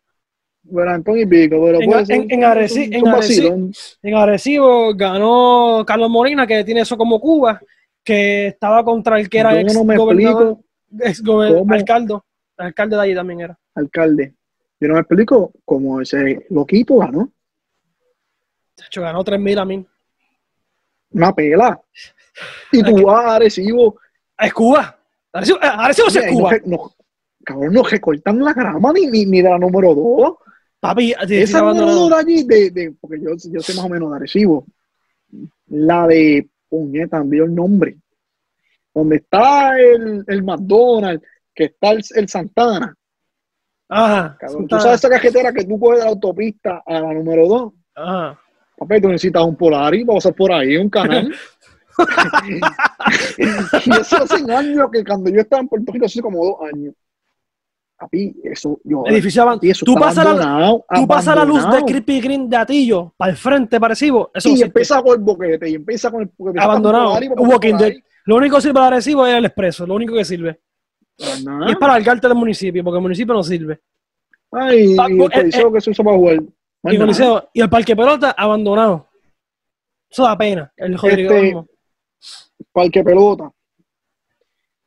bueno, 0.62 0.90
Antonio 0.92 1.22
y 1.22 1.26
Pico, 1.26 1.60
pero 1.64 1.80
En- 1.80 1.90
puede 1.90 2.06
ser 2.06 2.16
en- 2.16 2.30
en 2.30 2.38
un- 4.14 4.14
Arecibo 4.16 4.94
ganó 4.94 5.84
Carlos 5.86 6.10
Molina, 6.10 6.46
que 6.46 6.64
tiene 6.64 6.80
eso 6.82 6.96
como 6.96 7.20
Cuba, 7.20 7.60
que 8.04 8.48
estaba 8.48 8.84
contra 8.84 9.18
el 9.18 9.28
que 9.28 9.38
era 9.38 9.52
Yo 9.54 9.60
ex 9.60 9.74
no 9.74 9.84
me 9.84 9.96
gobernador, 9.96 10.58
ex 11.00 11.22
gober- 11.22 11.64
alcalde, 11.72 12.18
alcalde 12.56 12.96
de 12.96 13.02
allí 13.02 13.14
también 13.14 13.40
era. 13.40 13.58
alcalde, 13.74 14.34
yo 14.80 14.88
no 14.88 14.94
me 14.94 15.00
explico 15.00 15.52
cómo 15.64 16.00
ese 16.00 16.46
loquito 16.50 16.96
ganó, 16.98 17.30
Chacho, 18.76 19.02
ganó 19.02 19.22
3.000 19.24 19.58
a 19.58 19.64
mí. 19.64 19.84
una 21.12 21.34
pela, 21.34 21.80
y 22.72 22.82
tú 22.82 23.02
vas 23.04 23.24
a 23.26 23.34
Arecibo, 23.36 23.98
Es 24.38 24.54
Cuba. 24.54 24.96
Arecibo, 25.32 25.58
eh, 25.58 25.66
Arecibo 25.66 26.08
es 26.08 26.14
no 26.16 26.32
Cuba. 26.32 26.50
no- 26.64 26.92
cabrón, 27.44 27.72
no 27.74 27.82
recortan 27.82 28.38
la 28.42 28.52
grama 28.54 28.92
ni, 28.92 29.06
ni, 29.06 29.26
ni 29.26 29.42
de 29.42 29.50
la 29.50 29.58
número 29.58 29.94
dos. 29.94 30.34
Papi, 30.80 31.14
Esa 31.28 31.62
de 31.72 32.14
allí, 32.16 32.44
de, 32.44 32.70
de- 32.70 32.94
porque 32.98 33.20
yo, 33.20 33.30
yo 33.52 33.60
sé 33.60 33.74
más 33.74 33.84
o 33.84 33.88
menos 33.90 34.10
de 34.10 34.16
Arecibo. 34.16 34.66
La 35.68 36.06
de, 36.06 36.48
puñeta, 36.68 37.18
también 37.18 37.44
el 37.44 37.54
nombre. 37.54 37.98
Donde 38.94 39.16
está 39.16 39.78
el, 39.78 40.24
el 40.26 40.42
McDonald's, 40.42 41.24
que 41.54 41.64
está 41.64 41.90
el, 41.90 42.02
el 42.14 42.28
Santana. 42.28 42.96
Ajá. 43.88 44.36
Cabrón, 44.40 44.60
Santana. 44.62 44.78
tú 44.78 44.82
sabes 44.82 45.00
esa 45.00 45.10
cajetera 45.10 45.52
que 45.52 45.64
tú 45.64 45.78
coges 45.78 45.98
de 45.98 46.04
la 46.04 46.10
autopista 46.10 46.82
a 46.86 47.00
la 47.00 47.12
número 47.12 47.46
dos. 47.46 47.72
Ajá. 47.94 48.40
Papi, 48.78 49.00
tú 49.02 49.08
necesitas 49.08 49.44
un 49.44 49.56
Polaris 49.56 50.06
para 50.06 50.16
pasar 50.16 50.34
por 50.34 50.52
ahí, 50.52 50.76
un 50.78 50.88
canal. 50.88 51.32
y 53.86 53.92
eso 53.92 54.16
hace 54.16 54.52
años 54.52 54.88
que 54.90 55.04
cuando 55.04 55.30
yo 55.30 55.40
estaba 55.40 55.60
en 55.60 55.68
Puerto 55.68 55.92
Rico, 55.92 56.06
hace 56.06 56.22
como 56.22 56.42
dos 56.42 56.56
años. 56.72 56.94
Papi, 58.00 58.34
eso, 58.44 58.80
yo, 58.82 59.02
Edificio 59.06 59.42
aban- 59.42 59.56
papi, 59.56 59.70
eso 59.70 59.84
Tú 59.84 59.92
está 59.92 60.06
pasas 60.06 60.24
la, 60.24 60.30
abandonado, 60.30 60.84
tú 60.94 61.06
pasas 61.06 61.36
la 61.36 61.44
luz 61.44 61.70
de. 61.70 61.82
Creepy 61.84 62.20
Green 62.22 62.48
de 62.48 62.56
Atillo 62.56 63.12
para 63.14 63.30
el 63.32 63.36
frente, 63.36 63.78
para 63.78 63.92
Arecibo. 63.92 64.30
Eso 64.32 64.48
y 64.48 64.62
empieza 64.62 65.02
con 65.02 65.18
el 65.18 65.22
boquete 65.22 65.68
y 65.68 65.74
empieza 65.74 66.10
con 66.10 66.22
el 66.22 66.30
empieza 66.38 66.64
Abandonado. 66.64 67.12
Walking 67.36 67.74
Dead. 67.76 67.92
Lo 68.24 68.36
único 68.36 68.56
que 68.56 68.62
sirve 68.62 68.74
para 68.74 68.86
Arecibo 68.86 69.26
es 69.26 69.34
el 69.34 69.44
expreso. 69.44 69.86
Lo 69.86 69.94
único 69.94 70.14
que 70.14 70.24
sirve. 70.24 70.60
Y 71.18 71.70
es 71.70 71.76
para 71.78 71.92
alcarte 71.94 72.26
del 72.26 72.36
municipio, 72.38 72.82
porque 72.82 72.96
el 72.96 73.02
municipio 73.02 73.34
no 73.34 73.42
sirve. 73.42 73.80
Ay, 74.50 74.96
Ah, 74.98 75.06
y 75.10 75.16
pues, 75.18 75.30
el 75.34 75.38
eh, 75.38 75.42
coliseo 75.42 75.72
que 75.72 75.80
se 75.82 75.90
usa 75.90 76.02
para 76.04 76.16
jugar. 76.16 76.34
Y, 76.36 76.38
el 76.38 76.98
nada. 76.98 76.98
Coliseo- 77.06 77.48
y 77.52 77.60
el 77.60 77.68
Parque 77.68 77.94
Pelota 77.94 78.30
abandonado. 78.30 79.08
Eso 80.08 80.22
da 80.24 80.38
pena. 80.38 80.72
El 80.74 80.96
Rodrigo 80.96 81.34
Este-. 81.34 82.64
Parque 82.72 83.04
pelota. 83.04 83.50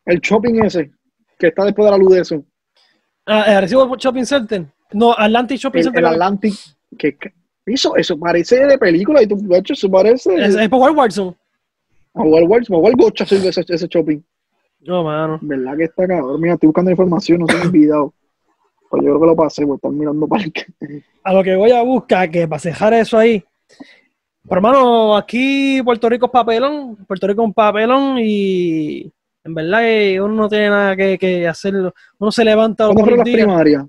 El 0.05 0.19
shopping 0.19 0.63
ese, 0.63 0.91
que 1.37 1.47
está 1.47 1.63
después 1.65 1.85
de 1.85 1.91
la 1.91 1.97
luz 1.97 2.13
de 2.13 2.21
eso. 2.21 2.43
Ah, 3.25 3.45
el 3.47 3.57
Arecibo 3.57 3.95
Shopping 3.97 4.25
Center. 4.25 4.65
No, 4.91 5.13
Atlantic 5.17 5.57
Shopping 5.59 5.79
El, 5.79 5.83
Center. 5.85 5.99
el 6.01 6.05
Atlantic. 6.07 6.53
Que, 6.97 7.15
que- 7.17 7.33
eso, 7.65 7.95
eso 7.95 8.19
parece 8.19 8.65
de 8.65 8.77
película 8.77 9.21
y 9.23 9.27
tú, 9.27 9.37
de 9.37 9.57
hecho, 9.57 9.73
eso 9.73 9.89
parece. 9.89 10.35
Es, 10.35 10.55
es 10.55 10.69
por 10.69 10.81
Walt 10.81 10.97
Watson. 10.97 11.35
A 12.13 12.21
jugar 12.21 12.43
Wars, 12.43 12.69
a 12.69 12.75
jugar 12.75 12.93
Gocha 12.95 13.25
sirve 13.25 13.47
ese, 13.49 13.63
ese 13.67 13.87
shopping. 13.87 14.19
No, 14.81 15.03
mano. 15.03 15.39
¿Verdad 15.41 15.77
que 15.77 15.83
está 15.85 16.05
cabrón? 16.05 16.39
Mira, 16.41 16.53
estoy 16.55 16.67
buscando 16.67 16.91
información, 16.91 17.39
no 17.39 17.47
se 17.47 17.53
me 17.55 17.61
ha 17.61 17.65
olvidado. 17.65 18.13
Pues 18.89 19.01
yo 19.01 19.09
creo 19.09 19.19
que 19.21 19.25
lo 19.25 19.35
pasé, 19.35 19.63
voy 19.65 19.73
a 19.73 19.75
estar 19.77 19.91
mirando 19.91 20.27
parque. 20.27 20.65
A 21.23 21.33
lo 21.33 21.41
que 21.43 21.55
voy 21.55 21.71
a 21.71 21.81
buscar, 21.81 22.29
que 22.29 22.47
para 22.47 22.59
cejar 22.59 22.93
eso 22.93 23.17
ahí. 23.17 23.43
Pero 24.43 24.57
hermano, 24.57 25.15
aquí 25.15 25.81
Puerto 25.81 26.07
Rico 26.09 26.25
es 26.27 26.31
papelón. 26.33 26.97
Puerto 27.07 27.25
Rico 27.27 27.41
es 27.41 27.47
un 27.47 27.53
papelón 27.53 28.17
y 28.19 29.09
en 29.43 29.53
verdad 29.53 29.79
que 29.81 30.21
uno 30.21 30.33
no 30.33 30.49
tiene 30.49 30.69
nada 30.69 30.95
que, 30.95 31.17
que 31.17 31.47
hacer. 31.47 31.73
Uno 32.17 32.31
se 32.31 32.45
levanta 32.45 32.85
¿Cuándo 32.85 33.01
fueron 33.01 33.19
las 33.19 33.29
primarias? 33.33 33.85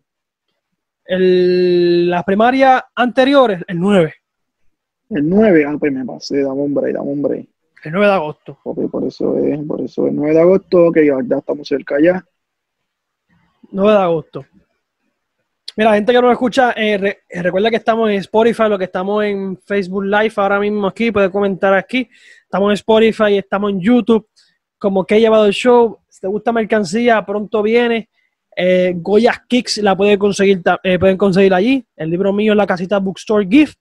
El- 1.04 2.10
las 2.10 2.24
primarias 2.24 2.82
anteriores, 2.94 3.60
el 3.68 3.78
9. 3.78 4.14
El 5.10 5.28
9, 5.28 5.64
ah, 5.68 5.76
pues 5.78 5.92
me 5.92 6.04
pasé, 6.04 6.42
dame 6.42 6.62
un 6.62 6.74
break, 6.74 6.94
dame 6.94 7.10
un 7.10 7.22
break. 7.22 7.46
El 7.84 7.92
9 7.92 8.06
de 8.06 8.12
agosto. 8.12 8.58
Ok, 8.64 8.90
por 8.90 9.04
eso 9.04 9.36
es, 9.38 9.60
por 9.66 9.80
eso 9.82 10.06
es 10.06 10.12
9 10.14 10.34
de 10.34 10.40
agosto, 10.40 10.90
que 10.90 11.06
ya, 11.06 11.16
estamos 11.36 11.68
cerca 11.68 11.96
ya. 12.02 12.24
9 13.70 13.92
de 13.92 13.98
agosto. 13.98 14.46
Mira, 15.76 15.94
gente 15.94 16.12
que 16.12 16.22
nos 16.22 16.32
escucha, 16.32 16.72
eh, 16.76 16.96
re- 16.96 17.18
eh, 17.28 17.42
recuerda 17.42 17.68
que 17.68 17.76
estamos 17.76 18.08
en 18.08 18.16
Spotify, 18.16 18.62
lo 18.68 18.78
que 18.78 18.84
estamos 18.84 19.24
en 19.24 19.58
Facebook 19.58 20.04
Live 20.04 20.32
ahora 20.36 20.58
mismo 20.60 20.86
aquí, 20.86 21.10
puede 21.10 21.30
comentar 21.30 21.74
aquí. 21.74 22.08
Estamos 22.44 22.70
en 22.70 22.74
Spotify, 22.74 23.36
estamos 23.38 23.72
en 23.72 23.80
YouTube, 23.80 24.26
como 24.84 25.06
que 25.06 25.16
he 25.16 25.20
llevado 25.20 25.46
el 25.46 25.54
show. 25.54 25.98
Si 26.10 26.20
te 26.20 26.26
gusta 26.26 26.52
mercancía, 26.52 27.24
pronto 27.24 27.62
viene. 27.62 28.10
Eh, 28.54 28.92
Goya's 28.94 29.40
Kicks 29.48 29.78
la 29.78 29.96
pueden 29.96 30.18
conseguir, 30.18 30.60
eh, 30.82 30.98
pueden 30.98 31.16
conseguir 31.16 31.54
allí. 31.54 31.82
El 31.96 32.10
libro 32.10 32.34
mío 32.34 32.52
en 32.52 32.58
la 32.58 32.66
casita 32.66 32.98
Bookstore 32.98 33.48
Gift. 33.50 33.78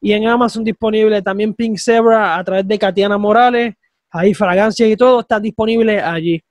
Y 0.00 0.12
en 0.12 0.26
Amazon 0.26 0.64
disponible 0.64 1.22
también 1.22 1.54
Pink 1.54 1.78
Zebra 1.78 2.36
a 2.36 2.42
través 2.42 2.66
de 2.66 2.76
Katiana 2.76 3.16
Morales. 3.16 3.76
Ahí 4.10 4.34
fragancias 4.34 4.88
y 4.88 4.96
todo 4.96 5.20
está 5.20 5.38
disponible 5.38 6.00
allí. 6.00 6.42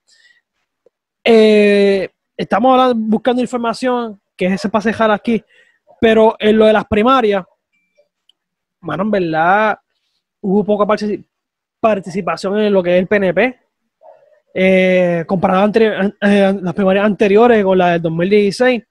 eh, 1.22 2.08
estamos 2.34 2.94
buscando 2.96 3.42
información 3.42 4.18
que 4.34 4.56
se 4.56 4.70
pase 4.70 4.88
dejar 4.88 5.10
aquí, 5.10 5.44
pero 6.00 6.36
en 6.38 6.56
lo 6.56 6.64
de 6.64 6.72
las 6.72 6.86
primarias, 6.86 7.44
mano, 8.80 9.02
en 9.02 9.10
verdad, 9.10 9.78
hubo 10.40 10.64
poca 10.64 10.86
participación 11.80 12.60
en 12.60 12.72
lo 12.72 12.82
que 12.82 12.96
es 12.96 13.02
el 13.02 13.06
PNP. 13.06 13.69
Eh, 14.52 15.24
comparado 15.26 15.62
a 15.62 16.28
eh, 16.28 16.58
las 16.60 16.74
primarias 16.74 17.04
anteriores 17.04 17.64
con 17.64 17.78
la 17.78 17.92
del 17.92 18.02
2016. 18.02 18.82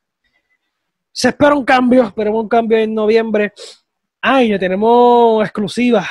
Se 1.12 1.30
espera 1.30 1.54
un 1.54 1.66
cambio, 1.66 2.04
esperemos 2.04 2.44
un 2.44 2.50
cambio 2.50 2.78
en 2.78 2.94
noviembre. 2.94 3.54
Ay, 4.22 4.50
ya 4.50 4.60
tenemos 4.60 5.44
exclusivas. 5.44 6.08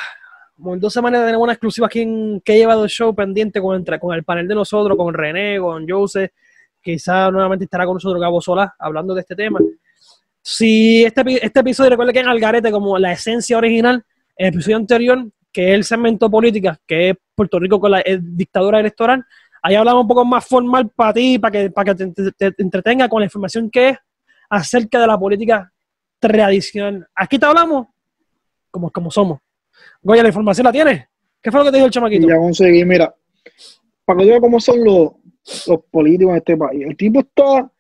Como 0.55 0.74
en 0.74 0.80
dos 0.80 0.92
semanas 0.92 1.24
tenemos 1.24 1.44
una 1.44 1.53
exclusiva 1.53 1.86
aquí 1.86 2.01
en 2.01 2.40
que 2.44 2.53
ha 2.53 2.57
llevado 2.57 2.84
el 2.84 2.90
show 2.90 3.14
pendiente 3.14 3.61
con, 3.61 3.84
con 3.84 4.14
el 4.14 4.24
panel 4.24 4.49
de 4.49 4.55
nosotros, 4.55 4.96
con 4.96 5.14
René, 5.14 5.59
con 5.59 5.88
Jose. 5.88 6.32
Quizá 6.82 7.30
nuevamente 7.30 7.64
estará 7.64 7.86
con 7.86 7.94
nosotros 7.94 8.20
Gabo 8.20 8.40
Sola 8.40 8.74
hablando 8.78 9.14
de 9.14 9.20
este 9.20 9.36
tema. 9.36 9.61
Si 10.42 11.05
este, 11.05 11.22
este 11.44 11.61
episodio 11.61 11.90
recuerda 11.90 12.12
que 12.12 12.20
en 12.20 12.28
Algarete, 12.28 12.70
como 12.70 12.99
la 12.99 13.12
esencia 13.12 13.57
original, 13.57 14.05
el 14.36 14.49
episodio 14.49 14.76
anterior, 14.76 15.26
que 15.53 15.70
es 15.70 15.74
el 15.74 15.84
segmento 15.84 16.30
política, 16.30 16.78
que 16.86 17.11
es 17.11 17.16
Puerto 17.34 17.59
Rico 17.59 17.80
con 17.80 17.92
la 17.92 18.03
dictadura 18.20 18.80
electoral, 18.80 19.24
ahí 19.62 19.74
hablamos 19.74 20.02
un 20.02 20.09
poco 20.09 20.24
más 20.24 20.46
formal 20.46 20.88
para 20.90 21.12
ti, 21.12 21.38
para 21.38 21.52
que, 21.52 21.70
para 21.70 21.94
que 21.94 22.06
te, 22.36 22.54
entretenga 22.59 23.09
con 23.09 23.20
la 23.20 23.26
información 23.26 23.70
que 23.70 23.90
es 23.90 23.98
acerca 24.50 25.00
de 25.00 25.06
la 25.06 25.18
política 25.18 25.72
tradicional. 26.18 27.06
Aquí 27.14 27.38
te 27.38 27.46
hablamos 27.46 27.88
como, 28.70 28.90
como 28.90 29.11
somos. 29.11 29.40
Goya, 30.02 30.22
¿la 30.22 30.28
información 30.28 30.64
la 30.64 30.72
tienes? 30.72 31.04
¿Qué 31.40 31.50
fue 31.50 31.61
lo 31.61 31.64
que 31.66 31.70
te 31.70 31.76
dijo 31.76 31.86
el 31.86 31.92
chamaquito? 31.92 32.28
Ya 32.28 32.36
conseguí, 32.36 32.84
mira, 32.84 33.14
para 34.04 34.18
que 34.18 34.26
veas 34.26 34.40
cómo 34.40 34.61
son 34.61 34.84
los, 34.84 35.12
los 35.66 35.80
políticos 35.90 36.32
en 36.32 36.36
este 36.38 36.56
país. 36.56 36.86
El 36.86 36.96
tipo 36.96 37.20
está 37.20 37.70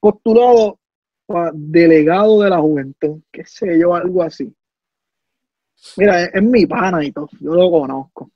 postulado 0.00 0.78
para 1.26 1.50
delegado 1.54 2.42
de 2.42 2.50
la 2.50 2.58
juventud, 2.58 3.20
qué 3.30 3.44
sé 3.44 3.78
yo, 3.78 3.94
algo 3.94 4.22
así. 4.22 4.54
Mira, 5.96 6.24
es, 6.24 6.42
mi 6.42 6.66
pana 6.66 7.04
y 7.04 7.12
todo, 7.12 7.28
yo 7.40 7.54
lo 7.54 7.70
conozco. 7.70 8.30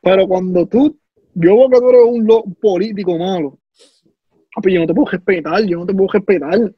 Pero 0.00 0.26
cuando 0.26 0.66
tú, 0.66 0.98
yo 1.40 1.56
veo 1.56 1.70
que 1.70 1.78
tú 1.78 1.88
eres 1.90 2.02
un, 2.06 2.54
político 2.54 3.18
malo, 3.18 3.58
pues 4.62 4.74
yo 4.74 4.80
no 4.80 4.86
te 4.86 4.94
puedo 4.94 5.10
respetar, 5.10 5.64
yo 5.64 5.78
no 5.78 5.86
te 5.86 5.94
puedo 5.94 6.12
respetar. 6.12 6.72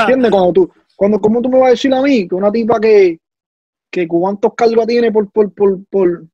¿Entiendes? 0.00 0.30
Cuando 0.30 0.52
tú, 0.52 0.70
cuando, 0.96 1.20
¿cómo 1.20 1.42
tú 1.42 1.48
me 1.48 1.58
vas 1.58 1.68
a 1.68 1.70
decir 1.70 1.92
a 1.92 2.02
mí 2.02 2.28
que 2.28 2.34
una 2.34 2.50
tipa 2.50 2.80
que, 2.80 3.18
que 3.90 4.06
cuántos 4.06 4.54
cargos 4.54 4.86
tiene 4.86 5.10
por, 5.10 5.30
por, 5.30 5.52
por, 5.52 5.84
por 5.86 6.24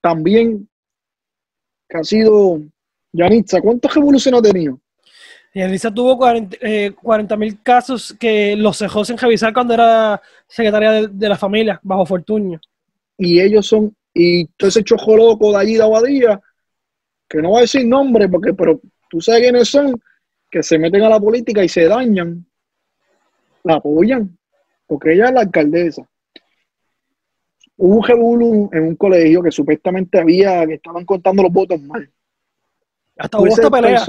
también 0.00 0.68
que 1.88 1.98
ha 1.98 2.04
sido 2.04 2.60
Yanitza, 3.12 3.60
¿cuántos 3.60 3.94
revoluciones 3.94 4.38
ha 4.38 4.42
tenido? 4.42 4.78
Yanitza 5.54 5.92
tuvo 5.92 6.18
40 6.18 6.56
eh, 6.60 7.38
mil 7.38 7.62
casos 7.62 8.14
que 8.18 8.54
los 8.54 8.78
dejó 8.78 9.04
sin 9.04 9.16
revisar 9.16 9.52
cuando 9.52 9.74
era 9.74 10.20
secretaria 10.46 11.08
de, 11.08 11.28
la 11.28 11.36
familia, 11.36 11.80
bajo 11.82 12.04
Fortunio. 12.04 12.60
Y 13.16 13.40
ellos 13.40 13.66
son, 13.66 13.94
y 14.12 14.46
todo 14.46 14.68
ese 14.68 14.84
chojo 14.84 15.16
loco 15.16 15.50
de 15.52 15.58
allí 15.58 15.74
de 15.74 15.82
Abadía, 15.82 16.40
que 17.28 17.42
no 17.42 17.52
va 17.52 17.58
a 17.58 17.62
decir 17.62 17.86
nombre, 17.86 18.28
porque, 18.28 18.54
pero 18.54 18.80
tú 19.10 19.20
sabes 19.20 19.42
quiénes 19.42 19.68
son, 19.68 20.00
que 20.50 20.62
se 20.62 20.78
meten 20.78 21.02
a 21.02 21.08
la 21.08 21.20
política 21.20 21.62
y 21.62 21.68
se 21.68 21.84
dañan, 21.84 22.46
la 23.64 23.74
apoyan, 23.74 24.36
porque 24.86 25.12
ella 25.12 25.26
es 25.26 25.32
la 25.32 25.40
alcaldesa. 25.42 26.08
Hubo 27.76 27.96
un 27.96 28.04
revolú 28.04 28.70
en 28.72 28.82
un 28.82 28.96
colegio 28.96 29.42
que 29.42 29.52
supuestamente 29.52 30.18
había, 30.18 30.66
que 30.66 30.74
estaban 30.74 31.04
contando 31.04 31.42
los 31.42 31.52
votos 31.52 31.80
mal. 31.82 32.10
Hasta 33.16 33.38
hubo 33.38 33.46
esta 33.46 33.70
pelea. 33.70 34.04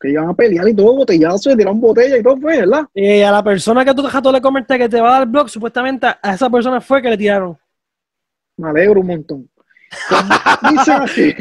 que 0.00 0.10
iban 0.10 0.28
a 0.28 0.34
pelear 0.34 0.68
y 0.68 0.74
todo, 0.74 0.96
botellazo, 0.96 1.50
y 1.50 1.56
tiraron 1.56 1.80
botella 1.80 2.16
y 2.16 2.22
todo 2.22 2.36
fue, 2.38 2.60
¿verdad? 2.60 2.86
Y 2.94 3.20
a 3.20 3.32
la 3.32 3.42
persona 3.42 3.84
que 3.84 3.94
tú 3.94 4.02
dejaste 4.02 4.32
le 4.32 4.40
comenté 4.40 4.78
que 4.78 4.88
te 4.88 5.00
va 5.00 5.08
a 5.08 5.18
dar 5.18 5.28
blog, 5.28 5.48
supuestamente 5.48 6.06
a 6.06 6.34
esa 6.34 6.48
persona 6.48 6.80
fue 6.80 7.02
que 7.02 7.10
le 7.10 7.18
tiraron. 7.18 7.58
Me 8.56 8.68
alegro 8.68 9.00
un 9.00 9.06
montón. 9.08 9.50
Dicen 10.70 10.94
así. 10.94 11.34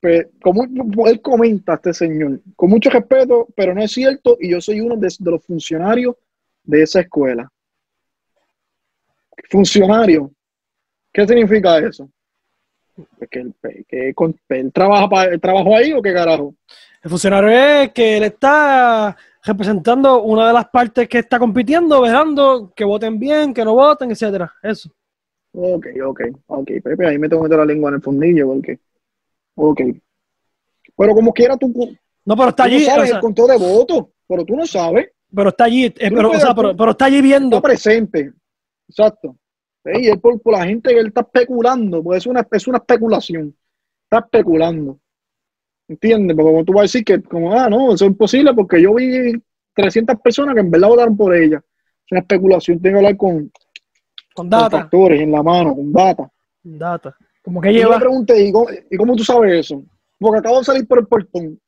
Pues, 0.00 0.26
como 0.42 1.06
él 1.06 1.22
comenta, 1.22 1.74
este 1.74 1.94
señor, 1.94 2.40
con 2.56 2.68
mucho 2.68 2.90
respeto, 2.90 3.48
pero 3.56 3.74
no 3.74 3.82
es 3.82 3.90
cierto, 3.90 4.36
y 4.38 4.50
yo 4.50 4.60
soy 4.60 4.80
uno 4.80 4.96
de 4.96 5.08
los 5.18 5.44
funcionarios 5.46 6.16
de 6.62 6.82
esa 6.82 7.00
escuela 7.00 7.50
funcionario. 9.50 10.30
¿Qué 11.12 11.26
significa 11.26 11.78
eso? 11.78 12.08
¿Que 13.30 13.40
él, 13.40 13.54
que 13.88 14.14
él 14.48 14.72
trabaja 14.72 15.08
para 15.08 15.32
el 15.32 15.40
trabajo 15.40 15.76
ahí 15.76 15.92
o 15.92 16.02
qué 16.02 16.12
carajo? 16.12 16.54
El 17.02 17.10
funcionario 17.10 17.50
es 17.50 17.92
que 17.92 18.16
él 18.16 18.24
está 18.24 19.16
representando 19.44 20.22
una 20.22 20.48
de 20.48 20.52
las 20.54 20.68
partes 20.68 21.08
que 21.08 21.18
está 21.18 21.38
compitiendo, 21.38 22.00
velando 22.00 22.72
que 22.74 22.84
voten 22.84 23.18
bien, 23.18 23.52
que 23.52 23.64
no 23.64 23.74
voten, 23.74 24.10
etcétera. 24.10 24.52
Eso. 24.62 24.90
Ok, 25.56 25.86
ok, 26.04 26.20
ok. 26.48 26.70
Pepe, 26.82 27.06
ahí 27.06 27.18
me 27.18 27.28
tengo 27.28 27.42
que 27.42 27.48
meter 27.48 27.58
la 27.58 27.64
lengua 27.64 27.90
en 27.90 27.96
el 27.96 28.02
fundillo 28.02 28.48
porque. 28.48 28.80
Ok. 29.54 29.80
Pero 30.96 31.14
como 31.14 31.32
quiera 31.32 31.56
tú. 31.56 31.72
No, 32.24 32.36
pero 32.36 32.48
está 32.48 32.64
allí. 32.64 32.84
sabes 32.84 33.12
el 33.12 33.20
conteo 33.20 33.46
de 33.46 33.56
votos, 33.56 34.06
pero 34.26 34.44
tú 34.44 34.56
no 34.56 34.66
sabes. 34.66 35.10
Pero 35.32 35.50
está 35.50 35.64
allí, 35.64 35.84
eh, 35.84 35.94
pero, 35.98 36.30
o 36.30 36.34
sea, 36.34 36.54
pero, 36.54 36.76
pero, 36.76 36.90
está 36.90 37.04
allí 37.06 37.20
viendo. 37.20 37.56
Está 37.56 37.68
presente. 37.68 38.32
Exacto. 38.88 39.36
Y 39.84 40.08
es 40.08 40.18
por, 40.18 40.40
la 40.46 40.64
gente 40.64 40.90
que 40.90 40.98
él 40.98 41.08
está 41.08 41.20
especulando, 41.20 42.02
pues 42.02 42.18
es 42.18 42.26
una, 42.26 42.46
es 42.50 42.66
una 42.66 42.78
especulación. 42.78 43.54
Está 44.04 44.24
especulando. 44.24 44.98
¿Entiendes? 45.86 46.36
Porque 46.36 46.50
como 46.50 46.64
tú 46.64 46.72
vas 46.72 46.80
a 46.80 46.82
decir 46.82 47.04
que, 47.04 47.22
como, 47.22 47.52
ah, 47.52 47.68
no, 47.68 47.94
eso 47.94 48.06
es 48.06 48.10
imposible 48.10 48.54
porque 48.54 48.80
yo 48.80 48.94
vi 48.94 49.34
300 49.74 50.20
personas 50.20 50.54
que 50.54 50.60
en 50.60 50.70
verdad 50.70 50.88
votaron 50.88 51.16
por 51.16 51.34
ella. 51.34 51.58
Es 51.58 52.12
una 52.12 52.20
especulación, 52.20 52.80
tengo 52.80 52.94
que 52.94 52.98
hablar 52.98 53.16
con, 53.16 53.52
con 54.34 54.50
data. 54.50 54.80
factores 54.80 55.20
en 55.20 55.32
la 55.32 55.42
mano, 55.42 55.74
con 55.74 55.92
data. 55.92 56.30
Data. 56.62 57.16
Como 57.42 57.60
que 57.60 57.72
lleva. 57.72 57.84
Yo 57.84 57.92
le 57.92 58.00
pregunté, 58.00 58.46
¿y 58.46 58.52
cómo, 58.52 58.66
¿y 58.90 58.96
cómo, 58.96 59.16
tú 59.16 59.24
sabes 59.24 59.60
eso? 59.60 59.82
Porque 60.18 60.40
acabo 60.40 60.58
de 60.58 60.64
salir 60.64 60.86
por 60.86 60.98
el 60.98 61.06
portón. 61.06 61.58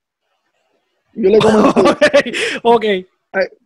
Y 1.15 1.23
yo 1.23 1.31
le 1.31 1.39
comenté. 1.41 2.33
ok. 2.63 2.75
okay. 2.75 3.07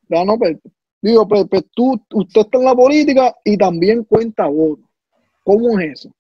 no, 0.09 0.25
no, 0.25 0.39
pero 0.39 0.59
pues, 0.61 0.75
Digo, 1.03 1.27
pues, 1.27 1.47
pues, 1.49 1.65
tú, 1.75 2.01
usted 2.13 2.43
está 2.43 2.59
en 2.59 2.65
la 2.65 2.75
política 2.75 3.35
y 3.45 3.57
también 3.57 4.05
cuenta 4.05 4.47
votos. 4.47 4.85
¿Cómo 5.43 5.79
es 5.79 5.93
eso? 5.93 6.15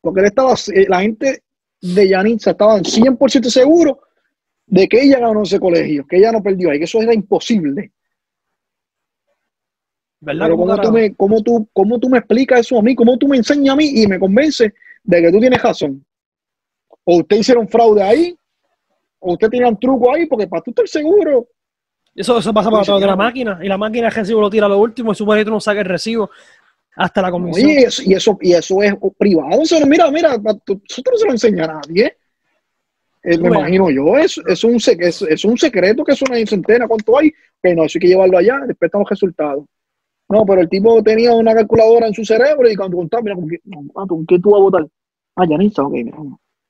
Porque 0.00 0.20
él 0.20 0.26
estaba, 0.26 0.54
eh, 0.74 0.86
la 0.88 1.00
gente 1.00 1.42
de 1.80 2.08
Yanitza 2.08 2.50
estaban 2.50 2.82
100% 2.82 3.44
seguros 3.44 3.98
de 4.66 4.88
que 4.88 5.02
ella 5.02 5.20
ganó 5.20 5.42
ese 5.42 5.60
colegio, 5.60 6.04
que 6.06 6.16
ella 6.16 6.32
no 6.32 6.42
perdió 6.42 6.70
ahí, 6.70 6.78
que 6.78 6.84
eso 6.84 7.00
era 7.00 7.14
imposible. 7.14 7.92
¿Verdad? 10.22 10.46
Pero 10.46 10.56
¿cómo 10.56 10.80
tú, 10.80 10.92
me, 10.92 11.14
cómo, 11.14 11.42
tú, 11.42 11.68
¿cómo 11.72 11.98
tú 11.98 12.08
me 12.08 12.18
explicas 12.18 12.60
eso 12.60 12.78
a 12.78 12.82
mí? 12.82 12.94
¿Cómo 12.94 13.18
tú 13.18 13.28
me 13.28 13.36
enseñas 13.36 13.74
a 13.74 13.76
mí 13.76 14.02
y 14.02 14.06
me 14.06 14.18
convences 14.18 14.72
de 15.04 15.20
que 15.20 15.30
tú 15.30 15.38
tienes 15.38 15.62
razón? 15.62 16.04
O 17.04 17.18
usted 17.18 17.36
hicieron 17.36 17.68
fraude 17.68 18.02
ahí, 18.02 18.34
o 19.18 19.34
usted 19.34 19.48
tiene 19.50 19.68
un 19.68 19.78
truco 19.78 20.14
ahí, 20.14 20.26
porque 20.26 20.46
para 20.46 20.62
tú 20.62 20.70
estar 20.70 20.88
seguro 20.88 21.46
eso, 22.14 22.38
eso 22.38 22.52
pasa 22.52 22.70
por 22.70 22.84
través 22.84 23.00
de 23.00 23.06
la 23.06 23.16
máquina. 23.16 23.58
Y 23.62 23.68
la 23.68 23.78
máquina 23.78 24.08
el 24.08 24.12
recibo 24.12 24.40
lo 24.40 24.50
tira 24.50 24.66
a 24.66 24.68
lo 24.68 24.78
último 24.78 25.12
y 25.12 25.16
que 25.16 25.44
tú 25.44 25.50
no 25.50 25.60
saques 25.60 25.80
el 25.80 25.88
recibo 25.88 26.30
hasta 26.94 27.22
la 27.22 27.30
comisión. 27.30 27.70
y, 27.70 27.76
eso, 28.12 28.38
y, 28.40 28.52
eso, 28.52 28.82
es 28.82 28.94
privado. 29.16 29.62
mira, 29.86 30.10
mira, 30.10 30.36
nosotros 30.36 31.12
no 31.12 31.16
se 31.16 31.26
lo 31.26 31.32
enseña 31.32 31.64
a 31.64 31.74
nadie. 31.74 32.16
Eh, 33.24 33.38
me 33.38 33.48
imagino 33.48 33.88
yo, 33.88 34.18
es, 34.18 34.36
es, 34.48 34.64
un, 34.64 34.76
es, 34.76 35.22
es 35.22 35.44
un 35.44 35.56
secreto 35.56 36.04
que 36.04 36.12
es 36.12 36.22
una 36.22 36.44
centena. 36.44 36.86
¿Cuánto 36.86 37.18
hay? 37.18 37.32
Que 37.62 37.74
no, 37.74 37.84
eso 37.84 37.96
hay 37.96 38.00
que 38.00 38.08
llevarlo 38.08 38.36
allá, 38.36 38.60
después 38.66 38.88
estamos 38.88 39.08
resultados. 39.08 39.64
No, 40.32 40.46
pero 40.46 40.62
el 40.62 40.68
tipo 40.70 41.02
tenía 41.02 41.34
una 41.34 41.52
calculadora 41.52 42.06
en 42.06 42.14
su 42.14 42.24
cerebro 42.24 42.66
y 42.70 42.74
cuando 42.74 42.96
contaba, 42.96 43.22
mira, 43.22 43.34
¿con 43.34 43.46
qué, 43.50 43.60
¿con 43.92 44.26
qué 44.26 44.38
tú 44.38 44.48
vas 44.52 44.60
a 44.60 44.62
votar? 44.62 44.88
Ah, 45.36 45.44
Yanisa, 45.46 45.82
ok, 45.82 45.92
mira. 45.92 46.16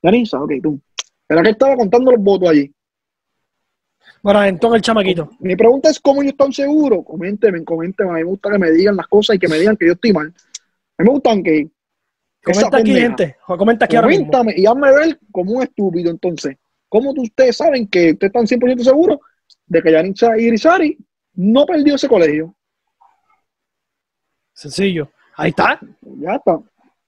Yanisa, 0.02 0.42
ok, 0.42 0.50
tú. 0.60 0.80
Pero 1.28 1.42
que 1.44 1.50
estaba 1.50 1.76
contando 1.76 2.10
los 2.10 2.20
votos 2.20 2.48
allí. 2.48 2.74
Bueno, 4.20 4.42
entonces 4.42 4.78
el 4.78 4.82
chamaquito. 4.82 5.30
Mi 5.38 5.54
pregunta 5.54 5.90
es 5.90 6.00
cómo 6.00 6.24
yo 6.24 6.30
estoy 6.30 6.52
seguro. 6.52 7.04
Coménteme, 7.04 7.62
coménteme. 7.62 8.10
A 8.10 8.14
mí 8.14 8.18
me 8.22 8.30
gusta 8.30 8.50
que 8.50 8.58
me 8.58 8.72
digan 8.72 8.96
las 8.96 9.06
cosas 9.06 9.36
y 9.36 9.38
que 9.38 9.46
me 9.46 9.60
digan 9.60 9.76
que 9.76 9.86
yo 9.86 9.92
estoy 9.92 10.12
mal. 10.12 10.26
A 10.26 11.02
mí 11.02 11.06
me 11.06 11.10
gustan 11.10 11.44
que. 11.44 11.68
Comenta 12.42 12.78
aquí, 12.78 12.94
gente. 12.94 13.36
Comenta 13.46 13.84
aquí 13.84 13.96
Coméntame 13.96 14.54
y 14.56 14.66
hazme 14.66 14.92
ver 14.92 15.20
como 15.30 15.52
un 15.52 15.62
estúpido. 15.62 16.10
Entonces, 16.10 16.56
¿cómo 16.88 17.12
ustedes 17.16 17.58
saben 17.58 17.86
que 17.86 18.10
ustedes 18.10 18.32
están 18.34 18.44
100% 18.44 18.82
seguros 18.82 19.20
de 19.66 19.80
que 19.80 19.92
Yanitza 19.92 20.36
Irizari 20.36 20.98
no 21.34 21.64
perdió 21.64 21.94
ese 21.94 22.08
colegio? 22.08 22.56
Sencillo. 24.55 25.11
Ahí 25.36 25.50
está. 25.50 25.78
Ya 26.03 26.34
está. 26.34 26.59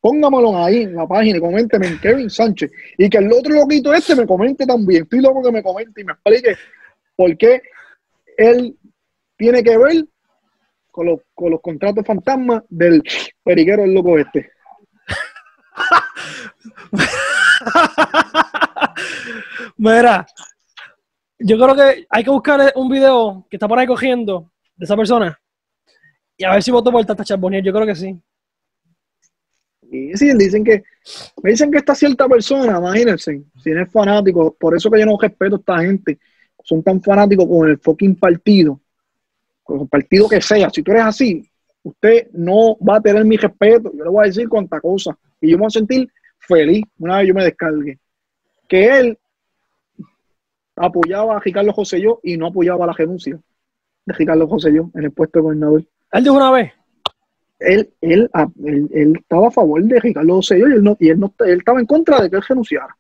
Póngamelo 0.00 0.56
ahí 0.56 0.82
en 0.82 0.96
la 0.96 1.06
página 1.06 1.38
y 1.38 1.40
coménteme 1.40 1.98
Kevin 2.00 2.28
Sánchez. 2.28 2.70
Y 2.98 3.08
que 3.08 3.18
el 3.18 3.32
otro 3.32 3.54
loquito 3.54 3.94
este 3.94 4.14
me 4.14 4.26
comente 4.26 4.66
también. 4.66 5.04
Estoy 5.04 5.20
loco 5.20 5.42
que 5.42 5.52
me 5.52 5.62
comente 5.62 6.00
y 6.00 6.04
me 6.04 6.12
explique 6.12 6.56
porque 7.16 7.62
él 8.36 8.76
tiene 9.36 9.62
que 9.62 9.78
ver 9.78 10.04
con 10.90 11.06
los, 11.06 11.20
con 11.34 11.50
los 11.50 11.60
contratos 11.60 12.06
fantasmas 12.06 12.62
del 12.68 13.02
periquero 13.42 13.82
del 13.82 13.94
loco 13.94 14.18
este. 14.18 14.50
Mira, 19.76 20.26
yo 21.38 21.58
creo 21.58 21.74
que 21.74 22.06
hay 22.08 22.24
que 22.24 22.30
buscar 22.30 22.72
un 22.76 22.88
video 22.88 23.46
que 23.50 23.56
está 23.56 23.66
por 23.66 23.78
ahí 23.78 23.86
cogiendo 23.86 24.52
de 24.76 24.84
esa 24.84 24.96
persona 24.96 25.38
y 26.36 26.44
a 26.44 26.52
ver 26.52 26.62
si 26.62 26.70
voto 26.70 26.90
por 26.90 27.04
Tata 27.04 27.24
Charbonnier. 27.24 27.62
Yo 27.62 27.72
creo 27.72 27.86
que 27.86 27.94
sí. 27.94 28.18
Y 29.90 30.16
sí, 30.16 30.32
dicen 30.36 30.64
que, 30.64 30.82
me 31.42 31.50
dicen 31.50 31.70
que 31.70 31.78
esta 31.78 31.94
cierta 31.94 32.28
persona, 32.28 32.78
imagínense, 32.78 33.44
si 33.62 33.70
no 33.70 33.82
es 33.82 33.92
fanático, 33.92 34.56
por 34.58 34.74
eso 34.74 34.90
que 34.90 34.98
yo 34.98 35.06
no 35.06 35.16
respeto 35.20 35.56
a 35.56 35.58
esta 35.58 35.78
gente, 35.80 36.18
son 36.64 36.82
tan 36.82 37.00
fanáticos 37.00 37.46
con 37.46 37.68
el 37.68 37.78
fucking 37.78 38.16
partido, 38.16 38.80
con 39.62 39.82
el 39.82 39.88
partido 39.88 40.28
que 40.28 40.40
sea. 40.40 40.70
Si 40.70 40.82
tú 40.82 40.90
eres 40.90 41.04
así, 41.04 41.48
usted 41.82 42.28
no 42.32 42.76
va 42.78 42.96
a 42.96 43.00
tener 43.00 43.24
mi 43.24 43.36
respeto. 43.36 43.92
Yo 43.96 44.04
le 44.04 44.10
voy 44.10 44.24
a 44.24 44.28
decir 44.28 44.48
cuánta 44.48 44.80
cosa. 44.80 45.16
Y 45.40 45.50
yo 45.50 45.56
me 45.56 45.62
voy 45.62 45.66
a 45.68 45.70
sentir 45.70 46.08
feliz 46.38 46.84
una 46.98 47.18
vez 47.18 47.28
yo 47.28 47.34
me 47.34 47.44
descargue. 47.44 47.98
Que 48.68 48.98
él 48.98 49.18
apoyaba 50.76 51.36
a 51.36 51.40
Ricardo 51.40 51.72
José 51.72 52.00
yo 52.00 52.20
y 52.22 52.36
no 52.36 52.48
apoyaba 52.48 52.86
la 52.86 52.92
renuncia 52.92 53.38
de 54.06 54.14
Ricardo 54.14 54.48
José 54.48 54.72
yo 54.74 54.90
en 54.94 55.04
el 55.04 55.12
puesto 55.12 55.38
de 55.38 55.42
gobernador. 55.42 55.84
Él 56.14 56.22
dijo 56.22 56.36
una 56.36 56.50
vez. 56.52 56.72
Él, 57.58 57.92
él, 58.00 58.30
él, 58.64 58.88
él 58.92 59.16
estaba 59.18 59.48
a 59.48 59.50
favor 59.50 59.82
de 59.82 59.98
Ricardo 59.98 60.34
José 60.34 60.58
y 60.58 60.62
él, 60.62 60.82
no, 60.82 60.96
y 61.00 61.08
él, 61.08 61.18
no, 61.18 61.34
él 61.40 61.58
estaba 61.58 61.80
en 61.80 61.86
contra 61.86 62.20
de 62.20 62.30
que 62.30 62.36
él 62.36 62.42
renunciara. 62.48 62.96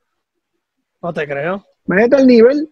No 1.00 1.12
te 1.12 1.26
creo. 1.26 1.64
Imagínate 1.86 2.22
el 2.22 2.26
nivel 2.26 2.70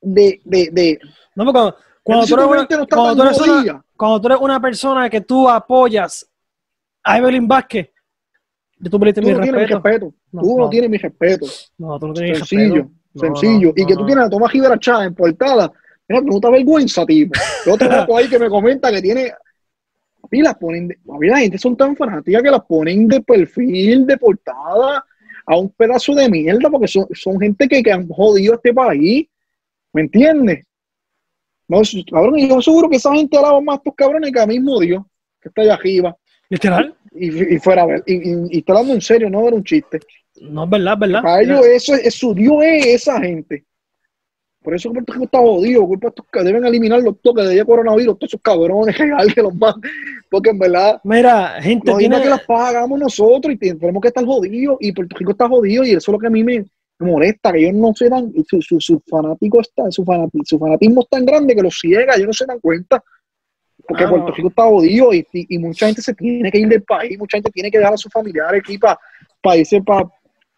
de... 0.00 0.40
de, 0.44 0.70
de 0.72 1.00
no, 1.34 1.44
porque 1.44 1.52
cuando, 1.52 1.76
cuando, 2.02 2.26
tú 2.26 2.34
eres 2.34 2.46
una, 2.46 2.66
cuando, 2.66 3.16
tú 3.16 3.22
eres 3.22 3.40
una, 3.40 3.84
cuando 3.96 4.20
tú 4.20 4.26
eres 4.28 4.38
una 4.40 4.60
persona 4.60 5.10
que 5.10 5.20
tú 5.20 5.48
apoyas 5.48 6.28
a 7.02 7.18
Evelyn 7.18 7.46
Vázquez, 7.46 7.90
tú 8.82 8.90
tú 8.90 8.98
mi 8.98 9.06
no 9.06 9.12
respeto. 9.12 9.42
Tienes 9.42 9.52
mi 9.52 9.66
respeto. 9.66 10.14
No, 10.32 10.40
tú 10.40 10.56
no, 10.56 10.64
no. 10.64 10.70
tienes 10.70 10.90
mi 10.90 10.98
respeto. 10.98 11.46
No, 11.78 11.98
tú 11.98 12.08
no 12.08 12.14
tienes 12.14 12.38
Sencillo, 12.38 12.74
respeto. 12.74 12.92
No, 13.14 13.20
sencillo. 13.20 13.68
no, 13.68 13.74
y 13.76 13.86
que 13.86 13.94
no, 13.94 14.00
tú 14.00 14.06
tienes 14.06 14.24
a 14.24 14.30
Tomás 14.30 14.52
Rivera 14.52 14.78
Chávez 14.78 15.08
en 15.08 15.14
portada. 15.14 15.72
No 16.20 16.40
te 16.40 16.50
vergüenza, 16.50 17.06
tipo. 17.06 17.34
Yo 17.66 17.74
otro 17.74 17.88
loco 17.96 18.16
ahí 18.16 18.28
que 18.28 18.38
me 18.38 18.48
comenta 18.48 18.90
que 18.90 19.00
tiene. 19.00 19.32
Y 20.30 20.42
las 20.42 20.56
ponen. 20.56 20.88
De, 20.88 20.98
a 21.12 21.18
mí 21.18 21.26
la 21.28 21.38
gente 21.38 21.58
son 21.58 21.76
tan 21.76 21.96
fanáticas 21.96 22.42
que 22.42 22.50
las 22.50 22.64
ponen 22.64 23.06
de 23.08 23.20
perfil, 23.20 24.06
de 24.06 24.16
portada, 24.16 25.04
a 25.46 25.56
un 25.56 25.70
pedazo 25.70 26.14
de 26.14 26.28
mierda, 26.28 26.70
porque 26.70 26.88
son, 26.88 27.06
son 27.12 27.38
gente 27.40 27.68
que, 27.68 27.82
que 27.82 27.92
han 27.92 28.08
jodido 28.08 28.54
este 28.54 28.72
país. 28.72 29.26
¿Me 29.92 30.02
entiendes? 30.02 30.64
No, 31.68 31.80
cabrón, 32.10 32.38
yo 32.38 32.60
seguro 32.60 32.88
que 32.88 32.96
esa 32.96 33.14
gente 33.14 33.36
alaba 33.36 33.60
más 33.60 33.78
estos 33.78 33.94
cabrones 33.94 34.32
que 34.32 34.40
a 34.40 34.46
mismo 34.46 34.78
Dios, 34.80 35.02
que 35.40 35.48
está 35.48 35.62
allá 35.62 35.74
arriba. 35.74 36.16
¿Literal? 36.48 36.94
Y, 37.12 37.54
y 37.54 37.58
fuera 37.58 37.82
a 37.82 37.86
ver. 37.86 38.02
Y, 38.06 38.14
y, 38.14 38.46
y 38.50 38.58
está 38.58 38.72
hablando 38.72 38.94
en 38.94 39.00
serio, 39.00 39.30
no 39.30 39.46
era 39.46 39.56
un 39.56 39.64
chiste. 39.64 40.00
No, 40.40 40.64
es 40.64 40.70
verdad, 40.70 40.94
es 40.94 41.00
verdad. 41.00 41.22
Para 41.22 41.42
ellos 41.42 41.66
eso 41.66 41.94
es, 41.94 42.06
es 42.06 42.14
su 42.14 42.34
Dios 42.34 42.56
es 42.62 42.86
esa 42.86 43.20
gente. 43.20 43.64
Por 44.62 44.74
eso 44.74 44.92
Puerto 44.92 45.12
Rico 45.12 45.24
está 45.24 45.38
jodido, 45.38 45.86
culpa 45.86 46.08
estos 46.08 46.24
que 46.32 46.42
deben 46.44 46.64
eliminar 46.64 47.02
los 47.02 47.20
toques 47.20 47.48
de 47.48 47.64
coronavirus, 47.64 48.18
todos 48.18 48.30
esos 48.30 48.40
cabrones 48.40 48.96
que 49.34 49.42
los 49.42 49.54
más, 49.54 49.74
porque 50.30 50.50
en 50.50 50.58
verdad 50.58 51.00
Mira, 51.02 51.60
gente 51.60 51.90
los 51.90 51.98
tiene 51.98 52.22
que 52.22 52.30
las 52.30 52.44
pagamos 52.44 52.98
nosotros 52.98 53.54
y 53.54 53.56
tenemos 53.56 54.00
que 54.00 54.08
estar 54.08 54.24
jodidos 54.24 54.76
y 54.80 54.92
Puerto 54.92 55.16
Rico 55.18 55.32
está 55.32 55.48
jodido 55.48 55.84
y 55.84 55.90
eso 55.90 55.98
es 55.98 56.08
lo 56.08 56.18
que 56.18 56.28
a 56.28 56.30
mí 56.30 56.44
me, 56.44 56.64
molesta, 57.02 57.52
que 57.52 57.58
ellos 57.58 57.74
no 57.74 57.92
se 57.94 58.08
dan, 58.08 58.32
su, 58.48 58.62
su, 58.62 58.80
su 58.80 59.00
fanático 59.08 59.60
está, 59.60 59.90
su, 59.90 60.04
fanatismo, 60.04 60.44
su 60.44 60.58
fanatismo 60.58 61.02
es 61.02 61.08
tan 61.08 61.26
grande 61.26 61.54
que 61.54 61.62
los 61.62 61.78
ciega, 61.78 62.14
ellos 62.14 62.28
no 62.28 62.32
se 62.32 62.46
dan 62.46 62.60
cuenta. 62.60 63.02
Porque 63.86 64.04
Ah, 64.04 64.08
Puerto. 64.08 64.32
Rico 64.32 64.48
está 64.48 64.62
jodido 64.62 65.12
y, 65.12 65.26
y, 65.32 65.56
y 65.56 65.58
mucha 65.58 65.86
gente 65.86 66.02
se 66.02 66.14
tiene 66.14 66.52
que 66.52 66.58
ir 66.58 66.68
del 66.68 66.84
país, 66.84 67.18
mucha 67.18 67.36
gente 67.36 67.50
tiene 67.50 67.70
que 67.70 67.78
dejar 67.78 67.94
a 67.94 67.96
sus 67.96 68.12
familiares 68.12 68.62
aquí 68.64 68.78
para 68.78 69.56
irse 69.56 69.82
para 69.82 70.08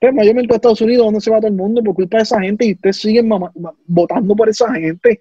pues, 0.07 0.15
mayormente 0.15 0.53
a 0.53 0.57
Estados 0.57 0.81
Unidos, 0.81 1.07
donde 1.07 1.21
se 1.21 1.31
va 1.31 1.39
todo 1.39 1.49
el 1.49 1.55
mundo 1.55 1.83
por 1.83 1.95
culpa 1.95 2.19
de 2.19 2.23
esa 2.25 2.41
gente 2.41 2.67
y 2.67 2.73
ustedes 2.73 2.97
siguen 2.97 3.29
votando 3.87 4.35
por 4.37 4.49
esa 4.49 4.73
gente. 4.73 5.21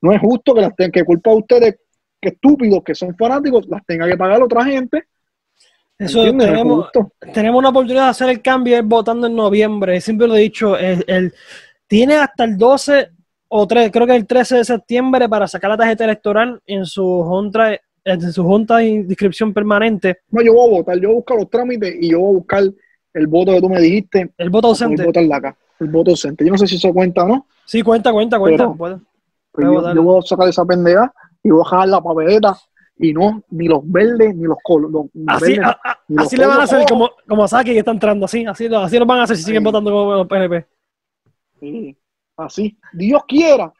No 0.00 0.12
es 0.12 0.20
justo 0.20 0.54
que 0.54 0.60
las 0.60 0.74
tengan 0.76 0.92
que 0.92 1.04
culpa 1.04 1.30
a 1.30 1.34
ustedes, 1.34 1.76
que 2.20 2.28
estúpidos, 2.30 2.82
que 2.84 2.94
son 2.94 3.14
fanáticos, 3.16 3.66
las 3.68 3.84
tenga 3.86 4.06
que 4.08 4.16
pagar 4.16 4.42
otra 4.42 4.64
gente. 4.64 5.04
Eso. 5.98 6.32
No 6.32 6.42
es 6.42 6.50
tenemos, 6.50 6.88
tenemos 7.32 7.58
una 7.58 7.68
oportunidad 7.68 8.04
de 8.04 8.10
hacer 8.10 8.28
el 8.30 8.42
cambio 8.42 8.82
votando 8.82 9.26
en 9.26 9.36
noviembre. 9.36 10.00
Siempre 10.00 10.26
lo 10.26 10.36
he 10.36 10.40
dicho, 10.40 10.76
el, 10.76 11.04
el- 11.06 11.32
tiene 11.86 12.14
hasta 12.16 12.44
el 12.44 12.56
12 12.58 13.08
o 13.48 13.66
3, 13.66 13.90
creo 13.92 14.06
que 14.06 14.16
el 14.16 14.26
13 14.26 14.56
de 14.56 14.64
septiembre 14.64 15.28
para 15.28 15.46
sacar 15.46 15.70
la 15.70 15.76
tarjeta 15.76 16.04
electoral 16.04 16.60
en 16.66 16.84
su 16.86 17.22
junta, 17.24 17.78
en 18.04 18.32
su 18.32 18.42
junta 18.42 18.78
de 18.78 18.86
inscripción 18.88 19.52
permanente. 19.54 20.18
No, 20.30 20.42
yo 20.42 20.54
voy 20.54 20.66
a 20.66 20.70
votar, 20.78 20.98
yo 20.98 21.08
voy 21.08 21.14
a 21.14 21.16
buscar 21.18 21.36
los 21.38 21.50
trámites 21.50 21.94
y 22.00 22.10
yo 22.10 22.20
voy 22.20 22.30
a 22.30 22.38
buscar 22.38 22.62
el 23.14 23.26
voto 23.26 23.52
que 23.52 23.60
tú 23.60 23.68
me 23.68 23.80
dijiste. 23.80 24.32
El 24.36 24.50
voto 24.50 24.68
ausente. 24.68 25.00
El 25.02 25.06
voto 25.06 25.20
en 25.20 25.28
la 25.28 25.36
acá, 25.36 25.56
el 25.80 25.88
voto 25.88 26.10
ausente. 26.10 26.44
Yo 26.44 26.52
no 26.52 26.58
sé 26.58 26.66
si 26.66 26.76
eso 26.76 26.92
cuenta 26.92 27.24
o 27.24 27.28
no, 27.28 27.46
Sí, 27.66 27.82
cuenta, 27.82 28.12
cuenta, 28.12 28.38
cuenta. 28.38 28.64
Pero- 29.52 29.86
a 29.86 29.94
yo, 29.94 30.02
voy 30.02 30.18
a 30.18 30.22
sacar 30.22 30.48
esa 30.48 30.64
pendeja 30.64 31.12
y 31.42 31.50
voy 31.50 31.62
a 31.64 31.68
jalar 31.68 31.88
la 31.88 32.00
papeleta 32.02 32.58
y 32.98 33.12
no, 33.12 33.42
ni 33.50 33.66
los 33.68 33.80
verdes, 33.84 34.34
ni 34.36 34.44
los 34.44 34.58
colores. 34.62 35.10
Así, 35.28 35.56
a- 35.58 35.70
a- 35.82 35.98
así 36.18 36.36
le 36.36 36.46
van 36.46 36.60
a 36.60 36.64
hacer 36.64 36.84
como, 36.88 37.10
como 37.28 37.44
a 37.44 37.48
Saki 37.48 37.72
que 37.72 37.78
está 37.78 37.90
entrando, 37.92 38.24
así, 38.26 38.44
así, 38.46 38.68
lo- 38.68 38.80
así 38.80 38.98
lo 38.98 39.06
van 39.06 39.20
a 39.20 39.22
hacer 39.24 39.36
si 39.36 39.44
siguen 39.44 39.64
votando 39.64 39.90
como 39.90 40.12
los 40.14 40.26
PNP. 40.26 40.66
Sí, 41.60 41.96
así. 42.36 42.76
Dios 42.92 43.22
quiera. 43.26 43.72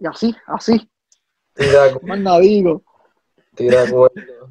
Y 0.00 0.06
así, 0.06 0.34
así. 0.46 0.88
Acu- 1.56 2.02
Más 2.02 2.18
nada 2.18 2.40
digo. 2.40 2.82
acuerdo 3.54 4.41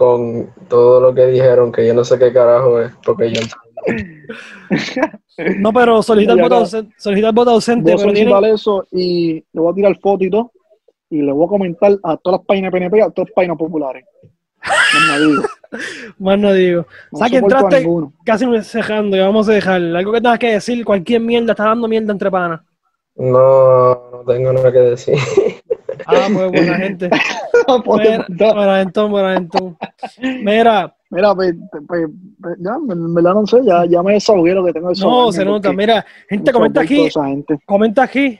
con 0.00 0.48
todo 0.66 0.98
lo 0.98 1.14
que 1.14 1.26
dijeron, 1.26 1.70
que 1.70 1.86
yo 1.86 1.92
no 1.92 2.04
sé 2.04 2.18
qué 2.18 2.32
carajo 2.32 2.80
es, 2.80 2.90
porque 3.04 3.30
yo 3.30 3.42
No, 5.58 5.72
pero 5.74 6.02
solicita 6.02 6.32
el 6.32 6.38
Ya, 6.38 6.42
voto 6.44 6.54
ya. 6.54 6.60
ausente, 6.62 6.94
solicita 6.96 7.28
el 7.28 7.34
voto 7.34 7.50
ausente, 7.50 7.82
Voy 7.82 7.92
a 7.92 7.96
pero 8.02 8.12
tienen- 8.14 8.32
solicitar 8.32 8.54
eso 8.54 8.86
y 8.92 9.34
le 9.52 9.60
voy 9.60 9.70
a 9.72 9.74
tirar 9.74 9.98
foto 10.00 10.24
y 10.24 10.30
todo. 10.30 10.52
Y 11.10 11.20
le 11.20 11.32
voy 11.32 11.44
a 11.44 11.48
comentar 11.48 11.92
a 12.02 12.16
todas 12.16 12.38
las 12.40 12.46
páginas 12.46 12.72
PNP 12.72 12.96
y 12.96 13.00
a 13.02 13.10
todas 13.10 13.28
las 13.28 13.34
páginas 13.34 13.58
populares. 13.58 14.04
Más 14.62 15.06
nada 15.06 15.18
digo. 15.18 15.42
más 16.18 16.38
no 16.38 16.52
digo. 16.54 16.86
No 17.12 17.18
Saki, 17.18 17.34
soporto 17.36 17.56
a 17.56 17.60
entraste 17.60 17.88
casi 18.24 18.62
cejando 18.62 19.16
y 19.18 19.20
vamos 19.20 19.48
a 19.50 19.52
dejar. 19.52 19.82
Algo 19.82 20.12
que 20.12 20.20
tengas 20.22 20.38
que 20.38 20.52
decir, 20.52 20.82
cualquier 20.82 21.20
mierda, 21.20 21.52
está 21.52 21.64
dando 21.64 21.88
mierda 21.88 22.12
entre 22.12 22.30
panas. 22.30 22.60
no, 23.16 24.10
no 24.12 24.24
tengo 24.26 24.50
nada 24.54 24.72
que 24.72 24.78
decir. 24.78 25.16
Ah, 26.06 26.26
pues 26.32 26.50
buena 26.52 26.76
gente. 26.76 27.10
Ponte 27.66 28.24
Mira, 28.28 28.52
buena 28.54 28.80
entonces, 28.80 29.10
buena 29.10 29.36
entonces. 29.36 29.78
Mira, 30.18 30.94
Mira, 31.10 31.34
pues, 31.34 31.54
pues, 31.88 32.08
pues, 32.40 32.56
ya, 32.60 32.72
en 32.88 33.14
verdad 33.14 33.34
no 33.34 33.44
sé, 33.44 33.64
ya, 33.64 33.84
ya 33.84 34.00
me 34.00 34.12
desahogué 34.12 34.54
lo 34.54 34.64
que 34.64 34.72
tengo 34.72 34.92
que 34.92 35.00
no, 35.00 35.32
se 35.32 35.44
nota. 35.44 35.72
Mira, 35.72 36.06
gente, 36.28 36.52
comenta 36.52 36.82
aquí, 36.82 37.10
gente. 37.10 37.58
comenta 37.66 38.04
aquí 38.04 38.38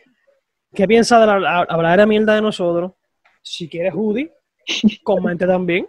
qué 0.73 0.87
piensa 0.87 1.19
de 1.21 1.27
la, 1.27 1.97
de 1.97 2.07
mierda 2.07 2.37
de 2.37 2.43
nosotros. 2.43 2.93
Si 3.43 3.69
quieres 3.69 3.93
Judy, 3.93 4.31
comente 5.03 5.47
también. 5.49 5.89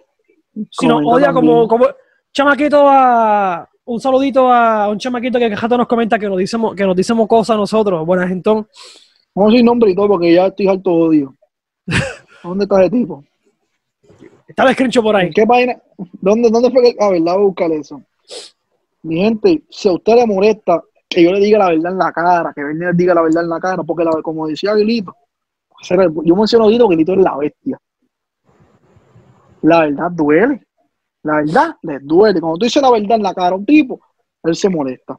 Si 0.72 0.88
no, 0.88 0.98
odia 0.98 1.28
también. 1.28 1.54
como, 1.54 1.68
como 1.68 1.86
chamaquito 2.34 2.84
a 2.90 3.70
un 3.86 4.00
saludito 4.00 4.52
a 4.52 4.90
un 4.90 4.98
chamaquito 4.98 5.38
que 5.38 5.50
Cajato 5.52 5.78
nos 5.78 5.88
comenta 5.88 6.18
que 6.18 6.28
nos 6.28 6.38
dicemos, 6.38 6.76
que 6.76 6.84
nos 6.84 6.96
dicemos 6.96 7.28
cosas 7.28 7.56
a 7.56 7.58
nosotros. 7.58 8.04
Buena 8.08 8.28
gente. 8.28 8.50
Vamos 8.50 9.54
decir 9.54 9.64
nombre 9.64 9.92
y 9.92 9.96
todo 9.96 10.08
porque 10.08 10.34
ya 10.34 10.48
estoy 10.48 10.66
de 10.66 10.82
odio. 10.86 11.36
¿Dónde 12.44 12.64
está 12.66 12.82
ese 12.82 12.90
tipo? 12.90 13.24
Está 14.48 14.64
el 14.64 14.74
screenshot 14.74 15.04
por 15.04 15.16
ahí. 15.16 15.28
¿En 15.28 15.34
qué 15.34 15.46
página? 15.46 15.82
¿Dónde, 16.20 16.50
dónde 16.50 16.72
fue 16.72 16.82
que.? 16.82 17.04
A 17.04 17.10
ver, 17.10 17.22
la 17.22 17.34
voy 17.34 17.44
a 17.44 17.46
buscar 17.48 17.72
eso. 17.72 18.02
Mi 19.04 19.18
gente, 19.18 19.64
si 19.70 19.88
a 19.88 19.94
usted 19.94 20.16
le 20.16 20.26
molesta 20.26 20.84
que 21.08 21.24
yo 21.24 21.32
le 21.32 21.40
diga 21.40 21.60
la 21.60 21.70
verdad 21.70 21.92
en 21.92 21.98
la 21.98 22.12
cara, 22.12 22.54
que 22.54 22.64
Bernie 22.64 22.88
le 22.88 22.94
diga 22.94 23.14
la 23.14 23.22
verdad 23.22 23.44
en 23.44 23.50
la 23.50 23.60
cara, 23.60 23.84
porque 23.84 24.04
la, 24.04 24.12
como 24.22 24.48
decía 24.48 24.74
Guilito, 24.76 25.16
yo 26.24 26.36
menciono 26.36 26.66
a 26.66 26.68
Guilito 26.68 26.88
que 26.88 26.96
Guilito 26.96 27.14
es 27.14 27.20
la 27.20 27.38
bestia. 27.38 27.78
La 29.64 29.82
verdad 29.82 30.12
duele. 30.12 30.66
La 31.24 31.36
verdad 31.38 31.76
les 31.82 32.06
duele. 32.06 32.40
Cuando 32.40 32.58
tú 32.58 32.66
dices 32.66 32.82
la 32.82 32.92
verdad 32.92 33.18
en 33.18 33.24
la 33.24 33.34
cara 33.34 33.50
a 33.50 33.56
un 33.56 33.66
tipo, 33.66 34.00
él 34.44 34.56
se 34.56 34.70
molesta. 34.70 35.18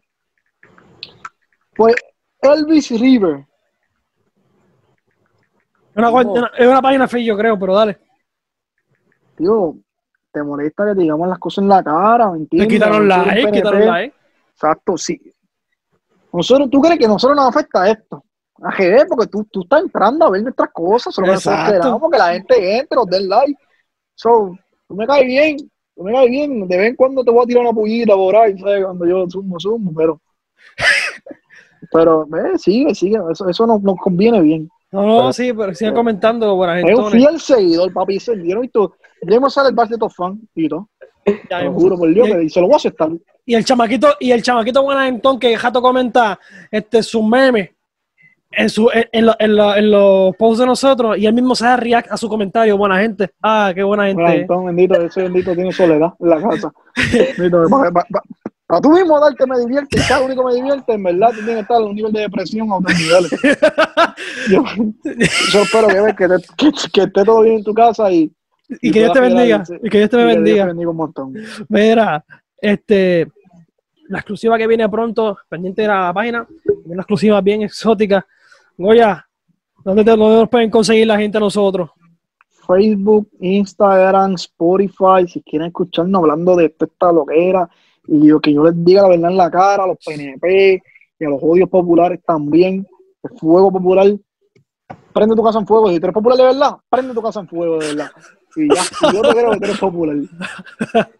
Pues 1.75 1.95
Elvis 2.41 2.91
River, 2.99 3.47
una, 5.97 6.11
cuenta- 6.11 6.33
una- 6.33 6.51
es 6.59 6.67
una 6.67 6.83
página 6.83 7.09
fea, 7.09 7.23
yo 7.23 7.37
creo, 7.37 7.59
pero 7.59 7.75
dale. 7.75 7.99
tío, 9.37 9.77
te 10.31 10.43
molesta 10.43 10.87
que 10.87 10.95
te 10.95 11.03
digamos 11.03 11.29
las 11.29 11.39
cosas 11.39 11.63
en 11.63 11.69
la 11.69 11.83
cara, 11.83 12.31
¿me 12.31 12.47
Te 12.47 12.67
quitaron 12.69 13.07
la 13.09 13.37
E, 13.39 13.51
quitaron 13.51 13.87
la 13.87 14.03
E. 14.05 14.13
Exacto, 14.53 14.97
sí. 14.97 15.21
Nosotros, 16.33 16.71
¿Tú 16.71 16.81
crees 16.81 16.99
que 16.99 17.05
a 17.05 17.09
nosotros 17.09 17.37
nos 17.37 17.49
afecta 17.49 17.91
esto? 17.91 18.25
A 18.63 18.71
GB, 18.71 19.07
porque 19.09 19.27
tú, 19.27 19.45
tú 19.51 19.63
estás 19.63 19.83
entrando 19.83 20.25
a 20.27 20.31
ver 20.31 20.43
nuestras 20.43 20.71
cosas, 20.73 21.15
solo 21.15 21.27
que 21.27 21.33
nosotros 21.35 21.59
Exacto. 21.61 21.75
esperamos 21.77 22.11
que 22.11 22.19
la 22.19 22.33
gente 22.33 22.79
entre, 22.79 22.97
nos 22.97 23.07
den 23.07 23.29
like. 23.29 23.55
So, 24.15 24.57
tú 24.89 24.95
me 24.95 25.07
caes 25.07 25.27
bien, 25.27 25.57
tú 25.97 26.05
me 26.05 26.13
caes 26.13 26.31
bien. 26.31 26.69
De 26.69 26.77
vez 26.79 26.91
en 26.91 26.97
cuando 26.97 27.25
te 27.25 27.31
voy 27.31 27.43
a 27.43 27.47
tirar 27.47 27.63
una 27.65 27.73
pullita 27.73 28.15
por 28.15 28.37
ahí, 28.37 28.57
¿sabes? 28.59 28.85
Cuando 28.85 29.07
yo 29.07 29.29
sumo, 29.29 29.59
sumo, 29.61 29.93
pero. 29.95 30.21
Pero, 31.91 32.25
eh, 32.37 32.57
sigue, 32.59 32.95
sigue, 32.95 33.19
eso, 33.33 33.49
eso 33.49 33.67
nos, 33.67 33.83
nos 33.83 33.97
conviene 33.97 34.41
bien. 34.41 34.71
No, 34.93 35.07
no, 35.07 35.33
sí, 35.33 35.53
pero 35.53 35.75
sigue 35.75 35.93
comentando, 35.95 36.55
buena 36.55 36.79
Es 36.79 36.85
un 36.99 37.05
gente. 37.11 37.19
fiel 37.19 37.41
seguidor, 37.41 37.93
papi. 37.93 38.21
Se 38.21 38.37
dieron 38.37 38.65
y 38.65 38.69
todo. 38.69 38.95
Me 39.23 39.51
sale 39.51 39.71
el 39.71 39.75
bar 39.75 39.89
de 39.89 39.97
top 39.97 40.13
fan 40.13 40.39
y 40.55 40.69
todo. 40.69 40.89
Ya, 41.25 41.59
Te 41.61 41.65
lo 41.65 41.73
juro 41.73 41.97
por 41.97 42.13
Dios, 42.13 42.29
y, 42.29 42.33
que 42.33 42.49
se 42.51 42.61
lo 42.61 42.67
voy 42.67 42.75
a 42.75 42.77
aceptar. 42.77 43.09
y 43.47 43.55
el 43.55 43.65
chamaquito, 43.65 44.09
y 44.21 44.33
el 44.33 44.43
chamaquito 44.43 44.83
buena 44.83 45.05
gente 45.07 45.29
que 45.41 45.57
Jato 45.57 45.81
comenta 45.81 46.39
este 46.71 47.03
sus 47.03 47.25
memes 47.25 47.71
en, 48.51 48.69
su, 48.69 48.91
en, 48.93 49.07
en 49.13 49.27
lo- 49.27 49.37
en 49.39 49.57
lo- 49.57 49.75
en 49.77 49.91
los 49.91 50.37
posts 50.37 50.59
de 50.59 50.67
nosotros 50.67 51.17
y 51.17 51.25
él 51.27 51.33
mismo 51.33 51.55
se 51.55 51.65
da 51.65 51.77
react 51.77 52.11
a 52.13 52.17
su 52.17 52.29
comentario. 52.29 52.77
Buena 52.77 52.99
gente. 52.99 53.31
Ah, 53.43 53.73
qué 53.75 53.83
buena 53.85 54.07
gente. 54.09 54.21
Bueno, 54.23 54.41
entonces, 54.41 54.67
bendito, 54.67 54.95
ese 55.01 55.23
bendito 55.23 55.55
tiene 55.55 55.73
soledad 55.73 56.13
en 56.21 56.29
la 56.29 56.43
casa. 56.43 56.73
Bendito, 57.39 57.65
pa- 57.71 57.91
pa- 57.93 58.07
pa- 58.11 58.23
Para 58.73 58.81
tú 58.81 58.91
mismo 58.91 59.21
darte 59.21 59.47
me 59.47 59.59
divierte, 59.61 60.01
cada 60.09 60.21
lo 60.21 60.27
único 60.27 60.47
que 60.47 60.49
me 60.49 60.55
divierte, 60.63 60.93
en 60.95 61.03
verdad, 61.03 61.29
tú 61.29 61.45
tienes 61.45 61.57
que 61.57 61.61
estar 61.61 61.77
a 61.77 61.81
un 61.85 61.95
nivel 61.95 62.11
de 62.11 62.21
depresión 62.21 62.71
a 62.73 62.77
otros 62.77 62.99
niveles. 62.99 63.31
Yo, 64.51 64.65
yo 65.53 65.61
espero 65.61 65.89
que, 65.89 66.15
que, 66.17 66.29
te- 66.29 66.47
que, 66.57 66.73
que 66.91 67.01
esté 67.03 67.23
todo 67.23 67.43
bien 67.43 67.57
en 67.59 67.65
tu 67.65 67.75
casa 67.75 68.11
y, 68.11 68.33
y 68.81 68.91
que 68.91 69.01
Dios 69.01 69.13
te 69.13 69.21
bendiga. 69.21 69.63
Y 69.83 69.91
que 69.91 69.99
Dios 69.99 70.09
te 70.09 70.17
que 70.17 70.25
bendiga. 70.25 70.65
bendiga 70.65 70.89
un 70.91 70.97
montón. 70.97 71.35
Mira, 71.69 72.25
este, 72.59 73.31
la 74.09 74.21
exclusiva 74.21 74.57
que 74.57 74.67
viene 74.67 74.89
pronto, 74.89 75.37
pendiente 75.51 75.83
de 75.83 75.89
la 75.89 76.11
página, 76.15 76.47
una 76.87 77.03
exclusiva 77.03 77.43
bien 77.43 77.61
exótica. 77.61 78.27
Goya, 78.79 79.27
¿dónde, 79.85 80.03
te, 80.03 80.11
dónde 80.13 80.37
nos 80.41 80.49
pueden 80.49 80.71
conseguir 80.71 81.07
la 81.07 81.19
gente 81.19 81.37
a 81.37 81.41
nosotros? 81.41 81.91
Facebook, 82.67 83.29
Instagram, 83.39 84.33
Spotify, 84.37 85.29
si 85.29 85.43
quieren 85.43 85.69
escucharnos 85.69 86.23
hablando 86.23 86.57
de 86.57 86.75
esta 86.79 87.13
loquera, 87.13 87.69
y 88.07 88.27
yo, 88.29 88.41
que 88.41 88.53
yo 88.53 88.65
les 88.65 88.85
diga 88.85 89.03
la 89.03 89.09
verdad 89.09 89.31
en 89.31 89.37
la 89.37 89.51
cara 89.51 89.85
a 89.85 89.87
los 89.87 89.99
PNP 90.05 90.83
y 91.19 91.25
a 91.25 91.29
los 91.29 91.41
odios 91.43 91.69
populares 91.69 92.21
también, 92.27 92.87
el 93.23 93.39
fuego 93.39 93.71
popular, 93.73 94.07
prende 95.13 95.37
tu 95.37 95.43
casa 95.43 95.59
en 95.61 95.67
fuego, 95.67 95.89
si 95.91 95.99
tú 96.01 96.07
eres 96.07 96.15
popular 96.15 96.39
de 96.39 96.45
verdad, 96.45 96.77
prende 96.91 97.15
tu 97.15 97.23
casa 97.23 97.41
en 97.41 97.49
fuego 97.49 97.79
de 97.79 97.87
verdad, 97.89 98.11
y 98.57 98.69
ya, 98.75 98.83
yo 99.13 99.23
te 99.23 99.29
creo 99.31 99.51
que 99.53 99.59
tú 99.59 99.65
eres 99.65 99.79
popular. 99.79 100.17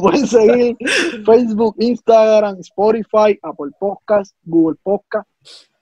Pueden 0.00 0.26
seguir 0.26 0.76
Facebook, 1.24 1.74
Instagram, 1.78 2.56
Spotify, 2.60 3.38
Apple 3.42 3.70
Podcast, 3.78 4.36
Google 4.44 4.76
Podcast, 4.82 5.26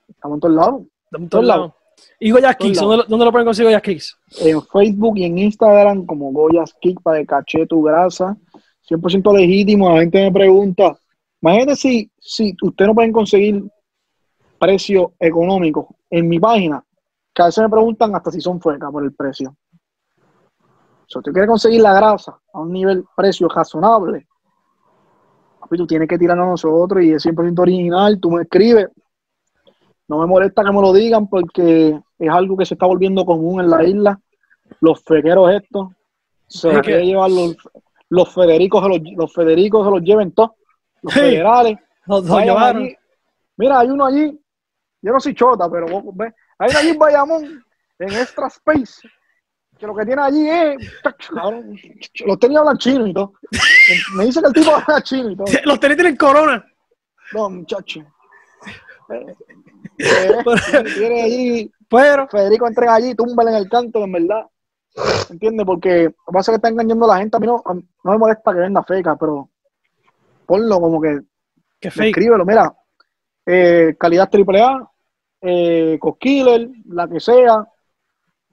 estamos 0.07 0.37
en 0.37 0.39
todos 0.39 0.55
lados. 0.55 0.81
De 1.11 1.17
todos 1.17 1.29
Todos 1.29 1.45
lados. 1.45 1.73
Y 2.19 2.31
Goya 2.31 2.53
Todos 2.53 2.69
Kicks. 2.71 2.79
¿dónde, 2.79 2.97
lo- 2.97 3.03
dónde 3.03 3.25
lo 3.25 3.31
pueden 3.31 3.45
conseguir 3.45 3.67
Goya 3.67 3.81
Kicks? 3.81 4.17
en 4.39 4.61
Facebook 4.63 5.17
y 5.17 5.25
en 5.25 5.37
Instagram 5.37 6.05
como 6.05 6.31
Goyas 6.31 6.73
Kick 6.79 7.01
para 7.01 7.17
de 7.17 7.25
caché 7.25 7.65
tu 7.67 7.83
grasa. 7.83 8.37
100% 8.97 9.33
legítimo. 9.35 9.89
La 9.89 10.01
gente 10.01 10.21
me 10.21 10.31
pregunta, 10.31 10.97
imagínate 11.41 11.75
si, 11.75 12.11
si 12.19 12.55
ustedes 12.61 12.87
no 12.89 12.95
pueden 12.95 13.11
conseguir 13.11 13.63
precio 14.59 15.13
económico 15.19 15.95
en 16.09 16.27
mi 16.29 16.39
página, 16.39 16.83
que 17.33 17.41
a 17.41 17.45
veces 17.45 17.63
me 17.63 17.69
preguntan 17.69 18.15
hasta 18.15 18.31
si 18.31 18.39
son 18.39 18.61
fuecas 18.61 18.91
por 18.91 19.03
el 19.03 19.13
precio. 19.13 19.55
Si 21.07 21.17
usted 21.17 21.31
quiere 21.31 21.47
conseguir 21.47 21.81
la 21.81 21.93
grasa 21.93 22.39
a 22.53 22.59
un 22.59 22.71
nivel 22.71 23.03
precio 23.15 23.47
razonable, 23.49 24.25
papi, 25.59 25.77
tú 25.77 25.85
tienes 25.85 26.07
que 26.07 26.17
tirarnos 26.17 26.45
a 26.45 26.49
nosotros 26.51 27.03
y 27.03 27.11
es 27.11 27.25
100% 27.25 27.59
original. 27.59 28.19
Tú 28.19 28.31
me 28.31 28.43
escribes. 28.43 28.87
No 30.07 30.19
me 30.19 30.25
molesta 30.27 30.63
que 30.63 30.71
me 30.71 30.81
lo 30.81 30.93
digan 30.93 31.27
porque 31.27 31.99
es 32.19 32.29
algo 32.29 32.57
que 32.57 32.65
se 32.65 32.75
está 32.75 32.85
volviendo 32.85 33.25
común 33.25 33.61
en 33.61 33.69
la 33.69 33.83
isla. 33.83 34.19
Los 34.79 35.01
fequeros 35.03 35.51
estos 35.51 35.89
se 36.47 36.71
Es 36.71 36.81
que- 36.81 37.05
llevar 37.05 37.31
los, 37.31 37.55
los 38.13 38.33
Federicos, 38.33 38.83
se 38.83 38.89
los, 38.89 38.99
los 39.15 39.33
Federicos 39.33 39.85
se 39.85 39.91
los 39.91 40.01
lleven 40.01 40.31
todos. 40.33 40.51
Los 41.01 41.13
Sí. 41.13 41.19
federales. 41.19 41.77
Los, 42.05 42.25
los 42.25 42.41
llevaron. 42.41 42.83
allí. 42.83 42.95
Mira, 43.57 43.79
hay 43.79 43.89
uno 43.89 44.05
allí. 44.05 44.39
Yo 45.01 45.11
no 45.13 45.19
soy 45.19 45.33
chota, 45.33 45.69
pero 45.69 45.87
vos 45.87 46.15
ves. 46.15 46.33
Hay 46.59 46.69
uno 46.69 46.79
allí 46.79 46.89
en 46.89 46.99
Bayamón, 46.99 47.65
en 47.99 48.09
Extra 48.13 48.47
Space, 48.47 49.07
que 49.77 49.87
lo 49.87 49.95
que 49.95 50.05
tiene 50.05 50.21
allí 50.21 50.47
es. 50.49 50.75
Los 52.25 52.39
tenis 52.39 52.57
hablan 52.57 52.77
chino 52.77 53.07
y 53.07 53.13
todo. 53.13 53.33
Me 54.15 54.25
dice 54.25 54.39
que 54.41 54.47
el 54.47 54.53
tipo 54.53 54.75
habla 54.75 55.01
chino 55.01 55.31
y 55.31 55.35
todo. 55.35 55.47
Los 55.65 55.79
tenis 55.79 55.97
tienen 55.97 56.15
corona. 56.15 56.65
No, 57.33 57.49
muchacho. 57.49 57.99
Eh, 59.09 59.35
eh, 59.99 60.83
tiene 60.95 61.21
allí. 61.21 61.71
Pero, 61.89 62.27
Federico 62.27 62.67
entrega 62.67 62.95
allí, 62.95 63.13
túmbale 63.13 63.51
en 63.51 63.57
el 63.57 63.69
canto, 63.69 64.03
en 64.03 64.11
verdad. 64.13 64.45
¿Entiendes? 65.29 65.65
Porque 65.65 66.03
lo 66.03 66.09
que 66.11 66.31
pasa 66.31 66.51
es 66.51 66.53
que 66.53 66.55
está 66.55 66.69
engañando 66.69 67.05
a 67.05 67.15
la 67.15 67.17
gente. 67.17 67.37
A 67.37 67.39
mí 67.39 67.47
no, 67.47 67.61
a 67.65 67.73
mí 67.73 67.83
no 68.03 68.11
me 68.11 68.17
molesta 68.17 68.53
que 68.53 68.59
venda 68.59 68.83
feca, 68.83 69.15
pero 69.15 69.49
ponlo 70.45 70.79
como 70.79 71.01
que 71.01 71.21
que 71.83 71.89
escríbelo, 71.89 72.45
mira, 72.45 72.73
eh, 73.45 73.95
calidad 73.99 74.29
AAA, 74.31 74.89
eh, 75.41 75.97
Coskiller, 75.99 76.69
la 76.87 77.09
que 77.09 77.19
sea, 77.19 77.67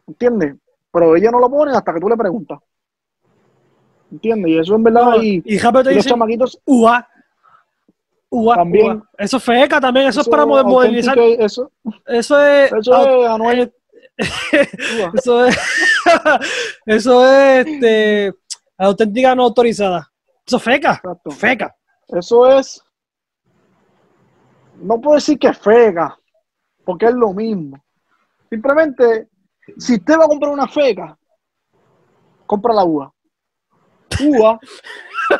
¿entiendes? 0.06 0.56
Pero 0.92 1.14
ellos 1.14 1.30
no 1.30 1.38
lo 1.38 1.48
ponen 1.48 1.76
hasta 1.76 1.94
que 1.94 2.00
tú 2.00 2.08
le 2.08 2.16
preguntas. 2.16 2.58
¿Entiendes? 4.10 4.50
Y 4.50 4.58
eso 4.58 4.74
en 4.74 4.82
verdad, 4.82 5.02
No, 5.02 5.22
y, 5.22 5.42
y 5.44 5.58
te 5.58 5.92
y 5.92 5.94
los 5.94 6.06
chamaquitos, 6.06 6.60
UA. 6.64 7.08
UA, 8.30 8.56
También. 8.56 9.02
Eso 9.16 9.36
es 9.36 9.44
feca 9.44 9.80
también, 9.80 10.08
eso, 10.08 10.20
es 10.22 10.28
para 10.28 10.44
modernizar. 10.44 11.16
Eso, 11.18 11.70
Eso 12.06 12.40
es. 12.44 12.72
eso 12.72 13.22
es 13.22 13.28
Anuel. 13.28 13.72
Uva. 14.18 15.12
Eso 15.14 15.44
es. 15.46 15.56
eso 16.86 17.26
es 17.26 17.66
este, 17.66 18.34
auténtica 18.76 19.34
no 19.34 19.44
autorizada. 19.44 20.10
Eso 20.46 20.56
es 20.56 20.62
feca. 20.62 20.92
Exacto. 20.92 21.30
Feca. 21.30 21.76
Eso 22.08 22.58
es. 22.58 22.82
No 24.76 25.00
puedo 25.00 25.16
decir 25.16 25.38
que 25.38 25.48
es 25.48 25.58
feca, 25.58 26.18
porque 26.84 27.06
es 27.06 27.14
lo 27.14 27.32
mismo. 27.32 27.82
Simplemente, 28.48 29.28
si 29.78 29.94
usted 29.94 30.18
va 30.18 30.24
a 30.24 30.28
comprar 30.28 30.52
una 30.52 30.66
feca, 30.66 31.16
compra 32.46 32.74
la 32.74 32.84
uva. 32.84 33.12
Uva, 34.20 34.58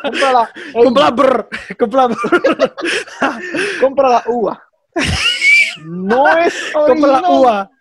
compra 0.01 0.31
la, 0.31 0.53
Compra 0.73 1.03
la 1.03 1.11
brr, 1.11 1.49
compra 1.77 2.01
la 2.01 2.07
brr, 2.07 2.75
compra 3.81 4.09
la 4.09 4.23
uva. 4.27 4.63
No 5.83 6.37
es 6.37 6.71
compra 6.73 7.21
la 7.21 7.29
uva. 7.29 7.71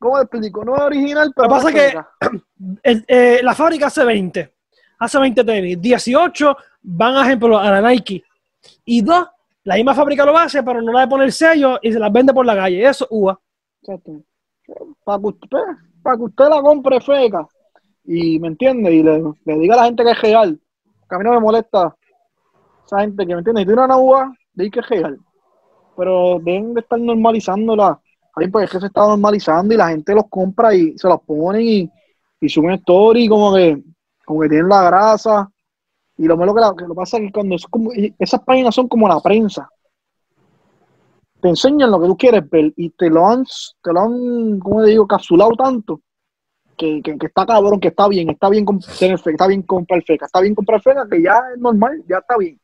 ¿Cómo 0.00 0.16
te 0.16 0.22
explico? 0.22 0.64
No 0.64 0.74
es 0.76 0.80
original, 0.80 1.32
pero 1.36 1.48
Lo 1.48 1.54
que 1.56 1.62
pasa 1.62 1.70
es 1.86 1.94
que-. 1.94 2.40
El- 2.82 3.04
eh, 3.06 3.40
la 3.42 3.54
fábrica 3.54 3.86
hace 3.86 4.04
20. 4.04 4.54
Hace 4.98 5.18
20 5.18 5.44
tenis. 5.44 5.80
18 5.80 6.56
van, 6.82 7.16
a 7.16 7.22
ejemplo, 7.26 7.58
a 7.58 7.70
la 7.70 7.88
Nike. 7.88 8.24
Y 8.84 9.02
dos, 9.02 9.26
la 9.64 9.74
misma 9.76 9.94
fábrica 9.94 10.24
lo 10.24 10.36
hace, 10.36 10.62
pero 10.62 10.80
no 10.82 10.98
le 10.98 11.06
pone 11.06 11.24
el 11.24 11.32
sello 11.32 11.78
y 11.82 11.92
se 11.92 11.98
las 11.98 12.10
vende 12.10 12.32
por 12.32 12.44
la 12.46 12.56
calle. 12.56 12.84
Eso, 12.84 13.06
UA. 13.10 13.38
Exacto. 13.82 14.22
Para 15.04 15.18
que, 15.20 15.26
usted, 15.26 15.58
para 16.02 16.16
que 16.16 16.22
usted 16.22 16.48
la 16.48 16.62
compre 16.62 17.00
feca 17.00 17.46
y 18.04 18.38
me 18.38 18.48
entiende 18.48 18.92
y 18.94 19.02
le, 19.02 19.22
le 19.44 19.58
diga 19.58 19.74
a 19.74 19.78
la 19.78 19.84
gente 19.84 20.02
que 20.02 20.10
es 20.12 20.20
real. 20.22 20.58
Que 21.08 21.14
a 21.14 21.18
mí 21.18 21.24
no 21.24 21.32
me 21.32 21.40
molesta 21.40 21.94
esa 22.86 23.00
gente 23.00 23.26
que 23.26 23.32
me 23.34 23.38
entiende. 23.40 23.62
Si 23.62 23.66
tiene 23.66 23.84
una 23.84 23.96
uva, 23.98 24.32
di 24.54 24.70
que 24.70 24.80
es 24.80 24.88
real. 24.88 25.18
Pero 25.96 26.38
deben 26.40 26.72
de 26.74 26.80
estar 26.80 26.98
normalizándola. 26.98 28.00
Ahí 28.36 28.48
pues 28.48 28.64
es 28.64 28.70
que 28.70 28.80
se 28.80 28.86
está 28.86 29.00
normalizando 29.06 29.74
y 29.74 29.76
la 29.76 29.88
gente 29.88 30.14
los 30.14 30.28
compra 30.28 30.74
y 30.74 30.96
se 30.96 31.08
los 31.08 31.20
ponen 31.22 31.62
y, 31.62 31.90
y 32.40 32.48
suben 32.48 32.72
story 32.72 33.28
como 33.28 33.54
que, 33.54 33.82
como 34.24 34.40
que 34.40 34.48
tienen 34.48 34.68
la 34.68 34.82
grasa. 34.84 35.50
Y 36.16 36.24
lo 36.26 36.36
malo 36.36 36.54
que, 36.54 36.60
la- 36.60 36.74
lo 36.86 36.94
pasa 36.94 37.16
es 37.16 37.24
que 37.24 37.32
cuando 37.32 37.56
es 37.56 37.66
como, 37.66 37.90
esas 38.18 38.40
páginas 38.42 38.74
son 38.74 38.88
como 38.88 39.08
la 39.08 39.20
prensa 39.20 39.68
te 41.40 41.48
enseñan 41.48 41.90
lo 41.90 42.00
que 42.00 42.06
tú 42.06 42.16
quieres 42.16 42.48
ver 42.50 42.72
y 42.76 42.90
te 42.90 43.08
lo 43.08 43.26
han, 43.26 43.44
te 43.82 43.92
lo 43.92 44.00
han, 44.00 44.58
¿cómo 44.60 44.82
te 44.82 44.90
digo?, 44.90 45.06
capsulado 45.06 45.52
tanto 45.52 46.00
que, 46.76 47.00
que, 47.02 47.18
que 47.18 47.26
está 47.26 47.46
cabrón, 47.46 47.80
que 47.80 47.88
está 47.88 48.08
bien, 48.08 48.30
está 48.30 48.48
bien 48.48 48.64
tener 48.98 49.18
feca, 49.18 49.30
está 49.32 49.46
bien 49.46 49.62
comprar 49.62 50.02
feca, 50.02 50.26
está 50.26 50.40
bien 50.40 50.54
comprar 50.54 50.80
feca, 50.82 51.06
que 51.10 51.22
ya 51.22 51.40
es 51.54 51.60
normal, 51.60 52.02
ya 52.08 52.18
está 52.18 52.36
bien. 52.38 52.58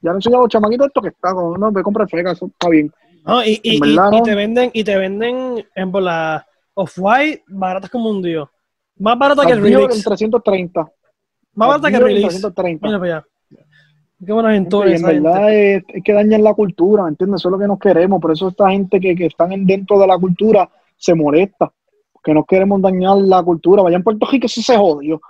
Ya 0.00 0.10
le 0.10 0.16
enseñan 0.16 0.38
a 0.40 0.42
los 0.42 0.48
chamaquitos 0.50 0.88
esto 0.88 1.00
que 1.00 1.08
está 1.08 1.32
con, 1.32 1.60
no, 1.60 1.70
ve 1.70 1.82
comprar 1.82 2.08
feca, 2.08 2.32
eso 2.32 2.46
está 2.46 2.68
bien. 2.68 2.92
No, 3.24 3.44
y, 3.44 3.60
y- 3.62 3.76
y- 3.84 3.96
y 4.18 4.22
te 4.22 4.34
venden, 4.34 4.70
y 4.72 4.84
te 4.84 4.96
venden 4.98 5.64
en 5.74 5.92
por 5.92 6.02
la 6.02 6.44
Off-White 6.74 7.44
baratas 7.48 7.90
como 7.90 8.10
un 8.10 8.22
dios. 8.22 8.48
Más 8.98 9.18
barata 9.18 9.46
que 9.46 9.52
el 9.52 9.62
Dior 9.62 9.82
en 9.82 9.88
Relix. 9.88 10.04
330. 10.04 10.80
Más 11.54 11.68
barata 11.68 11.90
que 11.90 11.96
el 11.96 12.02
Relix. 12.02 12.28
330. 12.28 12.86
Mira 12.86 12.98
para 12.98 13.16
allá. 13.16 13.26
Qué 14.24 14.32
buena 14.32 14.52
Y 14.52 14.58
gente. 14.58 14.94
en 14.94 15.02
verdad 15.02 15.52
es, 15.52 15.82
es 15.88 16.04
que 16.04 16.12
dañan 16.12 16.44
la 16.44 16.54
cultura, 16.54 17.02
¿me 17.04 17.08
¿entiendes? 17.10 17.40
Eso 17.40 17.48
es 17.48 17.52
lo 17.52 17.58
que 17.58 17.66
nos 17.66 17.78
queremos. 17.78 18.20
Por 18.20 18.30
eso 18.32 18.48
esta 18.48 18.70
gente 18.70 19.00
que, 19.00 19.14
que 19.16 19.26
están 19.26 19.52
en- 19.52 19.66
dentro 19.66 19.98
de 19.98 20.06
la 20.06 20.16
cultura 20.18 20.68
se 20.96 21.14
molesta. 21.14 21.72
Que 22.22 22.32
no 22.32 22.44
queremos 22.44 22.80
dañar 22.80 23.16
la 23.18 23.42
cultura. 23.42 23.82
Vaya 23.82 23.96
en 23.96 24.04
Puerto 24.04 24.26
Rico, 24.30 24.46
eso 24.46 24.62
se 24.62 24.76
jodió. 24.76 25.20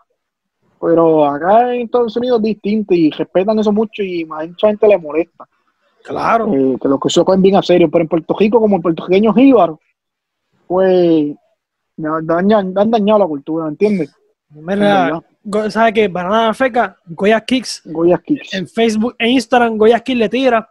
Pero 0.80 1.24
acá 1.24 1.74
en 1.74 1.82
Estados 1.82 2.16
Unidos 2.16 2.38
es 2.40 2.44
distinto 2.44 2.92
y 2.92 3.10
respetan 3.10 3.58
eso 3.58 3.72
mucho 3.72 4.02
y 4.02 4.22
a 4.30 4.46
mucha 4.46 4.66
gente 4.68 4.86
le 4.88 4.98
molesta. 4.98 5.48
Claro. 6.04 6.52
eh, 6.54 6.76
que 6.80 6.88
los 6.88 6.98
que 7.00 7.10
se 7.10 7.24
cogen 7.24 7.42
bien 7.42 7.56
a 7.56 7.62
serio. 7.62 7.88
Pero 7.90 8.02
en 8.02 8.08
Puerto 8.08 8.34
Rico, 8.38 8.60
como 8.60 8.76
el 8.76 8.82
puertorriqueño 8.82 9.32
jíbaro, 9.34 9.80
pues 10.66 11.34
dañan, 11.96 12.72
han 12.76 12.90
dañado 12.90 13.18
la 13.20 13.26
cultura, 13.26 13.64
¿me 13.66 13.70
entiendes? 13.72 14.14
Mira, 14.50 15.22
¿sabes 15.70 15.94
qué? 15.94 16.08
Banana 16.08 16.52
Feca, 16.54 16.96
Goya 17.06 17.40
Kicks, 17.40 17.82
Goya 17.86 18.18
Kicks. 18.18 18.52
en 18.54 18.68
Facebook 18.68 19.14
e 19.18 19.28
Instagram, 19.28 19.76
Goya 19.78 20.00
Kicks 20.00 20.18
le 20.18 20.28
tira. 20.28 20.68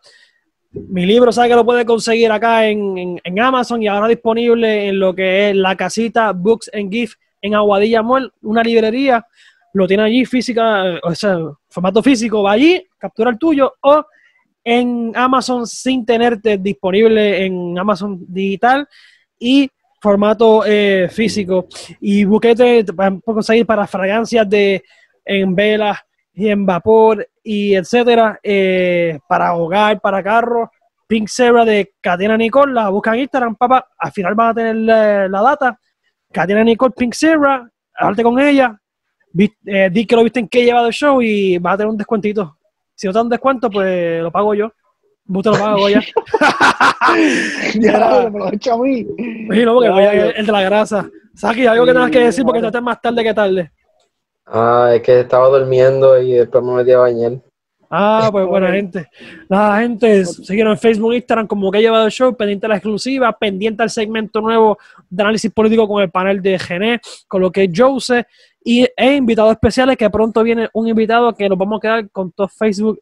Mi 0.72 1.06
libro, 1.06 1.32
¿sabes 1.32 1.49
que 1.49 1.56
lo 1.56 1.66
puede 1.66 1.86
conseguir 1.86 2.32
acá 2.32 2.66
en, 2.68 2.98
en- 2.98 3.22
en 3.24 3.40
Amazon 3.40 3.82
y 3.84 3.88
ahora 3.88 4.08
disponible 4.08 4.88
en 4.88 4.99
lo 4.99 5.14
que 5.14 5.49
es 5.49 5.56
la 5.56 5.76
casita 5.76 6.32
Books 6.32 6.70
and 6.74 6.91
Gift 6.91 7.16
en 7.41 7.56
Aguadilla 7.56 8.02
Mall, 8.02 8.32
una 8.44 8.64
librería. 8.64 9.26
Lo 9.74 9.88
tiene 9.88 10.03
allí 10.03 10.26
física, 10.26 10.88
eh, 10.95 10.99
o 11.03 11.14
sea, 11.16 11.38
formato 11.70 12.02
físico, 12.03 12.44
va 12.44 12.52
allí, 12.53 12.86
captura 12.98 13.32
el 13.32 13.38
tuyo 13.40 13.74
o 13.82 14.06
en 14.63 15.11
Amazon 15.15 15.65
sin 15.65 16.05
tenerte 16.05 16.57
disponible 16.57 17.45
en 17.45 17.77
Amazon 17.77 18.19
digital 18.27 18.88
y 19.39 19.69
formato 20.01 20.63
eh, 20.65 21.07
físico. 21.11 21.67
Y 21.99 22.23
buquete 22.25 22.85
para 22.85 23.17
conseguir 23.23 23.65
para 23.65 23.88
fragancias 23.88 24.49
de 24.49 24.83
en 25.23 25.55
velas 25.55 25.97
y 26.33 26.49
en 26.49 26.65
vapor 26.65 27.27
y 27.43 27.75
etcétera, 27.75 28.39
eh, 28.43 29.19
para 29.27 29.53
hogar, 29.55 29.99
para 29.99 30.23
carro. 30.23 30.71
Pink 31.07 31.27
Zebra 31.27 31.65
de 31.65 31.93
Catena 31.99 32.38
Nicole, 32.38 32.73
la 32.73 32.89
buscan 32.89 33.15
en 33.15 33.21
Instagram, 33.21 33.55
papá. 33.55 33.85
Al 33.97 34.11
final 34.11 34.33
van 34.33 34.49
a 34.49 34.53
tener 34.53 34.75
la, 34.75 35.41
data. 35.41 35.77
Catena 36.31 36.63
Nicole, 36.63 36.93
Pink 36.95 37.13
Zebra, 37.13 37.69
hablarte 37.93 38.23
con 38.23 38.39
ella. 38.39 38.79
Eh, 39.65 39.89
di 39.91 40.05
que 40.05 40.15
lo 40.15 40.23
viste 40.23 40.39
en 40.39 40.47
que 40.47 40.63
lleva 40.63 40.83
del 40.83 40.93
show 40.93 41.21
y 41.21 41.57
vas 41.57 41.73
a 41.73 41.77
tener 41.77 41.89
un 41.89 41.97
descuentito. 41.97 42.57
Si 43.02 43.07
no 43.07 43.14
te 43.14 43.18
dan 43.18 43.26
un 43.26 43.30
descuento, 43.32 43.68
pues 43.72 44.22
lo 44.22 44.32
pago 44.32 44.53
yo. 44.53 44.72
Vos 45.26 45.41
te 45.41 45.49
lo 45.49 45.57
pago 45.57 45.90
ya. 45.90 46.02
Ya, 47.80 48.30
me 48.32 48.40
lo 48.40 48.52
he 48.52 48.56
hecho 48.56 48.73
a 48.73 48.78
mí. 48.78 49.07
Sí, 49.18 49.65
no, 49.65 49.73
porque 49.73 49.88
Ya, 49.90 49.94
voy 49.94 50.03
a- 50.03 50.14
ya. 50.15 50.26
el 50.30 50.45
de 50.45 50.52
la 50.52 50.61
grasa. 50.61 51.10
Saki, 51.34 51.65
algo 51.65 51.86
que 51.86 51.94
tengas 51.94 52.11
que 52.11 52.19
decir 52.26 52.44
porque 52.45 52.60
trate 52.60 52.80
más 52.80 53.02
tarde 53.02 53.23
que 53.23 53.34
tarde. 53.34 53.72
Ah, 54.45 54.91
es 54.94 55.02
que 55.02 55.22
estaba 55.22 55.48
durmiendo 55.48 56.22
y 56.22 56.34
después 56.34 56.64
me 56.64 56.73
metí 56.73 56.91
a 56.91 56.99
bañar. 56.99 57.32
Ah, 57.90 58.30
pues 58.32 58.45
buena 58.45 58.72
gente. 58.72 59.07
Nada, 59.49 59.80
gente, 59.82 60.26
síguenos 60.26 60.73
en 60.73 60.80
Facebook, 60.80 61.14
Instagram, 61.14 61.48
como 61.48 61.72
que 61.72 61.80
ha 61.80 61.82
llevado 61.82 62.06
el 62.06 62.11
show, 62.11 62.36
pendiente 62.36 62.65
a 62.68 62.69
la 62.69 62.76
exclusiva, 62.76 63.32
pendiente 63.34 63.82
al 63.84 63.90
segmento 63.90 64.40
nuevo 64.41 64.78
de 65.10 65.23
análisis 65.23 65.52
político 65.52 65.88
con 65.88 66.02
el 66.03 66.11
panel 66.11 66.41
de 66.41 66.60
Gené, 66.60 67.02
con 67.28 67.41
lo 67.41 67.52
que 67.52 67.64
es 67.64 67.72
Jose, 67.76 68.26
y 68.63 68.88
e 68.95 69.15
invitados 69.15 69.51
especiales, 69.53 69.97
que 69.97 70.09
pronto 70.09 70.43
viene 70.43 70.69
un 70.73 70.88
invitado 70.88 71.33
que 71.33 71.49
nos 71.49 71.57
vamos 71.57 71.77
a 71.77 71.81
quedar 71.81 72.09
con 72.11 72.31
todo 72.31 72.47
Facebook 72.47 73.01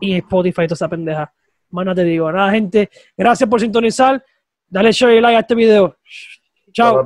y 0.00 0.16
Spotify, 0.16 0.66
toda 0.66 0.74
esa 0.74 0.88
pendeja. 0.88 1.32
Más 1.70 1.94
te 1.94 2.04
digo. 2.04 2.30
Nada, 2.30 2.50
gente, 2.52 2.88
gracias 3.16 3.48
por 3.48 3.60
sintonizar. 3.60 4.24
Dale 4.68 4.92
share 4.92 5.16
y 5.16 5.20
like 5.20 5.36
a 5.36 5.40
este 5.40 5.54
video. 5.54 5.96
Chao. 6.72 7.04